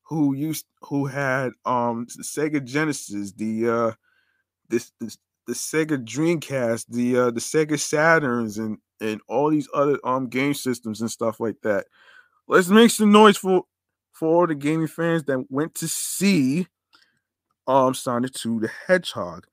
who 0.02 0.34
used 0.34 0.66
who 0.82 1.06
had 1.06 1.52
um 1.64 2.06
Sega 2.06 2.62
Genesis, 2.62 3.32
the 3.32 3.68
uh 3.68 3.92
this, 4.68 4.92
this 5.00 5.16
the 5.46 5.54
Sega 5.54 6.04
Dreamcast, 6.04 6.84
the 6.90 7.16
uh 7.16 7.30
the 7.30 7.40
Sega 7.40 7.72
Saturns 7.72 8.58
and 8.58 8.76
and 9.00 9.22
all 9.26 9.48
these 9.48 9.68
other 9.72 9.98
um 10.04 10.28
game 10.28 10.52
systems 10.52 11.00
and 11.00 11.10
stuff 11.10 11.40
like 11.40 11.56
that. 11.62 11.86
Let's 12.46 12.68
make 12.68 12.90
some 12.90 13.10
noise 13.10 13.38
for 13.38 13.62
for 14.12 14.28
all 14.28 14.46
the 14.46 14.54
gaming 14.54 14.86
fans 14.86 15.24
that 15.24 15.46
went 15.50 15.74
to 15.76 15.88
see 15.88 16.66
um 17.66 17.94
Sonic 17.94 18.34
2 18.34 18.60
the 18.60 18.70
Hedgehog. 18.86 19.46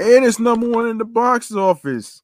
And 0.00 0.24
it's 0.24 0.38
number 0.38 0.68
one 0.68 0.86
in 0.88 0.98
the 0.98 1.04
box 1.04 1.52
office. 1.52 2.22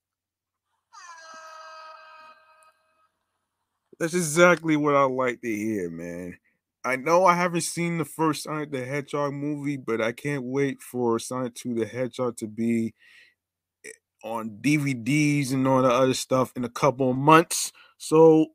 That's 3.99 4.15
exactly 4.15 4.77
what 4.77 4.95
I 4.95 5.05
like 5.05 5.41
to 5.43 5.55
hear, 5.55 5.91
man. 5.91 6.39
I 6.85 6.97
know 6.97 7.25
I 7.25 7.35
haven't 7.35 7.63
seen 7.63 7.99
the 7.99 8.05
first 8.05 8.43
Sonic 8.45 8.71
the 8.71 8.85
Hedgehog 8.85 9.33
movie, 9.33 9.77
but 9.77 10.01
I 10.01 10.13
can't 10.13 10.45
wait 10.45 10.83
for 10.83 11.19
Sonic 11.19 11.55
2 11.55 11.75
the 11.75 11.87
Hedgehog 11.87 12.37
to 12.39 12.47
be 12.47 12.93
eh, 13.85 13.91
on 14.23 14.59
DVDs 14.61 15.53
and 15.53 15.67
all 15.67 15.83
the 15.83 15.89
other 15.91 16.15
stuff 16.15 16.53
in 16.57 16.65
a 16.65 16.69
couple 16.69 17.11
of 17.11 17.17
months. 17.17 17.73
So 17.97 18.49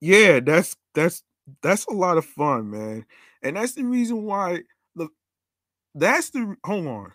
yeah, 0.00 0.40
that's 0.40 0.76
that's 0.94 1.22
that's 1.62 1.86
a 1.86 1.92
lot 1.92 2.18
of 2.18 2.24
fun, 2.24 2.70
man. 2.70 3.06
And 3.42 3.56
that's 3.56 3.74
the 3.74 3.84
reason 3.84 4.24
why 4.24 4.62
the 4.94 5.08
that's 5.94 6.30
the 6.30 6.56
hold 6.64 6.86
on. 6.86 7.12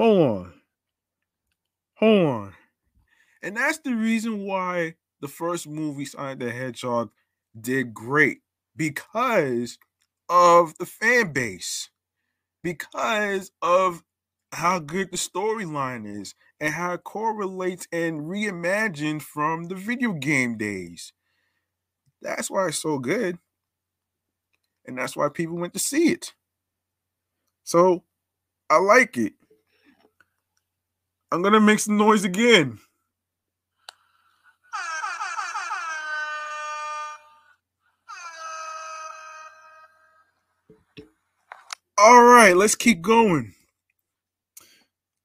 Hold 0.00 0.22
on. 0.22 0.52
Hold 1.96 2.26
on. 2.26 2.54
And 3.42 3.54
that's 3.54 3.80
the 3.80 3.92
reason 3.92 4.46
why 4.46 4.94
the 5.20 5.28
first 5.28 5.68
movie, 5.68 6.06
Sonic 6.06 6.38
the 6.38 6.50
Hedgehog, 6.50 7.10
did 7.60 7.92
great 7.92 8.38
because 8.74 9.78
of 10.30 10.78
the 10.78 10.86
fan 10.86 11.34
base, 11.34 11.90
because 12.62 13.50
of 13.60 14.02
how 14.52 14.78
good 14.78 15.10
the 15.10 15.18
storyline 15.18 16.06
is, 16.06 16.34
and 16.58 16.72
how 16.72 16.94
it 16.94 17.04
correlates 17.04 17.86
and 17.92 18.22
reimagined 18.22 19.20
from 19.20 19.64
the 19.64 19.74
video 19.74 20.14
game 20.14 20.56
days. 20.56 21.12
That's 22.22 22.50
why 22.50 22.68
it's 22.68 22.78
so 22.78 22.98
good. 22.98 23.36
And 24.86 24.96
that's 24.96 25.14
why 25.14 25.28
people 25.28 25.58
went 25.58 25.74
to 25.74 25.78
see 25.78 26.08
it. 26.08 26.32
So 27.64 28.04
I 28.70 28.78
like 28.78 29.18
it. 29.18 29.34
I'm 31.32 31.42
gonna 31.42 31.60
make 31.60 31.78
some 31.78 31.96
noise 31.96 32.24
again. 32.24 32.78
All 41.96 42.22
right, 42.24 42.56
let's 42.56 42.74
keep 42.74 43.02
going. 43.02 43.54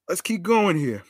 Let's 0.07 0.21
keep 0.21 0.43
going 0.43 0.77
here. 0.77 1.03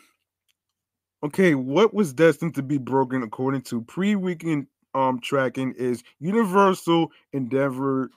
Okay, 1.23 1.55
what 1.55 1.93
was 1.93 2.13
destined 2.13 2.55
to 2.55 2.63
be 2.63 2.77
broken 2.77 3.23
according 3.23 3.63
to 3.63 3.81
pre-weekend 3.81 4.67
um 4.93 5.19
tracking 5.19 5.73
is 5.73 6.03
Universal 6.19 7.11
Endeavor 7.33 8.11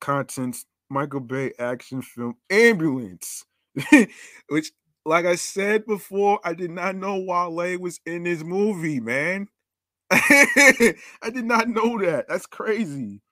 Content's 0.00 0.64
Michael 0.90 1.20
Bay 1.20 1.52
action 1.58 2.02
film 2.02 2.36
Ambulance, 2.50 3.44
which 4.48 4.72
like 5.04 5.26
I 5.26 5.36
said 5.36 5.86
before, 5.86 6.40
I 6.44 6.54
did 6.54 6.70
not 6.70 6.96
know 6.96 7.18
Wale 7.18 7.78
was 7.78 8.00
in 8.06 8.24
this 8.24 8.42
movie, 8.44 9.00
man. 9.00 9.48
I 10.10 10.94
did 11.32 11.46
not 11.46 11.68
know 11.68 11.98
that. 12.00 12.26
That's 12.28 12.46
crazy. 12.46 13.22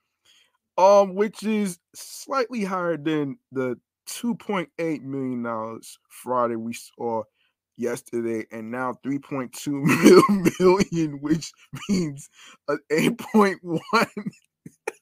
Um, 0.79 1.15
which 1.15 1.43
is 1.43 1.79
slightly 1.95 2.65
higher 2.65 2.97
than 2.97 3.39
the 3.53 3.79
2.8 4.09 5.03
million 5.03 5.43
dollars 5.43 5.99
Friday 6.09 6.57
we 6.57 6.73
saw 6.75 7.25
yesterday, 7.77 8.47
and 8.53 8.71
now 8.71 8.95
3.2 9.05 10.51
million, 10.61 11.21
which 11.21 11.53
means 11.89 12.31
an 12.69 12.79
8.1 12.91 13.81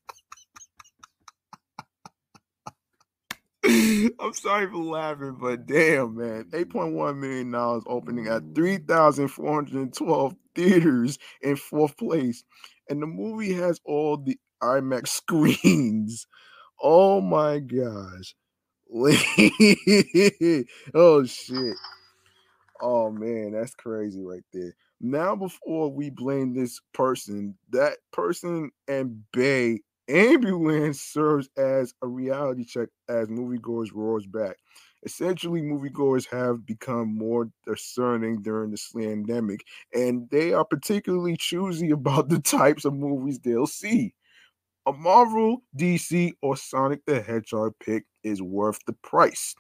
I'm 4.21 4.33
sorry 4.35 4.67
for 4.69 4.77
laughing, 4.77 5.37
but 5.41 5.67
damn, 5.67 6.17
man. 6.17 6.45
$8.1 6.51 7.17
million 7.17 7.55
opening 7.87 8.29
at 8.29 8.55
3,412 8.55 10.35
theaters 10.55 11.19
in 11.43 11.57
fourth 11.57 11.97
place. 11.97 12.45
And 12.89 13.03
the 13.03 13.07
movie 13.07 13.53
has 13.55 13.81
all 13.85 14.17
the 14.17 14.39
IMAX 14.63 15.09
screens. 15.63 16.27
Oh 16.83 17.21
my 17.21 17.59
gosh. 17.61 18.35
oh 20.95 21.25
shit. 21.25 21.77
Oh 22.81 23.11
man, 23.11 23.53
that's 23.53 23.75
crazy 23.75 24.23
right 24.23 24.43
there. 24.53 24.75
Now, 25.01 25.37
before 25.37 25.91
we 25.93 26.11
blame 26.11 26.55
this 26.55 26.81
person, 26.93 27.57
that 27.71 27.99
person 28.13 28.71
and 28.89 29.23
Bay 29.33 29.81
ambulance 30.11 31.01
serves 31.01 31.49
as 31.57 31.95
a 32.03 32.07
reality 32.07 32.65
check 32.65 32.89
as 33.09 33.29
moviegoers 33.29 33.91
roars 33.95 34.27
back. 34.27 34.57
Essentially, 35.03 35.63
moviegoers 35.63 36.27
have 36.27 36.67
become 36.67 37.17
more 37.17 37.49
discerning 37.67 38.43
during 38.43 38.71
the 38.71 38.79
pandemic, 38.95 39.65
and 39.95 40.29
they 40.31 40.53
are 40.53 40.65
particularly 40.65 41.37
choosy 41.37 41.91
about 42.01 42.29
the 42.29 42.41
types 42.41 42.85
of 42.85 42.95
movies 42.95 43.39
they'll 43.39 43.67
see. 43.67 44.13
A 44.87 44.93
Marvel, 44.93 45.63
DC, 45.77 46.33
or 46.43 46.57
Sonic 46.57 47.05
the 47.07 47.21
Hedgehog 47.21 47.75
pick 47.85 48.05
is 48.25 48.43
worth 48.43 48.79
the 48.87 48.95
price, 48.95 49.55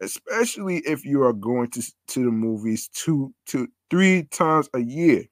especially 0.00 0.78
if 0.78 1.04
you 1.04 1.22
are 1.22 1.32
going 1.32 1.70
to, 1.70 1.82
to 2.08 2.24
the 2.24 2.30
movies 2.30 2.88
two 2.88 3.32
to 3.46 3.68
three 3.90 4.24
times 4.24 4.68
a 4.74 4.80
year. 4.80 5.24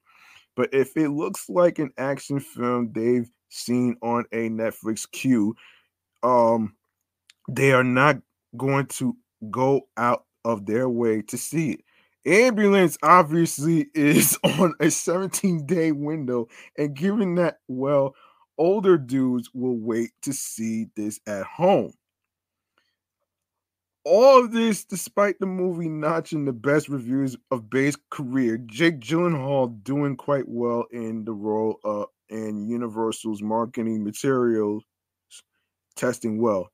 But 0.55 0.73
if 0.73 0.95
it 0.95 1.09
looks 1.09 1.49
like 1.49 1.79
an 1.79 1.91
action 1.97 2.39
film 2.39 2.91
they've 2.93 3.29
seen 3.51 3.97
on 4.01 4.25
a 4.31 4.49
Netflix 4.49 5.09
queue, 5.11 5.55
um, 6.23 6.75
they 7.49 7.71
are 7.71 7.83
not 7.83 8.17
going 8.57 8.87
to 8.87 9.15
go 9.49 9.87
out 9.97 10.25
of 10.45 10.65
their 10.65 10.89
way 10.89 11.21
to 11.23 11.37
see 11.37 11.71
it. 11.71 11.81
Ambulance 12.25 12.97
obviously 13.03 13.87
is 13.95 14.37
on 14.43 14.73
a 14.79 14.89
17 14.89 15.65
day 15.65 15.91
window, 15.91 16.47
and 16.77 16.95
given 16.95 17.35
that, 17.35 17.59
well, 17.67 18.15
older 18.57 18.97
dudes 18.97 19.49
will 19.53 19.77
wait 19.77 20.11
to 20.21 20.33
see 20.33 20.87
this 20.95 21.19
at 21.27 21.43
home. 21.43 21.93
All 24.03 24.43
of 24.43 24.51
this, 24.51 24.83
despite 24.83 25.39
the 25.39 25.45
movie 25.45 25.89
notching 25.89 26.45
the 26.45 26.53
best 26.53 26.89
reviews 26.89 27.37
of 27.51 27.69
Bay's 27.69 27.97
career, 28.09 28.57
Jake 28.57 28.99
Gyllenhaal 28.99 29.83
doing 29.83 30.15
quite 30.15 30.47
well 30.47 30.85
in 30.91 31.23
the 31.23 31.33
role 31.33 31.79
uh, 31.83 32.05
in 32.31 32.67
Universal's 32.67 33.41
marketing 33.41 34.03
materials 34.03 34.83
testing 35.95 36.41
well. 36.41 36.69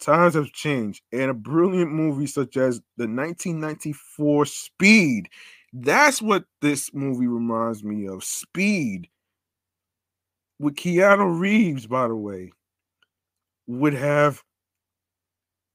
Times 0.00 0.34
have 0.34 0.52
changed, 0.52 1.02
and 1.12 1.30
a 1.30 1.34
brilliant 1.34 1.92
movie 1.92 2.26
such 2.26 2.56
as 2.56 2.80
the 2.96 3.06
1994 3.06 4.46
Speed. 4.46 5.28
That's 5.72 6.22
what 6.22 6.44
this 6.62 6.94
movie 6.94 7.26
reminds 7.26 7.84
me 7.84 8.08
of. 8.08 8.24
Speed 8.24 9.08
with 10.58 10.76
Keanu 10.76 11.38
Reeves, 11.38 11.86
by 11.86 12.08
the 12.08 12.16
way, 12.16 12.52
would 13.66 13.94
have 13.94 14.42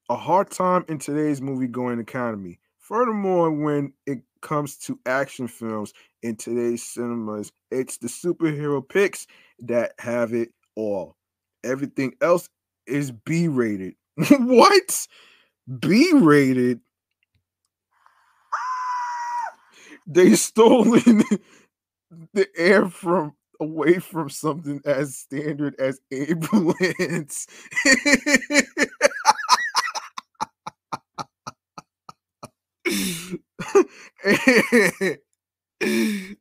a 0.08 0.16
hard 0.16 0.50
time 0.50 0.84
in 0.88 0.98
today's 0.98 1.40
movie 1.40 1.66
going 1.68 2.00
economy. 2.00 2.58
Furthermore, 2.78 3.50
when 3.50 3.92
it 4.06 4.18
comes 4.46 4.76
to 4.76 4.96
action 5.06 5.48
films 5.48 5.92
in 6.22 6.36
today's 6.36 6.84
cinemas, 6.84 7.50
it's 7.72 7.98
the 7.98 8.06
superhero 8.06 8.88
picks 8.88 9.26
that 9.58 9.92
have 9.98 10.32
it 10.32 10.50
all. 10.76 11.16
Everything 11.64 12.14
else 12.20 12.48
is 12.86 13.10
B 13.10 13.48
rated. 13.48 13.94
what? 14.38 15.08
B 15.80 16.12
rated? 16.14 16.80
They 20.06 20.36
stolen 20.36 21.24
the 22.32 22.46
air 22.56 22.88
from 22.88 23.32
away 23.60 23.98
from 23.98 24.30
something 24.30 24.80
as 24.84 25.16
standard 25.16 25.74
as 25.80 25.98
ambulance. 26.12 27.48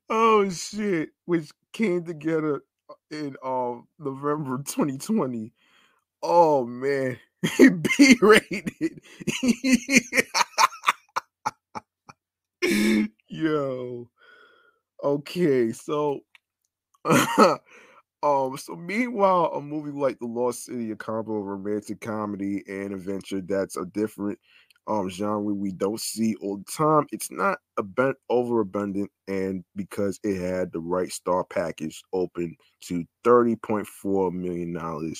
oh 0.09 0.49
shit, 0.49 1.09
which 1.25 1.49
came 1.73 2.03
together 2.05 2.61
in 3.11 3.35
um 3.43 3.87
November 3.99 4.61
2020. 4.67 5.53
Oh 6.23 6.65
man, 6.65 7.17
B 7.59 8.17
rated. 8.21 9.01
Yo. 13.29 14.09
Okay, 15.03 15.71
so 15.71 16.21
um, 17.05 18.57
so 18.57 18.75
meanwhile, 18.75 19.51
a 19.55 19.61
movie 19.61 19.91
like 19.91 20.19
The 20.19 20.27
Lost 20.27 20.65
City, 20.65 20.91
a 20.91 20.95
combo 20.95 21.37
of 21.37 21.45
romantic 21.45 22.01
comedy 22.01 22.63
and 22.67 22.93
adventure 22.93 23.41
that's 23.41 23.77
a 23.77 23.85
different 23.85 24.39
um 24.87 25.09
genre 25.09 25.39
we 25.53 25.71
don't 25.71 25.99
see 25.99 26.35
all 26.35 26.57
the 26.57 26.71
time. 26.71 27.07
It's 27.11 27.31
not 27.31 27.59
a 27.77 27.83
bit 27.83 28.15
overabundant, 28.29 29.11
and 29.27 29.63
because 29.75 30.19
it 30.23 30.39
had 30.39 30.71
the 30.71 30.79
right 30.79 31.11
star 31.11 31.43
package 31.43 32.03
open 32.13 32.55
to 32.81 33.05
$30.4 33.23 34.31
million. 34.33 35.13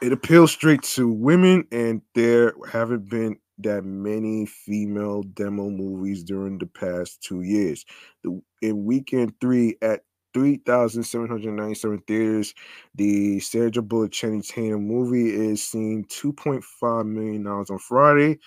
It 0.00 0.12
appeals 0.12 0.52
straight 0.52 0.82
to 0.82 1.08
women, 1.08 1.66
and 1.72 2.02
there 2.14 2.54
haven't 2.70 3.08
been 3.08 3.38
that 3.58 3.84
many 3.84 4.46
female 4.46 5.22
demo 5.22 5.68
movies 5.68 6.22
during 6.22 6.58
the 6.58 6.66
past 6.66 7.22
two 7.22 7.42
years. 7.42 7.84
The, 8.22 8.40
in 8.62 8.84
weekend 8.84 9.34
three 9.40 9.76
at 9.82 10.02
3,797 10.38 11.98
theaters, 12.06 12.54
the 12.94 13.40
Sandra 13.40 13.82
Bullock 13.82 14.12
Channing 14.12 14.40
Tatum 14.40 14.86
movie 14.86 15.30
is 15.30 15.64
seeing 15.64 16.04
$2.5 16.04 17.06
million 17.06 17.44
on 17.44 17.78
Friday, 17.80 18.38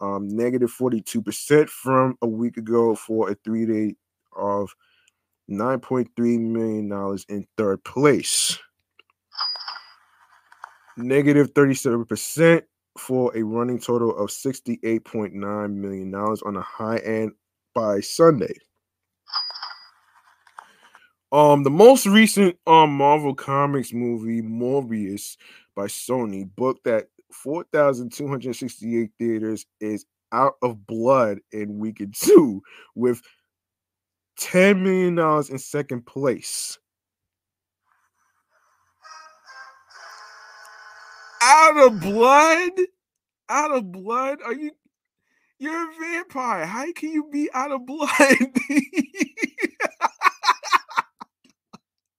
um, 0.00 0.26
negative 0.26 0.72
42% 0.76 1.68
from 1.68 2.18
a 2.20 2.26
week 2.26 2.56
ago 2.56 2.96
for 2.96 3.30
a 3.30 3.36
three 3.44 3.64
day 3.64 3.94
of 4.36 4.74
$9.3 5.48 6.40
million 6.40 7.18
in 7.28 7.46
third 7.56 7.84
place. 7.84 8.58
Negative 10.96 11.54
37% 11.54 12.62
for 12.98 13.36
a 13.36 13.42
running 13.44 13.78
total 13.78 14.18
of 14.18 14.30
$68.9 14.30 15.74
million 15.74 16.12
on 16.12 16.54
the 16.54 16.60
high 16.60 16.98
end 16.98 17.32
by 17.72 18.00
Sunday. 18.00 18.54
Um, 21.32 21.64
the 21.64 21.70
most 21.70 22.06
recent 22.06 22.56
um 22.66 22.96
Marvel 22.96 23.34
Comics 23.34 23.92
movie, 23.92 24.42
Morbius 24.42 25.36
by 25.74 25.86
Sony, 25.86 26.48
booked 26.56 26.86
at 26.86 27.08
4,268 27.32 29.10
theaters, 29.18 29.66
is 29.80 30.06
out 30.32 30.54
of 30.62 30.86
blood 30.86 31.38
in 31.52 31.78
weekend 31.78 32.14
two 32.14 32.62
with 32.94 33.22
$10 34.40 34.80
million 34.80 35.18
in 35.50 35.58
second 35.58 36.06
place. 36.06 36.78
out 41.46 41.86
of 41.86 42.00
blood? 42.00 42.70
Out 43.48 43.70
of 43.72 43.92
blood? 43.92 44.38
Are 44.44 44.52
you 44.54 44.72
you're 45.58 45.90
a 45.90 45.94
vampire. 45.98 46.66
How 46.66 46.92
can 46.92 47.10
you 47.10 47.30
be 47.32 47.48
out 47.54 47.72
of 47.72 47.86
blood? 47.86 48.10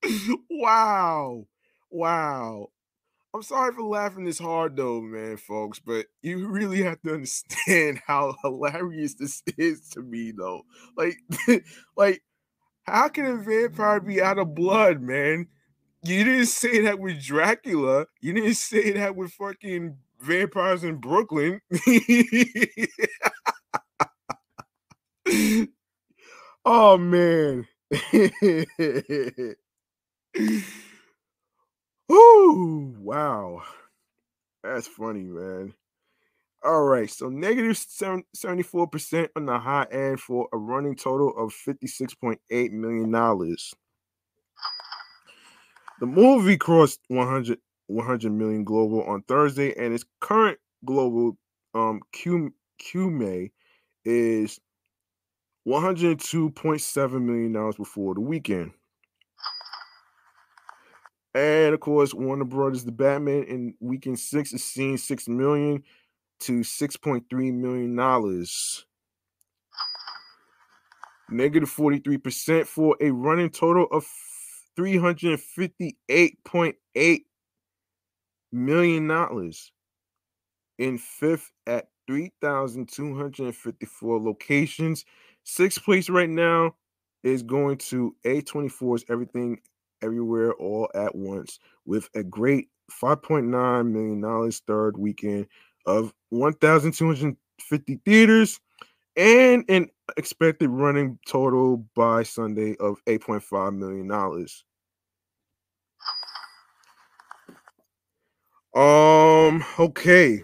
wow. 0.50 1.46
Wow. 1.90 2.70
I'm 3.34 3.44
sorry 3.44 3.74
for 3.74 3.84
laughing 3.84 4.26
this 4.26 4.40
hard 4.40 4.76
though, 4.76 5.02
man, 5.02 5.38
folks, 5.38 5.80
but 5.80 6.08
you 6.22 6.48
really 6.48 6.82
have 6.84 7.02
to 7.02 7.14
understand 7.14 8.02
how 8.06 8.36
hilarious 8.44 9.16
this 9.16 9.44
is 9.58 9.90
to 9.90 10.02
me 10.02 10.32
though. 10.32 10.64
Like 10.96 11.18
like 11.96 12.24
how 12.84 13.10
can 13.10 13.26
a 13.26 13.38
vampire 13.38 14.00
be 14.00 14.22
out 14.22 14.40
of 14.40 14.56
blood, 14.56 15.02
man? 15.02 15.48
You 16.04 16.24
didn't 16.24 16.48
say 16.48 16.82
that 16.82 17.00
with 17.00 17.22
Dracula. 17.22 18.06
You 18.22 18.34
didn't 18.34 18.56
say 18.56 18.92
that 18.94 19.16
with 19.16 19.34
fucking 19.34 19.98
vampires 20.22 20.84
in 20.84 20.98
Brooklyn. 20.98 21.62
oh 26.66 26.98
man. 26.98 27.68
Ooh, 32.12 32.96
wow. 33.00 33.64
That's 34.64 34.88
funny, 34.88 35.24
man. 35.24 35.74
All 36.64 36.84
right, 36.84 37.10
so 37.10 37.30
negative 37.30 37.78
74% 37.78 39.30
on 39.36 39.46
the 39.46 39.60
high 39.60 39.88
end 39.92 40.20
for 40.20 40.50
a 40.54 40.58
running 40.58 40.96
total 40.96 41.36
of 41.38 41.54
$56.8 41.54 42.72
million. 42.72 43.12
The 46.00 46.08
movie 46.08 46.58
crossed 46.58 47.02
100, 47.08 47.60
100 47.88 48.32
million 48.32 48.64
global 48.64 49.04
on 49.04 49.22
Thursday, 49.24 49.76
and 49.76 49.94
its 49.94 50.06
current 50.20 50.60
global 50.86 51.38
um 51.74 52.02
Q, 52.12 52.54
QMA 52.80 53.52
is 54.06 54.60
$102.7 55.66 57.22
million 57.22 57.72
before 57.78 58.16
the 58.16 58.22
weekend. 58.22 58.72
And 61.34 61.74
of 61.74 61.80
course, 61.80 62.14
Warner 62.14 62.46
Brothers, 62.46 62.84
The 62.84 62.92
Batman 62.92 63.44
in 63.44 63.74
weekend 63.80 64.20
six 64.20 64.54
is 64.54 64.64
seeing 64.64 64.98
six 64.98 65.28
million 65.28 65.84
to 66.42 66.64
six 66.64 66.98
point 66.98 67.26
three 67.30 67.52
million 67.52 67.96
dollars. 67.96 68.86
Negative 71.30 71.70
43% 71.70 72.66
for 72.66 72.96
a 73.02 73.12
running 73.12 73.50
total 73.50 73.86
of 73.92 74.08
$358.8 74.80 77.20
million. 78.54 79.52
In 80.78 80.98
fifth 80.98 81.52
at 81.66 81.90
3,254 82.08 84.22
locations. 84.22 85.04
Sixth 85.44 85.84
place 85.84 86.10
right 86.10 86.30
now 86.30 86.76
is 87.24 87.44
going 87.44 87.78
to 87.78 88.16
A24's 88.26 89.06
Everything 89.10 89.60
Everywhere 90.02 90.54
All 90.54 90.90
at 90.96 91.16
Once 91.16 91.60
with 91.86 92.10
a 92.16 92.24
great 92.24 92.70
$5.9 92.92 93.92
million 93.92 94.52
third 94.52 94.98
weekend 94.98 95.48
of 95.86 96.14
1,250 96.30 98.00
theaters 98.06 98.60
and 99.16 99.66
an 99.70 99.90
expected 100.16 100.70
running 100.70 101.18
total 101.28 101.78
by 101.96 102.24
Sunday 102.24 102.76
of 102.80 103.04
$8.5 103.06 103.76
million. 103.76 104.12
Um, 108.76 109.66
okay. 109.80 110.44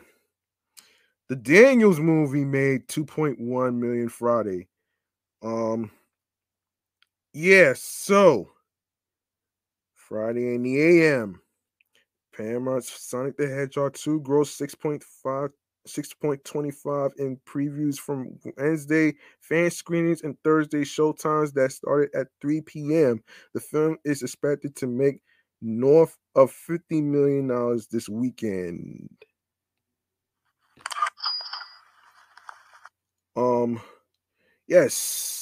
The 1.30 1.36
Daniels 1.36 2.00
movie 2.00 2.46
made 2.46 2.88
2.1 2.88 3.76
million 3.76 4.10
Friday. 4.10 4.68
Um, 5.44 5.92
yeah, 7.34 7.74
so 7.76 8.53
Friday 10.14 10.53
in 10.53 10.61
the 10.61 10.80
AM. 10.80 11.41
Paramount's 12.38 12.91
Sonic 13.02 13.35
the 13.35 13.48
Hedgehog 13.48 13.95
2 13.95 14.22
grossed 14.22 14.61
6.5 14.61 15.49
6.25 15.88 17.11
in 17.18 17.38
previews 17.48 17.98
from 17.98 18.40
Wednesday 18.57 19.15
fan 19.41 19.72
screenings 19.72 20.22
and 20.22 20.38
Thursday 20.44 20.84
showtimes 20.84 21.53
that 21.53 21.72
started 21.72 22.14
at 22.14 22.27
3 22.41 22.61
p.m. 22.61 23.23
The 23.56 23.60
film 23.60 23.98
is 24.06 24.22
expected 24.22 24.76
to 24.76 24.88
make 24.88 25.22
north 25.64 26.15
of 26.35 26.52
50 26.52 27.02
million 27.02 27.48
dollars 27.48 27.88
this 27.88 28.07
weekend. 28.07 29.10
Um 33.35 33.81
yes. 34.68 35.32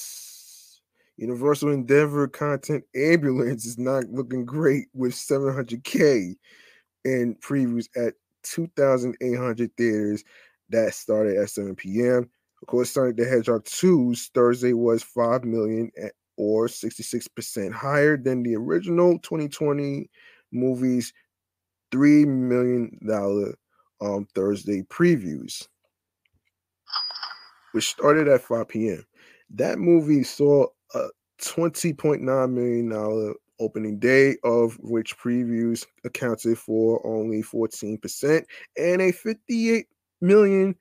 Universal 1.22 1.70
Endeavor 1.70 2.28
content 2.28 2.84
ambulance 2.96 3.64
is 3.64 3.78
not 3.78 4.10
looking 4.10 4.44
great 4.44 4.88
with 4.96 5.14
700k 5.14 6.36
in 7.06 7.36
previews 7.36 7.88
at 7.96 8.16
2,800 8.42 9.78
theaters 9.78 10.24
that 10.70 10.96
started 10.96 11.38
at 11.38 11.52
7 11.52 11.76
p.m. 11.76 12.28
Of 12.64 12.68
course, 12.68 12.90
Sonic 12.90 13.18
the 13.18 13.26
Hedgehog 13.26 13.66
2's 13.66 14.32
Thursday 14.34 14.74
was 14.74 15.04
5 15.04 15.44
million 15.44 15.92
or 16.38 16.66
66% 16.66 17.72
higher 17.72 18.18
than 18.18 18.42
the 18.42 18.56
original 18.56 19.20
2020 19.20 20.10
movie's 20.52 21.14
$3 21.92 22.26
million 22.26 22.98
um, 24.02 24.28
Thursday 24.34 24.82
previews, 24.84 25.68
which 27.74 27.90
started 27.90 28.28
at 28.28 28.42
5 28.42 28.68
p.m. 28.68 29.06
That 29.56 29.80
movie 29.80 30.24
saw 30.24 30.68
a 30.94 31.08
$20.9 31.42 32.52
million 32.52 33.34
opening 33.60 34.00
day, 34.00 34.38
of 34.44 34.78
which 34.82 35.18
previews 35.18 35.86
accounted 36.04 36.58
for 36.58 37.06
only 37.06 37.44
14%, 37.44 38.44
and 38.78 39.02
a 39.02 39.12
$58 39.12 39.84
million 40.22 40.76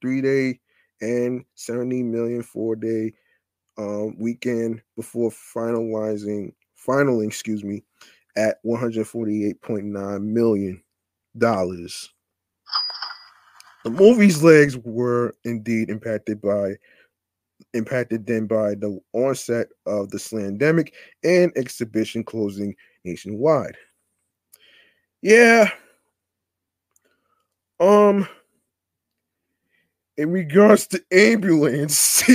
three 0.00 0.20
day 0.22 0.60
and 1.00 1.44
70 1.54 2.02
million 2.04 2.42
four 2.42 2.76
day 2.76 3.12
um, 3.76 4.16
weekend 4.18 4.82
before 4.96 5.30
finalizing, 5.30 6.52
finaling, 6.86 7.26
excuse 7.28 7.64
me, 7.64 7.84
at 8.36 8.58
148.9 8.64 10.22
million 10.22 10.82
dollars. 11.36 12.10
The 13.84 13.90
movie's 13.90 14.42
legs 14.42 14.76
were 14.76 15.34
indeed 15.44 15.88
impacted 15.90 16.40
by 16.40 16.76
impacted 17.78 18.26
then 18.26 18.46
by 18.46 18.74
the 18.74 19.00
onset 19.12 19.68
of 19.86 20.10
the 20.10 20.18
slandemic 20.18 20.92
and 21.24 21.52
exhibition 21.56 22.22
closing 22.22 22.74
nationwide. 23.04 23.76
Yeah. 25.22 25.70
Um 27.80 28.28
in 30.16 30.32
regards 30.32 30.88
to 30.88 31.00
ambulance, 31.12 32.22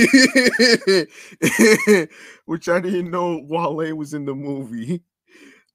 which 2.46 2.68
I 2.68 2.80
didn't 2.80 3.10
know 3.10 3.44
Wale 3.46 3.94
was 3.94 4.14
in 4.14 4.24
the 4.24 4.34
movie. 4.34 5.02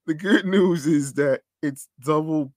The 0.08 0.16
good 0.16 0.46
news 0.46 0.88
is 0.88 1.14
that 1.14 1.42
it's 1.62 1.88
double 2.04 2.52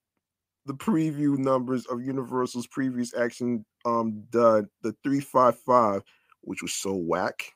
the 0.64 0.72
preview 0.72 1.36
numbers 1.36 1.84
of 1.86 2.00
Universal's 2.00 2.66
previous 2.66 3.14
action 3.14 3.64
um 3.84 4.24
the 4.30 4.68
the 4.82 4.94
355 5.02 6.02
which 6.42 6.62
was 6.62 6.74
so 6.74 6.94
whack, 6.94 7.52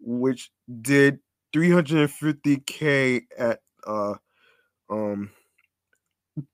which 0.00 0.50
did 0.82 1.18
350k 1.54 3.22
at 3.38 3.60
uh 3.86 4.14
um 4.90 5.30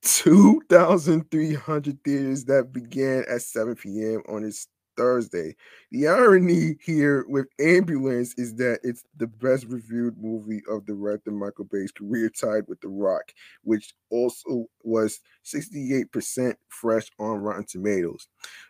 2,300 0.03 2.05
theaters 2.05 2.45
that 2.47 2.73
began 2.73 3.25
at 3.29 3.43
7 3.43 3.75
p.m. 3.77 4.23
on 4.29 4.45
its 4.45 4.67
Thursday. 4.99 5.55
The 5.93 6.09
irony 6.09 6.77
here 6.85 7.25
with 7.29 7.47
Ambulance 7.61 8.35
is 8.37 8.57
that 8.57 8.81
it's 8.83 9.05
the 9.17 9.29
best 9.29 9.65
reviewed 9.67 10.19
movie 10.21 10.61
of 10.69 10.85
director 10.85 11.31
Michael 11.31 11.65
Bay's 11.65 11.93
career, 11.93 12.29
tied 12.29 12.65
with 12.67 12.81
The 12.81 12.89
Rock, 12.89 13.33
which 13.63 13.95
also 14.11 14.67
was 14.83 15.21
68% 15.45 16.55
fresh 16.69 17.09
on 17.19 17.39
Rotten 17.39 17.65
Tomatoes. 17.65 18.27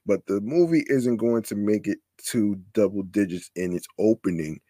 But 0.06 0.26
the 0.26 0.40
movie 0.42 0.84
isn't 0.86 1.16
going 1.16 1.42
to 1.44 1.56
make 1.56 1.88
it 1.88 1.98
to 2.26 2.60
double 2.74 3.02
digits 3.02 3.50
in 3.56 3.74
its 3.74 3.88
opening. 3.98 4.60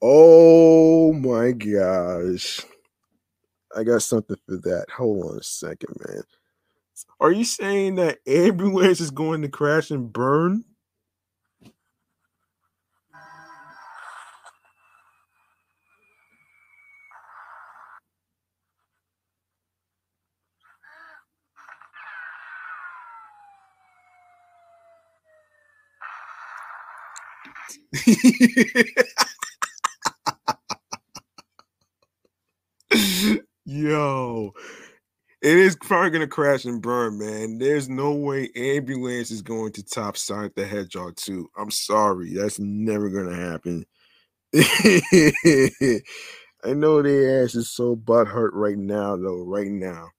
Oh 0.00 1.12
my 1.12 1.50
gosh. 1.52 2.60
I 3.76 3.82
got 3.82 4.02
something 4.02 4.36
for 4.46 4.56
that. 4.56 4.86
Hold 4.96 5.30
on 5.30 5.38
a 5.38 5.42
second, 5.42 5.96
man. 6.06 6.22
Are 7.18 7.32
you 7.32 7.44
saying 7.44 7.96
that 7.96 8.18
ambulance 8.26 9.00
is 9.00 9.10
going 9.10 9.42
to 9.42 9.48
crash 9.48 9.90
and 9.90 10.12
burn? 10.12 10.64
Yo, 33.64 34.52
it 35.42 35.56
is 35.58 35.76
probably 35.76 36.10
gonna 36.10 36.26
crash 36.28 36.64
and 36.66 36.82
burn, 36.82 37.18
man. 37.18 37.58
There's 37.58 37.88
no 37.88 38.12
way 38.14 38.50
ambulance 38.56 39.30
is 39.30 39.42
going 39.42 39.72
to 39.74 39.82
top 39.84 40.16
Sonic 40.16 40.54
the 40.54 40.66
Hedgehog 40.66 41.16
2. 41.16 41.48
I'm 41.58 41.70
sorry, 41.70 42.34
that's 42.34 42.58
never 42.60 43.10
gonna 43.10 43.36
happen. 43.36 43.86
I 46.64 46.74
know 46.74 47.02
their 47.02 47.44
ass 47.44 47.54
is 47.54 47.70
so 47.70 47.96
butthurt 47.96 48.50
right 48.54 48.78
now, 48.78 49.16
though. 49.16 49.44
Right 49.44 49.70
now. 49.70 50.10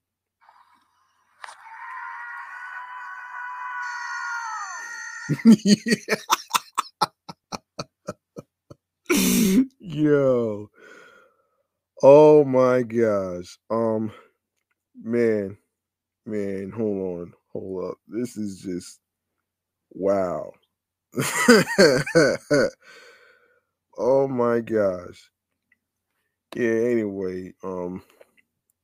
Yo. 9.82 10.72
Oh 12.04 12.44
my 12.46 12.84
gosh. 12.84 13.58
Um 13.70 14.12
man, 15.04 15.58
man, 16.26 16.72
hold 16.72 17.22
on, 17.22 17.34
hold 17.54 17.92
up. 17.92 17.98
This 18.08 18.38
is 18.38 18.62
just 18.62 19.00
wow. 19.92 20.52
oh 23.98 24.28
my 24.28 24.62
gosh. 24.62 25.30
Yeah, 26.56 26.72
anyway, 26.72 27.54
um 27.64 28.04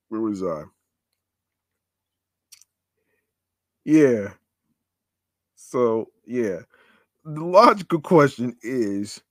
where 0.09 0.21
was 0.21 0.43
I? 0.43 0.63
Yeah. 3.85 4.29
So, 5.55 6.07
yeah. 6.25 6.61
The 7.25 7.43
logical 7.43 8.01
question 8.01 8.55
is 8.63 9.21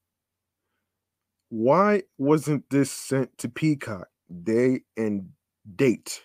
why 1.48 2.02
wasn't 2.18 2.68
this 2.70 2.90
sent 2.90 3.36
to 3.38 3.48
Peacock 3.48 4.08
day 4.42 4.80
and 4.96 5.28
date? 5.76 6.22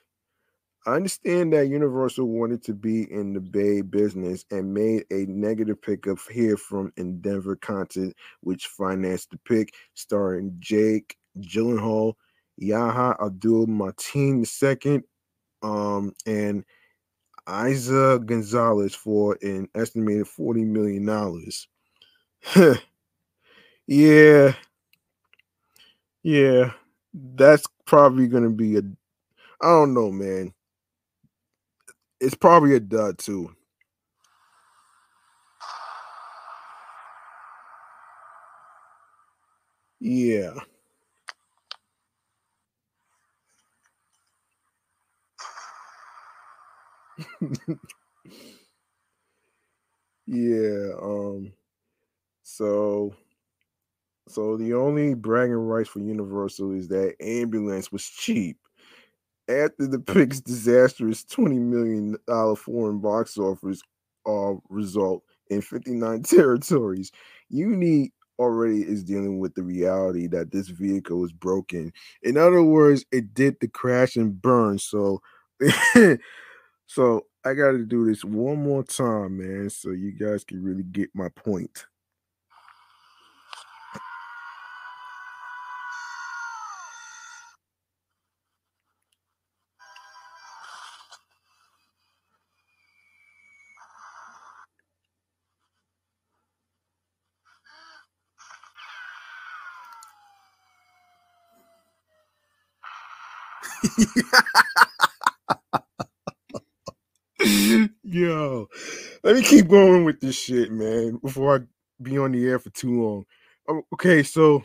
I 0.88 0.95
understand 0.95 1.53
that 1.53 1.68
Universal 1.68 2.26
wanted 2.26 2.64
to 2.64 2.73
be 2.73 3.11
in 3.11 3.34
the 3.34 3.39
Bay 3.39 3.81
business 3.81 4.45
and 4.49 4.73
made 4.73 5.06
a 5.11 5.27
negative 5.27 5.80
pickup 5.80 6.18
here 6.31 6.57
from 6.57 6.91
Endeavor 6.98 7.56
Content, 7.56 8.15
which 8.39 8.65
financed 8.65 9.30
the 9.30 9.38
pick, 9.38 9.76
starring 9.93 10.56
Jake 10.60 11.18
Gyllenhaal, 11.39 12.14
Yahya 12.57 13.15
Abdul 13.23 13.68
Mateen 13.68 14.43
II, 14.85 15.02
um, 15.61 16.14
and 16.26 16.65
Eiza 17.48 18.26
Gonzalez 18.26 18.95
for 18.95 19.38
an 19.43 19.68
estimated 19.76 20.26
$40 20.26 20.65
million. 20.65 21.06
yeah. 23.88 24.53
Yeah. 26.23 26.73
That's 27.14 27.64
probably 27.85 28.27
to 28.43 28.49
be 28.49 28.77
a, 28.77 28.81
I 29.61 29.68
don't 29.68 29.93
know, 29.93 30.11
man. 30.11 30.53
It's 32.19 32.35
probably 32.35 32.76
a 32.76 32.80
dud 32.80 33.18
too. 33.18 33.56
Yeah. 40.02 40.53
yeah, 50.27 50.93
um 51.02 51.53
so 52.43 53.15
so 54.32 54.58
the 54.58 54.74
only 54.74 55.14
bragging 55.14 55.56
rights 55.56 55.90
for 55.90 55.99
Universal 55.99 56.72
is 56.74 56.88
that 56.90 57.16
ambulance 57.22 57.91
was 57.91 58.06
cheap. 58.06 58.58
After 59.49 59.88
the 59.88 59.99
pig's 60.14 60.41
disastrous 60.41 61.24
$20 61.26 61.60
million 61.60 62.18
foreign 62.56 62.99
box 62.99 63.38
office 63.38 63.82
uh, 64.28 64.53
result 64.70 65.24
in 65.49 65.62
59 65.62 66.24
territories, 66.24 67.12
Uni 67.49 68.14
already 68.40 68.82
is 68.82 69.03
dealing 69.03 69.40
with 69.40 69.53
the 69.56 69.64
reality 69.64 70.28
that 70.28 70.52
this 70.52 70.70
vehicle 70.70 71.24
is 71.26 71.32
broken. 71.32 71.94
In 72.24 72.38
other 72.38 72.64
words, 72.64 73.06
it 73.12 73.34
did 73.34 73.58
the 73.62 73.68
crash 73.68 74.16
and 74.16 74.41
burn. 74.41 74.80
So 74.80 75.22
so 76.88 77.26
I 77.45 77.53
got 77.53 77.72
to 77.72 77.86
do 77.86 78.06
this 78.06 78.24
one 78.24 78.64
more 78.64 78.84
time, 78.84 79.38
man, 79.38 79.70
so 79.70 79.91
you 79.91 80.12
guys 80.12 80.44
can 80.44 80.64
really 80.64 80.84
get 80.84 81.10
my 81.14 81.30
point. 81.30 81.86
Keep 109.43 109.68
going 109.68 110.05
with 110.05 110.19
this 110.22 110.35
shit, 110.35 110.72
man, 110.72 111.18
before 111.23 111.55
I 111.57 111.59
be 112.01 112.18
on 112.18 112.31
the 112.31 112.47
air 112.47 112.59
for 112.59 112.69
too 112.72 113.01
long. 113.03 113.26
Oh, 113.69 113.81
okay, 113.93 114.23
so 114.23 114.63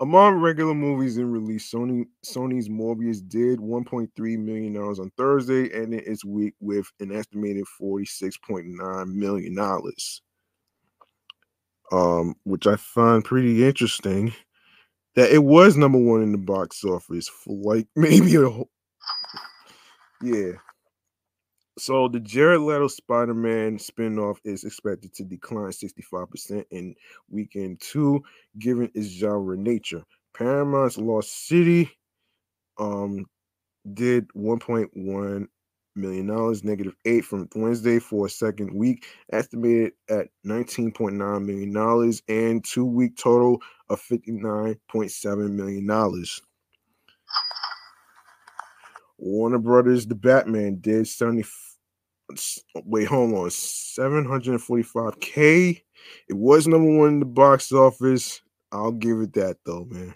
among 0.00 0.36
regular 0.36 0.74
movies 0.74 1.16
in 1.18 1.30
release, 1.30 1.70
Sony 1.72 2.06
Sony's 2.26 2.68
Morbius 2.68 3.26
did 3.26 3.60
1.3 3.60 4.38
million 4.38 4.72
dollars 4.74 4.98
on 4.98 5.10
Thursday, 5.16 5.70
ending 5.72 6.02
its 6.06 6.24
week 6.24 6.54
with 6.60 6.86
an 7.00 7.12
estimated 7.12 7.64
46.9 7.80 9.06
million 9.14 9.54
dollars. 9.54 10.22
Um, 11.92 12.36
which 12.44 12.66
I 12.66 12.76
find 12.76 13.24
pretty 13.24 13.66
interesting 13.66 14.32
that 15.14 15.30
it 15.30 15.44
was 15.44 15.76
number 15.76 15.98
one 15.98 16.22
in 16.22 16.32
the 16.32 16.38
box 16.38 16.84
office 16.84 17.28
for 17.28 17.54
like 17.54 17.86
maybe 17.96 18.34
a 18.36 18.48
whole 18.48 18.70
yeah. 20.22 20.52
So 21.82 22.06
the 22.06 22.20
Jared 22.20 22.60
Leto 22.60 22.86
Spider-Man 22.86 23.76
spinoff 23.78 24.36
is 24.44 24.62
expected 24.62 25.12
to 25.14 25.24
decline 25.24 25.72
65% 25.72 26.64
in 26.70 26.94
weekend 27.28 27.80
two, 27.80 28.22
given 28.60 28.88
its 28.94 29.08
genre 29.08 29.56
nature. 29.56 30.04
Paramount's 30.32 30.96
Lost 30.96 31.48
City 31.48 31.90
um 32.78 33.26
did 33.94 34.28
1.1 34.28 35.48
million 35.96 36.26
dollars, 36.28 36.62
negative 36.62 36.94
eight 37.04 37.24
from 37.24 37.48
Wednesday 37.56 37.98
for 37.98 38.26
a 38.26 38.30
second 38.30 38.72
week, 38.72 39.04
estimated 39.32 39.94
at 40.08 40.28
19.9 40.46 41.44
million 41.44 41.72
dollars, 41.72 42.22
and 42.28 42.64
two 42.64 42.84
week 42.84 43.16
total 43.16 43.60
of 43.88 44.00
59.7 44.00 45.50
million 45.50 45.84
dollars. 45.88 46.40
Warner 49.18 49.58
Brothers, 49.58 50.06
The 50.06 50.14
Batman 50.14 50.78
did 50.80 51.08
70. 51.08 51.44
Wait, 52.84 53.08
hold 53.08 53.34
on, 53.34 53.48
745k. 53.48 55.82
It 56.28 56.34
was 56.34 56.66
number 56.66 56.98
one 56.98 57.08
in 57.08 57.20
the 57.20 57.26
box 57.26 57.72
office. 57.72 58.42
I'll 58.70 58.92
give 58.92 59.20
it 59.20 59.32
that 59.34 59.58
though, 59.64 59.84
man. 59.84 60.14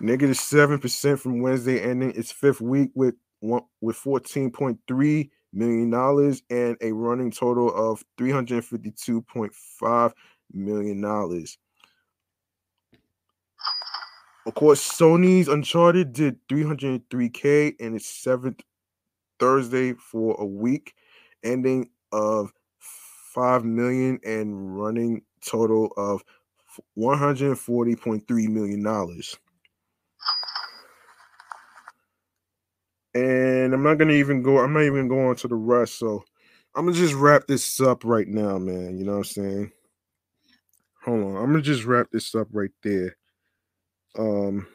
Negative 0.00 0.36
seven 0.36 0.78
percent 0.78 1.20
from 1.20 1.42
Wednesday, 1.42 1.80
ending 1.80 2.12
its 2.12 2.32
fifth 2.32 2.60
week 2.60 2.90
with 2.94 3.14
one 3.40 3.62
with 3.80 3.96
14.3 3.96 5.30
million 5.52 5.90
dollars 5.90 6.42
and 6.48 6.76
a 6.80 6.92
running 6.92 7.30
total 7.30 7.74
of 7.74 8.04
352.5 8.18 10.12
million 10.52 11.00
dollars. 11.00 11.58
Of 14.46 14.54
course, 14.54 14.80
Sony's 14.80 15.48
Uncharted 15.48 16.14
did 16.14 16.38
303k 16.48 17.76
in 17.78 17.94
its 17.94 18.08
seventh 18.08 18.62
Thursday 19.40 19.94
for 19.94 20.36
a 20.40 20.46
week, 20.46 20.94
ending 21.42 21.90
of 22.12 22.52
5 22.78 23.64
million 23.64 24.20
and 24.24 24.78
running 24.78 25.22
total 25.44 25.92
of 25.96 26.22
140.3 26.98 28.48
million 28.48 28.82
dollars. 28.82 29.36
And 33.14 33.74
I'm 33.74 33.82
not 33.82 33.98
gonna 33.98 34.12
even 34.12 34.42
go, 34.42 34.58
I'm 34.58 34.72
not 34.72 34.82
even 34.82 35.08
going 35.08 35.36
to 35.36 35.48
the 35.48 35.56
rest. 35.56 35.98
So 35.98 36.22
I'm 36.74 36.86
gonna 36.86 36.96
just 36.96 37.14
wrap 37.14 37.46
this 37.46 37.80
up 37.80 38.04
right 38.04 38.28
now, 38.28 38.58
man. 38.58 38.98
You 38.98 39.04
know 39.04 39.12
what 39.12 39.18
I'm 39.18 39.24
saying? 39.24 39.72
Hold 41.04 41.24
on, 41.24 41.36
I'm 41.36 41.50
gonna 41.50 41.62
just 41.62 41.84
wrap 41.84 42.08
this 42.12 42.34
up 42.34 42.48
right 42.52 42.70
there. 42.82 43.16
Um 44.18 44.66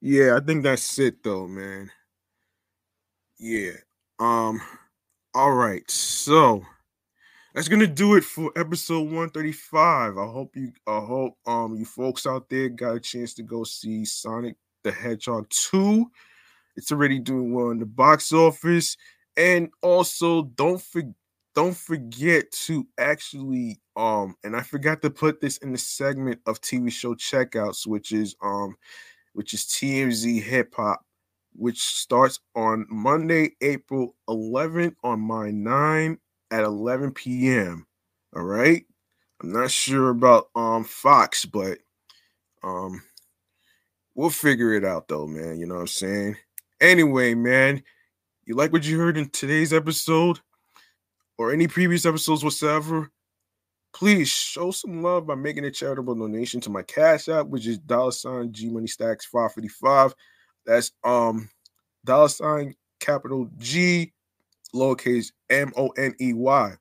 yeah, 0.00 0.36
I 0.36 0.40
think 0.40 0.62
that's 0.64 0.98
it 0.98 1.22
though, 1.22 1.46
man. 1.46 1.90
Yeah. 3.42 3.72
Um 4.20 4.60
all 5.34 5.52
right. 5.52 5.82
So 5.90 6.62
that's 7.54 7.68
gonna 7.68 7.88
do 7.88 8.14
it 8.16 8.22
for 8.24 8.52
episode 8.56 9.02
135. 9.10 10.16
I 10.16 10.26
hope 10.26 10.54
you 10.54 10.72
I 10.86 11.00
hope 11.00 11.36
um 11.46 11.74
you 11.76 11.84
folks 11.84 12.24
out 12.24 12.48
there 12.48 12.68
got 12.68 12.94
a 12.96 13.00
chance 13.00 13.34
to 13.34 13.42
go 13.42 13.64
see 13.64 14.04
Sonic 14.04 14.56
the 14.84 14.92
Hedgehog 14.92 15.48
2 15.50 16.08
it's 16.76 16.92
already 16.92 17.18
doing 17.18 17.52
well 17.52 17.70
in 17.70 17.78
the 17.80 17.86
box 17.86 18.32
office. 18.32 18.96
And 19.36 19.70
also 19.82 20.44
don't 20.44 20.80
forget 20.80 21.14
don't 21.56 21.76
forget 21.76 22.50
to 22.52 22.86
actually 22.98 23.80
um 23.96 24.36
and 24.44 24.56
I 24.56 24.62
forgot 24.62 25.02
to 25.02 25.10
put 25.10 25.40
this 25.40 25.56
in 25.58 25.72
the 25.72 25.78
segment 25.78 26.40
of 26.46 26.60
TV 26.60 26.92
show 26.92 27.14
checkouts, 27.16 27.88
which 27.88 28.12
is 28.12 28.36
um 28.40 28.76
which 29.34 29.52
is 29.54 29.64
TMZ 29.64 30.42
hip 30.42 30.74
hop, 30.76 31.04
which 31.54 31.80
starts 31.80 32.40
on 32.54 32.86
Monday, 32.88 33.52
April 33.60 34.14
11th 34.28 34.94
on 35.04 35.20
my 35.20 35.50
9 35.50 36.18
at 36.50 36.64
11 36.64 37.12
p.m. 37.12 37.86
All 38.34 38.42
right. 38.42 38.84
I'm 39.42 39.52
not 39.52 39.70
sure 39.70 40.10
about 40.10 40.48
um 40.54 40.84
Fox, 40.84 41.44
but 41.44 41.78
um 42.62 43.02
we'll 44.14 44.30
figure 44.30 44.74
it 44.74 44.84
out 44.84 45.08
though, 45.08 45.26
man. 45.26 45.58
You 45.58 45.66
know 45.66 45.74
what 45.74 45.80
I'm 45.82 45.86
saying? 45.88 46.36
Anyway, 46.80 47.34
man, 47.34 47.82
you 48.44 48.54
like 48.54 48.72
what 48.72 48.84
you 48.84 48.98
heard 48.98 49.16
in 49.16 49.28
today's 49.30 49.72
episode 49.72 50.40
or 51.38 51.52
any 51.52 51.66
previous 51.68 52.06
episodes 52.06 52.44
whatsoever? 52.44 53.10
Please 53.92 54.28
show 54.28 54.70
some 54.70 55.02
love 55.02 55.26
by 55.26 55.34
making 55.34 55.64
a 55.64 55.70
charitable 55.70 56.14
donation 56.14 56.60
to 56.62 56.70
my 56.70 56.82
cash 56.82 57.28
app, 57.28 57.46
which 57.46 57.66
is 57.66 57.78
dollar 57.78 58.12
sign 58.12 58.52
G 58.52 58.70
Money 58.70 58.86
Stackz 58.86 59.24
555. 59.24 60.14
That's 60.66 60.92
um 61.04 61.48
dollar 62.04 62.28
sign 62.28 62.74
capital 63.00 63.48
G 63.58 64.12
lowercase 64.74 65.32
M 65.50 65.72
O 65.76 65.88
N 65.90 66.14
E 66.20 66.32
Y 66.32 66.74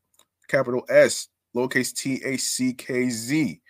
capital 0.48 0.84
S 0.90 1.28
lowercase 1.56 1.94
T 1.94 2.22
A 2.24 2.38
C 2.38 2.74
K 2.74 3.10
Z 3.10 3.62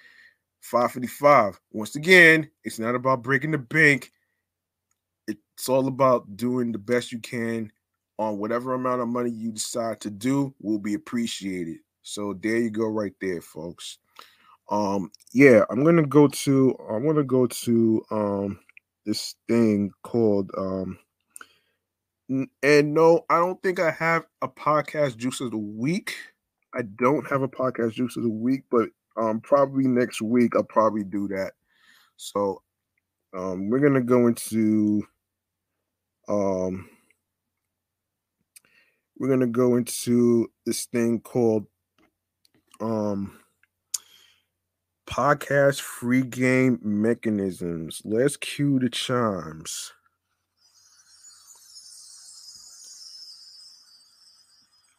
555. 0.62 1.60
Once 1.72 1.96
again, 1.96 2.50
it's 2.64 2.80
not 2.80 2.96
about 2.96 3.24
breaking 3.24 3.52
the 3.52 3.58
bank. 3.58 4.12
It's 5.28 5.70
all 5.70 5.88
about 5.88 6.38
doing 6.38 6.72
the 6.72 6.78
best 6.78 7.12
you 7.12 7.20
can 7.20 7.72
on 8.18 8.38
whatever 8.38 8.74
amount 8.74 9.02
of 9.02 9.08
money 9.08 9.30
you 9.30 9.52
decide 9.52 10.00
to 10.02 10.10
do 10.10 10.54
will 10.62 10.80
be 10.80 10.94
appreciated. 10.94 11.78
So 12.04 12.34
there 12.34 12.58
you 12.58 12.70
go, 12.70 12.88
right 12.88 13.14
there, 13.22 13.42
folks. 13.42 13.98
Um, 14.70 15.12
yeah, 15.34 15.66
I'm 15.70 15.84
gonna 15.84 16.06
go 16.06 16.28
to 16.28 16.76
I 16.90 16.98
want 16.98 17.18
to 17.18 17.24
go 17.24 17.46
to 17.46 18.06
um 18.12 18.60
this 19.12 19.36
thing 19.50 19.92
called 20.04 20.52
um 20.58 20.98
and 22.64 22.94
no, 22.94 23.26
I 23.30 23.40
don't 23.40 23.62
think 23.62 23.78
I 23.82 23.92
have 23.92 24.24
a 24.42 24.48
podcast 24.48 25.18
juice 25.18 25.42
of 25.42 25.52
the 25.52 25.58
week. 25.58 26.16
I 26.74 26.84
don't 26.84 27.30
have 27.30 27.42
a 27.42 27.50
podcast 27.50 27.92
juice 27.92 28.16
of 28.16 28.24
the 28.24 28.30
week, 28.30 28.64
but 28.72 28.88
um 29.18 29.42
probably 29.42 29.86
next 29.86 30.22
week 30.22 30.56
I'll 30.56 30.64
probably 30.64 31.04
do 31.04 31.28
that. 31.28 31.52
So 32.16 32.62
um 33.38 33.70
we're 33.70 33.80
gonna 33.80 34.00
go 34.00 34.28
into 34.28 35.06
um 36.30 36.90
we're 39.18 39.28
gonna 39.28 39.46
go 39.46 39.76
into 39.76 40.50
this 40.66 40.86
thing 40.86 41.20
called 41.20 41.68
um 42.80 43.41
podcast 45.12 45.82
free 45.82 46.22
game 46.22 46.80
mechanisms. 46.82 48.02
Let's 48.06 48.38
cue 48.38 48.80
the 48.80 48.90
chimes. 48.90 49.92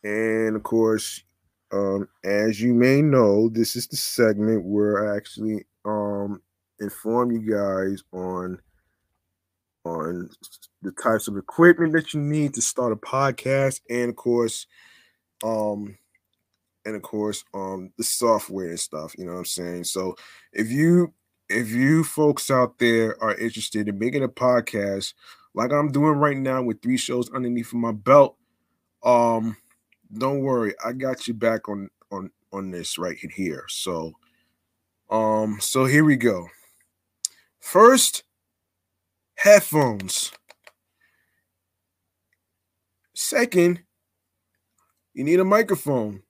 And 0.05 0.55
of 0.55 0.63
course, 0.65 1.23
um, 1.73 2.09
as 2.25 2.61
you 2.61 2.75
may 2.75 3.01
know, 3.01 3.49
this 3.49 3.75
is 3.75 3.87
the 3.87 3.97
segment 3.97 4.65
where 4.65 5.11
I 5.11 5.17
actually 5.17 5.65
um, 5.87 6.43
inform 6.79 7.33
you 7.33 7.51
guys 7.51 8.03
on 8.13 8.61
on 9.85 10.29
the 10.83 10.93
types 10.93 11.27
of 11.27 11.37
equipment 11.37 11.93
that 11.93 12.15
you 12.15 12.21
need 12.21 12.55
to 12.55 12.63
start 12.63 12.93
a 12.93 12.97
podcast, 12.97 13.81
and 13.89 14.11
of 14.11 14.17
course, 14.17 14.67
um, 15.43 15.97
and 16.85 16.97
of 16.97 17.03
course, 17.03 17.45
um, 17.55 17.93
the 17.97 18.05
software 18.05 18.69
and 18.69 18.81
stuff. 18.81 19.15
You 19.19 19.27
know 19.27 19.33
what 19.33 19.39
I'm 19.39 19.45
saying? 19.45 19.85
So 19.85 20.17
if 20.53 20.71
you 20.71 21.13
if 21.49 21.71
you 21.71 22.05
folks 22.05 22.51
out 22.51 22.79
there 22.79 23.23
are 23.23 23.37
interested 23.37 23.89
in 23.89 23.99
making 23.99 24.25
a 24.25 24.29
podcast 24.29 25.15
like 25.55 25.71
I'm 25.71 25.93
doing 25.93 26.15
right 26.15 26.37
now 26.37 26.63
with 26.63 26.81
three 26.81 26.97
shows 26.97 27.31
underneath 27.31 27.73
my 27.75 27.93
belt, 27.93 28.37
um, 29.05 29.57
don't 30.17 30.41
worry, 30.41 30.75
I 30.85 30.93
got 30.93 31.29
you 31.29 31.35
back 31.35 31.69
on 31.69 31.91
on 32.11 32.31
on 32.53 32.71
this 32.71 32.99
right 32.99 33.17
here. 33.17 33.65
So, 33.69 34.13
um, 35.11 35.59
so 35.61 35.85
here 35.85 36.05
we 36.05 36.17
go. 36.17 36.49
First, 37.61 38.25
headphones. 39.37 40.33
Second, 43.15 43.83
you 45.15 45.23
need 45.25 45.39
a 45.39 45.45
microphone 45.45 46.23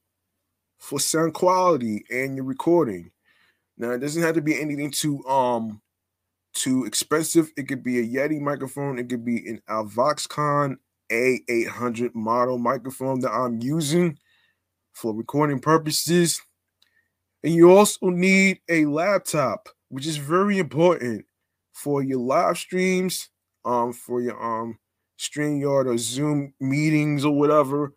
for 0.82 0.98
sound 0.98 1.32
quality 1.32 2.04
and 2.10 2.34
your 2.34 2.44
recording. 2.44 3.12
Now, 3.78 3.92
it 3.92 4.00
doesn't 4.00 4.22
have 4.22 4.34
to 4.34 4.42
be 4.42 4.60
anything 4.60 4.90
too 4.90 5.24
um 5.26 5.80
too 6.54 6.84
expensive. 6.84 7.50
It 7.56 7.68
could 7.68 7.84
be 7.84 8.00
a 8.00 8.06
Yeti 8.06 8.40
microphone. 8.40 8.98
It 8.98 9.08
could 9.08 9.24
be 9.24 9.48
an 9.48 9.62
Avoxcon 9.70 10.76
A800 11.10 12.14
model 12.14 12.58
microphone 12.58 13.20
that 13.20 13.30
I'm 13.30 13.60
using 13.62 14.18
for 14.92 15.14
recording 15.14 15.60
purposes. 15.60 16.42
And 17.44 17.54
you 17.54 17.70
also 17.70 18.10
need 18.10 18.58
a 18.68 18.84
laptop, 18.86 19.68
which 19.88 20.06
is 20.06 20.16
very 20.16 20.58
important 20.58 21.24
for 21.72 22.02
your 22.02 22.18
live 22.18 22.58
streams, 22.58 23.30
um, 23.64 23.92
for 23.92 24.20
your 24.20 24.42
um 24.42 24.78
StreamYard 25.16 25.86
or 25.86 25.96
Zoom 25.96 26.54
meetings 26.58 27.24
or 27.24 27.38
whatever. 27.38 27.94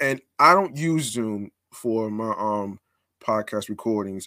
And 0.00 0.20
I 0.40 0.54
don't 0.54 0.76
use 0.76 1.04
Zoom 1.12 1.52
for 1.82 2.10
my 2.10 2.34
um 2.38 2.80
podcast 3.24 3.68
recordings. 3.68 4.26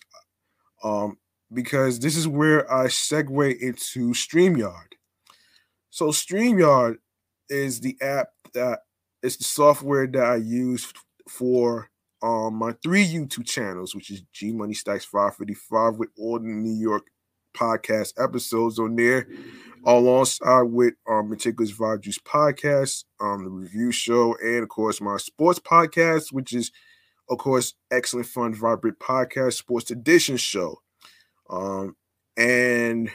Um, 0.84 1.18
because 1.54 2.00
this 2.00 2.16
is 2.16 2.28
where 2.28 2.72
I 2.72 2.86
segue 2.86 3.60
into 3.60 4.14
StreamYard. 4.14 4.94
So 5.90 6.08
StreamYard 6.08 6.96
is 7.50 7.82
the 7.82 7.98
app 8.02 8.30
that 8.54 8.80
is 9.22 9.38
the 9.38 9.44
software 9.44 10.08
that 10.08 10.24
I 10.24 10.36
use 10.38 10.92
for 11.28 11.90
um 12.24 12.56
my 12.56 12.74
three 12.84 13.06
YouTube 13.06 13.46
channels, 13.46 13.94
which 13.96 14.10
is 14.12 14.24
G 14.34 14.54
Money 14.54 14.74
Stackz 14.74 15.06
555 15.06 15.98
with 15.98 16.10
all 16.18 16.40
the 16.40 16.48
New 16.48 16.80
York 16.80 17.04
podcast 17.56 18.14
episodes 18.18 18.80
on 18.80 18.96
there, 18.96 19.28
alongside 19.86 20.64
with 20.64 20.94
um 21.10 21.30
Meticulous 21.30 21.74
Vibe 21.74 22.02
Juice 22.02 22.20
podcast, 22.20 23.04
um 23.20 23.44
the 23.44 23.50
review 23.50 23.92
show, 23.92 24.36
and 24.42 24.64
of 24.64 24.70
course 24.70 25.02
my 25.02 25.18
sports 25.18 25.60
podcast, 25.60 26.32
which 26.32 26.54
is 26.54 26.72
of 27.30 27.38
course 27.38 27.74
excellent 27.92 28.28
fun 28.28 28.54
vibrant 28.54 29.00
podcast 29.00 29.54
sports 29.54 29.92
edition 29.92 30.38
show. 30.38 30.82
Um 31.50 31.96
and 32.38 33.10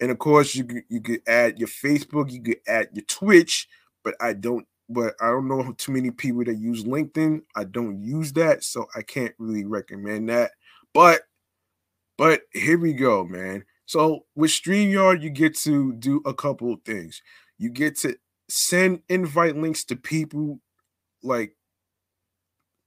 and 0.00 0.10
of 0.10 0.18
course 0.18 0.54
you 0.54 0.66
you 0.88 1.00
could 1.00 1.20
add 1.26 1.58
your 1.58 1.68
Facebook, 1.68 2.30
you 2.30 2.42
could 2.42 2.60
add 2.66 2.88
your 2.92 3.04
Twitch, 3.04 3.68
but 4.04 4.14
I 4.20 4.32
don't 4.32 4.66
but 4.88 5.14
I 5.20 5.28
don't 5.28 5.48
know 5.48 5.72
too 5.76 5.92
many 5.92 6.10
people 6.10 6.44
that 6.44 6.58
use 6.58 6.84
LinkedIn. 6.84 7.42
I 7.56 7.64
don't 7.64 8.02
use 8.04 8.32
that, 8.34 8.62
so 8.62 8.86
I 8.94 9.02
can't 9.02 9.34
really 9.38 9.64
recommend 9.64 10.28
that. 10.28 10.52
But 10.94 11.22
but 12.16 12.42
here 12.52 12.78
we 12.78 12.92
go, 12.94 13.24
man. 13.24 13.64
So 13.86 14.24
with 14.34 14.50
StreamYard, 14.50 15.22
you 15.22 15.30
get 15.30 15.56
to 15.58 15.92
do 15.94 16.22
a 16.24 16.34
couple 16.34 16.72
of 16.72 16.82
things. 16.82 17.22
You 17.58 17.70
get 17.70 17.96
to 17.98 18.16
send 18.48 19.00
invite 19.08 19.56
links 19.56 19.84
to 19.84 19.96
people 19.96 20.60
like 21.22 21.55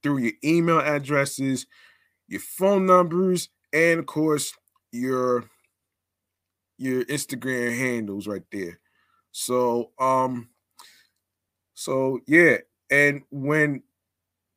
through 0.04 0.20
your 0.20 0.34
email 0.44 0.80
addresses, 0.80 1.66
your 2.28 2.42
phone 2.42 2.86
numbers, 2.86 3.50
and 3.74 4.00
of 4.00 4.06
course 4.06 4.54
your 4.92 5.46
your 6.78 7.04
Instagram 7.06 7.78
handles 7.78 8.28
right 8.28 8.44
there. 8.52 8.80
So 9.32 9.92
um 10.00 10.50
so 11.74 12.20
yeah, 12.28 12.58
and 12.90 13.24
when 13.32 13.84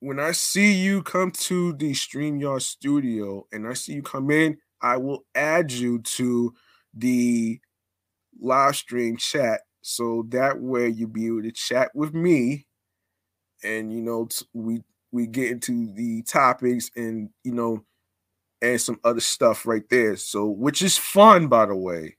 when 0.01 0.19
I 0.19 0.33
see 0.33 0.73
you 0.73 1.03
come 1.03 1.31
to 1.31 1.73
the 1.75 1.93
StreamYard 1.93 2.63
studio 2.63 3.47
and 3.53 3.69
I 3.69 3.75
see 3.75 3.93
you 3.95 4.03
come 4.03 4.31
in, 4.31 4.59
I 4.81 4.97
will 4.97 5.25
add 5.35 5.71
you 5.71 6.01
to 6.01 6.55
the 6.93 7.61
live 8.41 8.77
stream 8.77 9.17
chat 9.17 9.61
so 9.83 10.25
that 10.29 10.61
way 10.61 10.89
you'll 10.89 11.09
be 11.09 11.27
able 11.27 11.43
to 11.43 11.53
chat 11.53 11.91
with 11.95 12.15
me 12.15 12.67
and 13.63 13.93
you 13.93 14.01
know 14.01 14.29
we 14.53 14.83
we 15.13 15.27
get 15.27 15.51
into 15.51 15.93
the 15.95 16.23
topics 16.23 16.91
and 16.97 17.31
you 17.45 17.53
know 17.53 17.85
and 18.63 18.81
some 18.81 18.99
other 19.05 19.21
stuff 19.21 19.67
right 19.67 19.89
there. 19.91 20.17
So 20.17 20.47
which 20.47 20.83
is 20.83 20.99
fun 20.99 21.49
by 21.49 21.67
the 21.67 21.77
way. 21.77 22.17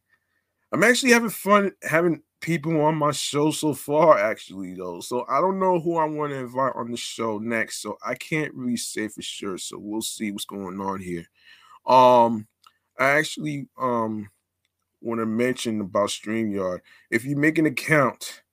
I'm 0.72 0.84
actually 0.84 1.12
having 1.12 1.30
fun 1.30 1.72
having 1.84 2.22
people 2.42 2.82
on 2.82 2.96
my 2.96 3.12
show 3.12 3.52
so 3.52 3.74
far 3.74 4.18
actually 4.20 4.74
though. 4.76 5.00
So 5.00 5.26
i 5.30 5.40
don't 5.40 5.60
know 5.60 5.80
who 5.80 5.98
i 5.98 6.06
want 6.06 6.32
to 6.34 6.40
invite 6.40 6.74
on 6.76 6.92
the 6.92 6.98
show 6.98 7.38
next 7.38 7.82
so 7.82 7.98
i 8.06 8.16
can't 8.16 8.54
really 8.54 8.78
say 8.78 9.08
for 9.08 9.22
sure. 9.22 9.58
So 9.58 9.78
we'll 9.80 10.02
see 10.02 10.32
what's 10.32 10.46
going 10.46 10.80
on 10.80 11.00
here. 11.00 11.26
Um 11.86 12.48
I 13.00 13.12
actually 13.12 13.68
um 13.80 14.30
want 15.02 15.20
to 15.20 15.26
mention 15.26 15.82
about 15.82 16.10
StreamYard. 16.10 16.80
If 17.12 17.26
you 17.26 17.36
make 17.36 17.58
an 17.58 17.66
account 17.66 18.44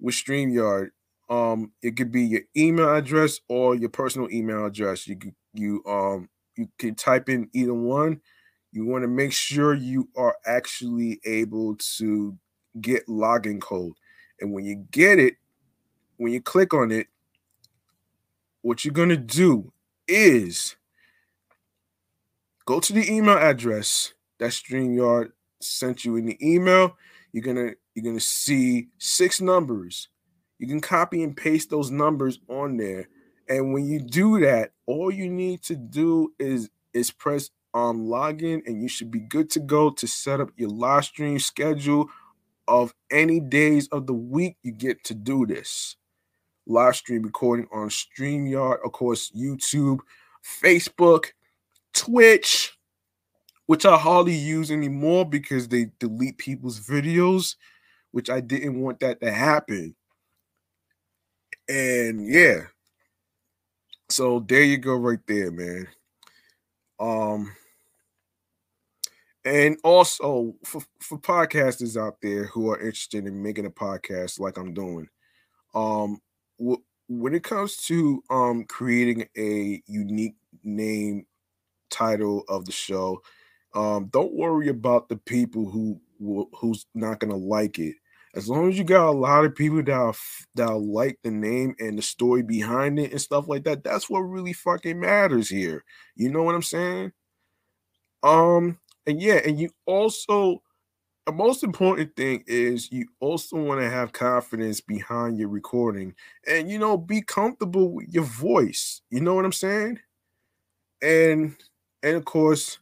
with 0.00 0.14
StreamYard, 0.14 0.90
um, 1.28 1.72
it 1.82 1.96
could 1.96 2.12
be 2.12 2.22
your 2.22 2.42
email 2.56 2.94
address 2.94 3.40
or 3.48 3.74
your 3.74 3.88
personal 3.88 4.30
email 4.30 4.66
address. 4.66 5.06
You 5.06 5.18
you 5.54 5.82
um 5.86 6.28
you 6.56 6.68
can 6.78 6.94
type 6.94 7.28
in 7.28 7.48
either 7.52 7.74
one. 7.74 8.20
You 8.72 8.84
want 8.84 9.02
to 9.02 9.08
make 9.08 9.32
sure 9.32 9.74
you 9.74 10.08
are 10.16 10.36
actually 10.46 11.20
able 11.24 11.76
to 11.96 12.36
get 12.80 13.06
login 13.06 13.60
code. 13.60 13.94
And 14.40 14.52
when 14.52 14.64
you 14.64 14.84
get 14.90 15.18
it, 15.18 15.36
when 16.16 16.32
you 16.32 16.40
click 16.40 16.74
on 16.74 16.90
it, 16.90 17.06
what 18.62 18.84
you're 18.84 18.94
gonna 18.94 19.16
do 19.16 19.72
is 20.08 20.76
go 22.66 22.80
to 22.80 22.92
the 22.92 23.10
email 23.10 23.36
address 23.36 24.12
that 24.38 24.50
StreamYard 24.50 25.32
sent 25.60 26.04
you 26.04 26.16
in 26.16 26.26
the 26.26 26.38
email. 26.46 26.96
You're 27.32 27.44
gonna 27.44 27.72
you're 27.94 28.04
gonna 28.04 28.20
see 28.20 28.88
six 28.98 29.40
numbers. 29.40 30.08
You 30.58 30.66
can 30.66 30.80
copy 30.80 31.22
and 31.22 31.36
paste 31.36 31.70
those 31.70 31.90
numbers 31.90 32.38
on 32.48 32.76
there. 32.76 33.08
And 33.48 33.72
when 33.72 33.86
you 33.86 34.00
do 34.00 34.40
that, 34.40 34.72
all 34.86 35.10
you 35.10 35.28
need 35.28 35.62
to 35.64 35.76
do 35.76 36.32
is 36.38 36.70
is 36.92 37.10
press 37.10 37.50
um 37.74 38.06
login 38.06 38.62
and 38.66 38.80
you 38.80 38.88
should 38.88 39.10
be 39.10 39.18
good 39.18 39.50
to 39.50 39.60
go 39.60 39.90
to 39.90 40.06
set 40.06 40.40
up 40.40 40.50
your 40.56 40.70
live 40.70 41.04
stream 41.04 41.38
schedule 41.38 42.08
of 42.68 42.94
any 43.10 43.40
days 43.40 43.88
of 43.88 44.06
the 44.06 44.14
week 44.14 44.56
you 44.62 44.72
get 44.72 45.02
to 45.04 45.14
do 45.14 45.44
this. 45.44 45.96
Live 46.66 46.96
stream 46.96 47.22
recording 47.22 47.66
on 47.72 47.88
StreamYard, 47.88 48.78
of 48.84 48.92
course, 48.92 49.30
YouTube, 49.36 49.98
Facebook, 50.62 51.26
Twitch, 51.92 52.78
which 53.66 53.84
I 53.84 53.98
hardly 53.98 54.34
use 54.34 54.70
anymore 54.70 55.28
because 55.28 55.68
they 55.68 55.88
delete 55.98 56.38
people's 56.38 56.80
videos, 56.80 57.56
which 58.12 58.30
I 58.30 58.40
didn't 58.40 58.80
want 58.80 59.00
that 59.00 59.20
to 59.20 59.30
happen. 59.30 59.94
And 61.68 62.26
yeah. 62.26 62.66
So 64.08 64.40
there 64.40 64.62
you 64.62 64.78
go 64.78 64.94
right 64.96 65.20
there, 65.26 65.50
man. 65.50 65.88
Um 66.98 67.54
and 69.44 69.76
also 69.84 70.54
for, 70.64 70.82
for 71.00 71.18
podcasters 71.18 72.00
out 72.00 72.16
there 72.22 72.44
who 72.46 72.70
are 72.70 72.80
interested 72.80 73.26
in 73.26 73.42
making 73.42 73.66
a 73.66 73.70
podcast 73.70 74.40
like 74.40 74.56
I'm 74.56 74.72
doing, 74.72 75.08
um, 75.74 76.20
when 77.08 77.34
it 77.34 77.44
comes 77.44 77.76
to 77.88 78.22
um 78.30 78.64
creating 78.66 79.28
a 79.36 79.82
unique 79.86 80.36
name 80.64 81.26
title 81.90 82.44
of 82.48 82.64
the 82.66 82.72
show, 82.72 83.22
um, 83.74 84.06
don't 84.12 84.34
worry 84.34 84.68
about 84.68 85.08
the 85.08 85.16
people 85.16 85.70
who 85.70 86.00
who's 86.58 86.86
not 86.94 87.20
gonna 87.20 87.36
like 87.36 87.78
it. 87.78 87.96
As 88.36 88.48
long 88.48 88.68
as 88.68 88.76
you 88.76 88.84
got 88.84 89.08
a 89.08 89.12
lot 89.12 89.44
of 89.44 89.54
people 89.54 89.82
that 89.82 90.16
that 90.56 90.76
like 90.76 91.18
the 91.22 91.30
name 91.30 91.74
and 91.78 91.96
the 91.98 92.02
story 92.02 92.42
behind 92.42 92.98
it 92.98 93.12
and 93.12 93.20
stuff 93.20 93.48
like 93.48 93.64
that, 93.64 93.84
that's 93.84 94.10
what 94.10 94.20
really 94.20 94.52
fucking 94.52 94.98
matters 94.98 95.48
here. 95.48 95.84
You 96.16 96.30
know 96.30 96.42
what 96.42 96.54
I'm 96.54 96.62
saying? 96.62 97.12
Um, 98.22 98.78
and 99.06 99.20
yeah, 99.20 99.40
and 99.44 99.58
you 99.58 99.70
also 99.86 100.62
the 101.26 101.32
most 101.32 101.62
important 101.64 102.14
thing 102.16 102.44
is 102.46 102.92
you 102.92 103.06
also 103.20 103.56
want 103.56 103.80
to 103.80 103.88
have 103.88 104.12
confidence 104.12 104.80
behind 104.80 105.38
your 105.38 105.48
recording 105.48 106.14
and 106.46 106.70
you 106.70 106.78
know 106.78 106.96
be 106.98 107.22
comfortable 107.22 107.90
with 107.94 108.08
your 108.10 108.24
voice 108.24 109.00
you 109.10 109.20
know 109.20 109.34
what 109.34 109.44
i'm 109.44 109.52
saying 109.52 109.98
and 111.02 111.56
and 112.02 112.16
of 112.16 112.24
course 112.24 112.78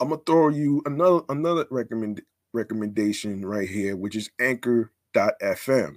i'm 0.00 0.08
gonna 0.08 0.20
throw 0.26 0.48
you 0.48 0.82
another 0.86 1.20
another 1.28 1.66
recommend 1.70 2.20
recommendation 2.56 3.44
right 3.44 3.68
here 3.68 3.96
which 3.96 4.16
is 4.16 4.30
anchor.fm 4.40 5.96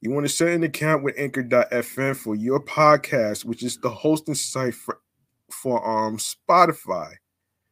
you 0.00 0.10
want 0.10 0.26
to 0.26 0.32
set 0.32 0.48
an 0.48 0.62
account 0.62 1.02
with 1.02 1.14
anchor.fm 1.18 2.16
for 2.16 2.34
your 2.34 2.60
podcast 2.64 3.44
which 3.44 3.62
is 3.62 3.76
the 3.78 3.90
hosting 3.90 4.34
site 4.34 4.74
for 4.74 4.98
for 5.50 5.86
um 5.86 6.16
spotify 6.16 7.12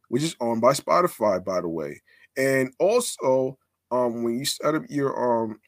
which 0.08 0.22
is 0.22 0.36
owned 0.40 0.60
by 0.60 0.72
Spotify, 0.72 1.42
by 1.44 1.60
the 1.60 1.68
way. 1.68 2.02
And 2.36 2.72
also, 2.78 3.58
um, 3.90 4.22
when 4.22 4.38
you 4.38 4.44
set 4.44 4.74
up 4.74 4.82
your 4.88 5.44
um, 5.44 5.60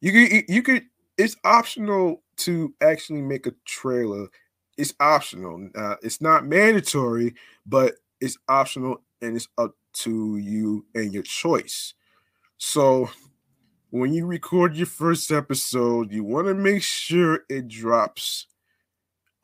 you 0.00 0.12
could 0.12 0.44
you 0.48 0.62
could 0.62 0.84
it's 1.16 1.36
optional 1.44 2.22
to 2.38 2.74
actually 2.80 3.22
make 3.22 3.46
a 3.46 3.54
trailer. 3.64 4.28
It's 4.76 4.94
optional. 5.00 5.68
Uh, 5.74 5.96
it's 6.02 6.20
not 6.20 6.46
mandatory, 6.46 7.34
but 7.66 7.94
it's 8.20 8.38
optional 8.48 9.02
and 9.20 9.36
it's 9.36 9.48
up 9.58 9.74
to 10.00 10.36
you 10.38 10.84
and 10.94 11.12
your 11.12 11.22
choice. 11.22 11.94
So 12.58 13.10
when 13.90 14.12
you 14.12 14.26
record 14.26 14.76
your 14.76 14.86
first 14.86 15.30
episode, 15.30 16.12
you 16.12 16.24
want 16.24 16.46
to 16.48 16.54
make 16.54 16.82
sure 16.82 17.44
it 17.48 17.68
drops 17.68 18.46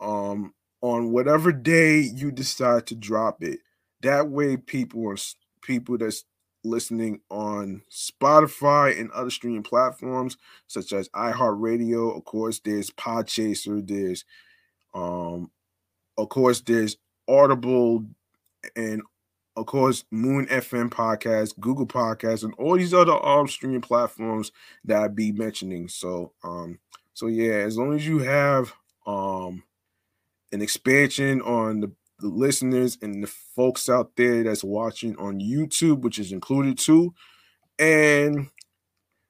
um 0.01 0.53
on 0.81 1.13
whatever 1.13 1.51
day 1.51 2.01
you 2.01 2.31
decide 2.31 2.87
to 2.87 2.95
drop 2.95 3.43
it. 3.43 3.61
That 4.03 4.29
way, 4.29 4.59
people 4.59 5.09
are 5.09 5.17
people 5.63 5.97
that's 5.97 6.25
listening 6.63 7.21
on 7.31 7.83
Spotify 7.91 8.99
and 8.99 9.11
other 9.13 9.31
streaming 9.31 9.63
platforms 9.63 10.37
such 10.67 10.93
as 10.93 11.09
iHeartRadio. 11.11 12.15
Of 12.17 12.25
course, 12.25 12.61
there's 12.63 12.91
Podchaser. 12.91 13.87
There's, 13.87 14.25
um, 14.95 15.51
of 16.19 16.29
course, 16.29 16.61
there's 16.61 16.99
Audible, 17.27 18.05
and 18.77 19.03
of 19.57 19.67
course, 19.67 20.05
Moon 20.11 20.47
FM 20.47 20.91
podcast, 20.91 21.59
Google 21.61 21.87
Podcast, 21.87 22.43
and 22.45 22.55
all 22.55 22.77
these 22.77 22.95
other 22.95 23.25
um 23.25 23.49
streaming 23.49 23.81
platforms 23.81 24.53
that 24.85 25.03
I 25.03 25.09
be 25.09 25.33
mentioning. 25.33 25.89
So, 25.89 26.33
um, 26.43 26.79
so 27.15 27.27
yeah, 27.29 27.55
as 27.55 27.77
long 27.79 27.95
as 27.95 28.07
you 28.07 28.19
have 28.21 28.73
um 29.07 29.63
an 30.53 30.63
expansion 30.63 31.41
on 31.43 31.81
the 31.81 31.93
the 32.21 32.29
listeners 32.29 32.97
and 33.03 33.23
the 33.23 33.27
folks 33.27 33.89
out 33.89 34.13
there 34.17 34.45
that's 34.45 34.65
watching 34.65 35.17
on 35.17 35.41
YouTube, 35.41 36.03
which 36.03 36.19
is 36.19 36.33
included 36.33 36.79
too. 36.79 37.13
And 37.79 38.51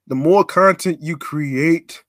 the 0.06 0.14
more 0.14 0.44
content 0.44 0.98
you 1.00 1.16
create, 1.16 2.04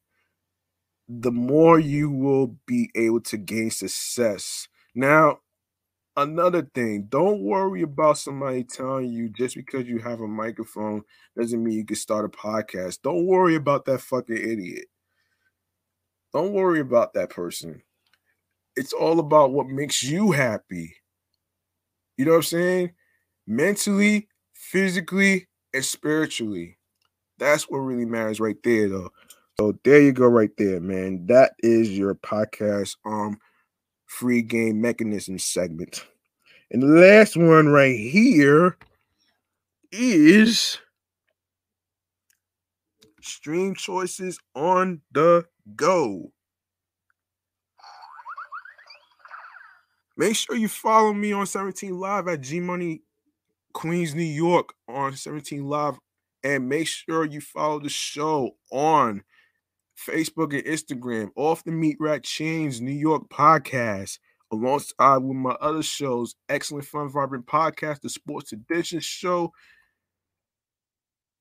the 1.08 1.32
more 1.32 1.80
you 1.80 2.10
will 2.10 2.58
be 2.66 2.90
able 2.96 3.22
to 3.22 3.38
gain 3.38 3.72
success. 3.72 4.68
Now, 4.94 5.40
another 6.18 6.64
thing, 6.74 7.08
don't 7.10 7.42
worry 7.42 7.82
about 7.84 8.18
somebody 8.18 8.64
telling 8.64 9.12
you 9.12 9.30
just 9.30 9.56
because 9.56 9.88
you 9.88 10.00
have 10.00 10.22
a 10.22 10.28
microphone 10.28 11.04
doesn't 11.38 11.64
mean 11.64 11.78
you 11.78 11.86
can 11.86 11.96
start 11.96 12.26
a 12.26 12.30
podcast. 12.30 13.02
Don't 13.02 13.26
worry 13.26 13.56
about 13.56 13.86
that 13.86 14.02
fucking 14.02 14.36
idiot. 14.38 14.86
Don't 16.34 16.54
worry 16.54 16.82
about 16.82 17.14
that 17.14 17.30
person 17.30 17.82
it's 18.76 18.94
all 18.94 19.20
about 19.20 19.52
what 19.52 19.68
makes 19.68 20.04
you 20.04 20.32
happy. 20.32 20.96
You 22.18 22.26
know 22.26 22.32
what 22.32 22.38
I'm 22.38 22.44
saying? 22.44 22.92
Mentally, 23.48 24.28
physically, 24.54 25.48
and 25.74 25.84
spiritually. 25.84 26.78
That's 27.38 27.70
what 27.70 27.80
really 27.80 28.06
matters 28.06 28.40
right 28.40 28.58
there, 28.64 28.90
though. 28.90 29.10
So 29.60 29.78
there 29.84 30.02
you 30.02 30.12
go, 30.12 30.28
right 30.28 30.52
there, 30.58 30.80
man. 30.80 31.26
That 31.28 31.54
is 31.60 31.98
your 31.98 32.16
podcast 32.16 32.96
um 33.06 33.38
free 34.06 34.42
game 34.42 34.82
mechanism 34.82 35.40
segment. 35.40 36.06
And 36.72 36.82
the 36.82 36.88
last 36.88 37.38
one 37.38 37.68
right 37.68 37.98
here 37.98 38.78
is 39.92 40.78
stream 43.22 43.76
choices 43.76 44.40
on 44.56 45.02
the 45.12 45.46
go. 45.76 46.32
Make 50.18 50.36
sure 50.36 50.56
you 50.56 50.70
follow 50.70 51.14
me 51.14 51.34
on 51.34 51.46
17 51.46 52.00
Live 52.00 52.28
at 52.28 52.42
G 52.42 52.60
Money 52.60 53.02
Queens, 53.74 54.16
New 54.16 54.24
York 54.24 54.74
on 54.88 55.16
17 55.16 55.66
Live. 55.66 55.96
And 56.44 56.70
make 56.70 56.88
sure 56.88 57.26
you 57.26 57.42
follow 57.42 57.80
the 57.80 57.90
show 57.90 58.52
on 58.72 59.24
Facebook 59.96 60.54
and 60.54 60.64
Instagram, 60.66 61.30
Off 61.36 61.64
the 61.64 61.72
Meat 61.72 61.98
Rack 62.00 62.24
Chainz 62.24 62.82
New 62.82 62.92
York 62.92 63.30
podcast, 63.30 64.20
alongside 64.52 65.18
with 65.18 65.38
my 65.38 65.56
other 65.62 65.84
shows, 65.84 66.36
Excellent 66.50 66.86
Fun 66.86 67.10
Vibrant 67.10 67.46
Podcast, 67.46 68.02
the 68.02 68.10
Sports 68.10 68.52
Edition 68.52 69.00
Show, 69.00 69.52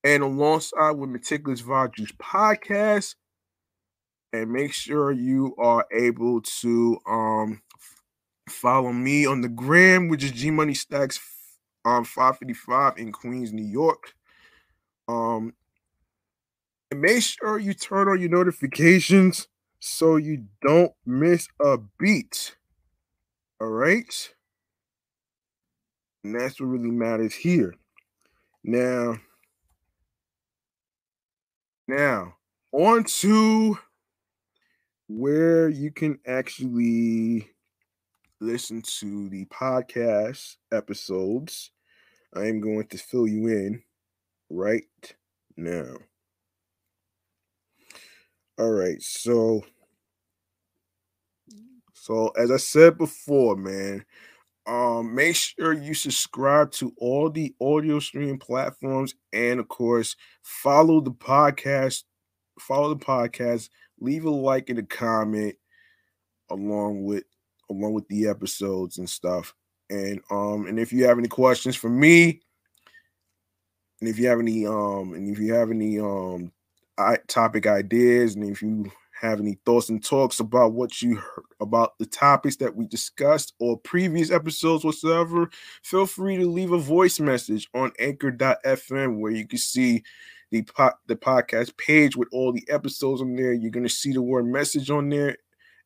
and 0.03 0.23
alongside 0.23 0.91
with 0.91 1.09
Meticulous 1.09 1.61
Vibe 1.61 1.95
Juice 1.95 2.13
Podcast. 2.13 3.15
And 4.33 4.51
make 4.51 4.73
sure 4.73 5.11
you 5.11 5.55
are 5.57 5.85
able 5.91 6.41
to 6.41 6.99
um 7.07 7.61
Follow 8.49 8.93
me 8.93 9.25
on 9.25 9.41
the 9.41 9.49
gram, 9.49 10.07
which 10.07 10.23
is 10.23 10.31
G 10.31 10.51
Money 10.51 10.73
Stackz 10.73 11.19
on 11.83 11.99
um, 11.99 12.03
555 12.03 12.97
in 12.97 13.11
Queens, 13.11 13.51
New 13.51 13.65
York. 13.65 14.13
Um, 15.07 15.53
and 16.91 17.01
make 17.01 17.23
sure 17.23 17.59
you 17.59 17.73
turn 17.73 18.07
on 18.07 18.19
your 18.19 18.29
notifications 18.29 19.47
so 19.79 20.15
you 20.15 20.45
don't 20.61 20.93
miss 21.05 21.47
a 21.59 21.77
beat. 21.99 22.55
All 23.59 23.67
right. 23.67 24.33
And 26.23 26.39
that's 26.39 26.59
what 26.59 26.67
really 26.67 26.91
matters 26.91 27.35
here. 27.35 27.75
Now, 28.63 29.17
now 31.87 32.35
on 32.71 33.03
to 33.03 33.77
where 35.07 35.69
you 35.69 35.91
can 35.91 36.19
actually 36.25 37.47
listen 38.39 38.81
to 38.81 39.29
the 39.29 39.45
podcast 39.45 40.57
episodes, 40.71 41.71
I 42.35 42.47
am 42.47 42.59
going 42.59 42.87
to 42.87 42.97
fill 42.97 43.27
you 43.27 43.47
in 43.47 43.83
right 44.49 44.83
now. 45.55 45.95
All 48.57 48.71
right, 48.71 49.01
so 49.01 49.63
So 51.93 52.27
as 52.37 52.51
I 52.51 52.57
said 52.57 52.97
before, 52.97 53.55
man, 53.55 54.05
um, 54.67 55.15
make 55.15 55.35
sure 55.35 55.73
you 55.73 55.95
subscribe 55.95 56.71
to 56.73 56.93
all 56.97 57.29
the 57.29 57.55
audio 57.59 57.99
streaming 57.99 58.37
platforms 58.37 59.15
and 59.33 59.59
of 59.59 59.67
course 59.67 60.15
follow 60.43 61.01
the 61.01 61.11
podcast. 61.11 62.03
Follow 62.59 62.93
the 62.93 63.03
podcast, 63.03 63.69
leave 63.99 64.25
a 64.25 64.29
like 64.29 64.69
and 64.69 64.79
a 64.79 64.83
comment 64.83 65.55
along 66.49 67.03
with 67.03 67.23
along 67.69 67.93
with 67.93 68.07
the 68.07 68.27
episodes 68.27 68.99
and 68.99 69.09
stuff. 69.09 69.53
And 69.89 70.21
um, 70.31 70.67
and 70.67 70.79
if 70.79 70.93
you 70.93 71.05
have 71.05 71.17
any 71.17 71.27
questions 71.27 71.75
for 71.75 71.89
me, 71.89 72.39
and 73.99 74.09
if 74.09 74.19
you 74.19 74.27
have 74.27 74.39
any 74.39 74.65
um, 74.65 75.13
and 75.13 75.29
if 75.29 75.39
you 75.39 75.53
have 75.53 75.71
any 75.71 75.99
um 75.99 76.51
topic 77.27 77.67
ideas, 77.67 78.35
and 78.35 78.49
if 78.49 78.61
you 78.61 78.91
have 79.21 79.39
any 79.39 79.57
thoughts 79.65 79.89
and 79.89 80.03
talks 80.03 80.39
about 80.39 80.73
what 80.73 81.01
you 81.01 81.15
heard 81.15 81.45
about 81.61 81.97
the 81.99 82.05
topics 82.05 82.57
that 82.57 82.75
we 82.75 82.85
discussed 82.85 83.53
or 83.59 83.77
previous 83.79 84.29
episodes 84.29 84.83
whatsoever, 84.83 85.49
feel 85.83 86.05
free 86.05 86.37
to 86.37 86.49
leave 86.49 86.71
a 86.71 86.77
voice 86.77 87.19
message 87.19 87.67
on 87.73 87.91
anchor.fm 87.99 89.19
where 89.19 89.31
you 89.31 89.47
can 89.47 89.57
see 89.57 90.03
the 90.51 90.61
po- 90.63 90.91
the 91.07 91.15
podcast 91.15 91.75
page 91.77 92.15
with 92.15 92.27
all 92.31 92.51
the 92.51 92.65
episodes 92.69 93.21
on 93.21 93.35
there. 93.35 93.53
You're 93.53 93.71
gonna 93.71 93.89
see 93.89 94.11
the 94.11 94.21
word 94.21 94.45
message 94.45 94.89
on 94.89 95.09
there. 95.09 95.37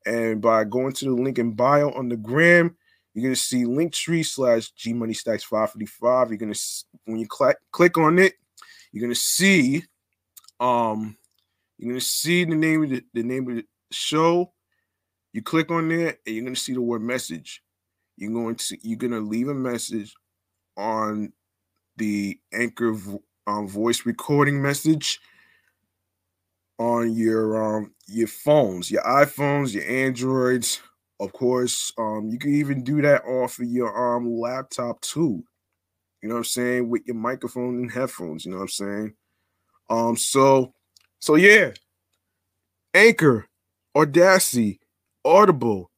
And 0.06 0.42
by 0.42 0.64
going 0.64 0.94
to 0.94 1.06
the 1.06 1.12
link 1.12 1.40
in 1.40 1.54
bio 1.54 1.92
on 1.92 2.10
the 2.10 2.18
gram, 2.18 2.76
you're 3.14 3.24
gonna 3.24 3.36
see 3.36 3.64
Linktree 3.64 4.26
slash 4.26 4.72
G 4.72 4.94
Money 4.94 5.14
Stackz 5.14 5.44
555. 5.44 6.30
You're 6.30 6.38
gonna 6.38 6.54
when 7.06 7.20
you 7.20 7.28
click 7.28 7.58
click 7.72 7.98
on 7.98 8.20
it, 8.20 8.34
you're 8.92 9.02
gonna 9.02 9.16
see 9.16 9.84
um 10.60 11.18
you're 11.78 11.94
gonna 11.94 12.02
see 12.02 12.44
the 12.44 12.56
name 12.56 12.84
of 12.84 12.90
the, 12.90 13.04
the 13.14 13.24
name 13.24 13.50
of 13.50 13.56
the 13.58 13.66
show. 13.92 14.52
You 15.34 15.42
click 15.42 15.72
on 15.72 15.88
there 15.90 16.18
and 16.26 16.36
you're 16.36 16.44
gonna 16.44 16.56
see 16.56 16.74
the 16.74 16.82
word 16.82 17.02
message. 17.02 17.62
You're 18.18 18.34
going 18.34 18.56
to 18.56 18.78
you're 18.82 18.98
gonna 18.98 19.22
leave 19.22 19.48
a 19.48 19.54
message 19.54 20.14
on 20.78 21.32
the 21.98 22.40
anchor 22.54 22.96
um, 23.48 23.68
voice 23.68 24.06
recording 24.06 24.62
message 24.62 25.20
on 26.80 27.14
your 27.14 27.78
um 27.78 27.94
your 28.08 28.28
phones, 28.28 28.90
your 28.90 29.04
iPhones, 29.04 29.74
your 29.74 29.86
Androids. 29.86 30.82
Of 31.20 31.34
course, 31.34 31.92
um, 31.98 32.30
you 32.30 32.40
can 32.40 32.54
even 32.56 32.84
do 32.84 33.02
that 33.02 33.24
off 33.26 33.60
of 33.60 33.68
your 33.68 34.16
um 34.16 34.32
laptop 34.34 35.02
too. 35.02 35.44
You 36.22 36.30
know 36.30 36.36
what 36.36 36.40
I'm 36.40 36.46
saying? 36.46 36.90
With 36.90 37.04
your 37.06 37.16
microphone 37.16 37.76
and 37.80 37.92
headphones, 37.92 38.46
you 38.46 38.52
know 38.52 38.58
what 38.58 38.64
I'm 38.64 38.70
saying? 38.70 39.14
Um, 39.90 40.16
so 40.16 40.74
so 41.19 41.35
yeah, 41.35 41.72
Anchor, 42.93 43.48
Audacity, 43.95 44.80
Audible, 45.26 45.92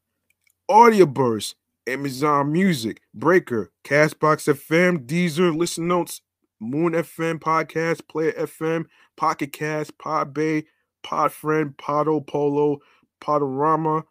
Audioburst, 0.69 1.55
Amazon 1.87 2.51
Music, 2.51 3.01
Breaker, 3.13 3.71
Castbox 3.83 4.47
FM, 4.47 5.05
Deezer, 5.05 5.55
Listen 5.55 5.87
Notes, 5.87 6.21
Moon 6.59 6.93
FM 6.93 7.39
Podcast, 7.39 8.07
Player 8.07 8.33
FM, 8.33 8.85
Pocket 9.17 9.51
Cast, 9.51 9.97
Podbay, 9.97 10.65
Podfriend, 11.03 11.75
Podo 11.75 12.25
Polo, 12.25 12.79
Podurama, 13.19 14.03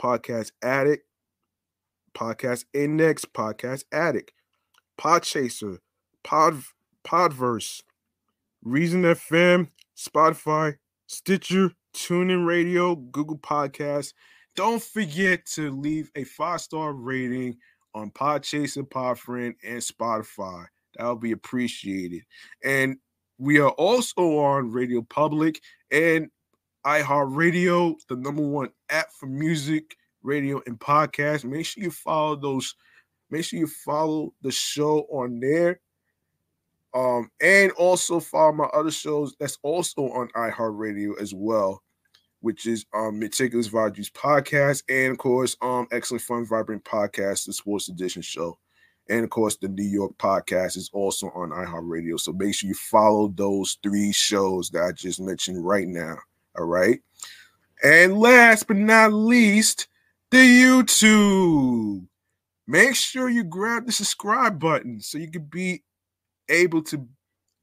Podcast 0.00 0.52
Addict, 0.62 1.04
Podcast 2.14 2.64
Index, 2.74 3.24
Podcast 3.24 3.84
Addict, 3.92 4.32
Podchaser, 4.98 5.78
Pod 6.24 6.62
Podverse, 7.06 7.82
Reason 8.66 9.02
FM, 9.02 9.68
Spotify, 9.96 10.74
Stitcher, 11.06 11.70
TuneIn 11.94 12.44
Radio, 12.44 12.96
Google 12.96 13.38
Podcasts. 13.38 14.12
Don't 14.56 14.82
forget 14.82 15.46
to 15.54 15.70
leave 15.70 16.10
a 16.16 16.24
five 16.24 16.60
star 16.60 16.92
rating 16.92 17.58
on 17.94 18.10
Podchaser, 18.10 18.82
Podfriend, 18.82 19.54
and 19.64 19.78
Spotify. 19.78 20.64
That'll 20.96 21.14
be 21.14 21.30
appreciated. 21.30 22.22
And 22.64 22.96
we 23.38 23.60
are 23.60 23.70
also 23.70 24.22
on 24.40 24.72
Radio 24.72 25.00
Public 25.02 25.60
and 25.92 26.28
iHeartRadio, 26.84 27.94
the 28.08 28.16
number 28.16 28.42
one 28.42 28.70
app 28.90 29.12
for 29.12 29.26
music, 29.26 29.94
radio, 30.24 30.60
and 30.66 30.76
podcast. 30.80 31.44
Make 31.44 31.66
sure 31.66 31.84
you 31.84 31.92
follow 31.92 32.34
those. 32.34 32.74
Make 33.30 33.44
sure 33.44 33.60
you 33.60 33.68
follow 33.68 34.34
the 34.42 34.50
show 34.50 35.06
on 35.12 35.38
there. 35.38 35.78
Um, 36.96 37.30
and 37.42 37.72
also 37.72 38.20
follow 38.20 38.52
my 38.52 38.64
other 38.72 38.90
shows 38.90 39.36
that's 39.38 39.58
also 39.62 40.04
on 40.12 40.28
iHeartRadio 40.28 41.20
as 41.20 41.34
well, 41.34 41.82
which 42.40 42.64
is 42.64 42.86
um 42.94 43.18
Meticulous 43.18 43.66
Values 43.66 44.08
Podcast, 44.10 44.82
and 44.88 45.12
of 45.12 45.18
course, 45.18 45.56
um 45.60 45.86
Excellent 45.92 46.22
Fun 46.22 46.46
Vibrant 46.46 46.84
Podcast, 46.84 47.44
the 47.44 47.52
Sports 47.52 47.90
Edition 47.90 48.22
show. 48.22 48.58
And 49.10 49.24
of 49.24 49.30
course, 49.30 49.56
the 49.56 49.68
New 49.68 49.84
York 49.84 50.16
podcast 50.18 50.76
is 50.76 50.90
also 50.92 51.28
on 51.34 51.50
iHeartRadio. 51.50 52.18
So 52.18 52.32
make 52.32 52.54
sure 52.54 52.68
you 52.68 52.74
follow 52.74 53.28
those 53.28 53.78
three 53.82 54.10
shows 54.10 54.70
that 54.70 54.82
I 54.82 54.92
just 54.92 55.20
mentioned 55.20 55.64
right 55.64 55.86
now. 55.86 56.16
All 56.58 56.64
right. 56.64 57.00
And 57.84 58.18
last 58.18 58.66
but 58.66 58.78
not 58.78 59.12
least, 59.12 59.86
the 60.30 60.38
YouTube. 60.38 62.06
Make 62.66 62.96
sure 62.96 63.28
you 63.28 63.44
grab 63.44 63.86
the 63.86 63.92
subscribe 63.92 64.58
button 64.58 65.00
so 65.00 65.18
you 65.18 65.30
can 65.30 65.44
be 65.44 65.84
able 66.48 66.82
to 66.82 67.06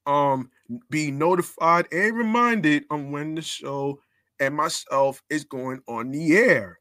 um 0.05 0.49
be 0.89 1.11
notified 1.11 1.87
and 1.91 2.15
reminded 2.17 2.83
on 2.89 3.11
when 3.11 3.35
the 3.35 3.41
show 3.41 3.99
and 4.39 4.55
myself 4.55 5.21
is 5.29 5.43
going 5.43 5.81
on 5.87 6.11
the 6.11 6.35
air 6.35 6.77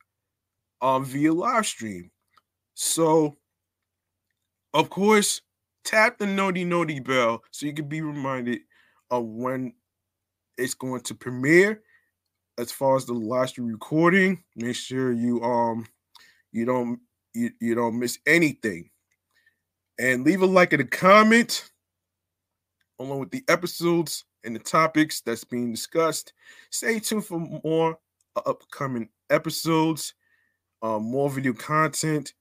um 0.80 1.04
via 1.04 1.32
live 1.32 1.66
stream. 1.66 2.10
So 2.74 3.36
of 4.74 4.88
course, 4.90 5.42
tap 5.84 6.18
the 6.18 6.26
noti 6.26 6.64
noti 6.64 7.00
bell 7.00 7.42
so 7.50 7.66
you 7.66 7.74
can 7.74 7.88
be 7.88 8.00
reminded 8.00 8.60
of 9.10 9.24
when 9.24 9.74
it's 10.58 10.74
going 10.74 11.02
to 11.02 11.14
premiere. 11.14 11.82
As 12.58 12.70
far 12.70 12.96
as 12.96 13.06
the 13.06 13.14
live 13.14 13.48
stream 13.48 13.68
recording, 13.68 14.42
make 14.56 14.76
sure 14.76 15.12
you 15.12 15.42
um 15.42 15.86
you 16.52 16.64
don't 16.64 17.00
you, 17.34 17.50
you 17.60 17.74
don't 17.74 17.98
miss 17.98 18.18
anything. 18.26 18.90
And 19.98 20.24
leave 20.24 20.42
a 20.42 20.46
like 20.46 20.72
and 20.72 20.82
a 20.82 20.86
comment 20.86 21.70
along 23.02 23.20
with 23.20 23.30
the 23.30 23.44
episodes 23.48 24.24
and 24.44 24.54
the 24.54 24.60
topics 24.60 25.20
that's 25.20 25.44
being 25.44 25.70
discussed. 25.70 26.32
Stay 26.70 26.98
tuned 26.98 27.24
for 27.24 27.38
more 27.64 27.98
upcoming 28.46 29.08
episodes, 29.30 30.14
um, 30.82 31.04
more 31.04 31.30
video 31.30 31.52
content, 31.52 32.34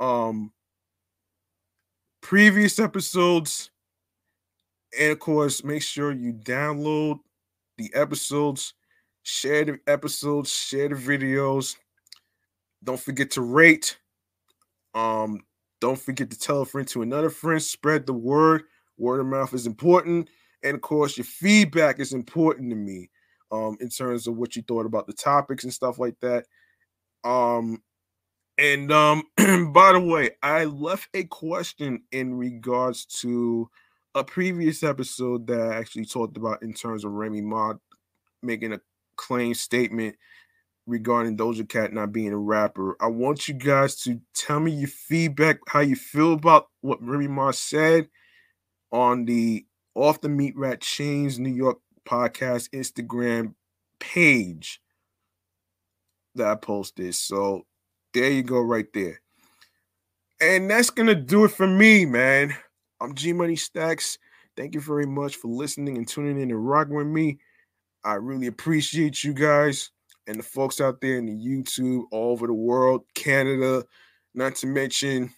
um, 0.00 0.52
previous 2.20 2.78
episodes. 2.78 3.70
And 4.98 5.12
of 5.12 5.18
course, 5.18 5.64
make 5.64 5.82
sure 5.82 6.12
you 6.12 6.32
download 6.32 7.18
the 7.78 7.90
episodes, 7.94 8.74
share 9.22 9.64
the 9.64 9.80
episodes, 9.86 10.50
share 10.50 10.88
the 10.88 10.94
videos. 10.94 11.76
Don't 12.82 13.00
forget 13.00 13.30
to 13.32 13.42
rate. 13.42 13.98
Um, 14.94 15.40
don't 15.80 15.98
forget 15.98 16.30
to 16.30 16.38
tell 16.38 16.62
a 16.62 16.66
friend 16.66 16.88
to 16.88 17.02
another 17.02 17.30
friend. 17.30 17.62
Spread 17.62 18.06
the 18.06 18.12
word. 18.12 18.64
Word 18.98 19.20
of 19.20 19.26
mouth 19.26 19.52
is 19.54 19.66
important. 19.66 20.28
And 20.62 20.74
of 20.74 20.80
course, 20.80 21.16
your 21.16 21.24
feedback 21.24 22.00
is 22.00 22.12
important 22.12 22.70
to 22.70 22.76
me 22.76 23.10
um, 23.52 23.76
in 23.80 23.88
terms 23.88 24.26
of 24.26 24.36
what 24.36 24.56
you 24.56 24.62
thought 24.62 24.86
about 24.86 25.06
the 25.06 25.12
topics 25.12 25.64
and 25.64 25.72
stuff 25.72 25.98
like 25.98 26.16
that. 26.20 26.46
Um, 27.24 27.82
and 28.58 28.90
um, 28.90 29.22
by 29.72 29.92
the 29.92 30.00
way, 30.00 30.30
I 30.42 30.64
left 30.64 31.08
a 31.14 31.24
question 31.24 32.02
in 32.10 32.34
regards 32.34 33.04
to 33.20 33.68
a 34.14 34.24
previous 34.24 34.82
episode 34.82 35.46
that 35.48 35.60
I 35.60 35.76
actually 35.76 36.06
talked 36.06 36.36
about 36.36 36.62
in 36.62 36.72
terms 36.72 37.04
of 37.04 37.12
Remy 37.12 37.42
Ma 37.42 37.74
making 38.42 38.72
a 38.72 38.80
claim 39.16 39.52
statement 39.54 40.16
regarding 40.86 41.36
Doja 41.36 41.68
Cat 41.68 41.92
not 41.92 42.12
being 42.12 42.32
a 42.32 42.38
rapper. 42.38 42.96
I 43.00 43.08
want 43.08 43.48
you 43.48 43.54
guys 43.54 43.96
to 44.02 44.20
tell 44.34 44.60
me 44.60 44.72
your 44.72 44.88
feedback, 44.88 45.58
how 45.68 45.80
you 45.80 45.96
feel 45.96 46.32
about 46.32 46.68
what 46.80 47.02
Remy 47.02 47.28
Ma 47.28 47.50
said 47.50 48.08
on 48.96 49.26
the 49.26 49.66
Off 49.94 50.22
the 50.22 50.28
Meat 50.30 50.56
Rack 50.56 50.80
Chainz 50.80 51.38
New 51.38 51.52
York 51.52 51.76
podcast 52.08 52.70
Instagram 52.70 53.52
page 54.00 54.80
that 56.34 56.46
I 56.46 56.54
posted. 56.54 57.14
So 57.14 57.66
there 58.14 58.30
you 58.30 58.42
go, 58.42 58.58
right 58.58 58.86
there. 58.94 59.20
And 60.40 60.70
that's 60.70 60.88
gonna 60.88 61.14
do 61.14 61.44
it 61.44 61.50
for 61.50 61.66
me, 61.66 62.06
man. 62.06 62.56
I'm 62.98 63.14
G 63.14 63.34
Money 63.34 63.56
Stackz. 63.56 64.16
Thank 64.56 64.74
you 64.74 64.80
very 64.80 65.04
much 65.04 65.36
for 65.36 65.48
listening 65.48 65.98
and 65.98 66.08
tuning 66.08 66.40
in 66.40 66.50
and 66.50 66.66
rocking 66.66 66.96
with 66.96 67.06
me. 67.06 67.38
I 68.02 68.14
really 68.14 68.46
appreciate 68.46 69.22
you 69.22 69.34
guys 69.34 69.90
and 70.26 70.38
the 70.38 70.42
folks 70.42 70.80
out 70.80 71.02
there 71.02 71.18
in 71.18 71.26
the 71.26 71.34
YouTube 71.34 72.04
all 72.12 72.32
over 72.32 72.46
the 72.46 72.54
world, 72.54 73.02
Canada, 73.14 73.84
not 74.34 74.54
to 74.56 74.66
mention, 74.66 75.34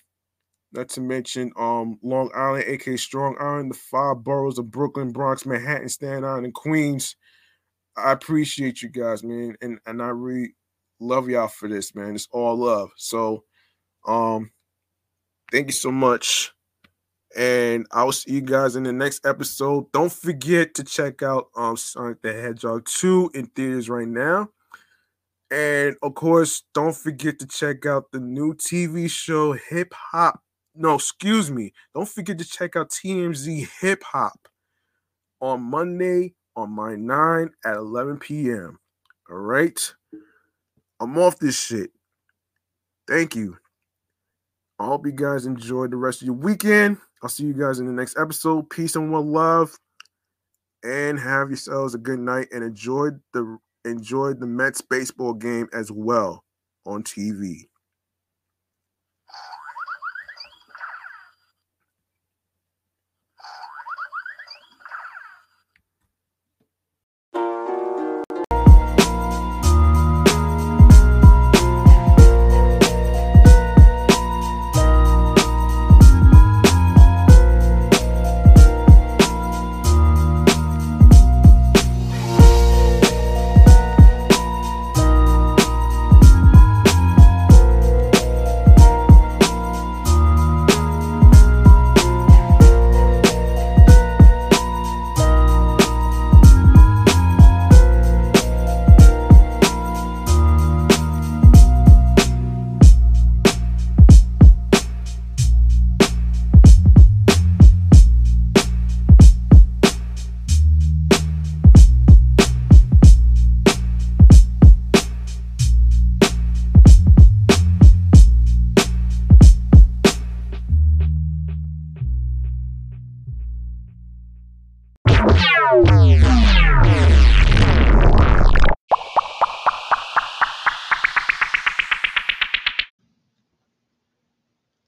not 0.73 0.89
to 0.91 1.01
mention 1.01 1.53
um 1.57 1.99
Long 2.03 2.31
Island, 2.35 2.65
aka 2.67 2.97
Strong 2.97 3.37
Island, 3.41 3.73
the 3.73 3.79
five 3.79 4.23
boroughs 4.23 4.59
of 4.59 4.71
Brooklyn, 4.71 5.13
Bronx, 5.13 5.47
Manhattan, 5.47 5.89
Staten 5.89 6.25
Island, 6.25 6.47
and 6.47 6.55
Queens. 6.55 7.17
I 7.97 8.13
appreciate 8.13 8.83
you 8.83 8.89
guys, 8.89 9.25
man, 9.25 9.57
and 9.61 9.79
and 9.87 10.03
I 10.03 10.09
really 10.09 10.55
love 11.01 11.29
y'all 11.29 11.49
for 11.49 11.69
this, 11.69 11.95
man. 11.95 12.15
It's 12.15 12.29
all 12.31 12.57
love. 12.57 12.91
So, 12.97 13.45
um, 14.07 14.51
thank 15.51 15.67
you 15.69 15.73
so 15.73 15.91
much. 15.91 16.53
And 17.37 17.87
I 17.93 18.05
will 18.05 18.13
see 18.13 18.33
you 18.33 18.41
guys 18.41 18.75
in 18.77 18.85
the 18.85 18.93
next 18.93 19.27
episode. 19.27 19.91
Don't 19.93 20.13
forget 20.13 20.75
to 20.75 20.85
check 20.85 21.23
out 21.23 21.49
um 21.57 21.77
Sonic 21.77 22.23
the 22.23 22.33
Hedgehog 22.33 22.87
2 22.87 23.33
in 23.35 23.47
theaters 23.47 23.89
right 23.89 24.09
now. 24.09 24.49
And 25.51 25.97
of 26.03 26.15
course, 26.15 26.63
don't 26.75 26.97
forget 26.97 27.39
to 27.39 27.47
check 27.47 27.87
out 27.87 28.13
the 28.13 28.21
new 28.21 28.55
TV 28.55 29.11
show 29.11 29.53
Hip 29.53 29.93
Hop. 29.95 30.43
No, 30.81 30.95
excuse 30.95 31.51
me. 31.51 31.73
Don't 31.93 32.09
forget 32.09 32.39
to 32.39 32.45
check 32.45 32.77
out 32.77 32.91
TMZ 32.91 33.69
Hip 33.81 34.01
Hop 34.05 34.47
on 35.41 35.61
Monday 35.61 36.35
on 36.55 36.71
my 36.71 36.95
9 36.95 37.51
at 37.65 37.75
11 37.75 38.19
p.m. 38.19 38.79
All 39.29 39.39
right. 39.39 39.79
I'm 41.01 41.19
off 41.19 41.41
this 41.41 41.59
shit. 41.59 41.91
Thank 43.09 43.35
you. 43.35 43.57
I 44.79 44.87
hope 44.87 45.05
you 45.05 45.13
guys 45.13 45.47
enjoyed 45.47 45.91
the 45.91 45.97
rest 45.97 46.23
of 46.23 46.27
your 46.27 46.37
weekend. 46.37 46.99
I'll 47.25 47.29
see 47.29 47.45
you 47.47 47.55
guys 47.55 47.81
in 47.81 47.87
the 47.87 47.93
next 47.93 48.17
episode. 48.17 48.71
Peace 48.71 48.95
and 48.95 49.11
one 49.11 49.33
love. 49.33 49.77
And 50.85 51.19
have 51.19 51.49
yourselves 51.49 51.97
a 51.97 51.99
good 51.99 52.21
night 52.21 52.49
and 52.53 52.63
enjoy 52.63 53.09
the 53.33 53.59
enjoy 53.85 54.35
the 54.35 54.47
Mets 54.47 54.81
baseball 54.81 55.35
game 55.35 55.69
as 55.73 55.91
well 55.91 56.45
on 56.87 57.03
TV. 57.03 57.68